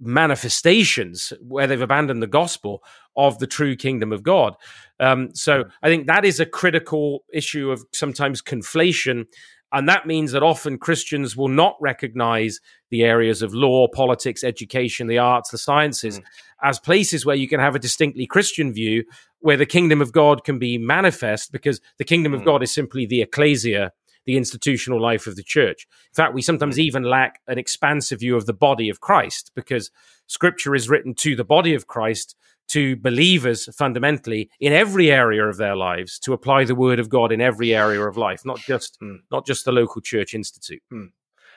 manifestations 0.00 1.32
where 1.40 1.66
they've 1.66 1.80
abandoned 1.80 2.22
the 2.22 2.26
gospel 2.26 2.82
of 3.16 3.38
the 3.38 3.46
true 3.46 3.76
kingdom 3.76 4.12
of 4.12 4.22
God. 4.22 4.54
Um, 5.00 5.34
so 5.34 5.64
I 5.82 5.88
think 5.88 6.06
that 6.06 6.24
is 6.24 6.40
a 6.40 6.46
critical 6.46 7.24
issue 7.32 7.70
of 7.70 7.84
sometimes 7.92 8.42
conflation. 8.42 9.26
And 9.72 9.88
that 9.88 10.06
means 10.06 10.32
that 10.32 10.42
often 10.42 10.78
Christians 10.78 11.36
will 11.36 11.48
not 11.48 11.76
recognize 11.80 12.60
the 12.90 13.02
areas 13.02 13.42
of 13.42 13.54
law, 13.54 13.88
politics, 13.88 14.44
education, 14.44 15.06
the 15.06 15.18
arts, 15.18 15.50
the 15.50 15.58
sciences 15.58 16.20
mm. 16.20 16.24
as 16.62 16.78
places 16.78 17.26
where 17.26 17.36
you 17.36 17.48
can 17.48 17.60
have 17.60 17.74
a 17.74 17.80
distinctly 17.80 18.26
Christian 18.26 18.72
view 18.72 19.04
where 19.40 19.56
the 19.56 19.66
kingdom 19.66 20.00
of 20.00 20.12
God 20.12 20.44
can 20.44 20.58
be 20.58 20.78
manifest 20.78 21.52
because 21.52 21.80
the 21.98 22.04
kingdom 22.04 22.32
mm. 22.32 22.36
of 22.36 22.44
God 22.44 22.62
is 22.62 22.72
simply 22.72 23.04
the 23.04 23.22
ecclesia, 23.22 23.92
the 24.26 24.36
institutional 24.36 25.00
life 25.00 25.26
of 25.26 25.36
the 25.36 25.42
church. 25.42 25.86
In 26.10 26.14
fact, 26.14 26.34
we 26.34 26.42
sometimes 26.42 26.76
mm. 26.76 26.80
even 26.80 27.02
lack 27.02 27.40
an 27.46 27.58
expansive 27.58 28.20
view 28.20 28.36
of 28.36 28.46
the 28.46 28.52
body 28.52 28.88
of 28.88 29.00
Christ 29.00 29.50
because 29.54 29.90
scripture 30.26 30.74
is 30.74 30.88
written 30.88 31.14
to 31.14 31.36
the 31.36 31.44
body 31.44 31.74
of 31.74 31.86
Christ 31.86 32.36
to 32.68 32.96
believers 32.96 33.68
fundamentally 33.74 34.50
in 34.58 34.72
every 34.72 35.10
area 35.10 35.44
of 35.44 35.58
their 35.58 35.76
lives 35.76 36.18
to 36.20 36.32
apply 36.32 36.64
the 36.64 36.74
word 36.74 36.98
of 36.98 37.08
God 37.08 37.30
in 37.30 37.40
every 37.40 37.74
area 37.74 38.00
of 38.00 38.16
life, 38.16 38.44
not 38.44 38.58
just 38.58 38.98
mm. 39.02 39.18
not 39.30 39.46
just 39.46 39.64
the 39.64 39.72
local 39.72 40.00
church 40.00 40.34
institute. 40.34 40.82
Mm. 40.92 41.10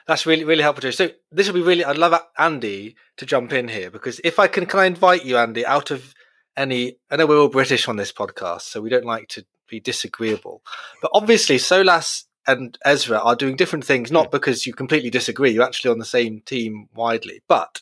That's 0.06 0.26
really 0.26 0.44
really 0.44 0.62
helpful, 0.62 0.82
Joe. 0.82 0.90
So 0.90 1.10
this 1.30 1.46
will 1.46 1.54
be 1.54 1.62
really. 1.62 1.84
I'd 1.84 1.98
love 1.98 2.20
Andy 2.38 2.96
to 3.16 3.26
jump 3.26 3.52
in 3.52 3.68
here 3.68 3.90
because 3.90 4.20
if 4.24 4.38
I 4.38 4.46
can, 4.46 4.66
can 4.66 4.80
I 4.80 4.86
invite 4.86 5.24
you, 5.24 5.36
Andy, 5.38 5.64
out 5.64 5.90
of 5.90 6.14
any? 6.56 6.98
I 7.10 7.16
know 7.16 7.26
we're 7.26 7.40
all 7.40 7.48
British 7.48 7.88
on 7.88 7.96
this 7.96 8.12
podcast, 8.12 8.62
so 8.62 8.80
we 8.80 8.90
don't 8.90 9.04
like 9.04 9.28
to 9.28 9.44
be 9.68 9.80
disagreeable, 9.80 10.62
but 11.02 11.10
obviously, 11.14 11.56
Solas 11.56 12.24
and 12.48 12.76
Ezra 12.84 13.18
are 13.18 13.36
doing 13.36 13.54
different 13.54 13.84
things, 13.84 14.10
not 14.10 14.32
because 14.32 14.66
you 14.66 14.72
completely 14.72 15.10
disagree. 15.10 15.50
You're 15.50 15.64
actually 15.64 15.90
on 15.90 15.98
the 15.98 16.04
same 16.04 16.40
team 16.40 16.88
widely, 16.94 17.42
but 17.46 17.80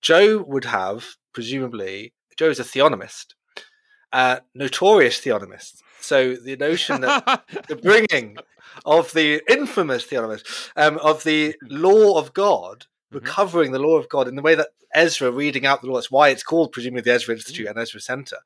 Joe 0.00 0.42
would 0.46 0.64
have 0.64 1.16
presumably 1.32 2.14
Joe 2.36 2.48
is 2.50 2.60
a 2.60 2.64
theonomist, 2.64 3.34
uh, 4.12 4.38
notorious 4.54 5.20
theonomist. 5.20 5.82
So 6.00 6.36
the 6.36 6.56
notion 6.56 7.00
that 7.00 7.44
the 7.68 7.76
bringing 7.82 8.36
of 8.84 9.12
the 9.12 9.42
infamous 9.48 10.06
theonomist 10.06 10.70
um, 10.76 10.98
of 10.98 11.24
the 11.24 11.56
law 11.62 12.18
of 12.18 12.32
God, 12.32 12.86
mm-hmm. 13.12 13.16
recovering 13.16 13.72
the 13.72 13.78
law 13.78 13.96
of 13.96 14.08
God 14.08 14.28
in 14.28 14.36
the 14.36 14.42
way 14.42 14.54
that 14.54 14.68
Ezra 14.94 15.30
reading 15.30 15.66
out 15.66 15.82
the 15.82 15.88
law. 15.88 15.94
That's 15.94 16.10
why 16.10 16.28
it's 16.28 16.42
called 16.42 16.72
presumably 16.72 17.02
the 17.02 17.12
Ezra 17.12 17.34
Institute 17.34 17.66
mm-hmm. 17.66 17.78
and 17.78 17.82
Ezra 17.82 18.00
Center. 18.00 18.38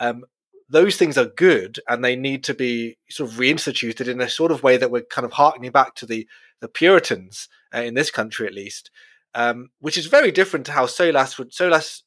Um, 0.00 0.24
those 0.68 0.96
things 0.96 1.16
are 1.16 1.26
good 1.26 1.78
and 1.88 2.04
they 2.04 2.16
need 2.16 2.42
to 2.44 2.54
be 2.54 2.98
sort 3.08 3.30
of 3.30 3.36
reinstituted 3.36 4.08
in 4.08 4.20
a 4.20 4.28
sort 4.28 4.50
of 4.50 4.62
way 4.62 4.76
that 4.76 4.90
we're 4.90 5.02
kind 5.02 5.24
of 5.24 5.32
harkening 5.32 5.70
back 5.70 5.94
to 5.96 6.06
the 6.06 6.26
the 6.60 6.68
Puritans 6.68 7.48
uh, 7.74 7.80
in 7.80 7.94
this 7.94 8.10
country 8.10 8.46
at 8.46 8.54
least, 8.54 8.90
um, 9.34 9.68
which 9.78 9.98
is 9.98 10.06
very 10.06 10.32
different 10.32 10.66
to 10.66 10.72
how 10.72 10.86
Solas 10.86 11.38
would 11.38 11.52
Solas 11.52 12.02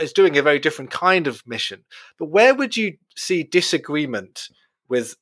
is 0.00 0.12
doing 0.12 0.36
a 0.36 0.42
very 0.42 0.58
different 0.58 0.90
kind 0.90 1.26
of 1.26 1.46
mission. 1.46 1.84
But 2.18 2.26
where 2.26 2.54
would 2.54 2.76
you 2.76 2.96
see 3.16 3.42
disagreement 3.42 4.48
with 4.88 5.16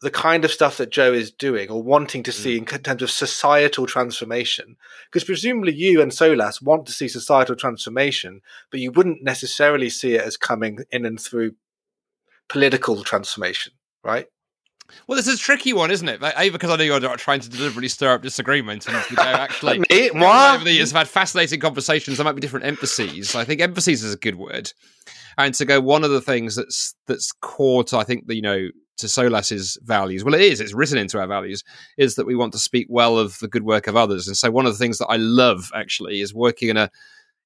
the 0.00 0.10
kind 0.10 0.44
of 0.44 0.50
stuff 0.50 0.78
that 0.78 0.90
Joe 0.90 1.12
is 1.12 1.30
doing 1.30 1.70
or 1.70 1.82
wanting 1.82 2.24
to 2.24 2.32
see 2.32 2.58
mm. 2.58 2.72
in 2.72 2.82
terms 2.82 3.02
of 3.02 3.10
societal 3.10 3.86
transformation? 3.86 4.76
Because 5.10 5.24
presumably 5.24 5.74
you 5.74 6.00
and 6.00 6.10
Solas 6.10 6.62
want 6.62 6.86
to 6.86 6.92
see 6.92 7.08
societal 7.08 7.56
transformation, 7.56 8.40
but 8.70 8.80
you 8.80 8.90
wouldn't 8.90 9.22
necessarily 9.22 9.90
see 9.90 10.14
it 10.14 10.22
as 10.22 10.36
coming 10.36 10.80
in 10.90 11.04
and 11.04 11.20
through 11.20 11.54
political 12.52 13.02
transformation, 13.02 13.72
right? 14.04 14.26
Well, 15.06 15.16
this 15.16 15.26
is 15.26 15.36
a 15.36 15.42
tricky 15.42 15.72
one, 15.72 15.90
isn't 15.90 16.08
it? 16.08 16.20
A, 16.22 16.50
because 16.50 16.70
I 16.70 16.76
know 16.76 16.84
you're 16.84 17.16
trying 17.16 17.40
to 17.40 17.48
deliberately 17.48 17.88
stir 17.88 18.14
up 18.14 18.22
disagreement, 18.22 18.86
and 18.86 18.96
you 19.10 19.16
know, 19.16 19.22
actually, 19.22 19.78
Me? 19.78 20.10
over 20.10 20.64
the 20.64 20.72
years, 20.72 20.92
I've 20.92 20.98
had 20.98 21.08
fascinating 21.08 21.60
conversations. 21.60 22.18
There 22.18 22.24
might 22.24 22.34
be 22.34 22.40
different 22.42 22.66
emphases. 22.66 23.34
I 23.34 23.44
think 23.44 23.60
emphases 23.60 24.04
is 24.04 24.14
a 24.14 24.18
good 24.18 24.36
word, 24.36 24.70
and 25.38 25.54
to 25.54 25.64
go 25.64 25.80
one 25.80 26.04
of 26.04 26.10
the 26.10 26.20
things 26.20 26.56
that's 26.56 26.94
that's 27.06 27.32
core 27.32 27.84
to 27.84 27.98
I 27.98 28.04
think 28.04 28.26
the 28.26 28.36
you 28.36 28.42
know 28.42 28.68
to 28.98 29.08
Solas's 29.08 29.78
values. 29.82 30.24
Well, 30.24 30.34
it 30.34 30.42
is. 30.42 30.60
It's 30.60 30.74
written 30.74 30.98
into 30.98 31.18
our 31.18 31.26
values. 31.26 31.64
Is 31.96 32.16
that 32.16 32.26
we 32.26 32.36
want 32.36 32.52
to 32.52 32.58
speak 32.58 32.86
well 32.90 33.18
of 33.18 33.38
the 33.38 33.48
good 33.48 33.64
work 33.64 33.86
of 33.86 33.96
others, 33.96 34.28
and 34.28 34.36
so 34.36 34.50
one 34.50 34.66
of 34.66 34.72
the 34.72 34.78
things 34.78 34.98
that 34.98 35.08
I 35.08 35.16
love 35.16 35.70
actually 35.74 36.20
is 36.20 36.34
working 36.34 36.68
in 36.68 36.76
a 36.76 36.90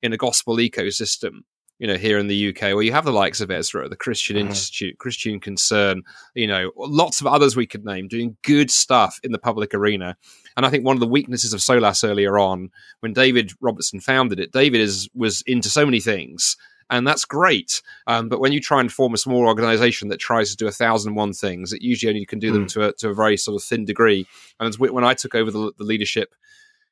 in 0.03 0.13
a 0.13 0.17
gospel 0.17 0.57
ecosystem 0.57 1.43
you 1.79 1.87
know, 1.87 1.97
here 1.97 2.19
in 2.19 2.27
the 2.27 2.49
UK, 2.49 2.63
where 2.75 2.83
you 2.83 2.93
have 2.93 3.05
the 3.05 3.13
likes 3.13 3.41
of 3.41 3.51
Ezra, 3.51 3.89
the 3.89 3.97
Christian 3.97 4.37
mm-hmm. 4.37 4.49
Institute, 4.49 4.99
Christian 4.99 5.41
Concern, 5.41 6.03
you 6.35 6.47
know, 6.47 6.71
lots 6.77 7.21
of 7.21 7.27
others 7.27 7.55
we 7.55 7.67
could 7.67 7.85
name 7.85 8.09
doing 8.09 8.37
good 8.43 8.71
stuff 8.71 9.21
in 9.23 9.33
the 9.33 9.39
public 9.39 9.75
arena. 9.75 10.17
And 10.57 10.65
I 10.65 10.71
think 10.71 10.85
one 10.85 10.97
of 10.97 11.01
the 11.01 11.07
weaknesses 11.07 11.53
of 11.53 11.61
Solas 11.61 12.09
earlier 12.09 12.39
on, 12.39 12.71
when 13.01 13.13
David 13.13 13.53
Robertson 13.61 14.01
founded 14.01 14.41
it, 14.41 14.53
David 14.53 14.81
is 14.81 15.09
was 15.15 15.43
into 15.43 15.69
so 15.69 15.85
many 15.85 16.01
things. 16.01 16.57
And 16.89 17.07
that's 17.07 17.25
great. 17.25 17.83
Um, 18.07 18.29
but 18.29 18.39
when 18.39 18.53
you 18.53 18.61
try 18.61 18.81
and 18.81 18.93
form 18.93 19.13
a 19.13 19.19
small 19.19 19.47
organization 19.47 20.09
that 20.09 20.21
tries 20.21 20.51
to 20.51 20.57
do 20.57 20.69
a 20.69 20.73
thousand 20.73 21.11
and 21.11 21.17
one 21.17 21.33
things, 21.33 21.73
it 21.73 21.83
usually 21.83 22.11
only 22.11 22.25
can 22.25 22.39
do 22.39 22.53
them 22.53 22.67
mm. 22.67 22.73
to, 22.75 22.89
a, 22.89 22.93
to 22.95 23.09
a 23.09 23.15
very 23.15 23.37
sort 23.37 23.61
of 23.61 23.67
thin 23.67 23.85
degree. 23.85 24.25
And 24.61 24.73
when 24.77 25.05
I 25.05 25.15
took 25.15 25.35
over 25.35 25.51
the, 25.51 25.73
the 25.77 25.85
leadership 25.85 26.33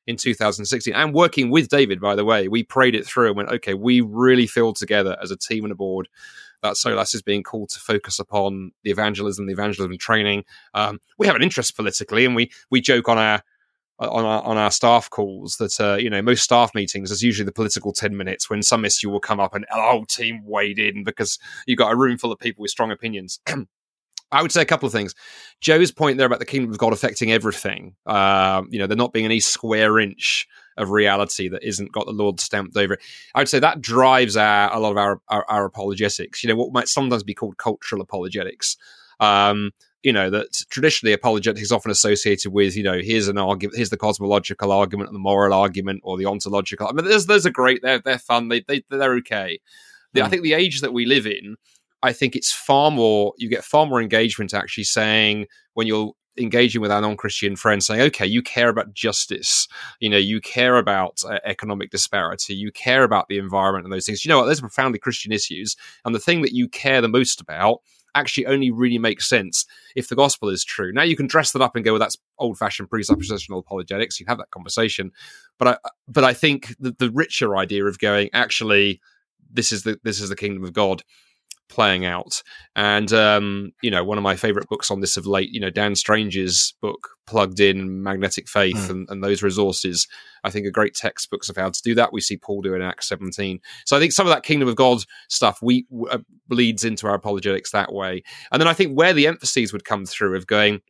in 0.07 0.17
2016 0.17 0.93
and 0.93 1.13
working 1.13 1.49
with 1.49 1.67
David, 1.69 1.99
by 1.99 2.15
the 2.15 2.25
way, 2.25 2.47
we 2.47 2.63
prayed 2.63 2.95
it 2.95 3.05
through 3.05 3.27
and 3.27 3.37
went, 3.37 3.49
okay, 3.49 3.73
we 3.73 4.01
really 4.01 4.47
feel 4.47 4.73
together 4.73 5.17
as 5.21 5.31
a 5.31 5.37
team 5.37 5.65
and 5.65 5.71
a 5.71 5.75
board 5.75 6.07
that 6.61 6.75
Solas 6.75 7.13
is 7.13 7.21
being 7.21 7.43
called 7.43 7.69
to 7.69 7.79
focus 7.79 8.19
upon 8.19 8.71
the 8.83 8.91
evangelism, 8.91 9.45
the 9.45 9.53
evangelism 9.53 9.97
training. 9.97 10.43
Um, 10.73 10.99
we 11.17 11.27
have 11.27 11.35
an 11.35 11.43
interest 11.43 11.75
politically, 11.75 12.25
and 12.25 12.35
we 12.35 12.51
we 12.69 12.81
joke 12.81 13.09
on 13.09 13.17
our 13.17 13.43
on 13.99 14.25
our, 14.25 14.43
on 14.43 14.57
our 14.57 14.71
staff 14.71 15.09
calls 15.09 15.57
that 15.57 15.79
uh, 15.79 15.95
you 15.95 16.09
know 16.09 16.21
most 16.21 16.43
staff 16.43 16.73
meetings 16.75 17.11
is 17.11 17.23
usually 17.23 17.45
the 17.45 17.51
political 17.51 17.93
10 17.93 18.17
minutes 18.17 18.49
when 18.49 18.61
some 18.61 18.83
issue 18.83 19.09
will 19.09 19.21
come 19.21 19.39
up 19.39 19.55
and 19.55 19.65
whole 19.69 20.05
team 20.05 20.41
weighed 20.43 20.79
in 20.79 21.03
because 21.03 21.39
you've 21.65 21.77
got 21.77 21.93
a 21.93 21.95
room 21.95 22.17
full 22.17 22.31
of 22.31 22.39
people 22.39 22.61
with 22.61 22.71
strong 22.71 22.91
opinions 22.91 23.39
I 24.35 24.41
would 24.41 24.51
say 24.51 24.61
a 24.61 24.65
couple 24.65 24.85
of 24.85 24.91
things. 24.91 25.15
Joe's 25.61 25.91
point 25.91 26.17
there 26.17 26.27
about 26.27 26.39
the 26.39 26.45
kingdom 26.45 26.71
of 26.71 26.77
God 26.77 26.91
affecting 26.91 27.31
everything, 27.31 27.95
uh, 28.05 28.63
you 28.69 28.77
know, 28.77 28.85
there 28.85 28.97
not 28.97 29.13
being 29.13 29.25
any 29.25 29.39
square 29.39 29.97
inch 29.97 30.45
of 30.77 30.89
reality 30.89 31.47
that 31.47 31.63
isn't 31.63 31.93
got 31.93 32.05
the 32.05 32.11
Lord 32.11 32.39
stamped 32.41 32.75
over 32.75 32.95
it. 32.95 32.99
I 33.33 33.39
would 33.39 33.49
say 33.49 33.59
that 33.59 33.79
drives 33.79 34.35
our, 34.35 34.73
a 34.73 34.79
lot 34.79 34.91
of 34.91 34.97
our, 34.97 35.21
our, 35.29 35.45
our 35.47 35.65
apologetics, 35.65 36.43
you 36.43 36.49
know, 36.49 36.55
what 36.55 36.73
might 36.73 36.89
sometimes 36.89 37.23
be 37.23 37.33
called 37.33 37.57
cultural 37.57 38.01
apologetics. 38.01 38.75
Um, 39.21 39.71
you 40.03 40.13
know 40.13 40.29
that 40.29 40.53
traditionally 40.69 41.13
apologetics 41.13 41.63
is 41.63 41.71
often 41.71 41.89
associated 41.89 42.53
with 42.53 42.75
you 42.75 42.83
know 42.83 42.99
here's 43.01 43.27
an 43.27 43.39
argument 43.39 43.75
here's 43.75 43.89
the 43.89 43.97
cosmological 43.97 44.71
argument 44.71 45.09
and 45.09 45.15
the 45.15 45.19
moral 45.19 45.51
argument 45.51 45.99
or 46.03 46.15
the 46.15 46.27
ontological 46.27 46.87
i 46.87 46.91
mean 46.91 47.05
there's 47.05 47.25
those 47.25 47.43
are 47.43 47.49
great 47.51 47.81
they're, 47.81 47.97
they're 47.97 48.19
fun 48.19 48.49
they, 48.49 48.59
they, 48.67 48.83
they're 48.91 49.15
okay 49.15 49.59
the, 50.13 50.21
i 50.21 50.25
hmm. 50.25 50.29
think 50.29 50.43
the 50.43 50.53
age 50.53 50.81
that 50.81 50.93
we 50.93 51.07
live 51.07 51.25
in 51.25 51.55
I 52.05 52.13
think 52.13 52.35
it's 52.35 52.51
far 52.51 52.91
more, 52.91 53.33
you 53.37 53.49
get 53.49 53.63
far 53.63 53.85
more 53.85 54.01
engagement 54.01 54.53
actually 54.53 54.83
saying 54.83 55.47
when 55.73 55.87
you're 55.87 56.13
engaging 56.37 56.81
with 56.81 56.91
our 56.91 56.99
non-christian 56.99 57.55
friends 57.55 57.85
saying 57.85 58.01
okay 58.01 58.25
you 58.25 58.41
care 58.41 58.69
about 58.69 58.93
justice. 58.93 59.67
You 59.99 60.09
know 60.09 60.17
you 60.17 60.41
care 60.41 60.77
about 60.77 61.21
uh, 61.27 61.39
economic 61.45 61.89
disparity. 61.91 62.53
You 62.53 62.71
care 62.71 63.03
about 63.03 63.27
the 63.27 63.37
environment 63.37 63.85
and 63.85 63.93
those 63.93 64.05
things. 64.05 64.23
You 64.23 64.29
know 64.29 64.39
what? 64.39 64.45
Those 64.45 64.59
are 64.59 64.69
profoundly 64.69 64.99
christian 64.99 65.31
issues 65.31 65.75
and 66.03 66.13
the 66.13 66.19
thing 66.19 66.41
that 66.41 66.53
you 66.53 66.67
care 66.67 67.01
the 67.01 67.07
most 67.07 67.41
about 67.41 67.79
actually 68.13 68.45
only 68.45 68.71
really 68.71 68.97
makes 68.97 69.27
sense 69.27 69.65
if 69.95 70.07
the 70.07 70.15
gospel 70.15 70.47
is 70.49 70.63
true. 70.63 70.91
Now 70.93 71.03
you 71.03 71.17
can 71.17 71.27
dress 71.27 71.51
that 71.51 71.61
up 71.61 71.75
and 71.75 71.83
go 71.83 71.93
well 71.93 71.99
that's 71.99 72.17
old-fashioned 72.37 72.89
presuppositional 72.89 73.59
apologetics. 73.59 74.19
You 74.19 74.25
have 74.29 74.37
that 74.37 74.51
conversation. 74.51 75.11
But 75.57 75.67
i 75.67 75.77
but 76.07 76.23
i 76.23 76.33
think 76.33 76.75
the, 76.79 76.93
the 76.99 77.11
richer 77.11 77.57
idea 77.57 77.85
of 77.85 77.97
going 77.97 78.29
actually 78.33 79.01
this 79.49 79.71
is 79.71 79.83
the 79.83 79.99
this 80.03 80.19
is 80.19 80.29
the 80.29 80.35
kingdom 80.35 80.63
of 80.65 80.73
god 80.73 81.01
playing 81.69 82.05
out. 82.05 82.41
And 82.75 83.11
um, 83.13 83.71
you 83.81 83.91
know, 83.91 84.03
one 84.03 84.17
of 84.17 84.23
my 84.23 84.35
favorite 84.35 84.67
books 84.67 84.91
on 84.91 85.01
this 85.01 85.17
of 85.17 85.25
late, 85.25 85.49
you 85.51 85.59
know, 85.59 85.69
Dan 85.69 85.95
Strange's 85.95 86.73
book, 86.81 87.09
Plugged 87.25 87.59
In 87.59 88.03
Magnetic 88.03 88.47
Faith, 88.47 88.75
mm. 88.75 88.89
and, 88.89 89.09
and, 89.09 89.23
those 89.23 89.41
resources, 89.41 90.07
I 90.43 90.49
think 90.49 90.67
are 90.67 90.71
great 90.71 90.93
textbooks 90.93 91.49
of 91.49 91.55
how 91.55 91.69
to 91.69 91.81
do 91.81 91.95
that. 91.95 92.13
We 92.13 92.21
see 92.21 92.37
Paul 92.37 92.61
do 92.61 92.75
in 92.75 92.81
Acts 92.81 93.09
17. 93.09 93.59
So 93.85 93.97
I 93.97 93.99
think 93.99 94.11
some 94.11 94.27
of 94.27 94.33
that 94.33 94.43
Kingdom 94.43 94.67
of 94.67 94.75
God 94.75 94.99
stuff 95.29 95.59
we 95.61 95.85
uh, 96.11 96.19
bleeds 96.47 96.83
into 96.83 97.07
our 97.07 97.15
apologetics 97.15 97.71
that 97.71 97.93
way. 97.93 98.23
And 98.51 98.61
then 98.61 98.67
I 98.67 98.73
think 98.73 98.95
where 98.95 99.13
the 99.13 99.27
emphases 99.27 99.73
would 99.73 99.85
come 99.85 100.05
through 100.05 100.35
of 100.35 100.47
going, 100.47 100.81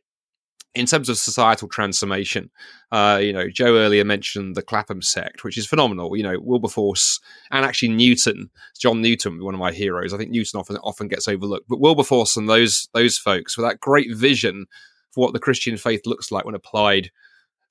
in 0.76 0.84
terms 0.84 1.08
of 1.08 1.16
societal 1.16 1.68
transformation, 1.68 2.50
uh, 2.92 3.18
you 3.20 3.32
know, 3.32 3.48
Joe 3.48 3.76
earlier 3.76 4.04
mentioned 4.04 4.54
the 4.54 4.62
Clapham 4.62 5.00
sect, 5.00 5.42
which 5.42 5.56
is 5.56 5.66
phenomenal. 5.66 6.14
You 6.14 6.22
know, 6.22 6.38
Wilberforce 6.38 7.18
and 7.50 7.64
actually 7.64 7.88
Newton, 7.88 8.50
John 8.78 9.00
Newton, 9.00 9.42
one 9.42 9.54
of 9.54 9.60
my 9.60 9.72
heroes. 9.72 10.12
I 10.12 10.18
think 10.18 10.30
Newton 10.30 10.60
often 10.60 10.76
often 10.78 11.08
gets 11.08 11.28
overlooked, 11.28 11.66
but 11.66 11.80
Wilberforce 11.80 12.36
and 12.36 12.48
those 12.48 12.88
those 12.92 13.16
folks 13.16 13.56
with 13.56 13.66
that 13.66 13.80
great 13.80 14.14
vision 14.14 14.66
for 15.12 15.24
what 15.24 15.32
the 15.32 15.40
Christian 15.40 15.78
faith 15.78 16.02
looks 16.04 16.30
like 16.30 16.44
when 16.44 16.54
applied 16.54 17.10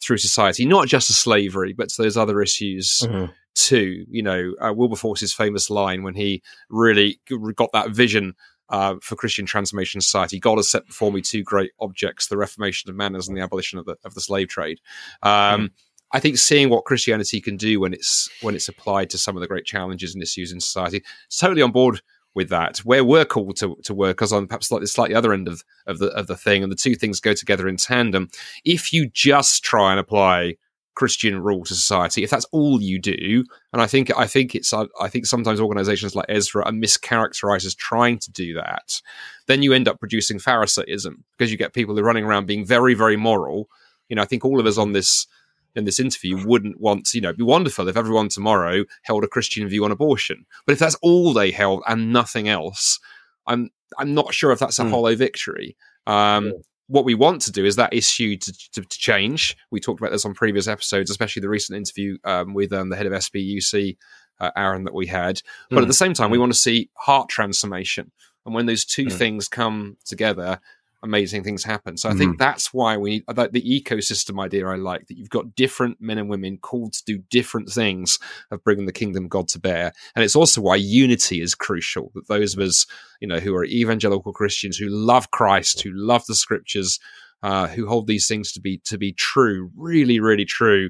through 0.04 0.18
society, 0.18 0.66
not 0.66 0.88
just 0.88 1.08
to 1.08 1.14
slavery, 1.14 1.74
but 1.74 1.90
to 1.90 2.02
those 2.02 2.18
other 2.18 2.42
issues. 2.42 3.02
Mm-hmm. 3.04 3.32
Too, 3.58 4.06
you 4.10 4.22
know, 4.22 4.54
uh, 4.60 4.74
Wilberforce's 4.74 5.34
famous 5.34 5.70
line 5.70 6.04
when 6.04 6.14
he 6.14 6.44
really 6.70 7.22
got 7.56 7.72
that 7.72 7.92
vision 7.92 8.34
uh, 8.70 8.96
for 9.02 9.16
Christian 9.16 9.46
Transformation 9.46 10.02
Society. 10.02 10.40
God 10.40 10.58
has 10.58 10.70
set 10.70 10.88
before 10.88 11.12
me 11.12 11.22
two 11.22 11.44
great 11.44 11.72
objects: 11.80 12.28
the 12.28 12.38
reformation 12.38 12.90
of 12.90 12.96
manners 12.96 13.28
and 13.28 13.38
the 13.38 13.42
abolition 13.42 13.80
of 13.80 13.86
the 13.86 13.96
of 14.04 14.14
the 14.14 14.22
slave 14.22 14.48
trade. 14.48 14.80
Um, 15.24 15.32
mm. 15.32 15.70
I 16.12 16.20
think 16.20 16.38
seeing 16.38 16.70
what 16.70 16.86
Christianity 16.86 17.42
can 17.42 17.58
do 17.58 17.80
when 17.80 17.94
it's 17.94 18.30
when 18.42 18.56
it's 18.56 18.70
applied 18.70 19.10
to 19.12 19.18
some 19.18 19.36
of 19.36 19.42
the 19.42 19.48
great 19.48 19.66
challenges 19.66 20.14
and 20.14 20.24
issues 20.24 20.52
in 20.52 20.60
society, 20.60 21.04
it's 21.28 21.38
totally 21.38 21.62
on 21.62 21.72
board 21.72 22.02
with 22.36 22.50
that. 22.50 22.78
Where 22.80 23.04
we're 23.04 23.26
called 23.26 23.58
to, 23.58 23.76
to 23.84 23.94
work 23.94 24.22
as 24.22 24.32
on 24.32 24.48
perhaps 24.48 24.68
slightly 24.68 24.88
slightly 24.88 25.16
other 25.16 25.34
end 25.34 25.48
of, 25.48 25.64
of 25.88 26.00
the 26.00 26.08
of 26.08 26.28
the 26.28 26.38
thing, 26.38 26.64
and 26.64 26.72
the 26.72 26.78
two 26.78 26.96
things 26.96 27.20
go 27.20 27.34
together 27.34 27.68
in 27.68 27.78
tandem. 27.78 28.30
If 28.64 28.94
you 28.94 29.10
just 29.10 29.64
try 29.64 29.92
and 29.92 30.00
apply 30.00 30.56
Christian 30.96 31.42
rule 31.42 31.64
to 31.66 31.76
society, 31.76 32.24
if 32.24 32.30
that's 32.30 32.46
all 32.52 32.82
you 32.82 33.00
do, 33.00 33.44
and 33.74 33.82
I 33.82 33.88
think 33.88 34.16
I 34.18 34.28
think 34.28 34.56
it's 34.56 34.74
I 34.74 35.10
think 35.10 35.26
sometimes 35.26 35.60
organisations 35.60 36.16
like 36.16 36.26
Ezra 36.30 36.64
are 36.66 36.72
mischaracterised 36.72 37.66
as 37.66 37.76
trying 37.76 38.20
to 38.20 38.32
do 38.32 38.54
that, 38.56 39.02
then 39.48 39.62
you 39.62 39.74
end 39.74 39.88
up 39.88 40.00
producing 40.00 40.40
Pharisaism 40.40 41.24
because 41.38 41.52
you 41.52 41.58
get 41.58 41.74
people 41.74 41.96
who 41.96 42.02
are 42.02 42.06
running 42.06 42.26
around 42.26 42.48
being 42.48 42.66
very 42.66 42.94
very 42.94 43.18
moral. 43.18 43.70
You 44.10 44.16
know, 44.16 44.22
I 44.22 44.26
think 44.26 44.46
all 44.46 44.60
of 44.60 44.66
us 44.66 44.78
on 44.78 44.94
this 44.94 45.28
in 45.76 45.84
this 45.84 46.00
interview 46.00 46.46
wouldn't 46.48 46.80
want, 46.80 47.14
you 47.14 47.22
know, 47.22 47.30
it'd 47.30 47.38
be 47.38 47.44
wonderful 47.44 47.88
if 47.88 47.98
everyone 47.98 48.30
tomorrow 48.30 48.86
held 49.04 49.24
a 49.24 49.28
Christian 49.28 49.68
view 49.68 49.84
on 49.84 49.92
abortion. 49.92 50.46
But 50.66 50.74
if 50.74 50.80
that's 50.80 50.96
all 51.02 51.34
they 51.34 51.52
held 51.52 51.84
and 51.88 52.14
nothing 52.14 52.48
else, 52.48 53.00
I'm 53.46 53.70
I'm 54.00 54.14
not 54.14 54.34
sure 54.34 54.52
if 54.52 54.60
that's 54.60 54.80
a 54.80 54.84
mm. 54.84 54.90
hollow 54.90 55.16
victory. 55.16 55.76
Um, 56.08 56.54
what 56.88 57.06
we 57.06 57.16
want 57.16 57.42
to 57.42 57.52
do 57.52 57.66
is 57.66 57.76
that 57.78 57.94
issue 57.94 58.38
to, 58.38 58.54
to, 58.72 58.82
to, 58.82 58.98
change. 58.98 59.58
We 59.72 59.80
talked 59.80 60.00
about 60.00 60.12
this 60.12 60.26
on 60.26 60.34
previous 60.34 60.68
episodes, 60.68 61.10
especially 61.10 61.42
the 61.42 61.50
recent 61.50 61.78
interview 61.78 62.18
um, 62.24 62.54
with 62.54 62.72
um, 62.72 62.90
the 62.90 62.96
head 62.96 63.08
of 63.08 63.14
SBUC, 63.14 63.98
uh, 64.40 64.52
Aaron, 64.56 64.84
that 64.84 64.94
we 64.94 65.08
had. 65.08 65.42
But 65.70 65.80
mm. 65.80 65.82
at 65.84 65.88
the 65.88 65.94
same 65.94 66.14
time, 66.14 66.30
we 66.30 66.38
hmm. 66.38 66.42
want 66.42 66.54
to 66.54 66.60
see 66.60 66.90
heart 66.94 67.30
transformation. 67.30 68.12
And 68.46 68.54
when 68.54 68.68
those 68.68 68.86
two 68.86 69.06
mm. 69.06 69.14
things 69.14 69.48
come 69.48 69.98
together, 70.06 70.60
amazing 71.06 71.44
things 71.44 71.64
happen. 71.64 71.96
So 71.96 72.10
I 72.10 72.14
mm. 72.14 72.18
think 72.18 72.40
that's 72.40 72.74
why 72.74 72.98
we 72.98 73.10
need 73.10 73.24
that 73.28 73.54
the 73.54 73.62
ecosystem 73.62 74.44
idea 74.44 74.68
I 74.68 74.76
like 74.76 75.08
that 75.08 75.18
you've 75.18 75.30
got 75.30 75.56
different 75.56 76.02
men 76.02 76.18
and 76.18 76.30
women 76.30 76.58
called 76.58 76.94
to 76.94 77.04
do 77.06 77.20
different 77.30 77.70
things 77.70 78.20
of 78.52 78.64
bringing 78.64 78.86
the 78.86 78.92
kingdom 78.92 79.26
of 79.26 79.30
God 79.30 79.48
to 79.50 79.60
bear. 79.60 79.94
And 80.16 80.26
it's 80.26 80.36
also 80.36 80.62
why 80.62 80.76
unity 80.76 81.42
is 81.42 81.56
crucial. 81.56 82.12
That 82.16 82.28
those 82.28 82.56
of 82.56 82.60
us, 82.60 82.86
you 83.22 83.28
know, 83.28 83.40
who 83.40 83.56
are 83.56 83.66
evangelical 83.66 84.34
Christians 84.34 84.78
who 84.78 84.90
love 84.90 85.32
Christ, 85.32 85.82
who 85.82 85.92
love 85.94 86.26
the 86.26 86.36
scriptures, 86.36 87.00
uh, 87.44 87.68
who 87.68 87.88
hold 87.88 88.08
these 88.08 88.28
things 88.28 88.52
to 88.54 88.60
be 88.60 88.80
to 88.86 88.98
be 88.98 89.14
true, 89.14 89.72
really, 89.78 90.20
really 90.20 90.46
true, 90.46 90.90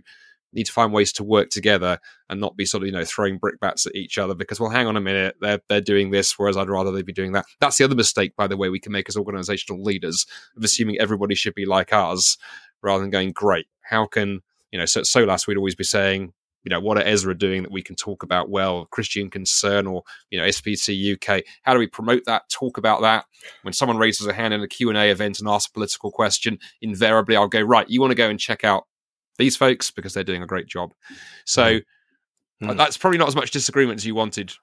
need 0.56 0.65
to 0.65 0.72
find 0.72 0.94
ways 0.94 1.11
to 1.14 1.23
work 1.23 1.49
together 1.49 1.99
and 2.30 2.40
not 2.40 2.57
be 2.57 2.65
sort 2.65 2.84
of 2.84 2.88
you 2.88 2.94
know 2.94 3.03
throwing 3.03 3.38
brickbats 3.38 3.86
at 3.86 3.95
each 3.95 4.18
other 4.18 4.34
because 4.34 4.60
well 4.60 4.69
hang 4.69 4.88
on 4.88 4.98
a 4.98 5.02
minute 5.02 5.36
they're 5.41 5.60
they're 5.69 5.82
doing 5.82 6.11
this 6.11 6.40
whereas 6.40 6.57
I'd 6.57 6.69
rather 6.69 6.91
they 6.91 7.03
be 7.03 7.14
doing 7.14 7.34
that. 7.34 7.45
That's 7.60 7.77
the 7.77 7.84
other 7.84 7.95
mistake 7.95 8.36
by 8.36 8.48
the 8.48 8.57
way 8.57 8.69
we 8.69 8.80
can 8.80 8.91
make 8.91 9.10
as 9.10 9.18
organizational 9.18 9.84
leaders 9.84 10.26
of 10.57 10.64
assuming 10.64 10.98
everybody 10.99 11.36
should 11.36 11.56
be 11.56 11.65
like 11.65 11.94
us 11.94 12.38
rather 12.82 13.02
than 13.02 13.10
going 13.10 13.32
great 13.32 13.68
how 13.82 14.06
can 14.06 14.41
you 14.72 14.80
know 14.80 14.86
so 14.86 15.02
at 15.02 15.06
Solas 15.06 15.48
we'd 15.48 15.57
always 15.57 15.76
be 15.76 15.84
saying 15.84 16.34
you 16.64 16.69
know 16.72 16.80
what 16.80 16.98
are 16.98 17.03
Ezra 17.03 17.38
doing 17.38 17.64
that 17.64 17.72
we 17.72 17.84
can 17.84 17.95
talk 17.95 18.23
about 18.23 18.49
well? 18.49 18.86
Christian 18.88 19.30
Concern 19.30 19.86
or 19.86 20.03
you 20.32 20.40
know 20.40 20.45
SBC 20.45 21.14
UK 21.14 21.44
how 21.61 21.73
do 21.73 21.80
we 21.80 21.88
promote 21.88 22.23
that 22.26 22.49
talk 22.49 22.77
about 22.77 23.02
that? 23.02 23.26
When 23.61 23.73
someone 23.73 23.98
raises 23.98 24.26
a 24.26 24.34
hand 24.34 24.53
in 24.53 24.61
a 24.61 24.68
Q&A 24.68 25.11
event 25.11 25.40
and 25.40 25.48
asks 25.48 25.69
a 25.69 25.73
political 25.73 26.11
question 26.11 26.57
invariably 26.82 27.36
I'll 27.36 27.48
go 27.48 27.61
right 27.61 27.88
you 27.88 28.02
want 28.02 28.11
to 28.11 28.15
go 28.15 28.30
and 28.30 28.40
check 28.40 28.64
out 28.64 28.86
these 29.37 29.55
folks 29.55 29.91
because 29.91 30.13
they're 30.13 30.23
doing 30.23 30.43
a 30.43 30.47
great 30.47 30.67
job. 30.67 30.93
So 31.45 31.79
mm. 32.61 32.77
that's 32.77 32.97
probably 32.97 33.19
not 33.19 33.27
as 33.27 33.35
much 33.35 33.51
disagreement 33.51 33.97
as 33.97 34.05
you 34.05 34.15
wanted. 34.15 34.53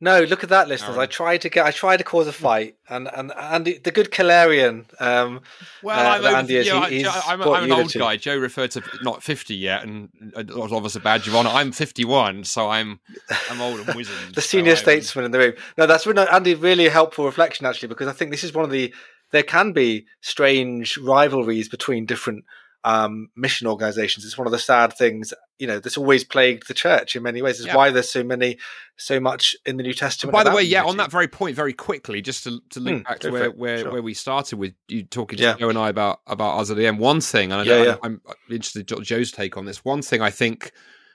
No, 0.00 0.20
look 0.22 0.42
at 0.42 0.50
that, 0.50 0.68
listeners. 0.68 0.96
Aaron. 0.96 1.00
I 1.00 1.06
tried 1.06 1.40
to 1.42 1.48
get, 1.48 1.64
I 1.64 1.70
tried 1.70 1.98
to 1.98 2.04
cause 2.04 2.26
a 2.26 2.32
fight, 2.32 2.76
and 2.88 3.08
and 3.08 3.32
Andy, 3.32 3.78
the 3.78 3.90
good 3.90 4.10
Kalarian. 4.10 4.84
Um, 5.00 5.40
well, 5.82 5.98
uh, 5.98 6.28
I'm, 6.28 6.34
Andy 6.34 6.56
is, 6.56 6.66
yeah, 6.66 6.88
he, 6.88 7.06
I'm, 7.06 7.40
I'm 7.40 7.64
an 7.64 7.72
old 7.72 7.92
guy. 7.92 8.16
Joe 8.16 8.36
referred 8.36 8.72
to 8.72 8.82
not 9.02 9.22
fifty 9.22 9.54
yet, 9.54 9.84
and 9.84 10.10
a 10.34 10.42
lot 10.42 10.72
of 10.72 10.84
us 10.84 10.96
a 10.96 11.00
badge 11.00 11.28
of 11.28 11.34
honor. 11.34 11.50
I'm 11.50 11.72
fifty-one, 11.72 12.44
so 12.44 12.68
I'm 12.68 13.00
I'm 13.48 13.60
old 13.60 13.80
and 13.80 13.94
wizened. 13.94 14.18
the 14.34 14.42
senior 14.42 14.76
so 14.76 14.82
statesman 14.82 15.24
in 15.24 15.30
the 15.30 15.38
room. 15.38 15.52
No, 15.78 15.86
that's 15.86 16.06
really, 16.06 16.26
Andy. 16.30 16.54
Really 16.54 16.88
helpful 16.88 17.24
reflection, 17.24 17.64
actually, 17.64 17.88
because 17.88 18.08
I 18.08 18.12
think 18.12 18.30
this 18.30 18.44
is 18.44 18.52
one 18.52 18.64
of 18.64 18.70
the. 18.70 18.92
There 19.30 19.42
can 19.42 19.72
be 19.72 20.06
strange 20.20 20.98
rivalries 20.98 21.68
between 21.68 22.04
different 22.04 22.44
um, 22.84 23.28
mission 23.34 23.66
organizations. 23.66 24.26
It's 24.26 24.36
one 24.36 24.46
of 24.46 24.52
the 24.52 24.58
sad 24.58 24.92
things, 24.92 25.32
you 25.58 25.66
know, 25.66 25.80
that's 25.80 25.96
always 25.96 26.22
plagued 26.22 26.68
the 26.68 26.74
church 26.74 27.16
in 27.16 27.22
many 27.22 27.40
ways. 27.40 27.58
Is 27.58 27.66
yeah. 27.66 27.76
why 27.76 27.90
there's 27.90 28.10
so 28.10 28.22
many, 28.22 28.58
so 28.96 29.18
much 29.18 29.56
in 29.64 29.78
the 29.78 29.82
New 29.82 29.94
Testament. 29.94 30.34
By 30.34 30.44
the 30.44 30.52
way, 30.52 30.62
yeah, 30.62 30.84
on 30.84 30.98
that 30.98 31.10
very 31.10 31.26
point, 31.26 31.56
very 31.56 31.72
quickly, 31.72 32.20
just 32.20 32.44
to, 32.44 32.60
to 32.70 32.80
link 32.80 33.02
mm, 33.02 33.08
back 33.08 33.20
to 33.20 33.30
where 33.30 33.50
where, 33.50 33.78
sure. 33.78 33.92
where 33.92 34.02
we 34.02 34.12
started 34.12 34.58
with 34.58 34.74
you 34.88 35.04
talking 35.04 35.38
to 35.38 35.42
yeah. 35.42 35.56
Joe 35.56 35.70
and 35.70 35.78
I 35.78 35.88
about 35.88 36.20
about 36.26 36.60
RZIM. 36.60 36.98
One 36.98 37.22
thing, 37.22 37.52
and 37.52 37.62
I, 37.62 37.64
yeah, 37.64 37.96
I'm, 38.02 38.20
interested 38.50 38.90
in 38.90 39.02
Joe's 39.02 39.32
take 39.32 39.56
on 39.56 39.64
this. 39.64 39.82
One 39.84 40.02
thing 40.02 40.20
I 40.20 40.30
think 40.30 40.70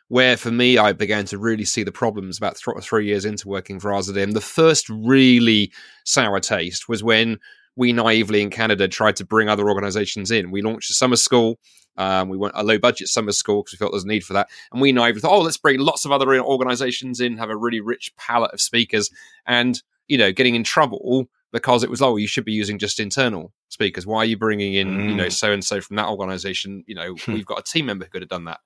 where 0.08 0.38
for 0.38 0.50
me 0.50 0.80
I 0.80 0.91
began 0.91 1.26
to 1.26 1.38
really 1.38 1.66
see 1.66 1.84
the 1.84 1.91
problems 1.91 2.40
about 2.40 2.58
th- 2.58 2.84
three 2.84 3.06
years 3.06 3.26
into 3.26 3.48
working 3.48 3.80
for 3.80 3.91
RZIM. 3.91 4.34
The 4.34 4.41
first 4.41 4.90
really 4.90 5.72
sour 6.04 6.40
taste 6.40 6.90
was 6.90 7.04
when 7.04 7.38
we 7.80 7.94
naively 7.94 8.42
in 8.42 8.50
Canada 8.50 8.90
tried 8.90 9.16
to 9.16 9.26
bring 9.26 9.48
other 9.48 9.70
organizations 9.70 10.32
in. 10.32 10.52
We 10.52 10.62
launched 10.62 10.90
a 10.90 10.94
summer 10.94 11.16
school. 11.16 11.58
Um, 11.96 12.28
we 12.28 12.36
went 12.36 12.54
a 12.58 12.64
low 12.64 12.78
budget 12.78 13.08
summer 13.08 13.32
school 13.32 13.64
because 13.64 13.72
we 13.72 13.78
felt 13.78 13.94
there 13.94 13.96
was 13.98 14.04
a 14.04 14.08
need 14.08 14.26
for 14.26 14.34
that. 14.34 14.50
And 14.74 14.82
we 14.82 14.92
naively 14.92 15.22
thought, 15.22 15.32
oh, 15.32 15.40
let's 15.40 15.56
bring 15.56 15.80
lots 15.80 16.04
of 16.04 16.12
other 16.12 16.28
organizations 16.44 17.22
in, 17.22 17.38
have 17.38 17.50
a 17.50 17.56
really 17.56 17.80
rich 17.80 18.14
palette 18.18 18.52
of 18.52 18.60
speakers, 18.60 19.10
and, 19.48 19.82
you 20.10 20.18
know, 20.18 20.34
getting 20.34 20.56
in 20.56 20.64
trouble 20.66 21.30
because 21.54 21.82
it 21.82 21.90
was, 21.90 22.02
oh, 22.02 22.18
you 22.18 22.28
should 22.28 22.44
be 22.44 22.52
using 22.52 22.80
just 22.80 23.00
internal 23.00 23.54
speakers. 23.70 24.06
Why 24.06 24.18
are 24.20 24.26
you 24.26 24.38
bringing 24.38 24.74
in, 24.74 24.90
mm. 24.90 25.10
you 25.12 25.16
know, 25.16 25.30
so 25.30 25.54
and 25.54 25.64
so 25.64 25.80
from 25.80 25.96
that 25.96 26.10
organization? 26.10 26.84
You 26.86 26.96
know, 26.96 27.16
we've 27.30 27.46
got 27.46 27.60
a 27.60 27.64
team 27.64 27.86
member 27.86 28.04
who 28.04 28.12
could 28.12 28.24
have 28.24 28.30
done 28.30 28.44
that. 28.44 28.60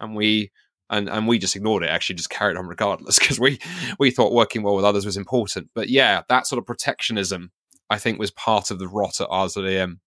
And 0.00 0.16
we, 0.16 0.50
and 0.90 1.08
and 1.08 1.28
we 1.28 1.38
just 1.38 1.54
ignored 1.54 1.84
it 1.84 1.88
actually 1.88 2.16
just 2.16 2.30
carried 2.30 2.56
on 2.56 2.66
regardless 2.66 3.18
because 3.20 3.38
we 3.38 3.60
we 4.00 4.10
thought 4.10 4.32
working 4.32 4.64
well 4.64 4.76
with 4.76 4.84
others 4.84 5.04
was 5.04 5.16
important 5.16 5.68
but 5.74 5.88
yeah 5.88 6.22
that 6.28 6.46
sort 6.46 6.60
of 6.60 6.64
protectionism 6.64 7.50
I 7.90 7.98
think 7.98 8.18
was 8.18 8.30
part 8.30 8.70
of 8.70 8.78
the 8.78 8.88
rot 8.88 9.20
at 9.20 9.28
RZIM, 9.28 9.98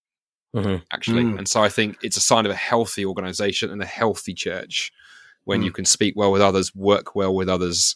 mm-hmm. 0.56 0.76
actually. 0.92 1.24
Mm. 1.24 1.38
And 1.38 1.48
so 1.48 1.64
I 1.64 1.70
think 1.70 1.98
it's 2.02 2.18
a 2.18 2.22
sign 2.22 2.46
of 2.46 2.52
a 2.52 2.56
healthy 2.56 3.06
organization 3.06 3.72
and 3.72 3.82
a 3.82 3.86
healthy 3.86 4.34
church 4.34 4.92
when 5.46 5.62
mm. 5.62 5.66
you 5.66 5.72
can 5.72 5.86
speak 5.86 6.16
well 6.16 6.32
with 6.32 6.42
others, 6.42 6.76
work 6.76 7.16
well 7.16 7.34
with 7.34 7.50
others. 7.50 7.96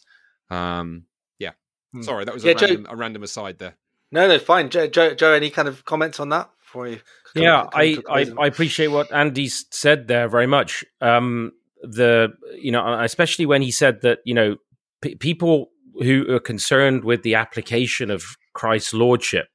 Um, 0.50 1.04
yeah. 1.38 1.52
Mm. 1.94 2.04
Sorry, 2.04 2.24
that 2.24 2.34
was 2.34 2.44
yeah, 2.44 2.52
a, 2.52 2.54
random, 2.54 2.84
Joe, 2.84 2.90
a, 2.90 2.96
random, 2.96 3.22
aside 3.22 3.58
there. 3.58 3.76
No, 4.10 4.28
no, 4.28 4.38
fine. 4.38 4.70
Joe, 4.70 4.86
Joe, 4.86 5.14
Joe, 5.14 5.32
any 5.32 5.50
kind 5.50 5.68
of 5.68 5.84
comments 5.84 6.20
on 6.20 6.30
that 6.30 6.50
before 6.60 6.88
you? 6.88 7.00
Yeah, 7.34 7.66
I, 7.72 7.98
I, 8.08 8.26
I, 8.38 8.46
appreciate 8.46 8.88
what 8.88 9.12
Andy 9.12 9.48
said 9.48 10.06
there 10.06 10.28
very 10.28 10.46
much. 10.46 10.84
Um, 11.00 11.52
the 11.82 12.32
you 12.56 12.70
know, 12.70 13.00
especially 13.00 13.44
when 13.44 13.60
he 13.60 13.70
said 13.70 14.02
that 14.02 14.20
you 14.24 14.34
know 14.34 14.56
p- 15.00 15.16
people 15.16 15.70
who 16.00 16.32
are 16.32 16.40
concerned 16.40 17.04
with 17.04 17.22
the 17.22 17.34
application 17.34 18.10
of 18.10 18.36
Christ's 18.52 18.94
lordship 18.94 19.48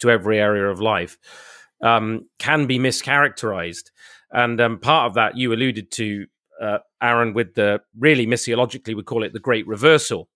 to 0.00 0.10
every 0.10 0.38
area 0.38 0.68
of 0.68 0.80
life 0.80 1.18
um, 1.82 2.26
can 2.38 2.66
be 2.66 2.78
mischaracterized. 2.78 3.90
And 4.30 4.60
um, 4.60 4.78
part 4.78 5.06
of 5.06 5.14
that 5.14 5.36
you 5.36 5.52
alluded 5.52 5.90
to, 5.92 6.26
uh, 6.60 6.78
Aaron, 7.02 7.34
with 7.34 7.54
the 7.54 7.80
really 7.98 8.26
missiologically, 8.26 8.94
we 8.94 9.02
call 9.02 9.22
it 9.22 9.32
the 9.32 9.40
great 9.40 9.66
reversal, 9.66 10.28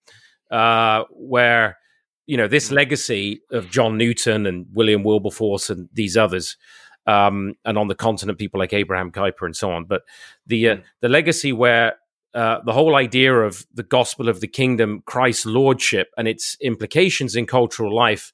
uh, 0.50 1.04
where 1.10 1.76
you 2.26 2.36
know 2.36 2.46
this 2.46 2.70
legacy 2.70 3.40
of 3.50 3.70
John 3.70 3.98
Newton 3.98 4.46
and 4.46 4.66
William 4.72 5.02
Wilberforce 5.02 5.70
and 5.70 5.88
these 5.92 6.16
others, 6.16 6.56
um, 7.06 7.54
and 7.64 7.76
on 7.76 7.88
the 7.88 7.94
continent 7.94 8.38
people 8.38 8.60
like 8.60 8.72
Abraham 8.72 9.10
Kuyper 9.10 9.44
and 9.44 9.56
so 9.56 9.72
on. 9.72 9.84
But 9.86 10.02
the 10.46 10.68
uh, 10.68 10.76
the 11.00 11.08
legacy 11.08 11.52
where 11.52 11.96
uh, 12.34 12.58
the 12.64 12.72
whole 12.72 12.94
idea 12.94 13.34
of 13.34 13.66
the 13.74 13.82
gospel 13.82 14.28
of 14.28 14.40
the 14.40 14.46
kingdom, 14.46 15.02
Christ's 15.06 15.46
lordship, 15.46 16.08
and 16.16 16.28
its 16.28 16.56
implications 16.60 17.34
in 17.34 17.46
cultural 17.46 17.94
life 17.94 18.32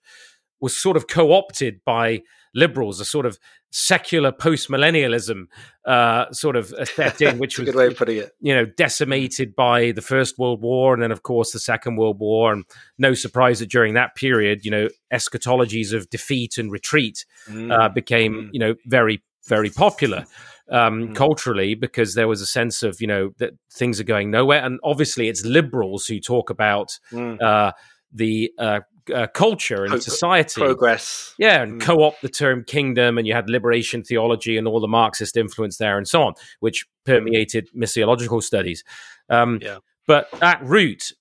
was 0.61 0.77
sort 0.77 0.97
of 0.97 1.07
co-opted 1.07 1.81
by 1.85 2.23
liberals, 2.57 3.01
a 3.01 3.05
sort 3.05 3.27
of 3.27 3.39
secular 3.71 4.33
post-millennialism 4.33 5.45
uh, 5.85 6.33
sort 6.33 6.57
of 6.57 6.73
set 6.89 7.21
in, 7.21 7.39
which 7.39 7.59
was 7.59 7.67
good 7.67 7.75
way 7.75 7.87
of 7.87 7.97
putting 7.97 8.17
it. 8.17 8.33
You 8.41 8.55
know, 8.55 8.65
decimated 8.65 9.55
by 9.55 9.93
the 9.93 10.03
First 10.03 10.39
World 10.39 10.63
War 10.63 10.95
and 10.95 11.03
then, 11.03 11.13
of 11.13 11.23
course, 11.23 11.53
the 11.53 11.59
Second 11.59 11.97
World 11.97 12.19
War. 12.19 12.53
And 12.53 12.65
no 12.99 13.15
surprise 13.15 13.61
that 13.61 13.71
during 13.71 13.95
that 13.95 14.15
period, 14.17 14.65
you 14.65 14.71
know, 14.71 14.89
eschatologies 15.13 15.93
of 15.93 16.09
defeat 16.11 16.59
and 16.59 16.73
retreat 16.73 17.27
mm. 17.49 17.71
uh, 17.71 17.91
became, 17.91 18.35
mm. 18.35 18.49
you 18.53 18.59
know, 18.59 18.75
very, 18.87 19.23
very 19.47 19.71
popular. 19.71 20.25
Um, 20.69 21.11
mm. 21.11 21.15
culturally, 21.15 21.77
because 21.77 22.15
there 22.15 22.27
was 22.27 22.41
a 22.41 22.47
sense 22.47 22.83
of 22.83 23.01
you 23.01 23.07
know 23.07 23.31
that 23.39 23.53
things 23.73 24.01
are 24.01 24.05
going 24.05 24.33
nowhere, 24.33 24.65
and 24.65 24.81
obviously 24.83 25.29
it's 25.29 25.45
liberals 25.45 26.09
who 26.09 26.19
talk 26.19 26.51
about 26.51 26.99
mm. 27.13 27.41
uh, 27.41 27.71
the 28.13 28.51
uh, 28.59 28.81
uh, 29.15 29.27
culture 29.29 29.83
and 29.83 29.91
Pro- 29.91 29.99
society. 29.99 30.61
progress. 30.61 31.35
Yeah 31.39 31.63
and 31.63 31.81
mm. 31.81 31.85
co-opt 31.85 32.23
the 32.23 32.29
term 32.29 32.65
kingdom 32.65 33.19
and 33.19 33.27
you 33.27 33.35
had 33.35 33.49
liberation 33.49 34.03
theology 34.03 34.57
and 34.57 34.67
all 34.67 34.81
the 34.81 34.89
marxist 34.89 35.37
influence 35.37 35.79
there 35.79 35.97
and 35.99 36.07
so 36.07 36.23
on 36.23 36.35
which 36.61 36.87
permeated 37.05 37.69
missiological 37.77 38.43
studies. 38.43 38.85
Um, 39.29 39.59
yeah. 39.63 39.79
but 40.07 40.29
at 40.43 40.63
root 40.65 41.13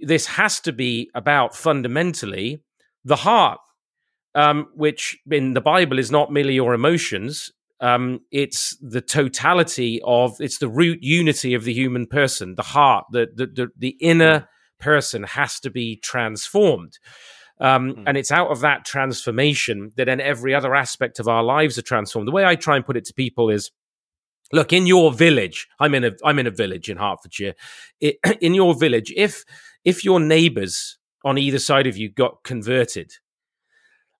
this 0.00 0.26
has 0.26 0.60
to 0.60 0.72
be 0.72 1.10
about 1.14 1.54
fundamentally 1.54 2.62
the 3.04 3.16
heart 3.16 3.58
um, 4.34 4.68
which 4.74 5.18
in 5.30 5.54
the 5.54 5.60
bible 5.60 5.98
is 5.98 6.10
not 6.10 6.32
merely 6.32 6.54
your 6.54 6.74
emotions. 6.74 7.50
Um, 7.80 8.20
it's 8.30 8.76
the 8.82 9.00
totality 9.00 10.00
of 10.04 10.36
it's 10.38 10.58
the 10.58 10.68
root 10.68 10.98
unity 11.02 11.54
of 11.54 11.64
the 11.64 11.72
human 11.72 12.06
person 12.06 12.54
the 12.54 12.62
heart 12.62 13.06
the 13.10 13.28
the, 13.34 13.46
the, 13.46 13.68
the 13.76 13.96
inner 14.00 14.48
person 14.80 15.22
has 15.22 15.60
to 15.60 15.70
be 15.70 15.96
transformed. 15.96 16.98
Um, 17.60 17.92
mm. 17.92 18.04
And 18.06 18.16
it's 18.16 18.30
out 18.30 18.50
of 18.50 18.60
that 18.60 18.84
transformation 18.84 19.92
that 19.96 20.06
then 20.06 20.20
every 20.20 20.54
other 20.54 20.74
aspect 20.74 21.20
of 21.20 21.28
our 21.28 21.42
lives 21.42 21.76
are 21.78 21.82
transformed. 21.82 22.26
The 22.26 22.32
way 22.32 22.44
I 22.44 22.56
try 22.56 22.76
and 22.76 22.86
put 22.86 22.96
it 22.96 23.04
to 23.04 23.14
people 23.14 23.50
is 23.50 23.70
look 24.52 24.72
in 24.72 24.86
your 24.86 25.12
village 25.12 25.68
i'm 25.78 25.94
in 25.94 26.04
a 26.04 26.12
i'm 26.24 26.38
in 26.38 26.46
a 26.46 26.50
village 26.50 26.88
in 26.88 26.96
hertfordshire 26.96 27.54
it, 28.00 28.18
in 28.40 28.54
your 28.54 28.74
village 28.74 29.12
if 29.16 29.44
if 29.84 30.04
your 30.04 30.20
neighbors 30.20 30.98
on 31.24 31.38
either 31.38 31.58
side 31.58 31.86
of 31.86 31.96
you 31.96 32.08
got 32.08 32.42
converted 32.42 33.12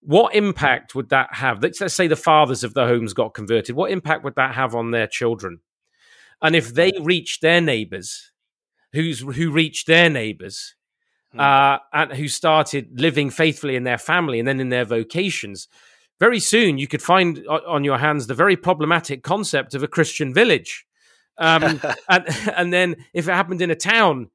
what 0.02 0.34
impact 0.34 0.94
would 0.94 1.10
that 1.10 1.28
have 1.34 1.62
let's, 1.62 1.80
let's 1.80 1.94
say 1.94 2.06
the 2.06 2.16
fathers 2.16 2.64
of 2.64 2.74
the 2.74 2.86
homes 2.86 3.12
got 3.12 3.34
converted 3.34 3.74
what 3.74 3.90
impact 3.90 4.24
would 4.24 4.34
that 4.36 4.54
have 4.54 4.74
on 4.74 4.90
their 4.90 5.06
children 5.06 5.60
and 6.42 6.56
if 6.56 6.74
they 6.74 6.92
reached 7.00 7.42
their 7.42 7.60
neighbors 7.60 8.32
who's 8.92 9.20
who 9.20 9.50
reached 9.50 9.86
their 9.86 10.10
neighbors 10.10 10.74
Hmm. 11.32 11.40
uh, 11.40 11.78
and 11.92 12.12
who 12.12 12.26
started 12.26 13.00
living 13.00 13.30
faithfully 13.30 13.76
in 13.76 13.84
their 13.84 13.98
family 13.98 14.40
and 14.40 14.48
then 14.48 14.58
in 14.58 14.70
their 14.70 14.84
vocations. 14.84 15.68
Very 16.18 16.40
soon, 16.40 16.76
you 16.76 16.88
could 16.88 17.02
find 17.02 17.46
on 17.46 17.84
your 17.84 17.98
hands 17.98 18.26
the 18.26 18.34
very 18.34 18.56
problematic 18.56 19.22
concept 19.22 19.74
of 19.74 19.82
a 19.82 19.88
Christian 19.88 20.34
village. 20.34 20.84
Um, 21.38 21.80
and, 22.08 22.24
and 22.56 22.72
then, 22.72 22.96
if 23.14 23.28
it 23.28 23.32
happened 23.32 23.62
in 23.62 23.70
a 23.70 23.76
town, 23.76 24.30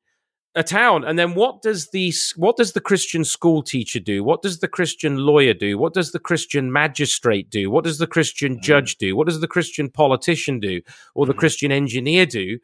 a 0.58 0.64
town 0.64 1.04
and 1.04 1.20
then 1.20 1.36
what 1.36 1.62
does 1.62 1.90
the 1.90 2.14
what 2.38 2.56
does 2.56 2.72
the 2.72 2.80
christian 2.80 3.26
school 3.26 3.62
teacher 3.62 4.00
do 4.00 4.24
what 4.24 4.42
does 4.42 4.60
the 4.60 4.70
christian 4.70 5.18
lawyer 5.18 5.54
do 5.54 5.78
what 5.78 5.94
does 5.94 6.14
the 6.14 6.20
christian 6.20 6.72
magistrate 6.72 7.50
do 7.50 7.70
what 7.70 7.84
does 7.84 7.98
the 7.98 8.08
christian 8.08 8.56
mm. 8.56 8.62
judge 8.62 8.96
do 8.96 9.18
what 9.18 9.28
does 9.28 9.42
the 9.42 9.50
christian 9.50 9.90
politician 9.90 10.62
do 10.62 10.80
or 11.14 11.26
the 11.26 11.34
mm. 11.34 11.38
christian 11.40 11.74
engineer 11.74 12.26
do 12.26 12.58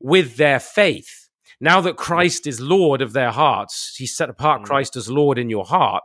with 0.00 0.36
their 0.36 0.58
faith 0.58 1.17
now 1.60 1.80
that 1.80 1.96
Christ 1.96 2.46
is 2.46 2.60
Lord 2.60 3.02
of 3.02 3.12
their 3.12 3.30
hearts, 3.30 3.94
He 3.96 4.06
set 4.06 4.30
apart 4.30 4.62
mm. 4.62 4.64
Christ 4.64 4.96
as 4.96 5.10
Lord 5.10 5.38
in 5.38 5.50
your 5.50 5.64
heart. 5.64 6.04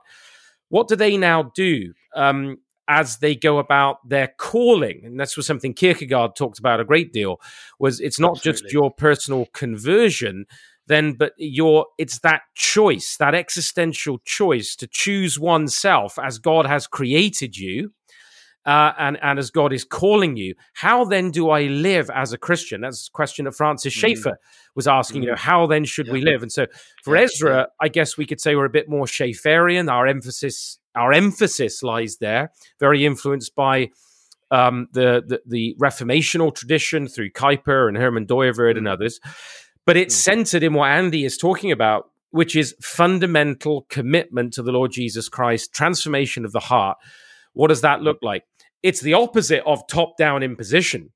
What 0.70 0.88
do 0.88 0.96
they 0.96 1.18
now 1.18 1.52
do 1.56 1.94
um, 2.16 2.58
as 2.88 3.18
they 3.18 3.36
go 3.36 3.60
about 3.60 3.98
their 4.08 4.34
calling? 4.38 5.02
And 5.06 5.20
this 5.20 5.38
was 5.38 5.46
something 5.46 5.74
Kierkegaard 5.74 6.36
talked 6.36 6.60
about 6.60 6.80
a 6.80 6.86
great 6.86 7.14
deal. 7.14 7.40
Was 7.80 8.00
it's 8.00 8.20
not 8.20 8.38
Absolutely. 8.38 8.62
just 8.62 8.74
your 8.74 8.92
personal 8.92 9.46
conversion, 9.54 10.46
then 10.88 11.14
but 11.14 11.34
your 11.38 11.86
it's 11.98 12.20
that 12.20 12.42
choice 12.56 13.18
that 13.18 13.36
existential 13.36 14.20
choice 14.26 14.76
to 14.76 14.88
choose 14.88 15.40
oneself 15.40 16.20
as 16.22 16.38
god 16.38 16.66
has 16.66 16.88
created 16.88 17.58
you 17.58 17.94
uh, 18.66 18.94
and 18.98 19.18
and 19.22 19.40
as 19.40 19.52
God 19.52 19.74
is 19.74 19.84
calling 19.84 20.38
you, 20.38 20.56
how 20.74 21.06
then 21.06 21.32
do 21.32 21.50
I 21.50 21.64
live 21.64 22.10
as 22.10 22.34
a 22.34 22.38
Christian? 22.38 22.82
That's 22.82 23.08
a 23.08 23.12
question 23.12 23.46
that 23.46 23.54
Francis 23.54 23.94
mm-hmm. 23.94 24.00
Schaeffer 24.00 24.40
was 24.76 24.88
asking. 24.88 25.22
Mm-hmm. 25.22 25.24
You 25.24 25.30
know, 25.32 25.36
mm. 25.36 25.40
how 25.40 25.68
then 25.68 25.86
should 25.86 26.08
yeah. 26.08 26.14
we 26.14 26.22
live? 26.22 26.42
And 26.42 26.52
so 26.52 26.68
for 27.04 27.16
yeah. 27.16 27.24
Ezra. 27.24 27.68
I 27.80 27.88
guess 27.90 28.18
we 28.18 28.26
could 28.26 28.40
say 28.40 28.56
we're 28.56 28.66
a 28.66 28.70
bit 28.70 28.90
more 28.90 29.06
Schaefferian. 29.06 29.92
Our 29.92 30.08
emphasis 30.08 30.80
our 30.96 31.12
emphasis 31.12 31.84
lies 31.84 32.18
there, 32.18 32.52
very 32.80 33.06
influenced 33.06 33.56
by 33.56 33.90
um, 34.52 34.88
the, 34.94 35.24
the, 35.26 35.42
the 35.46 35.76
Reformational 35.82 36.54
tradition 36.54 37.08
through 37.08 37.32
Kuyper 37.32 37.88
and 37.88 37.98
Herman 37.98 38.28
Dooyeweerd 38.28 38.76
mm. 38.76 38.80
and 38.80 38.88
others. 38.88 39.20
But 39.86 39.98
it's 39.98 40.16
mm. 40.16 40.24
centered 40.24 40.64
in 40.64 40.74
what 40.74 40.92
Andy 40.92 41.26
is 41.26 41.38
talking 41.38 41.72
about, 41.72 42.10
which 42.30 42.56
is 42.56 42.76
fundamental 42.82 43.86
commitment 43.90 44.54
to 44.54 44.64
the 44.64 44.72
Lord 44.72 44.92
Jesus 44.92 45.30
Christ, 45.30 45.74
transformation 45.74 46.46
of 46.46 46.52
the 46.52 46.60
heart. 46.60 46.98
What 47.54 47.68
does 47.68 47.82
that 47.82 48.02
look 48.02 48.20
like? 48.22 48.44
It's 48.84 49.02
the 49.02 49.14
opposite 49.14 49.64
of 49.66 49.88
top 49.88 50.18
down 50.18 50.44
imposition. 50.44 51.10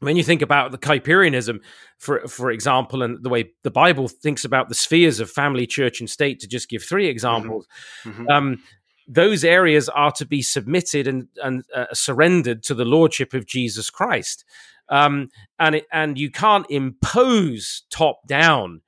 When 0.00 0.16
you 0.16 0.22
think 0.22 0.40
about 0.40 0.70
the 0.70 0.78
Kuyperianism, 0.78 1.60
for 1.98 2.26
for 2.26 2.50
example, 2.50 3.02
and 3.02 3.22
the 3.22 3.28
way 3.28 3.52
the 3.64 3.70
Bible 3.70 4.08
thinks 4.08 4.44
about 4.44 4.68
the 4.68 4.74
spheres 4.74 5.20
of 5.20 5.30
family, 5.30 5.66
church, 5.66 6.00
and 6.00 6.08
state, 6.08 6.40
to 6.40 6.48
just 6.48 6.70
give 6.70 6.82
three 6.82 7.04
mm-hmm. 7.04 7.10
examples, 7.10 7.66
mm-hmm. 8.04 8.28
um, 8.28 8.62
those 9.06 9.44
areas 9.44 9.88
are 9.90 10.12
to 10.12 10.24
be 10.24 10.40
submitted 10.40 11.06
and 11.06 11.28
and 11.42 11.64
uh, 11.74 11.86
surrendered 11.92 12.62
to 12.62 12.74
the 12.74 12.86
lordship 12.86 13.34
of 13.34 13.46
Jesus 13.46 13.90
Christ, 13.90 14.44
um, 14.88 15.28
and 15.58 15.74
it, 15.74 15.86
and 15.92 16.18
you 16.18 16.30
can't 16.30 16.66
impose 16.70 17.82
top 17.90 18.26
down. 18.26 18.80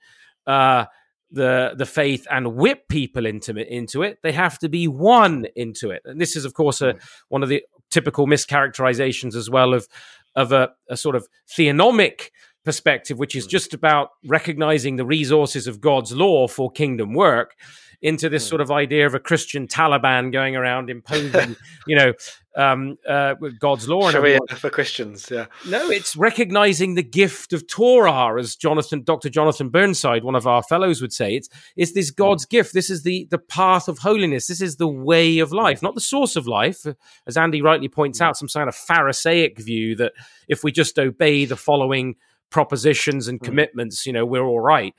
Uh, 0.46 0.86
the 1.32 1.72
the 1.76 1.86
faith 1.86 2.26
and 2.30 2.54
whip 2.54 2.86
people 2.88 3.24
into 3.24 3.56
it 3.56 3.66
into 3.68 4.02
it 4.02 4.18
they 4.22 4.32
have 4.32 4.58
to 4.58 4.68
be 4.68 4.86
one 4.86 5.46
into 5.56 5.90
it 5.90 6.02
and 6.04 6.20
this 6.20 6.36
is 6.36 6.44
of 6.44 6.52
course 6.52 6.82
a, 6.82 6.92
mm. 6.92 7.00
one 7.28 7.42
of 7.42 7.48
the 7.48 7.62
typical 7.92 8.26
mischaracterizations 8.26 9.36
as 9.36 9.48
well 9.48 9.74
of 9.74 9.86
of 10.34 10.50
a, 10.50 10.70
a 10.88 10.96
sort 10.96 11.14
of 11.14 11.28
theonomic 11.46 12.30
perspective, 12.64 13.18
which 13.18 13.36
is 13.36 13.44
hmm. 13.44 13.50
just 13.50 13.74
about 13.74 14.10
recognizing 14.26 14.96
the 14.96 15.04
resources 15.04 15.66
of 15.66 15.80
God's 15.80 16.12
law 16.12 16.48
for 16.48 16.70
kingdom 16.70 17.14
work, 17.14 17.54
into 18.02 18.28
this 18.28 18.44
hmm. 18.44 18.50
sort 18.50 18.60
of 18.60 18.70
idea 18.70 19.06
of 19.06 19.14
a 19.14 19.20
Christian 19.20 19.68
Taliban 19.68 20.32
going 20.32 20.56
around 20.56 20.90
imposing, 20.90 21.56
you 21.86 21.96
know, 21.96 22.12
um, 22.54 22.98
uh, 23.08 23.34
God's 23.60 23.88
law. 23.88 24.10
Sharia 24.10 24.40
for 24.56 24.68
Christians, 24.68 25.30
yeah. 25.30 25.46
No, 25.66 25.88
it's 25.88 26.16
recognizing 26.16 26.94
the 26.94 27.02
gift 27.02 27.52
of 27.52 27.66
Torah, 27.66 28.38
as 28.38 28.56
Jonathan, 28.56 29.04
Dr. 29.04 29.30
Jonathan 29.30 29.70
Burnside, 29.70 30.24
one 30.24 30.34
of 30.34 30.46
our 30.46 30.62
fellows, 30.62 31.00
would 31.00 31.12
say. 31.12 31.36
It's 31.36 31.48
it's 31.76 31.92
this 31.92 32.10
hmm. 32.10 32.16
God's 32.16 32.44
gift. 32.44 32.74
This 32.74 32.90
is 32.90 33.04
the 33.04 33.26
the 33.30 33.38
path 33.38 33.88
of 33.88 33.98
holiness. 33.98 34.48
This 34.48 34.60
is 34.60 34.76
the 34.76 34.88
way 34.88 35.38
of 35.38 35.52
life, 35.52 35.80
not 35.80 35.94
the 35.94 36.00
source 36.00 36.36
of 36.36 36.46
life, 36.46 36.84
as 37.26 37.36
Andy 37.36 37.62
rightly 37.62 37.88
points 37.88 38.20
out. 38.20 38.36
Some 38.36 38.48
kind 38.48 38.68
of 38.68 38.74
Pharisaic 38.74 39.58
view 39.58 39.94
that 39.96 40.12
if 40.48 40.64
we 40.64 40.72
just 40.72 40.98
obey 40.98 41.44
the 41.44 41.56
following 41.56 42.16
propositions 42.50 43.28
and 43.28 43.40
commitments, 43.42 44.06
you 44.06 44.12
know, 44.12 44.26
we're 44.26 44.44
all 44.44 44.60
right. 44.60 44.94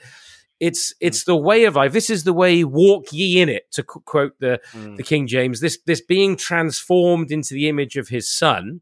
It's 0.63 0.93
it's 1.01 1.23
mm. 1.23 1.25
the 1.25 1.35
way 1.35 1.65
of 1.65 1.75
life. 1.75 1.91
This 1.91 2.09
is 2.09 2.23
the 2.23 2.31
way 2.31 2.63
walk 2.63 3.11
ye 3.11 3.41
in 3.41 3.49
it, 3.49 3.69
to 3.73 3.83
quote 3.83 4.39
the 4.39 4.61
mm. 4.71 4.95
the 4.95 5.03
King 5.03 5.27
James. 5.27 5.59
This 5.59 5.77
this 5.85 5.99
being 5.99 6.37
transformed 6.37 7.31
into 7.31 7.53
the 7.53 7.67
image 7.67 7.97
of 7.97 8.07
His 8.07 8.31
Son, 8.33 8.79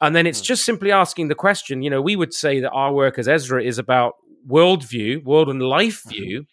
and 0.00 0.16
then 0.16 0.26
it's 0.26 0.40
mm. 0.40 0.46
just 0.46 0.64
simply 0.64 0.90
asking 0.90 1.28
the 1.28 1.36
question. 1.36 1.82
You 1.82 1.90
know, 1.90 2.02
we 2.02 2.16
would 2.16 2.34
say 2.34 2.58
that 2.58 2.72
our 2.72 2.92
work 2.92 3.20
as 3.20 3.28
Ezra 3.28 3.62
is 3.62 3.78
about 3.78 4.14
worldview, 4.48 5.22
world 5.22 5.48
and 5.48 5.62
life 5.62 6.00
mm-hmm. 6.00 6.10
view, 6.10 6.46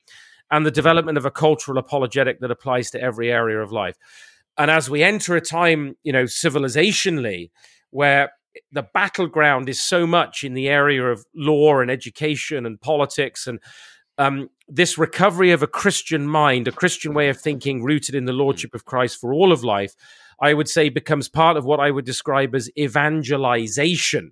and 0.51 0.67
the 0.67 0.71
development 0.71 1.17
of 1.17 1.25
a 1.25 1.31
cultural 1.31 1.79
apologetic 1.79 2.39
that 2.41 2.51
applies 2.51 2.91
to 2.91 3.01
every 3.01 3.31
area 3.31 3.59
of 3.59 3.71
life. 3.71 3.97
And 4.55 4.69
as 4.69 4.87
we 4.87 5.01
enter 5.01 5.35
a 5.35 5.41
time, 5.41 5.95
you 6.03 6.13
know, 6.13 6.25
civilizationally, 6.25 7.49
where 7.89 8.33
the 8.71 8.85
battleground 8.93 9.67
is 9.67 9.81
so 9.81 10.05
much 10.05 10.43
in 10.43 10.53
the 10.53 10.69
area 10.69 11.03
of 11.07 11.25
law 11.33 11.79
and 11.79 11.89
education 11.89 12.67
and 12.67 12.79
politics 12.79 13.47
and 13.47 13.59
um, 14.19 14.49
this 14.69 14.97
recovery 14.97 15.51
of 15.51 15.63
a 15.63 15.67
Christian 15.67 16.27
mind, 16.27 16.67
a 16.67 16.71
Christian 16.71 17.13
way 17.13 17.29
of 17.29 17.39
thinking 17.39 17.83
rooted 17.83 18.15
in 18.15 18.25
the 18.25 18.33
lordship 18.33 18.75
of 18.75 18.85
Christ 18.85 19.19
for 19.19 19.33
all 19.33 19.51
of 19.51 19.63
life, 19.63 19.95
I 20.39 20.53
would 20.53 20.69
say 20.69 20.89
becomes 20.89 21.27
part 21.27 21.57
of 21.57 21.65
what 21.65 21.79
I 21.79 21.91
would 21.91 22.05
describe 22.05 22.55
as 22.55 22.69
evangelization. 22.77 24.31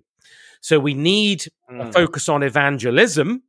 So 0.60 0.78
we 0.78 0.94
need 0.94 1.46
mm. 1.70 1.80
a 1.80 1.84
hmm. 1.84 1.90
focus 1.90 2.28
on 2.28 2.42
evangelism. 2.42 3.42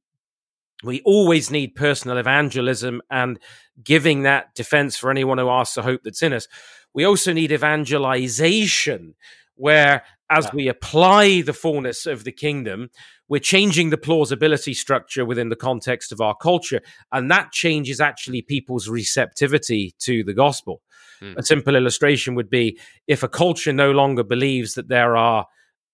We 0.84 1.02
always 1.02 1.52
need 1.52 1.76
personal 1.76 2.18
evangelism 2.18 3.02
and 3.10 3.40
giving 3.84 4.24
that 4.24 4.56
defense 4.56 4.98
for 4.98 5.12
anyone 5.12 5.38
who 5.38 5.50
asks 5.50 5.76
the 5.76 5.82
hope 5.82 6.02
that's 6.04 6.24
in 6.24 6.34
us. 6.34 6.48
We 6.94 7.04
also 7.04 7.34
need 7.34 7.52
evangelization, 7.52 9.16
where 9.56 10.04
as 10.30 10.46
yeah. 10.46 10.52
we 10.54 10.68
apply 10.68 11.42
the 11.42 11.54
fullness 11.54 12.06
of 12.06 12.24
the 12.24 12.32
kingdom, 12.32 12.90
we're 13.30 13.40
changing 13.40 13.92
the 13.92 13.98
plausibility 13.98 14.74
structure 14.74 15.24
within 15.24 15.50
the 15.50 15.56
context 15.56 16.12
of 16.12 16.20
our 16.20 16.36
culture. 16.36 16.82
And 17.12 17.30
that 17.32 17.52
changes 17.52 18.02
actually 18.02 18.42
people's 18.42 18.90
receptivity 18.90 19.94
to 20.00 20.24
the 20.24 20.34
gospel. 20.34 20.82
Mm. 21.22 21.38
A 21.38 21.44
simple 21.44 21.76
illustration 21.76 22.36
would 22.36 22.50
be 22.50 22.80
if 23.08 23.24
a 23.24 23.30
culture 23.30 23.72
no 23.72 23.92
longer 23.92 24.24
believes 24.24 24.74
that 24.74 24.90
there 24.90 25.16
are 25.16 25.48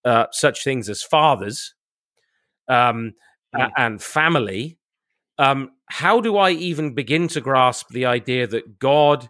uh, 0.05 0.27
such 0.31 0.63
things 0.63 0.89
as 0.89 1.03
fathers 1.03 1.75
um, 2.69 3.13
mm. 3.53 3.71
and 3.75 4.01
family, 4.01 4.77
um, 5.37 5.71
how 5.87 6.21
do 6.21 6.37
I 6.37 6.51
even 6.51 6.93
begin 6.93 7.27
to 7.29 7.41
grasp 7.41 7.89
the 7.89 8.05
idea 8.05 8.47
that 8.47 8.79
God, 8.79 9.29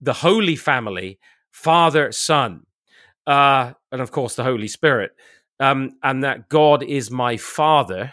the 0.00 0.12
Holy 0.12 0.56
Family, 0.56 1.18
Father, 1.50 2.12
Son, 2.12 2.66
uh, 3.26 3.72
and 3.90 4.00
of 4.02 4.10
course 4.10 4.34
the 4.34 4.44
Holy 4.44 4.68
Spirit, 4.68 5.12
um, 5.60 5.96
and 6.02 6.24
that 6.24 6.48
God 6.48 6.82
is 6.82 7.10
my 7.10 7.36
father 7.36 8.12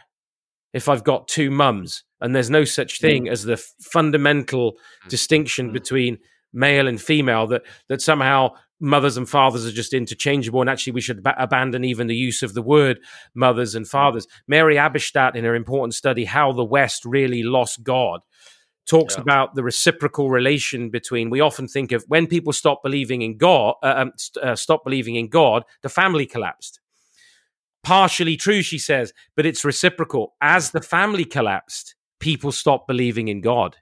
if 0.74 0.90
I've 0.90 1.04
got 1.04 1.28
two 1.28 1.50
mums. 1.50 2.04
And 2.22 2.36
there's 2.36 2.50
no 2.50 2.66
such 2.66 3.00
thing 3.00 3.26
mm. 3.26 3.32
as 3.32 3.44
the 3.44 3.58
fundamental 3.58 4.74
mm. 4.74 5.10
distinction 5.10 5.70
mm. 5.70 5.74
between 5.74 6.18
male 6.56 6.88
and 6.88 7.00
female 7.00 7.46
that 7.48 7.64
that 7.90 8.02
somehow 8.02 8.50
mothers 8.80 9.18
and 9.18 9.30
fathers 9.30 9.66
are 9.66 9.72
just 9.72 9.94
interchangeable 9.94 10.62
and 10.62 10.70
actually 10.70 10.94
we 10.94 11.02
should 11.02 11.22
ba- 11.22 11.36
abandon 11.38 11.84
even 11.84 12.08
the 12.08 12.16
use 12.16 12.42
of 12.42 12.54
the 12.54 12.62
word 12.62 13.00
mothers 13.34 13.76
and 13.76 13.88
fathers 13.88 14.28
mary 14.48 14.76
eberstadt 14.76 15.36
in 15.36 15.44
her 15.44 15.56
important 15.56 15.94
study 15.94 16.26
how 16.26 16.52
the 16.52 16.64
west 16.64 17.04
really 17.06 17.44
lost 17.44 17.84
god 17.84 18.22
talks 18.88 19.16
yeah. 19.16 19.22
about 19.22 19.56
the 19.56 19.64
reciprocal 19.64 20.30
relation 20.30 20.90
between 20.90 21.30
we 21.30 21.42
often 21.42 21.68
think 21.68 21.92
of 21.92 22.04
when 22.08 22.28
people 22.28 22.54
stop 22.54 22.82
believing 22.84 23.22
in 23.22 23.38
god 23.38 23.76
uh, 23.84 23.94
um, 23.98 24.12
st- 24.18 24.44
uh, 24.44 24.56
stop 24.56 24.84
believing 24.84 25.16
in 25.16 25.28
god 25.28 25.64
the 25.82 25.90
family 25.90 26.26
collapsed 26.26 26.80
partially 27.86 28.36
true, 28.36 28.62
she 28.62 28.80
says, 28.80 29.14
but 29.36 29.46
it's 29.46 29.64
reciprocal. 29.64 30.34
As 30.42 30.72
the 30.72 30.82
family 30.82 31.24
collapsed, 31.24 31.96
people 32.20 32.52
stopped 32.52 32.88
believing 32.88 33.28
in 33.28 33.42
God. 33.42 33.78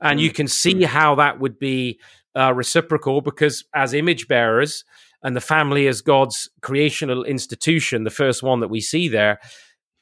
and 0.00 0.20
you 0.20 0.30
can 0.30 0.46
see 0.48 0.84
how 0.84 1.14
that 1.16 1.40
would 1.40 1.58
be 1.58 1.98
uh, 2.36 2.52
reciprocal 2.52 3.20
because 3.20 3.64
as 3.74 3.92
image 3.94 4.28
bearers 4.28 4.84
and 5.22 5.34
the 5.34 5.40
family 5.40 5.86
as 5.88 6.02
God's 6.02 6.48
creational 6.62 7.24
institution, 7.24 8.04
the 8.04 8.10
first 8.10 8.42
one 8.42 8.60
that 8.60 8.68
we 8.68 8.80
see 8.80 9.08
there, 9.08 9.40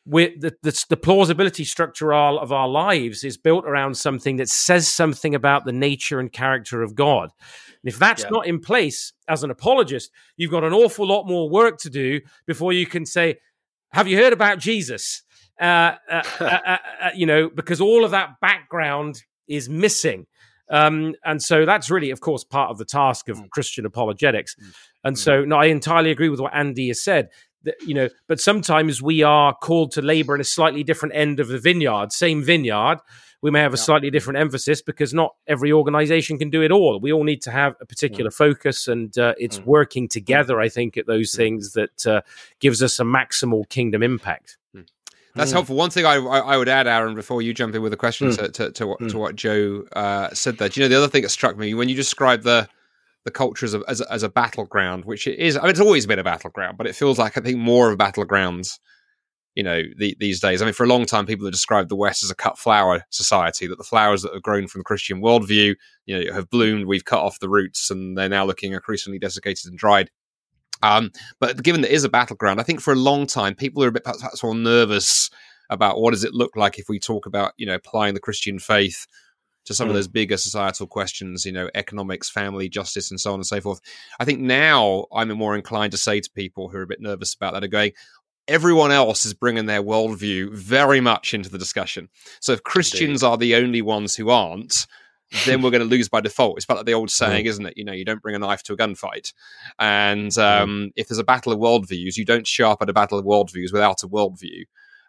with 0.04 0.40
the, 0.40 0.54
the, 0.62 0.84
the, 0.88 0.96
plausibility 0.96 1.64
structure 1.64 2.12
of 2.12 2.50
our 2.50 2.68
lives 2.68 3.22
is 3.22 3.36
built 3.36 3.64
around 3.64 3.96
something 3.96 4.36
that 4.36 4.48
says 4.48 4.88
something 4.88 5.34
about 5.34 5.64
the 5.64 5.72
nature 5.72 6.18
and 6.18 6.32
character 6.32 6.82
of 6.82 6.96
God. 6.96 7.30
And 7.82 7.92
if 7.92 7.98
that's 7.98 8.24
yeah. 8.24 8.30
not 8.30 8.46
in 8.46 8.58
place 8.58 9.12
as 9.28 9.44
an 9.44 9.50
apologist, 9.50 10.10
you've 10.36 10.50
got 10.50 10.64
an 10.64 10.72
awful 10.72 11.06
lot 11.06 11.28
more 11.28 11.48
work 11.48 11.78
to 11.78 11.90
do 11.90 12.20
before 12.46 12.72
you 12.72 12.86
can 12.86 13.06
say, 13.06 13.38
"Have 13.92 14.08
you 14.08 14.16
heard 14.16 14.32
about 14.32 14.58
Jesus?" 14.58 15.22
Uh, 15.60 15.94
uh, 16.10 16.22
uh, 16.40 16.44
uh, 16.44 16.76
uh, 17.02 17.10
you 17.14 17.26
know, 17.26 17.48
because 17.48 17.80
all 17.80 18.04
of 18.04 18.10
that 18.10 18.40
background 18.40 19.22
is 19.46 19.68
missing. 19.68 20.26
Um, 20.68 21.14
and 21.24 21.42
so 21.42 21.66
that's 21.66 21.90
really, 21.90 22.10
of 22.10 22.20
course, 22.20 22.44
part 22.44 22.70
of 22.70 22.78
the 22.78 22.84
task 22.84 23.28
of 23.28 23.38
mm. 23.38 23.50
Christian 23.50 23.84
apologetics. 23.84 24.56
Mm. 24.56 24.74
And 25.04 25.16
mm. 25.16 25.18
so, 25.18 25.44
no, 25.44 25.56
I 25.56 25.66
entirely 25.66 26.10
agree 26.10 26.30
with 26.30 26.40
what 26.40 26.54
Andy 26.54 26.88
has 26.88 27.02
said. 27.02 27.28
That, 27.64 27.74
you 27.86 27.94
know, 27.94 28.08
but 28.26 28.40
sometimes 28.40 29.00
we 29.00 29.22
are 29.22 29.54
called 29.54 29.92
to 29.92 30.02
labor 30.02 30.34
in 30.34 30.40
a 30.40 30.44
slightly 30.44 30.82
different 30.82 31.14
end 31.14 31.40
of 31.40 31.48
the 31.48 31.58
vineyard, 31.58 32.12
same 32.12 32.42
vineyard. 32.42 32.98
We 33.40 33.50
may 33.50 33.60
have 33.60 33.74
a 33.74 33.76
yeah. 33.76 33.82
slightly 33.82 34.10
different 34.10 34.38
emphasis 34.38 34.82
because 34.82 35.12
not 35.12 35.34
every 35.48 35.72
organization 35.72 36.38
can 36.38 36.50
do 36.50 36.62
it 36.62 36.70
all. 36.70 37.00
We 37.00 37.12
all 37.12 37.24
need 37.24 37.42
to 37.42 37.50
have 37.50 37.74
a 37.80 37.86
particular 37.86 38.30
mm. 38.30 38.34
focus, 38.34 38.86
and 38.86 39.16
uh, 39.18 39.34
it's 39.36 39.58
mm. 39.58 39.64
working 39.64 40.08
together, 40.08 40.60
I 40.60 40.68
think, 40.68 40.96
at 40.96 41.06
those 41.06 41.32
mm. 41.32 41.36
things 41.36 41.72
that 41.72 42.06
uh, 42.06 42.20
gives 42.60 42.82
us 42.82 43.00
a 43.00 43.04
maximal 43.04 43.68
kingdom 43.68 44.02
impact. 44.02 44.58
That's 45.34 45.50
mm. 45.50 45.54
helpful. 45.54 45.76
One 45.76 45.90
thing 45.90 46.04
I, 46.04 46.16
I 46.16 46.56
would 46.56 46.68
add, 46.68 46.86
Aaron, 46.86 47.14
before 47.14 47.42
you 47.42 47.54
jump 47.54 47.74
in 47.74 47.82
with 47.82 47.92
a 47.92 47.96
question 47.96 48.28
mm. 48.28 48.36
to, 48.36 48.48
to, 48.50 48.72
to, 48.72 48.86
what, 48.86 49.00
mm. 49.00 49.10
to 49.10 49.18
what 49.18 49.34
Joe 49.34 49.84
uh, 49.92 50.30
said 50.34 50.58
there. 50.58 50.68
Do 50.68 50.80
you 50.80 50.84
know 50.84 50.88
the 50.88 50.98
other 50.98 51.08
thing 51.08 51.22
that 51.22 51.30
struck 51.30 51.56
me 51.56 51.74
when 51.74 51.88
you 51.88 51.94
described 51.94 52.44
the 52.44 52.68
the 53.24 53.30
culture 53.30 53.66
as 53.66 53.74
a, 53.74 53.82
as 53.88 54.00
a, 54.00 54.12
as 54.12 54.22
a 54.22 54.28
battleground, 54.28 55.04
which 55.04 55.26
it 55.26 55.38
is. 55.38 55.56
I 55.56 55.62
mean, 55.62 55.70
it's 55.70 55.80
always 55.80 56.06
been 56.06 56.18
a 56.18 56.24
battleground, 56.24 56.78
but 56.78 56.86
it 56.86 56.96
feels 56.96 57.18
like 57.18 57.38
I 57.38 57.40
think 57.40 57.58
more 57.58 57.88
of 57.88 57.94
a 57.94 57.96
battleground. 57.96 58.68
You 59.54 59.62
know, 59.62 59.82
the, 59.98 60.16
these 60.18 60.40
days. 60.40 60.62
I 60.62 60.64
mean, 60.64 60.72
for 60.72 60.84
a 60.84 60.88
long 60.88 61.04
time, 61.04 61.26
people 61.26 61.44
have 61.44 61.52
described 61.52 61.90
the 61.90 61.94
West 61.94 62.24
as 62.24 62.30
a 62.30 62.34
cut 62.34 62.58
flower 62.58 63.04
society. 63.10 63.66
That 63.66 63.76
the 63.76 63.84
flowers 63.84 64.22
that 64.22 64.32
have 64.32 64.42
grown 64.42 64.66
from 64.66 64.78
the 64.78 64.84
Christian 64.84 65.20
worldview, 65.20 65.74
you 66.06 66.24
know, 66.24 66.32
have 66.32 66.48
bloomed. 66.48 66.86
We've 66.86 67.04
cut 67.04 67.22
off 67.22 67.38
the 67.38 67.50
roots, 67.50 67.90
and 67.90 68.16
they're 68.16 68.30
now 68.30 68.46
looking 68.46 68.72
increasingly 68.72 69.18
desiccated 69.18 69.66
and 69.66 69.78
dried. 69.78 70.10
Um, 70.82 71.10
but 71.38 71.62
given 71.62 71.82
that 71.82 71.92
it 71.92 71.94
is 71.94 72.04
a 72.04 72.08
battleground, 72.08 72.60
I 72.60 72.64
think 72.64 72.80
for 72.80 72.94
a 72.94 72.96
long 72.96 73.26
time 73.26 73.54
people 73.54 73.84
are 73.84 73.88
a 73.88 73.92
bit 73.92 74.04
perhaps 74.04 74.42
more 74.42 74.54
nervous 74.54 75.30
about 75.70 76.00
what 76.00 76.10
does 76.10 76.24
it 76.24 76.34
look 76.34 76.56
like 76.56 76.78
if 76.78 76.88
we 76.88 76.98
talk 76.98 77.26
about 77.26 77.52
you 77.56 77.66
know 77.66 77.74
applying 77.74 78.14
the 78.14 78.20
Christian 78.20 78.58
faith 78.58 79.06
to 79.64 79.74
some 79.74 79.86
mm. 79.86 79.90
of 79.90 79.94
those 79.94 80.08
bigger 80.08 80.36
societal 80.36 80.86
questions, 80.86 81.46
you 81.46 81.52
know, 81.52 81.68
economics, 81.74 82.28
family, 82.28 82.68
justice, 82.68 83.10
and 83.10 83.20
so 83.20 83.32
on 83.32 83.38
and 83.38 83.46
so 83.46 83.60
forth. 83.60 83.80
I 84.18 84.24
think 84.24 84.40
now 84.40 85.06
I'm 85.12 85.28
more 85.30 85.54
inclined 85.54 85.92
to 85.92 85.98
say 85.98 86.20
to 86.20 86.30
people 86.30 86.68
who 86.68 86.78
are 86.78 86.82
a 86.82 86.86
bit 86.86 87.00
nervous 87.00 87.34
about 87.34 87.54
that, 87.54 87.64
are 87.64 87.68
going, 87.68 87.92
everyone 88.48 88.90
else 88.90 89.24
is 89.24 89.34
bringing 89.34 89.66
their 89.66 89.82
worldview 89.82 90.52
very 90.52 91.00
much 91.00 91.32
into 91.34 91.48
the 91.48 91.58
discussion. 91.58 92.08
So 92.40 92.52
if 92.52 92.62
Christians 92.62 93.22
Indeed. 93.22 93.32
are 93.32 93.36
the 93.36 93.54
only 93.56 93.82
ones 93.82 94.16
who 94.16 94.30
aren't, 94.30 94.86
then 95.46 95.62
we're 95.62 95.70
going 95.70 95.82
to 95.82 95.88
lose 95.88 96.08
by 96.08 96.20
default. 96.20 96.58
It's 96.58 96.64
about 96.64 96.78
like 96.78 96.86
the 96.86 96.94
old 96.94 97.10
saying, 97.10 97.46
mm. 97.46 97.48
isn't 97.48 97.66
it? 97.66 97.74
You 97.76 97.84
know, 97.84 97.92
you 97.92 98.04
don't 98.04 98.20
bring 98.20 98.34
a 98.34 98.38
knife 98.38 98.62
to 98.64 98.74
a 98.74 98.76
gunfight. 98.76 99.32
And 99.78 100.30
mm. 100.30 100.62
um, 100.62 100.70
mm. 100.70 100.92
if 100.96 101.08
there's 101.08 101.18
a 101.18 101.24
battle 101.24 101.52
of 101.52 101.58
worldviews, 101.58 102.16
you 102.16 102.24
don't 102.24 102.46
show 102.46 102.70
up 102.70 102.82
at 102.82 102.90
a 102.90 102.92
battle 102.92 103.18
of 103.18 103.24
worldviews 103.24 103.72
without 103.72 104.02
a 104.02 104.08
worldview. 104.08 104.64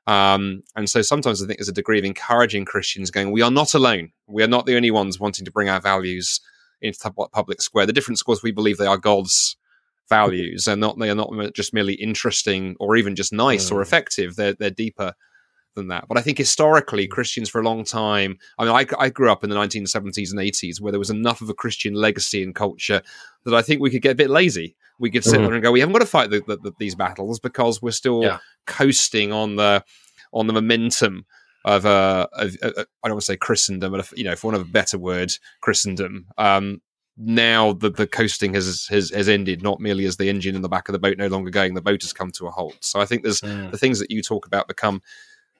Um, 0.05 0.63
and 0.75 0.89
so 0.89 1.01
sometimes 1.01 1.41
I 1.41 1.47
think 1.47 1.59
there's 1.59 1.69
a 1.69 1.73
degree 1.73 1.99
of 1.99 2.05
encouraging 2.05 2.65
Christians 2.65 3.09
going, 3.09 3.31
we 3.31 3.41
are 3.41 3.51
not 3.51 3.73
alone. 3.73 4.11
We 4.27 4.43
are 4.43 4.47
not 4.47 4.65
the 4.65 4.75
only 4.75 4.91
ones 4.91 5.19
wanting 5.19 5.45
to 5.45 5.51
bring 5.51 5.69
our 5.69 5.79
values 5.79 6.41
into 6.81 6.99
the 7.01 7.11
public 7.31 7.61
square. 7.61 7.85
The 7.85 7.93
difference, 7.93 8.21
of 8.21 8.25
course, 8.25 8.43
we 8.43 8.51
believe 8.51 8.77
they 8.77 8.85
are 8.85 8.97
God's 8.97 9.55
values 10.09 10.67
and 10.67 10.81
not 10.81 10.99
they 10.99 11.09
are 11.09 11.15
not 11.15 11.31
just 11.53 11.73
merely 11.73 11.93
interesting 11.93 12.75
or 12.79 12.95
even 12.97 13.15
just 13.15 13.31
nice 13.31 13.69
mm. 13.69 13.75
or 13.75 13.81
effective. 13.81 14.35
They're 14.35 14.53
they're 14.53 14.69
deeper 14.69 15.13
than 15.75 15.87
that. 15.89 16.07
But 16.07 16.17
I 16.17 16.21
think 16.21 16.37
historically, 16.37 17.07
Christians 17.07 17.49
for 17.49 17.61
a 17.61 17.63
long 17.63 17.83
time, 17.83 18.37
I 18.57 18.65
mean, 18.65 18.73
I, 18.73 18.85
I, 19.03 19.09
grew 19.09 19.31
up 19.31 19.43
in 19.43 19.49
the 19.49 19.55
1970s 19.55 20.31
and 20.31 20.39
80s 20.39 20.79
where 20.79 20.91
there 20.91 20.99
was 20.99 21.09
enough 21.09 21.41
of 21.41 21.49
a 21.49 21.53
Christian 21.53 21.93
legacy 21.93 22.43
and 22.43 22.55
culture 22.55 23.01
that 23.45 23.53
I 23.53 23.61
think 23.61 23.81
we 23.81 23.89
could 23.89 24.01
get 24.01 24.11
a 24.11 24.15
bit 24.15 24.29
lazy. 24.29 24.75
We 24.99 25.09
could 25.09 25.23
sit 25.23 25.33
mm-hmm. 25.33 25.43
there 25.45 25.53
and 25.53 25.63
go, 25.63 25.71
we 25.71 25.79
haven't 25.79 25.93
got 25.93 25.99
to 25.99 26.05
fight 26.05 26.29
the, 26.29 26.41
the, 26.45 26.57
the, 26.57 26.71
these 26.79 26.95
battles 26.95 27.39
because 27.39 27.81
we're 27.81 27.91
still 27.91 28.23
yeah. 28.23 28.39
coasting 28.67 29.31
on 29.31 29.55
the 29.55 29.83
on 30.31 30.47
the 30.47 30.53
momentum 30.53 31.25
of, 31.65 31.85
uh, 31.85 32.27
of 32.33 32.55
uh, 32.61 32.67
uh 32.67 32.85
I 33.03 33.07
don't 33.07 33.15
want 33.15 33.21
to 33.21 33.25
say 33.25 33.37
Christendom, 33.37 33.91
but 33.91 33.99
if, 33.99 34.13
you 34.15 34.23
know, 34.23 34.35
for 34.35 34.47
one 34.47 34.55
of 34.55 34.61
a 34.61 34.65
better 34.65 34.97
word, 34.97 35.31
Christendom. 35.61 36.27
Um, 36.37 36.81
now 37.15 37.73
the, 37.73 37.89
the 37.89 38.07
coasting 38.07 38.53
has, 38.55 38.87
has 38.87 39.11
has 39.11 39.29
ended, 39.29 39.61
not 39.61 39.79
merely 39.79 40.05
as 40.05 40.17
the 40.17 40.29
engine 40.29 40.55
in 40.55 40.61
the 40.61 40.69
back 40.69 40.89
of 40.89 40.93
the 40.93 40.99
boat 40.99 41.17
no 41.17 41.27
longer 41.27 41.51
going, 41.51 41.73
the 41.73 41.81
boat 41.81 42.01
has 42.01 42.13
come 42.13 42.31
to 42.31 42.47
a 42.47 42.51
halt. 42.51 42.77
So 42.81 42.99
I 42.99 43.05
think 43.05 43.23
there's 43.23 43.41
mm. 43.41 43.69
the 43.71 43.77
things 43.77 43.99
that 43.99 44.09
you 44.09 44.21
talk 44.21 44.47
about 44.47 44.67
become 44.67 45.01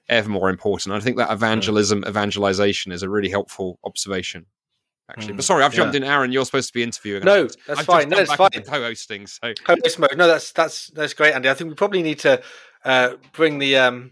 ever 0.10 0.30
more 0.30 0.50
important. 0.50 0.96
I 0.96 1.00
think 1.00 1.18
that 1.18 1.32
evangelism, 1.32 2.04
evangelization 2.08 2.92
is 2.92 3.04
a 3.04 3.10
really 3.10 3.30
helpful 3.30 3.80
observation. 3.84 4.46
Actually, 5.10 5.34
mm, 5.34 5.38
but 5.38 5.46
sorry, 5.46 5.64
I've 5.64 5.74
jumped 5.74 5.94
yeah. 5.96 6.02
in. 6.02 6.04
Aaron, 6.06 6.32
you're 6.32 6.46
supposed 6.46 6.70
to 6.70 6.74
be 6.74 6.82
interviewing. 6.82 7.24
No, 7.26 7.48
that's 7.68 7.82
I've 7.82 7.86
fine. 7.86 8.10
No, 8.10 8.18
that's 8.18 8.34
fine. 8.36 8.50
Co-hosting, 8.52 9.28
so 9.28 9.54
co-host 9.64 10.00
mode. 10.00 10.16
No, 10.18 10.28
that's 10.28 10.52
that's 10.54 10.88
that's 10.88 11.14
great, 11.14 11.34
Andy. 11.34 11.50
I 11.50 11.54
think 11.54 11.70
we 11.70 11.76
probably 11.76 12.02
need 12.02 12.20
to 12.20 12.42
uh, 12.86 13.16
bring 13.34 13.60
the 13.60 13.76
um, 13.78 14.12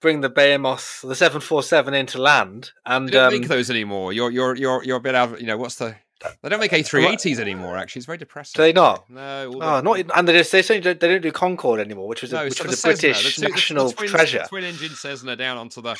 bring 0.00 0.20
the 0.20 0.28
Behemoth, 0.28 1.00
the 1.02 1.14
seven 1.14 1.40
four 1.40 1.62
seven 1.62 1.94
into 1.94 2.20
land. 2.20 2.72
And 2.84 3.08
they 3.08 3.12
don't 3.12 3.32
um, 3.32 3.40
make 3.40 3.48
those 3.48 3.70
anymore. 3.70 4.12
You're 4.12 4.30
you're 4.30 4.56
you're 4.56 4.82
you're 4.82 4.96
a 4.96 5.00
bit 5.00 5.14
out. 5.14 5.34
Of, 5.34 5.40
you 5.40 5.46
know 5.46 5.56
what's 5.56 5.76
the 5.76 5.94
they 6.42 6.48
don't 6.48 6.60
make 6.60 6.72
A380s 6.72 7.38
anymore. 7.38 7.76
Actually, 7.76 8.00
it's 8.00 8.06
very 8.06 8.18
depressing. 8.18 8.58
Do 8.58 8.62
they 8.62 8.72
not? 8.72 9.08
No. 9.10 9.52
Oh, 9.54 9.80
not 9.80 10.10
and 10.14 10.28
they 10.28 10.32
just, 10.32 10.52
they 10.52 10.62
don't, 10.62 11.00
they 11.00 11.08
don't 11.08 11.20
do 11.20 11.32
Concorde 11.32 11.80
anymore, 11.80 12.08
which 12.08 12.22
was 12.22 12.32
a, 12.32 12.36
no, 12.36 12.44
which 12.44 12.62
was 12.62 12.78
a 12.78 12.86
British 12.86 13.36
two, 13.36 13.48
national 13.48 13.88
the 13.88 13.94
twin, 13.94 14.08
treasure. 14.08 14.44
twin 14.48 14.64
engine 14.64 14.90
Cessna 14.90 15.36
down 15.36 15.58
onto 15.58 15.80
the. 15.80 15.96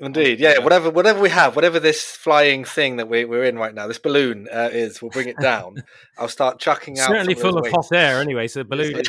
Indeed, 0.00 0.40
yeah. 0.40 0.58
Whatever, 0.58 0.90
whatever 0.90 1.20
we 1.20 1.28
have, 1.28 1.54
whatever 1.54 1.78
this 1.78 2.02
flying 2.02 2.64
thing 2.64 2.96
that 2.96 3.08
we, 3.08 3.24
we're 3.24 3.44
in 3.44 3.58
right 3.58 3.74
now, 3.74 3.86
this 3.86 3.98
balloon 3.98 4.48
uh, 4.52 4.70
is, 4.72 5.02
we'll 5.02 5.10
bring 5.10 5.28
it 5.28 5.38
down. 5.38 5.84
I'll 6.18 6.28
start 6.28 6.58
chucking 6.58 6.98
out. 6.98 7.08
Certainly 7.08 7.34
full 7.34 7.58
of 7.58 7.64
weights. 7.64 7.74
hot 7.74 7.92
air, 7.94 8.20
anyway. 8.20 8.48
So 8.48 8.60
the 8.60 8.64
balloon. 8.64 9.02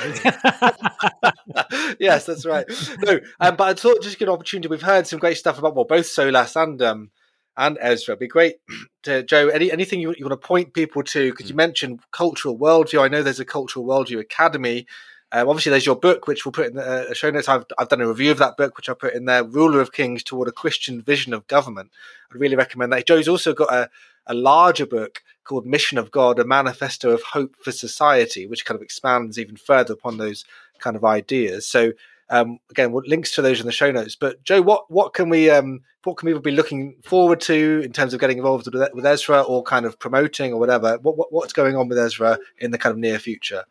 yes, 2.00 2.26
that's 2.26 2.46
right. 2.46 2.66
No, 3.02 3.20
um, 3.40 3.56
but 3.56 3.70
I 3.70 3.74
thought 3.74 4.04
just 4.04 4.16
a 4.16 4.20
good 4.20 4.30
opportunity. 4.30 4.68
We've 4.68 4.82
heard 4.82 5.08
some 5.08 5.20
great 5.20 5.38
stuff 5.38 5.58
about 5.58 5.74
well, 5.76 5.86
both 5.86 6.06
Solas 6.06 6.62
and 6.62 6.82
um, 6.82 7.12
and 7.58 7.78
Ezra. 7.82 8.14
It'd 8.14 8.20
be 8.20 8.28
great 8.28 8.56
to 9.04 9.24
Joe. 9.24 9.48
Any 9.48 9.72
anything 9.72 10.00
you, 10.00 10.14
you 10.18 10.26
want 10.26 10.40
to 10.40 10.48
point 10.48 10.74
people 10.74 11.04
to? 11.04 11.32
Because 11.32 11.50
you 11.50 11.54
hmm. 11.54 11.58
mentioned 11.58 12.00
cultural 12.12 12.58
worldview. 12.58 13.04
I 13.04 13.08
know 13.08 13.24
there's 13.24 13.40
a 13.40 13.46
cultural 13.46 13.86
worldview 13.86 14.20
academy. 14.20 14.88
Um, 15.32 15.50
obviously, 15.50 15.72
there's 15.72 15.86
your 15.86 15.96
book, 15.96 16.28
which 16.28 16.46
we'll 16.46 16.52
put 16.52 16.68
in 16.68 16.76
the 16.76 17.10
uh, 17.10 17.14
show 17.14 17.32
notes. 17.32 17.50
I've, 17.50 17.66
I've 17.80 17.90
done 17.90 18.02
a 18.02 18.08
review 18.08 18.30
of 18.30 18.38
that 18.38 18.56
book, 18.56 18.78
which 18.78 18.88
I 18.88 18.94
put 18.94 19.16
in 19.16 19.26
there. 19.26 19.44
Ruler 19.44 19.82
of 19.82 19.92
Kings 19.92 20.22
toward 20.22 20.48
a 20.48 20.52
Christian 20.52 21.02
vision 21.02 21.34
of 21.34 21.48
government. 21.48 21.90
I'd 22.32 22.40
really 22.40 22.56
recommend 22.56 22.94
that. 22.94 23.08
Joe's 23.08 23.28
also 23.28 23.52
got 23.52 23.74
a, 23.74 23.90
a 24.28 24.36
larger 24.36 24.86
book 24.86 25.24
called 25.44 25.66
Mission 25.66 25.98
of 25.98 26.12
God, 26.12 26.38
a 26.38 26.46
manifesto 26.46 27.10
of 27.10 27.24
hope 27.24 27.56
for 27.64 27.72
society, 27.72 28.46
which 28.46 28.64
kind 28.64 28.76
of 28.76 28.84
expands 28.84 29.40
even 29.40 29.58
further 29.58 29.94
upon 29.94 30.18
those 30.18 30.46
kind 30.80 30.96
of 30.96 31.04
ideas. 31.04 31.66
So 31.66 31.94
um, 32.30 32.60
again, 32.70 32.94
links 33.06 33.36
to 33.36 33.42
those 33.42 33.60
in 33.60 33.66
the 33.66 33.72
show 33.72 33.92
notes. 33.92 34.16
But 34.16 34.44
Joe, 34.44 34.62
what 34.62 34.90
what 34.90 35.14
can 35.14 35.30
we 35.30 35.50
um, 35.50 35.82
what 36.04 36.18
can 36.18 36.28
people 36.28 36.42
be 36.42 36.52
looking 36.52 36.96
forward 37.04 37.40
to 37.42 37.82
in 37.84 37.94
terms 37.94 38.14
of 38.14 38.20
getting 38.20 38.38
involved 38.38 38.68
with, 38.72 38.94
with 38.94 39.06
Ezra 39.06 39.42
or 39.42 39.64
kind 39.64 39.86
of 39.86 39.98
promoting 40.00 40.54
or 40.54 40.60
whatever? 40.60 40.98
What, 41.02 41.18
what, 41.18 41.32
what's 41.32 41.54
going 41.54 41.76
on 41.76 41.88
with 41.88 41.98
Ezra 41.98 42.38
in 42.60 42.72
the 42.72 42.78
kind 42.78 42.92
of 42.92 42.98
near 42.98 43.20
future? 43.20 43.64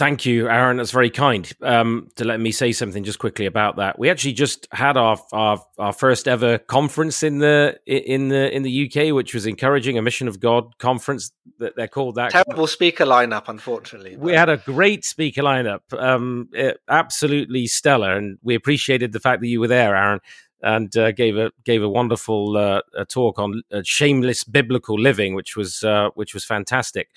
Thank 0.00 0.24
you, 0.24 0.48
Aaron. 0.48 0.78
That's 0.78 0.92
very 0.92 1.10
kind 1.10 1.52
um, 1.60 2.08
to 2.16 2.24
let 2.24 2.40
me 2.40 2.52
say 2.52 2.72
something 2.72 3.04
just 3.04 3.18
quickly 3.18 3.44
about 3.44 3.76
that. 3.76 3.98
We 3.98 4.08
actually 4.08 4.32
just 4.32 4.66
had 4.72 4.96
our, 4.96 5.18
our, 5.30 5.62
our 5.78 5.92
first 5.92 6.26
ever 6.26 6.56
conference 6.56 7.22
in 7.22 7.40
the 7.40 7.78
in 7.84 8.28
the 8.28 8.50
in 8.50 8.62
the 8.62 8.86
UK, 8.86 9.14
which 9.14 9.34
was 9.34 9.44
encouraging 9.44 9.98
a 9.98 10.02
Mission 10.02 10.26
of 10.26 10.40
God 10.40 10.78
conference. 10.78 11.32
That 11.58 11.76
they're 11.76 11.86
called 11.86 12.14
that. 12.14 12.30
Terrible 12.30 12.66
speaker 12.66 13.04
lineup, 13.04 13.48
unfortunately. 13.48 14.12
But... 14.12 14.20
We 14.20 14.32
had 14.32 14.48
a 14.48 14.56
great 14.56 15.04
speaker 15.04 15.42
lineup, 15.42 15.80
um, 15.92 16.48
absolutely 16.88 17.66
stellar, 17.66 18.16
and 18.16 18.38
we 18.42 18.54
appreciated 18.54 19.12
the 19.12 19.20
fact 19.20 19.42
that 19.42 19.48
you 19.48 19.60
were 19.60 19.68
there, 19.68 19.94
Aaron, 19.94 20.20
and 20.62 20.96
uh, 20.96 21.12
gave 21.12 21.36
a 21.36 21.52
gave 21.66 21.82
a 21.82 21.90
wonderful 21.90 22.56
uh, 22.56 22.80
a 22.96 23.04
talk 23.04 23.38
on 23.38 23.64
uh, 23.70 23.82
shameless 23.84 24.44
biblical 24.44 24.98
living, 24.98 25.34
which 25.34 25.58
was 25.58 25.84
uh, 25.84 26.08
which 26.14 26.32
was 26.32 26.46
fantastic. 26.46 27.10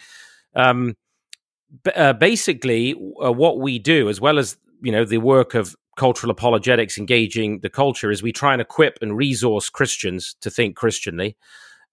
Um, 0.53 0.97
uh, 1.95 2.13
basically, 2.13 2.95
uh, 3.23 3.31
what 3.31 3.59
we 3.59 3.79
do, 3.79 4.09
as 4.09 4.21
well 4.21 4.39
as 4.39 4.57
you 4.81 4.91
know 4.91 5.05
the 5.05 5.17
work 5.17 5.53
of 5.53 5.75
cultural 5.97 6.31
apologetics 6.31 6.97
engaging 6.97 7.59
the 7.59 7.69
culture, 7.69 8.11
is 8.11 8.23
we 8.23 8.31
try 8.31 8.53
and 8.53 8.61
equip 8.61 8.99
and 9.01 9.17
resource 9.17 9.69
Christians 9.69 10.35
to 10.41 10.49
think 10.49 10.75
Christianly, 10.75 11.35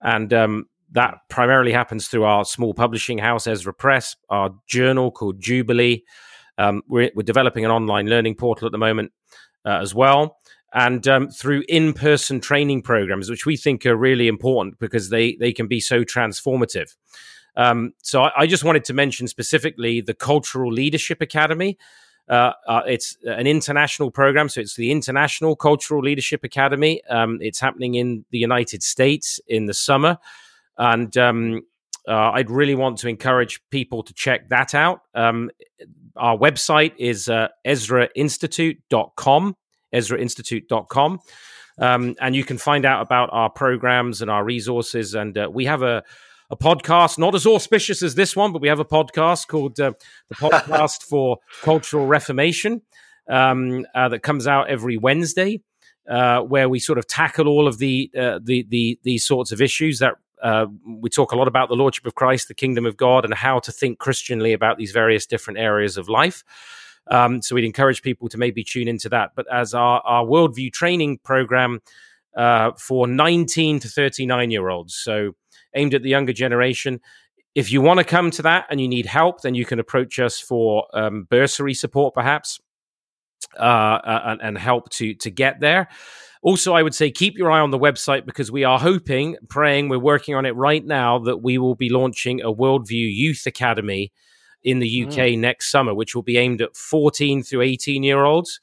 and 0.01 0.33
um, 0.33 0.67
that 0.93 1.15
primarily 1.29 1.73
happens 1.73 2.09
through 2.09 2.25
our 2.25 2.45
small 2.45 2.75
publishing 2.75 3.19
house, 3.19 3.47
Ezra 3.47 3.73
Press, 3.73 4.17
our 4.29 4.51
journal 4.67 5.11
called 5.11 5.41
Jubilee. 5.41 6.05
Um, 6.59 6.83
we're, 6.89 7.11
we're, 7.15 7.23
developing 7.23 7.65
an 7.65 7.71
online 7.71 8.07
learning 8.07 8.35
portal 8.35 8.67
at 8.67 8.73
the 8.73 8.79
moment 8.79 9.13
uh, 9.65 9.79
as 9.81 9.95
well. 9.95 10.37
and 10.75 11.09
um, 11.09 11.29
through 11.31 11.65
in-person 11.69 12.41
training 12.41 12.83
programs, 12.83 13.31
which 13.31 13.47
we 13.47 13.57
think 13.57 13.87
are 13.87 13.97
really 13.97 14.29
important 14.29 14.79
because 14.79 15.09
they 15.09 15.37
they 15.41 15.53
can 15.53 15.67
be 15.67 15.81
so 15.81 16.05
transformative. 16.05 16.95
Um, 17.61 17.93
so 18.03 18.23
I, 18.23 18.31
I, 18.39 18.47
just 18.47 18.65
wanted 18.65 18.85
to 18.87 18.95
mention 18.95 19.29
specifically 19.29 20.01
the 20.01 20.15
Cultural 20.15 20.73
Leadership 20.73 21.21
Academy. 21.21 21.77
Uh, 22.27 22.53
uh, 22.67 22.81
it's 22.87 23.19
an 23.25 23.47
international 23.47 24.11
program, 24.11 24.49
so 24.49 24.63
it's 24.63 24.77
the 24.77 24.91
International 24.91 25.55
Cultural 25.55 26.01
Leadership 26.01 26.43
Academy. 26.43 27.03
Um, 27.11 27.39
it's 27.43 27.61
happening 27.61 27.97
in 27.97 28.25
the 28.31 28.39
United 28.39 28.83
States 28.83 29.41
in 29.47 29.67
the 29.67 29.75
summer, 29.75 30.17
and 30.79 31.15
um, 31.19 31.61
uh, 32.09 32.31
I'd 32.33 32.51
really 32.51 32.75
want 32.75 32.97
to 33.01 33.09
encourage 33.09 33.61
people 33.69 34.05
to 34.05 34.15
check 34.15 34.49
that 34.49 34.75
out. 34.75 35.03
Um, 35.15 35.51
our 36.17 36.39
website 36.39 36.95
is 36.97 37.29
uh, 37.29 37.49
ezrainstitute.com, 37.67 39.57
ezrainstitute.com. 39.93 41.21
Um, 41.79 42.15
and 42.21 42.35
you 42.37 42.45
can 42.45 42.59
find 42.59 42.87
out 42.87 43.03
about 43.03 43.31
our 43.33 43.51
programs 43.51 44.23
and 44.23 44.31
our 44.31 44.45
resources. 44.45 45.15
And 45.15 45.37
uh, 45.37 45.51
we 45.53 45.65
have 45.65 45.83
a, 45.83 46.03
a 46.51 46.57
podcast, 46.57 47.19
not 47.19 47.35
as 47.35 47.47
auspicious 47.47 48.03
as 48.03 48.15
this 48.15 48.35
one, 48.35 48.53
but 48.53 48.61
we 48.61 48.69
have 48.69 48.81
a 48.81 48.85
podcast 48.85 49.47
called 49.47 49.79
uh, 49.79 49.93
the 50.29 50.35
Podcast 50.35 51.03
for 51.05 51.39
Cultural 51.63 52.07
Reformation 52.07 52.83
um, 53.29 53.87
uh, 53.95 54.09
that 54.09 54.21
comes 54.21 54.47
out 54.47 54.69
every 54.69 54.97
Wednesday. 54.97 55.63
Uh, 56.09 56.41
where 56.41 56.69
we 56.69 56.81
sort 56.81 56.99
of 56.99 57.07
tackle 57.07 57.47
all 57.47 57.69
of 57.69 57.79
the, 57.79 58.11
uh, 58.19 58.41
the 58.43 58.67
the 58.69 58.99
these 59.05 59.25
sorts 59.25 59.53
of 59.53 59.61
issues 59.61 60.01
that 60.01 60.15
uh, 60.43 60.67
we 60.85 61.09
talk 61.09 61.31
a 61.31 61.37
lot 61.37 61.47
about 61.47 61.69
the 61.69 61.77
Lordship 61.77 62.05
of 62.07 62.15
Christ, 62.15 62.49
the 62.49 62.55
Kingdom 62.55 62.85
of 62.87 62.97
God, 62.97 63.25
and 63.25 63.33
how 63.33 63.61
to 63.61 63.71
think 63.71 63.99
Christianly 63.99 64.53
about 64.53 64.77
these 64.77 64.91
various 64.91 65.27
different 65.27 65.61
areas 65.61 65.97
of 65.97 66.09
life. 66.09 66.43
Um, 67.11 67.43
so 67.43 67.55
we'd 67.55 67.65
encourage 67.65 68.03
people 68.03 68.29
to 68.31 68.39
maybe 68.39 68.65
tune 68.65 68.89
into 68.89 69.09
that. 69.11 69.33
But 69.37 69.47
as 69.53 69.75
our, 69.75 70.01
our 70.01 70.25
worldview 70.25 70.73
training 70.73 71.19
program 71.19 71.81
uh, 72.37 72.73
for 72.77 73.07
19 73.07 73.81
to 73.81 73.89
39 73.89 74.51
year 74.51 74.69
olds, 74.69 74.95
so 74.95 75.35
aimed 75.75 75.95
at 75.95 76.03
the 76.03 76.11
younger 76.11 76.33
generation. 76.33 77.01
If 77.55 77.73
you 77.73 77.81
want 77.81 77.99
to 77.99 78.05
come 78.05 78.31
to 78.33 78.43
that 78.43 78.67
and 78.71 78.81
you 78.81 78.89
need 78.89 79.07
help, 79.07 79.43
then 79.43 79.55
you 79.55 79.65
can 79.65 79.81
approach 79.81 80.19
us 80.19 80.39
for 80.39 80.87
um, 80.95 81.25
bursary 81.25 81.75
support, 81.75 82.15
perhaps, 82.15 82.61
uh, 83.59 83.99
and, 84.05 84.41
and 84.41 84.59
help 84.59 84.91
to 84.91 85.15
to 85.15 85.31
get 85.31 85.61
there. 85.61 85.89
Also, 86.43 86.73
I 86.73 86.83
would 86.83 86.95
say 86.95 87.11
keep 87.11 87.37
your 87.37 87.51
eye 87.51 87.61
on 87.61 87.71
the 87.71 87.79
website 87.79 88.25
because 88.25 88.51
we 88.51 88.65
are 88.65 88.79
hoping, 88.79 89.37
praying, 89.49 89.89
we're 89.91 89.99
working 89.99 90.35
on 90.35 90.47
it 90.47 90.57
right 90.57 90.85
now 90.85 91.19
that 91.19 91.39
we 91.39 91.59
will 91.59 91.75
be 91.75 91.91
launching 91.91 92.41
a 92.41 92.53
Worldview 92.53 93.15
Youth 93.15 93.45
Academy 93.47 94.11
in 94.63 94.79
the 94.79 95.05
UK 95.05 95.13
mm. 95.13 95.39
next 95.39 95.71
summer, 95.71 95.95
which 95.95 96.15
will 96.15 96.23
be 96.23 96.39
aimed 96.39 96.63
at 96.63 96.77
14 96.77 97.43
through 97.43 97.63
18 97.63 98.03
year 98.03 98.25
olds. 98.25 98.61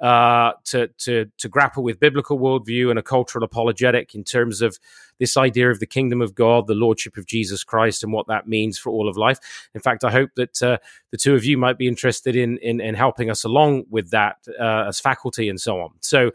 Uh, 0.00 0.52
to 0.64 0.88
to 0.98 1.26
to 1.38 1.48
grapple 1.48 1.82
with 1.82 2.00
biblical 2.00 2.38
worldview 2.38 2.90
and 2.90 2.98
a 2.98 3.02
cultural 3.02 3.44
apologetic 3.44 4.12
in 4.14 4.24
terms 4.24 4.60
of 4.60 4.76
this 5.18 5.36
idea 5.36 5.70
of 5.70 5.80
the 5.80 5.86
kingdom 5.86 6.20
of 6.20 6.34
God, 6.34 6.66
the 6.66 6.74
lordship 6.74 7.16
of 7.16 7.26
Jesus 7.26 7.64
Christ, 7.64 8.02
and 8.02 8.12
what 8.12 8.26
that 8.28 8.48
means 8.48 8.78
for 8.78 8.90
all 8.90 9.08
of 9.08 9.16
life. 9.16 9.38
In 9.74 9.80
fact, 9.80 10.04
I 10.04 10.10
hope 10.10 10.30
that 10.36 10.62
uh, 10.62 10.78
the 11.10 11.18
two 11.18 11.34
of 11.34 11.44
you 11.44 11.58
might 11.58 11.78
be 11.78 11.88
interested 11.88 12.36
in 12.36 12.58
in, 12.58 12.80
in 12.80 12.94
helping 12.94 13.30
us 13.30 13.44
along 13.44 13.84
with 13.90 14.10
that 14.10 14.36
uh, 14.60 14.86
as 14.88 15.00
faculty 15.00 15.48
and 15.48 15.60
so 15.60 15.80
on. 15.80 15.90
So 16.00 16.32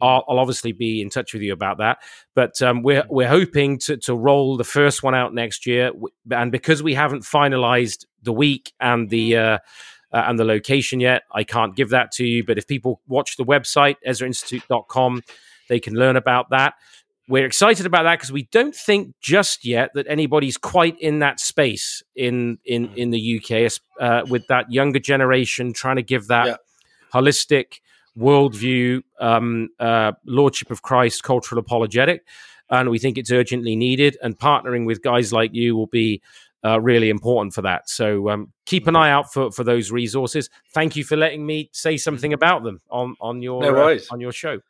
I'll, 0.00 0.24
I'll, 0.28 0.40
obviously 0.40 0.72
be 0.72 1.00
in 1.00 1.10
touch 1.10 1.32
with 1.32 1.42
you 1.42 1.52
about 1.52 1.78
that. 1.78 1.98
But 2.34 2.60
um, 2.60 2.82
we're 2.82 3.04
we're 3.08 3.28
hoping 3.28 3.78
to 3.80 3.96
to 3.98 4.14
roll 4.14 4.56
the 4.56 4.64
first 4.64 5.02
one 5.02 5.14
out 5.14 5.32
next 5.32 5.64
year, 5.66 5.92
and 6.30 6.50
because 6.50 6.82
we 6.82 6.94
haven't 6.94 7.22
finalised 7.22 8.04
the 8.22 8.32
week 8.32 8.72
and 8.80 9.08
the 9.08 9.36
uh, 9.36 9.58
uh, 10.12 10.24
and 10.26 10.38
the 10.38 10.44
location 10.44 11.00
yet, 11.00 11.22
I 11.30 11.44
can't 11.44 11.74
give 11.74 11.90
that 11.90 12.12
to 12.12 12.24
you. 12.24 12.44
But 12.44 12.58
if 12.58 12.66
people 12.66 13.00
watch 13.06 13.36
the 13.36 13.44
website 13.44 13.96
EzraInstitute.com, 14.06 15.22
they 15.68 15.80
can 15.80 15.94
learn 15.94 16.16
about 16.16 16.50
that. 16.50 16.74
We're 17.28 17.46
excited 17.46 17.86
about 17.86 18.02
that 18.02 18.16
because 18.18 18.32
we 18.32 18.48
don't 18.50 18.74
think 18.74 19.14
just 19.20 19.64
yet 19.64 19.90
that 19.94 20.06
anybody's 20.08 20.56
quite 20.56 20.98
in 21.00 21.20
that 21.20 21.38
space 21.40 22.02
in 22.16 22.58
in 22.64 22.92
in 22.96 23.10
the 23.10 23.40
UK 23.40 23.72
uh, 24.00 24.22
with 24.28 24.46
that 24.48 24.72
younger 24.72 24.98
generation 24.98 25.72
trying 25.72 25.96
to 25.96 26.02
give 26.02 26.26
that 26.26 26.46
yeah. 26.46 26.56
holistic 27.14 27.78
worldview, 28.18 29.02
um, 29.20 29.68
uh, 29.78 30.12
Lordship 30.26 30.70
of 30.70 30.82
Christ, 30.82 31.22
cultural 31.22 31.58
apologetic. 31.58 32.26
And 32.70 32.90
we 32.90 32.98
think 32.98 33.18
it's 33.18 33.30
urgently 33.30 33.76
needed. 33.76 34.16
And 34.22 34.38
partnering 34.38 34.86
with 34.86 35.02
guys 35.02 35.32
like 35.32 35.54
you 35.54 35.76
will 35.76 35.86
be 35.86 36.22
uh, 36.64 36.80
really 36.80 37.10
important 37.10 37.54
for 37.54 37.62
that. 37.62 37.88
So 37.88 38.30
um, 38.30 38.52
keep 38.66 38.86
an 38.86 38.96
eye 38.96 39.10
out 39.10 39.32
for, 39.32 39.50
for 39.50 39.64
those 39.64 39.90
resources. 39.90 40.48
Thank 40.72 40.96
you 40.96 41.04
for 41.04 41.16
letting 41.16 41.44
me 41.44 41.70
say 41.72 41.96
something 41.96 42.32
about 42.32 42.62
them 42.62 42.80
on 42.90 43.16
on 43.20 43.42
your 43.42 43.62
no 43.62 43.88
uh, 43.88 43.98
on 44.10 44.20
your 44.20 44.32
show. 44.32 44.60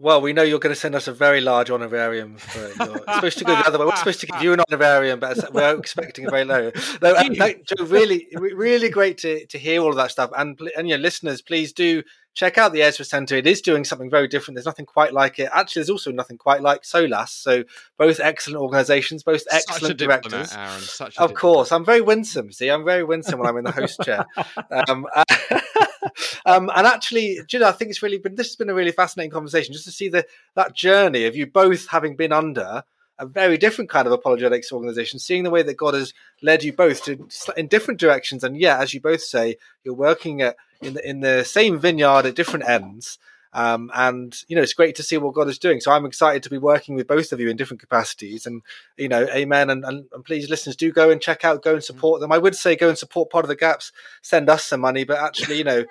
Well, 0.00 0.20
we 0.20 0.32
know 0.32 0.42
you're 0.42 0.60
going 0.60 0.74
to 0.74 0.80
send 0.80 0.94
us 0.94 1.08
a 1.08 1.12
very 1.12 1.40
large 1.40 1.70
honorarium. 1.70 2.36
For 2.36 2.60
your, 2.60 2.98
supposed 2.98 3.38
to 3.38 3.44
go 3.44 3.56
the 3.56 3.66
other 3.66 3.78
way. 3.78 3.86
We're 3.86 3.96
supposed 3.96 4.20
to 4.20 4.26
give 4.26 4.42
you 4.42 4.52
an 4.52 4.60
honorarium, 4.60 5.18
but 5.18 5.52
we're 5.52 5.76
expecting 5.76 6.26
a 6.26 6.30
very 6.30 6.44
low. 6.44 6.70
No, 7.02 7.14
uh, 7.14 7.28
Joe, 7.28 7.84
really, 7.84 8.28
really 8.32 8.90
great 8.90 9.18
to, 9.18 9.44
to 9.46 9.58
hear 9.58 9.80
all 9.80 9.90
of 9.90 9.96
that 9.96 10.12
stuff. 10.12 10.30
And 10.36 10.58
and 10.76 10.88
your 10.88 10.98
listeners, 10.98 11.42
please 11.42 11.72
do 11.72 12.04
check 12.38 12.56
out 12.56 12.72
the 12.72 12.82
Ezra 12.82 13.04
Center. 13.04 13.34
It 13.34 13.48
is 13.48 13.60
doing 13.60 13.84
something 13.84 14.08
very 14.08 14.28
different. 14.28 14.54
There's 14.54 14.64
nothing 14.64 14.86
quite 14.86 15.12
like 15.12 15.40
it. 15.40 15.50
Actually, 15.52 15.80
there's 15.80 15.90
also 15.90 16.12
nothing 16.12 16.38
quite 16.38 16.62
like 16.62 16.84
SOLAS. 16.84 17.32
So 17.32 17.64
both 17.96 18.20
excellent 18.20 18.62
organizations, 18.62 19.24
both 19.24 19.42
excellent 19.50 19.98
directors. 19.98 20.52
Aaron, 20.54 20.76
of 20.76 21.10
diplomat. 21.10 21.34
course, 21.34 21.72
I'm 21.72 21.84
very 21.84 22.00
winsome. 22.00 22.52
See, 22.52 22.68
I'm 22.68 22.84
very 22.84 23.02
winsome 23.02 23.40
when 23.40 23.48
I'm 23.48 23.56
in 23.56 23.64
the 23.64 23.72
host 23.72 24.00
chair. 24.04 24.24
Um, 24.70 25.08
um, 26.46 26.70
and 26.76 26.86
actually, 26.86 27.40
know, 27.54 27.66
I 27.66 27.72
think 27.72 27.90
it's 27.90 28.04
really 28.04 28.18
been 28.18 28.36
this 28.36 28.46
has 28.46 28.56
been 28.56 28.70
a 28.70 28.74
really 28.74 28.92
fascinating 28.92 29.32
conversation 29.32 29.72
just 29.72 29.86
to 29.86 29.90
see 29.90 30.08
the 30.08 30.24
that 30.54 30.74
journey 30.74 31.24
of 31.24 31.34
you 31.34 31.44
both 31.48 31.88
having 31.88 32.14
been 32.14 32.32
under 32.32 32.84
a 33.18 33.26
very 33.26 33.58
different 33.58 33.90
kind 33.90 34.06
of 34.06 34.12
apologetics 34.12 34.70
organization, 34.70 35.18
seeing 35.18 35.42
the 35.42 35.50
way 35.50 35.64
that 35.64 35.76
God 35.76 35.94
has 35.94 36.14
led 36.40 36.62
you 36.62 36.72
both 36.72 37.02
to 37.06 37.28
in 37.56 37.66
different 37.66 37.98
directions. 37.98 38.44
And 38.44 38.56
yeah, 38.56 38.78
as 38.78 38.94
you 38.94 39.00
both 39.00 39.22
say, 39.22 39.56
you're 39.82 39.92
working 39.92 40.40
at 40.40 40.54
in 40.80 40.94
the 40.94 41.08
in 41.08 41.20
the 41.20 41.44
same 41.44 41.78
vineyard 41.78 42.26
at 42.26 42.34
different 42.34 42.68
ends. 42.68 43.18
Um, 43.54 43.90
and 43.94 44.36
you 44.46 44.56
know, 44.56 44.62
it's 44.62 44.74
great 44.74 44.94
to 44.96 45.02
see 45.02 45.16
what 45.16 45.34
God 45.34 45.48
is 45.48 45.58
doing. 45.58 45.80
So 45.80 45.90
I'm 45.90 46.04
excited 46.04 46.42
to 46.42 46.50
be 46.50 46.58
working 46.58 46.94
with 46.94 47.06
both 47.06 47.32
of 47.32 47.40
you 47.40 47.48
in 47.48 47.56
different 47.56 47.80
capacities. 47.80 48.46
And 48.46 48.62
you 48.96 49.08
know, 49.08 49.26
amen. 49.30 49.70
And, 49.70 49.84
and, 49.84 50.04
and 50.12 50.24
please, 50.24 50.50
listeners, 50.50 50.76
do 50.76 50.92
go 50.92 51.10
and 51.10 51.20
check 51.20 51.44
out, 51.44 51.62
go 51.62 51.74
and 51.74 51.84
support 51.84 52.20
them. 52.20 52.32
I 52.32 52.38
would 52.38 52.54
say 52.54 52.76
go 52.76 52.88
and 52.88 52.98
support 52.98 53.30
Pod 53.30 53.44
of 53.44 53.48
the 53.48 53.56
Gaps, 53.56 53.90
send 54.22 54.50
us 54.50 54.64
some 54.64 54.80
money, 54.80 55.04
but 55.04 55.18
actually, 55.18 55.56
you 55.56 55.64
know, 55.64 55.84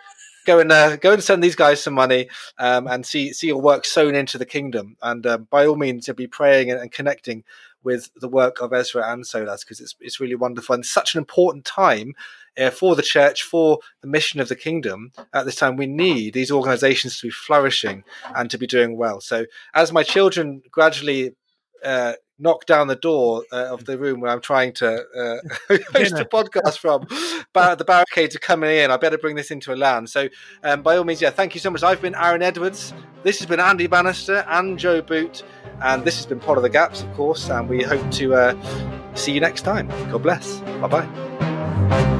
go 0.45 0.59
and 0.59 0.71
uh, 0.71 0.95
go 0.97 1.13
and 1.13 1.23
send 1.23 1.43
these 1.43 1.55
guys 1.55 1.81
some 1.81 1.93
money 1.93 2.29
um, 2.57 2.87
and 2.87 3.05
see 3.05 3.33
see 3.33 3.47
your 3.47 3.61
work 3.61 3.85
sown 3.85 4.15
into 4.15 4.37
the 4.37 4.45
kingdom. 4.45 4.95
And 5.01 5.25
um, 5.25 5.47
by 5.49 5.65
all 5.65 5.75
means, 5.75 6.07
you'll 6.07 6.15
be 6.15 6.27
praying 6.27 6.71
and, 6.71 6.79
and, 6.79 6.91
connecting 6.91 7.43
with 7.87 8.11
the 8.17 8.27
work 8.27 8.59
of 8.59 8.73
Ezra 8.73 9.09
and 9.09 9.23
Solas 9.23 9.61
because 9.61 9.79
it's 9.79 9.95
it's 10.01 10.19
really 10.19 10.35
wonderful 10.35 10.75
and 10.75 10.85
such 10.85 11.15
an 11.15 11.19
important 11.19 11.63
time 11.63 12.13
uh, 12.57 12.69
for 12.69 12.95
the 12.97 13.01
church, 13.01 13.43
for 13.43 13.79
the 14.01 14.07
mission 14.07 14.41
of 14.41 14.49
the 14.49 14.55
kingdom. 14.57 15.13
At 15.33 15.45
this 15.45 15.55
time, 15.55 15.77
we 15.77 15.87
need 15.87 16.33
these 16.33 16.51
organisations 16.51 17.17
to 17.17 17.27
be 17.27 17.31
flourishing 17.31 18.03
and 18.35 18.51
to 18.51 18.57
be 18.57 18.67
doing 18.67 18.97
well. 18.97 19.21
So, 19.21 19.45
as 19.73 19.93
my 19.93 20.03
children 20.03 20.61
gradually 20.69 21.31
uh, 21.81 22.13
knock 22.39 22.65
down 22.65 22.87
the 22.87 22.95
door 22.95 23.43
uh, 23.51 23.65
of 23.65 23.85
the 23.85 23.97
room 23.97 24.19
where 24.19 24.31
I'm 24.31 24.41
trying 24.41 24.73
to 24.73 24.87
uh, 24.87 25.37
host 25.93 26.13
a 26.13 26.25
podcast 26.25 26.77
from. 26.77 27.07
But 27.53 27.77
the 27.77 27.85
barricades 27.85 28.35
are 28.35 28.39
coming 28.39 28.69
in. 28.69 28.91
I 28.91 28.97
better 28.97 29.17
bring 29.17 29.35
this 29.35 29.51
into 29.51 29.73
a 29.73 29.75
land. 29.75 30.09
So, 30.09 30.29
um, 30.63 30.81
by 30.81 30.97
all 30.97 31.03
means, 31.03 31.21
yeah, 31.21 31.29
thank 31.29 31.55
you 31.55 31.59
so 31.59 31.69
much. 31.69 31.83
I've 31.83 32.01
been 32.01 32.15
Aaron 32.15 32.41
Edwards. 32.41 32.93
This 33.23 33.39
has 33.39 33.47
been 33.47 33.59
Andy 33.59 33.87
Bannister 33.87 34.45
and 34.47 34.77
Joe 34.77 35.01
Boot. 35.01 35.43
And 35.81 36.03
this 36.03 36.17
has 36.17 36.25
been 36.25 36.39
Pod 36.39 36.57
of 36.57 36.63
the 36.63 36.69
Gaps, 36.69 37.01
of 37.01 37.13
course. 37.13 37.49
And 37.49 37.69
we 37.69 37.83
hope 37.83 38.09
to 38.13 38.35
uh, 38.35 39.15
see 39.15 39.31
you 39.31 39.39
next 39.39 39.61
time. 39.61 39.87
God 40.11 40.23
bless. 40.23 40.59
Bye 40.81 40.87
bye. 40.87 42.13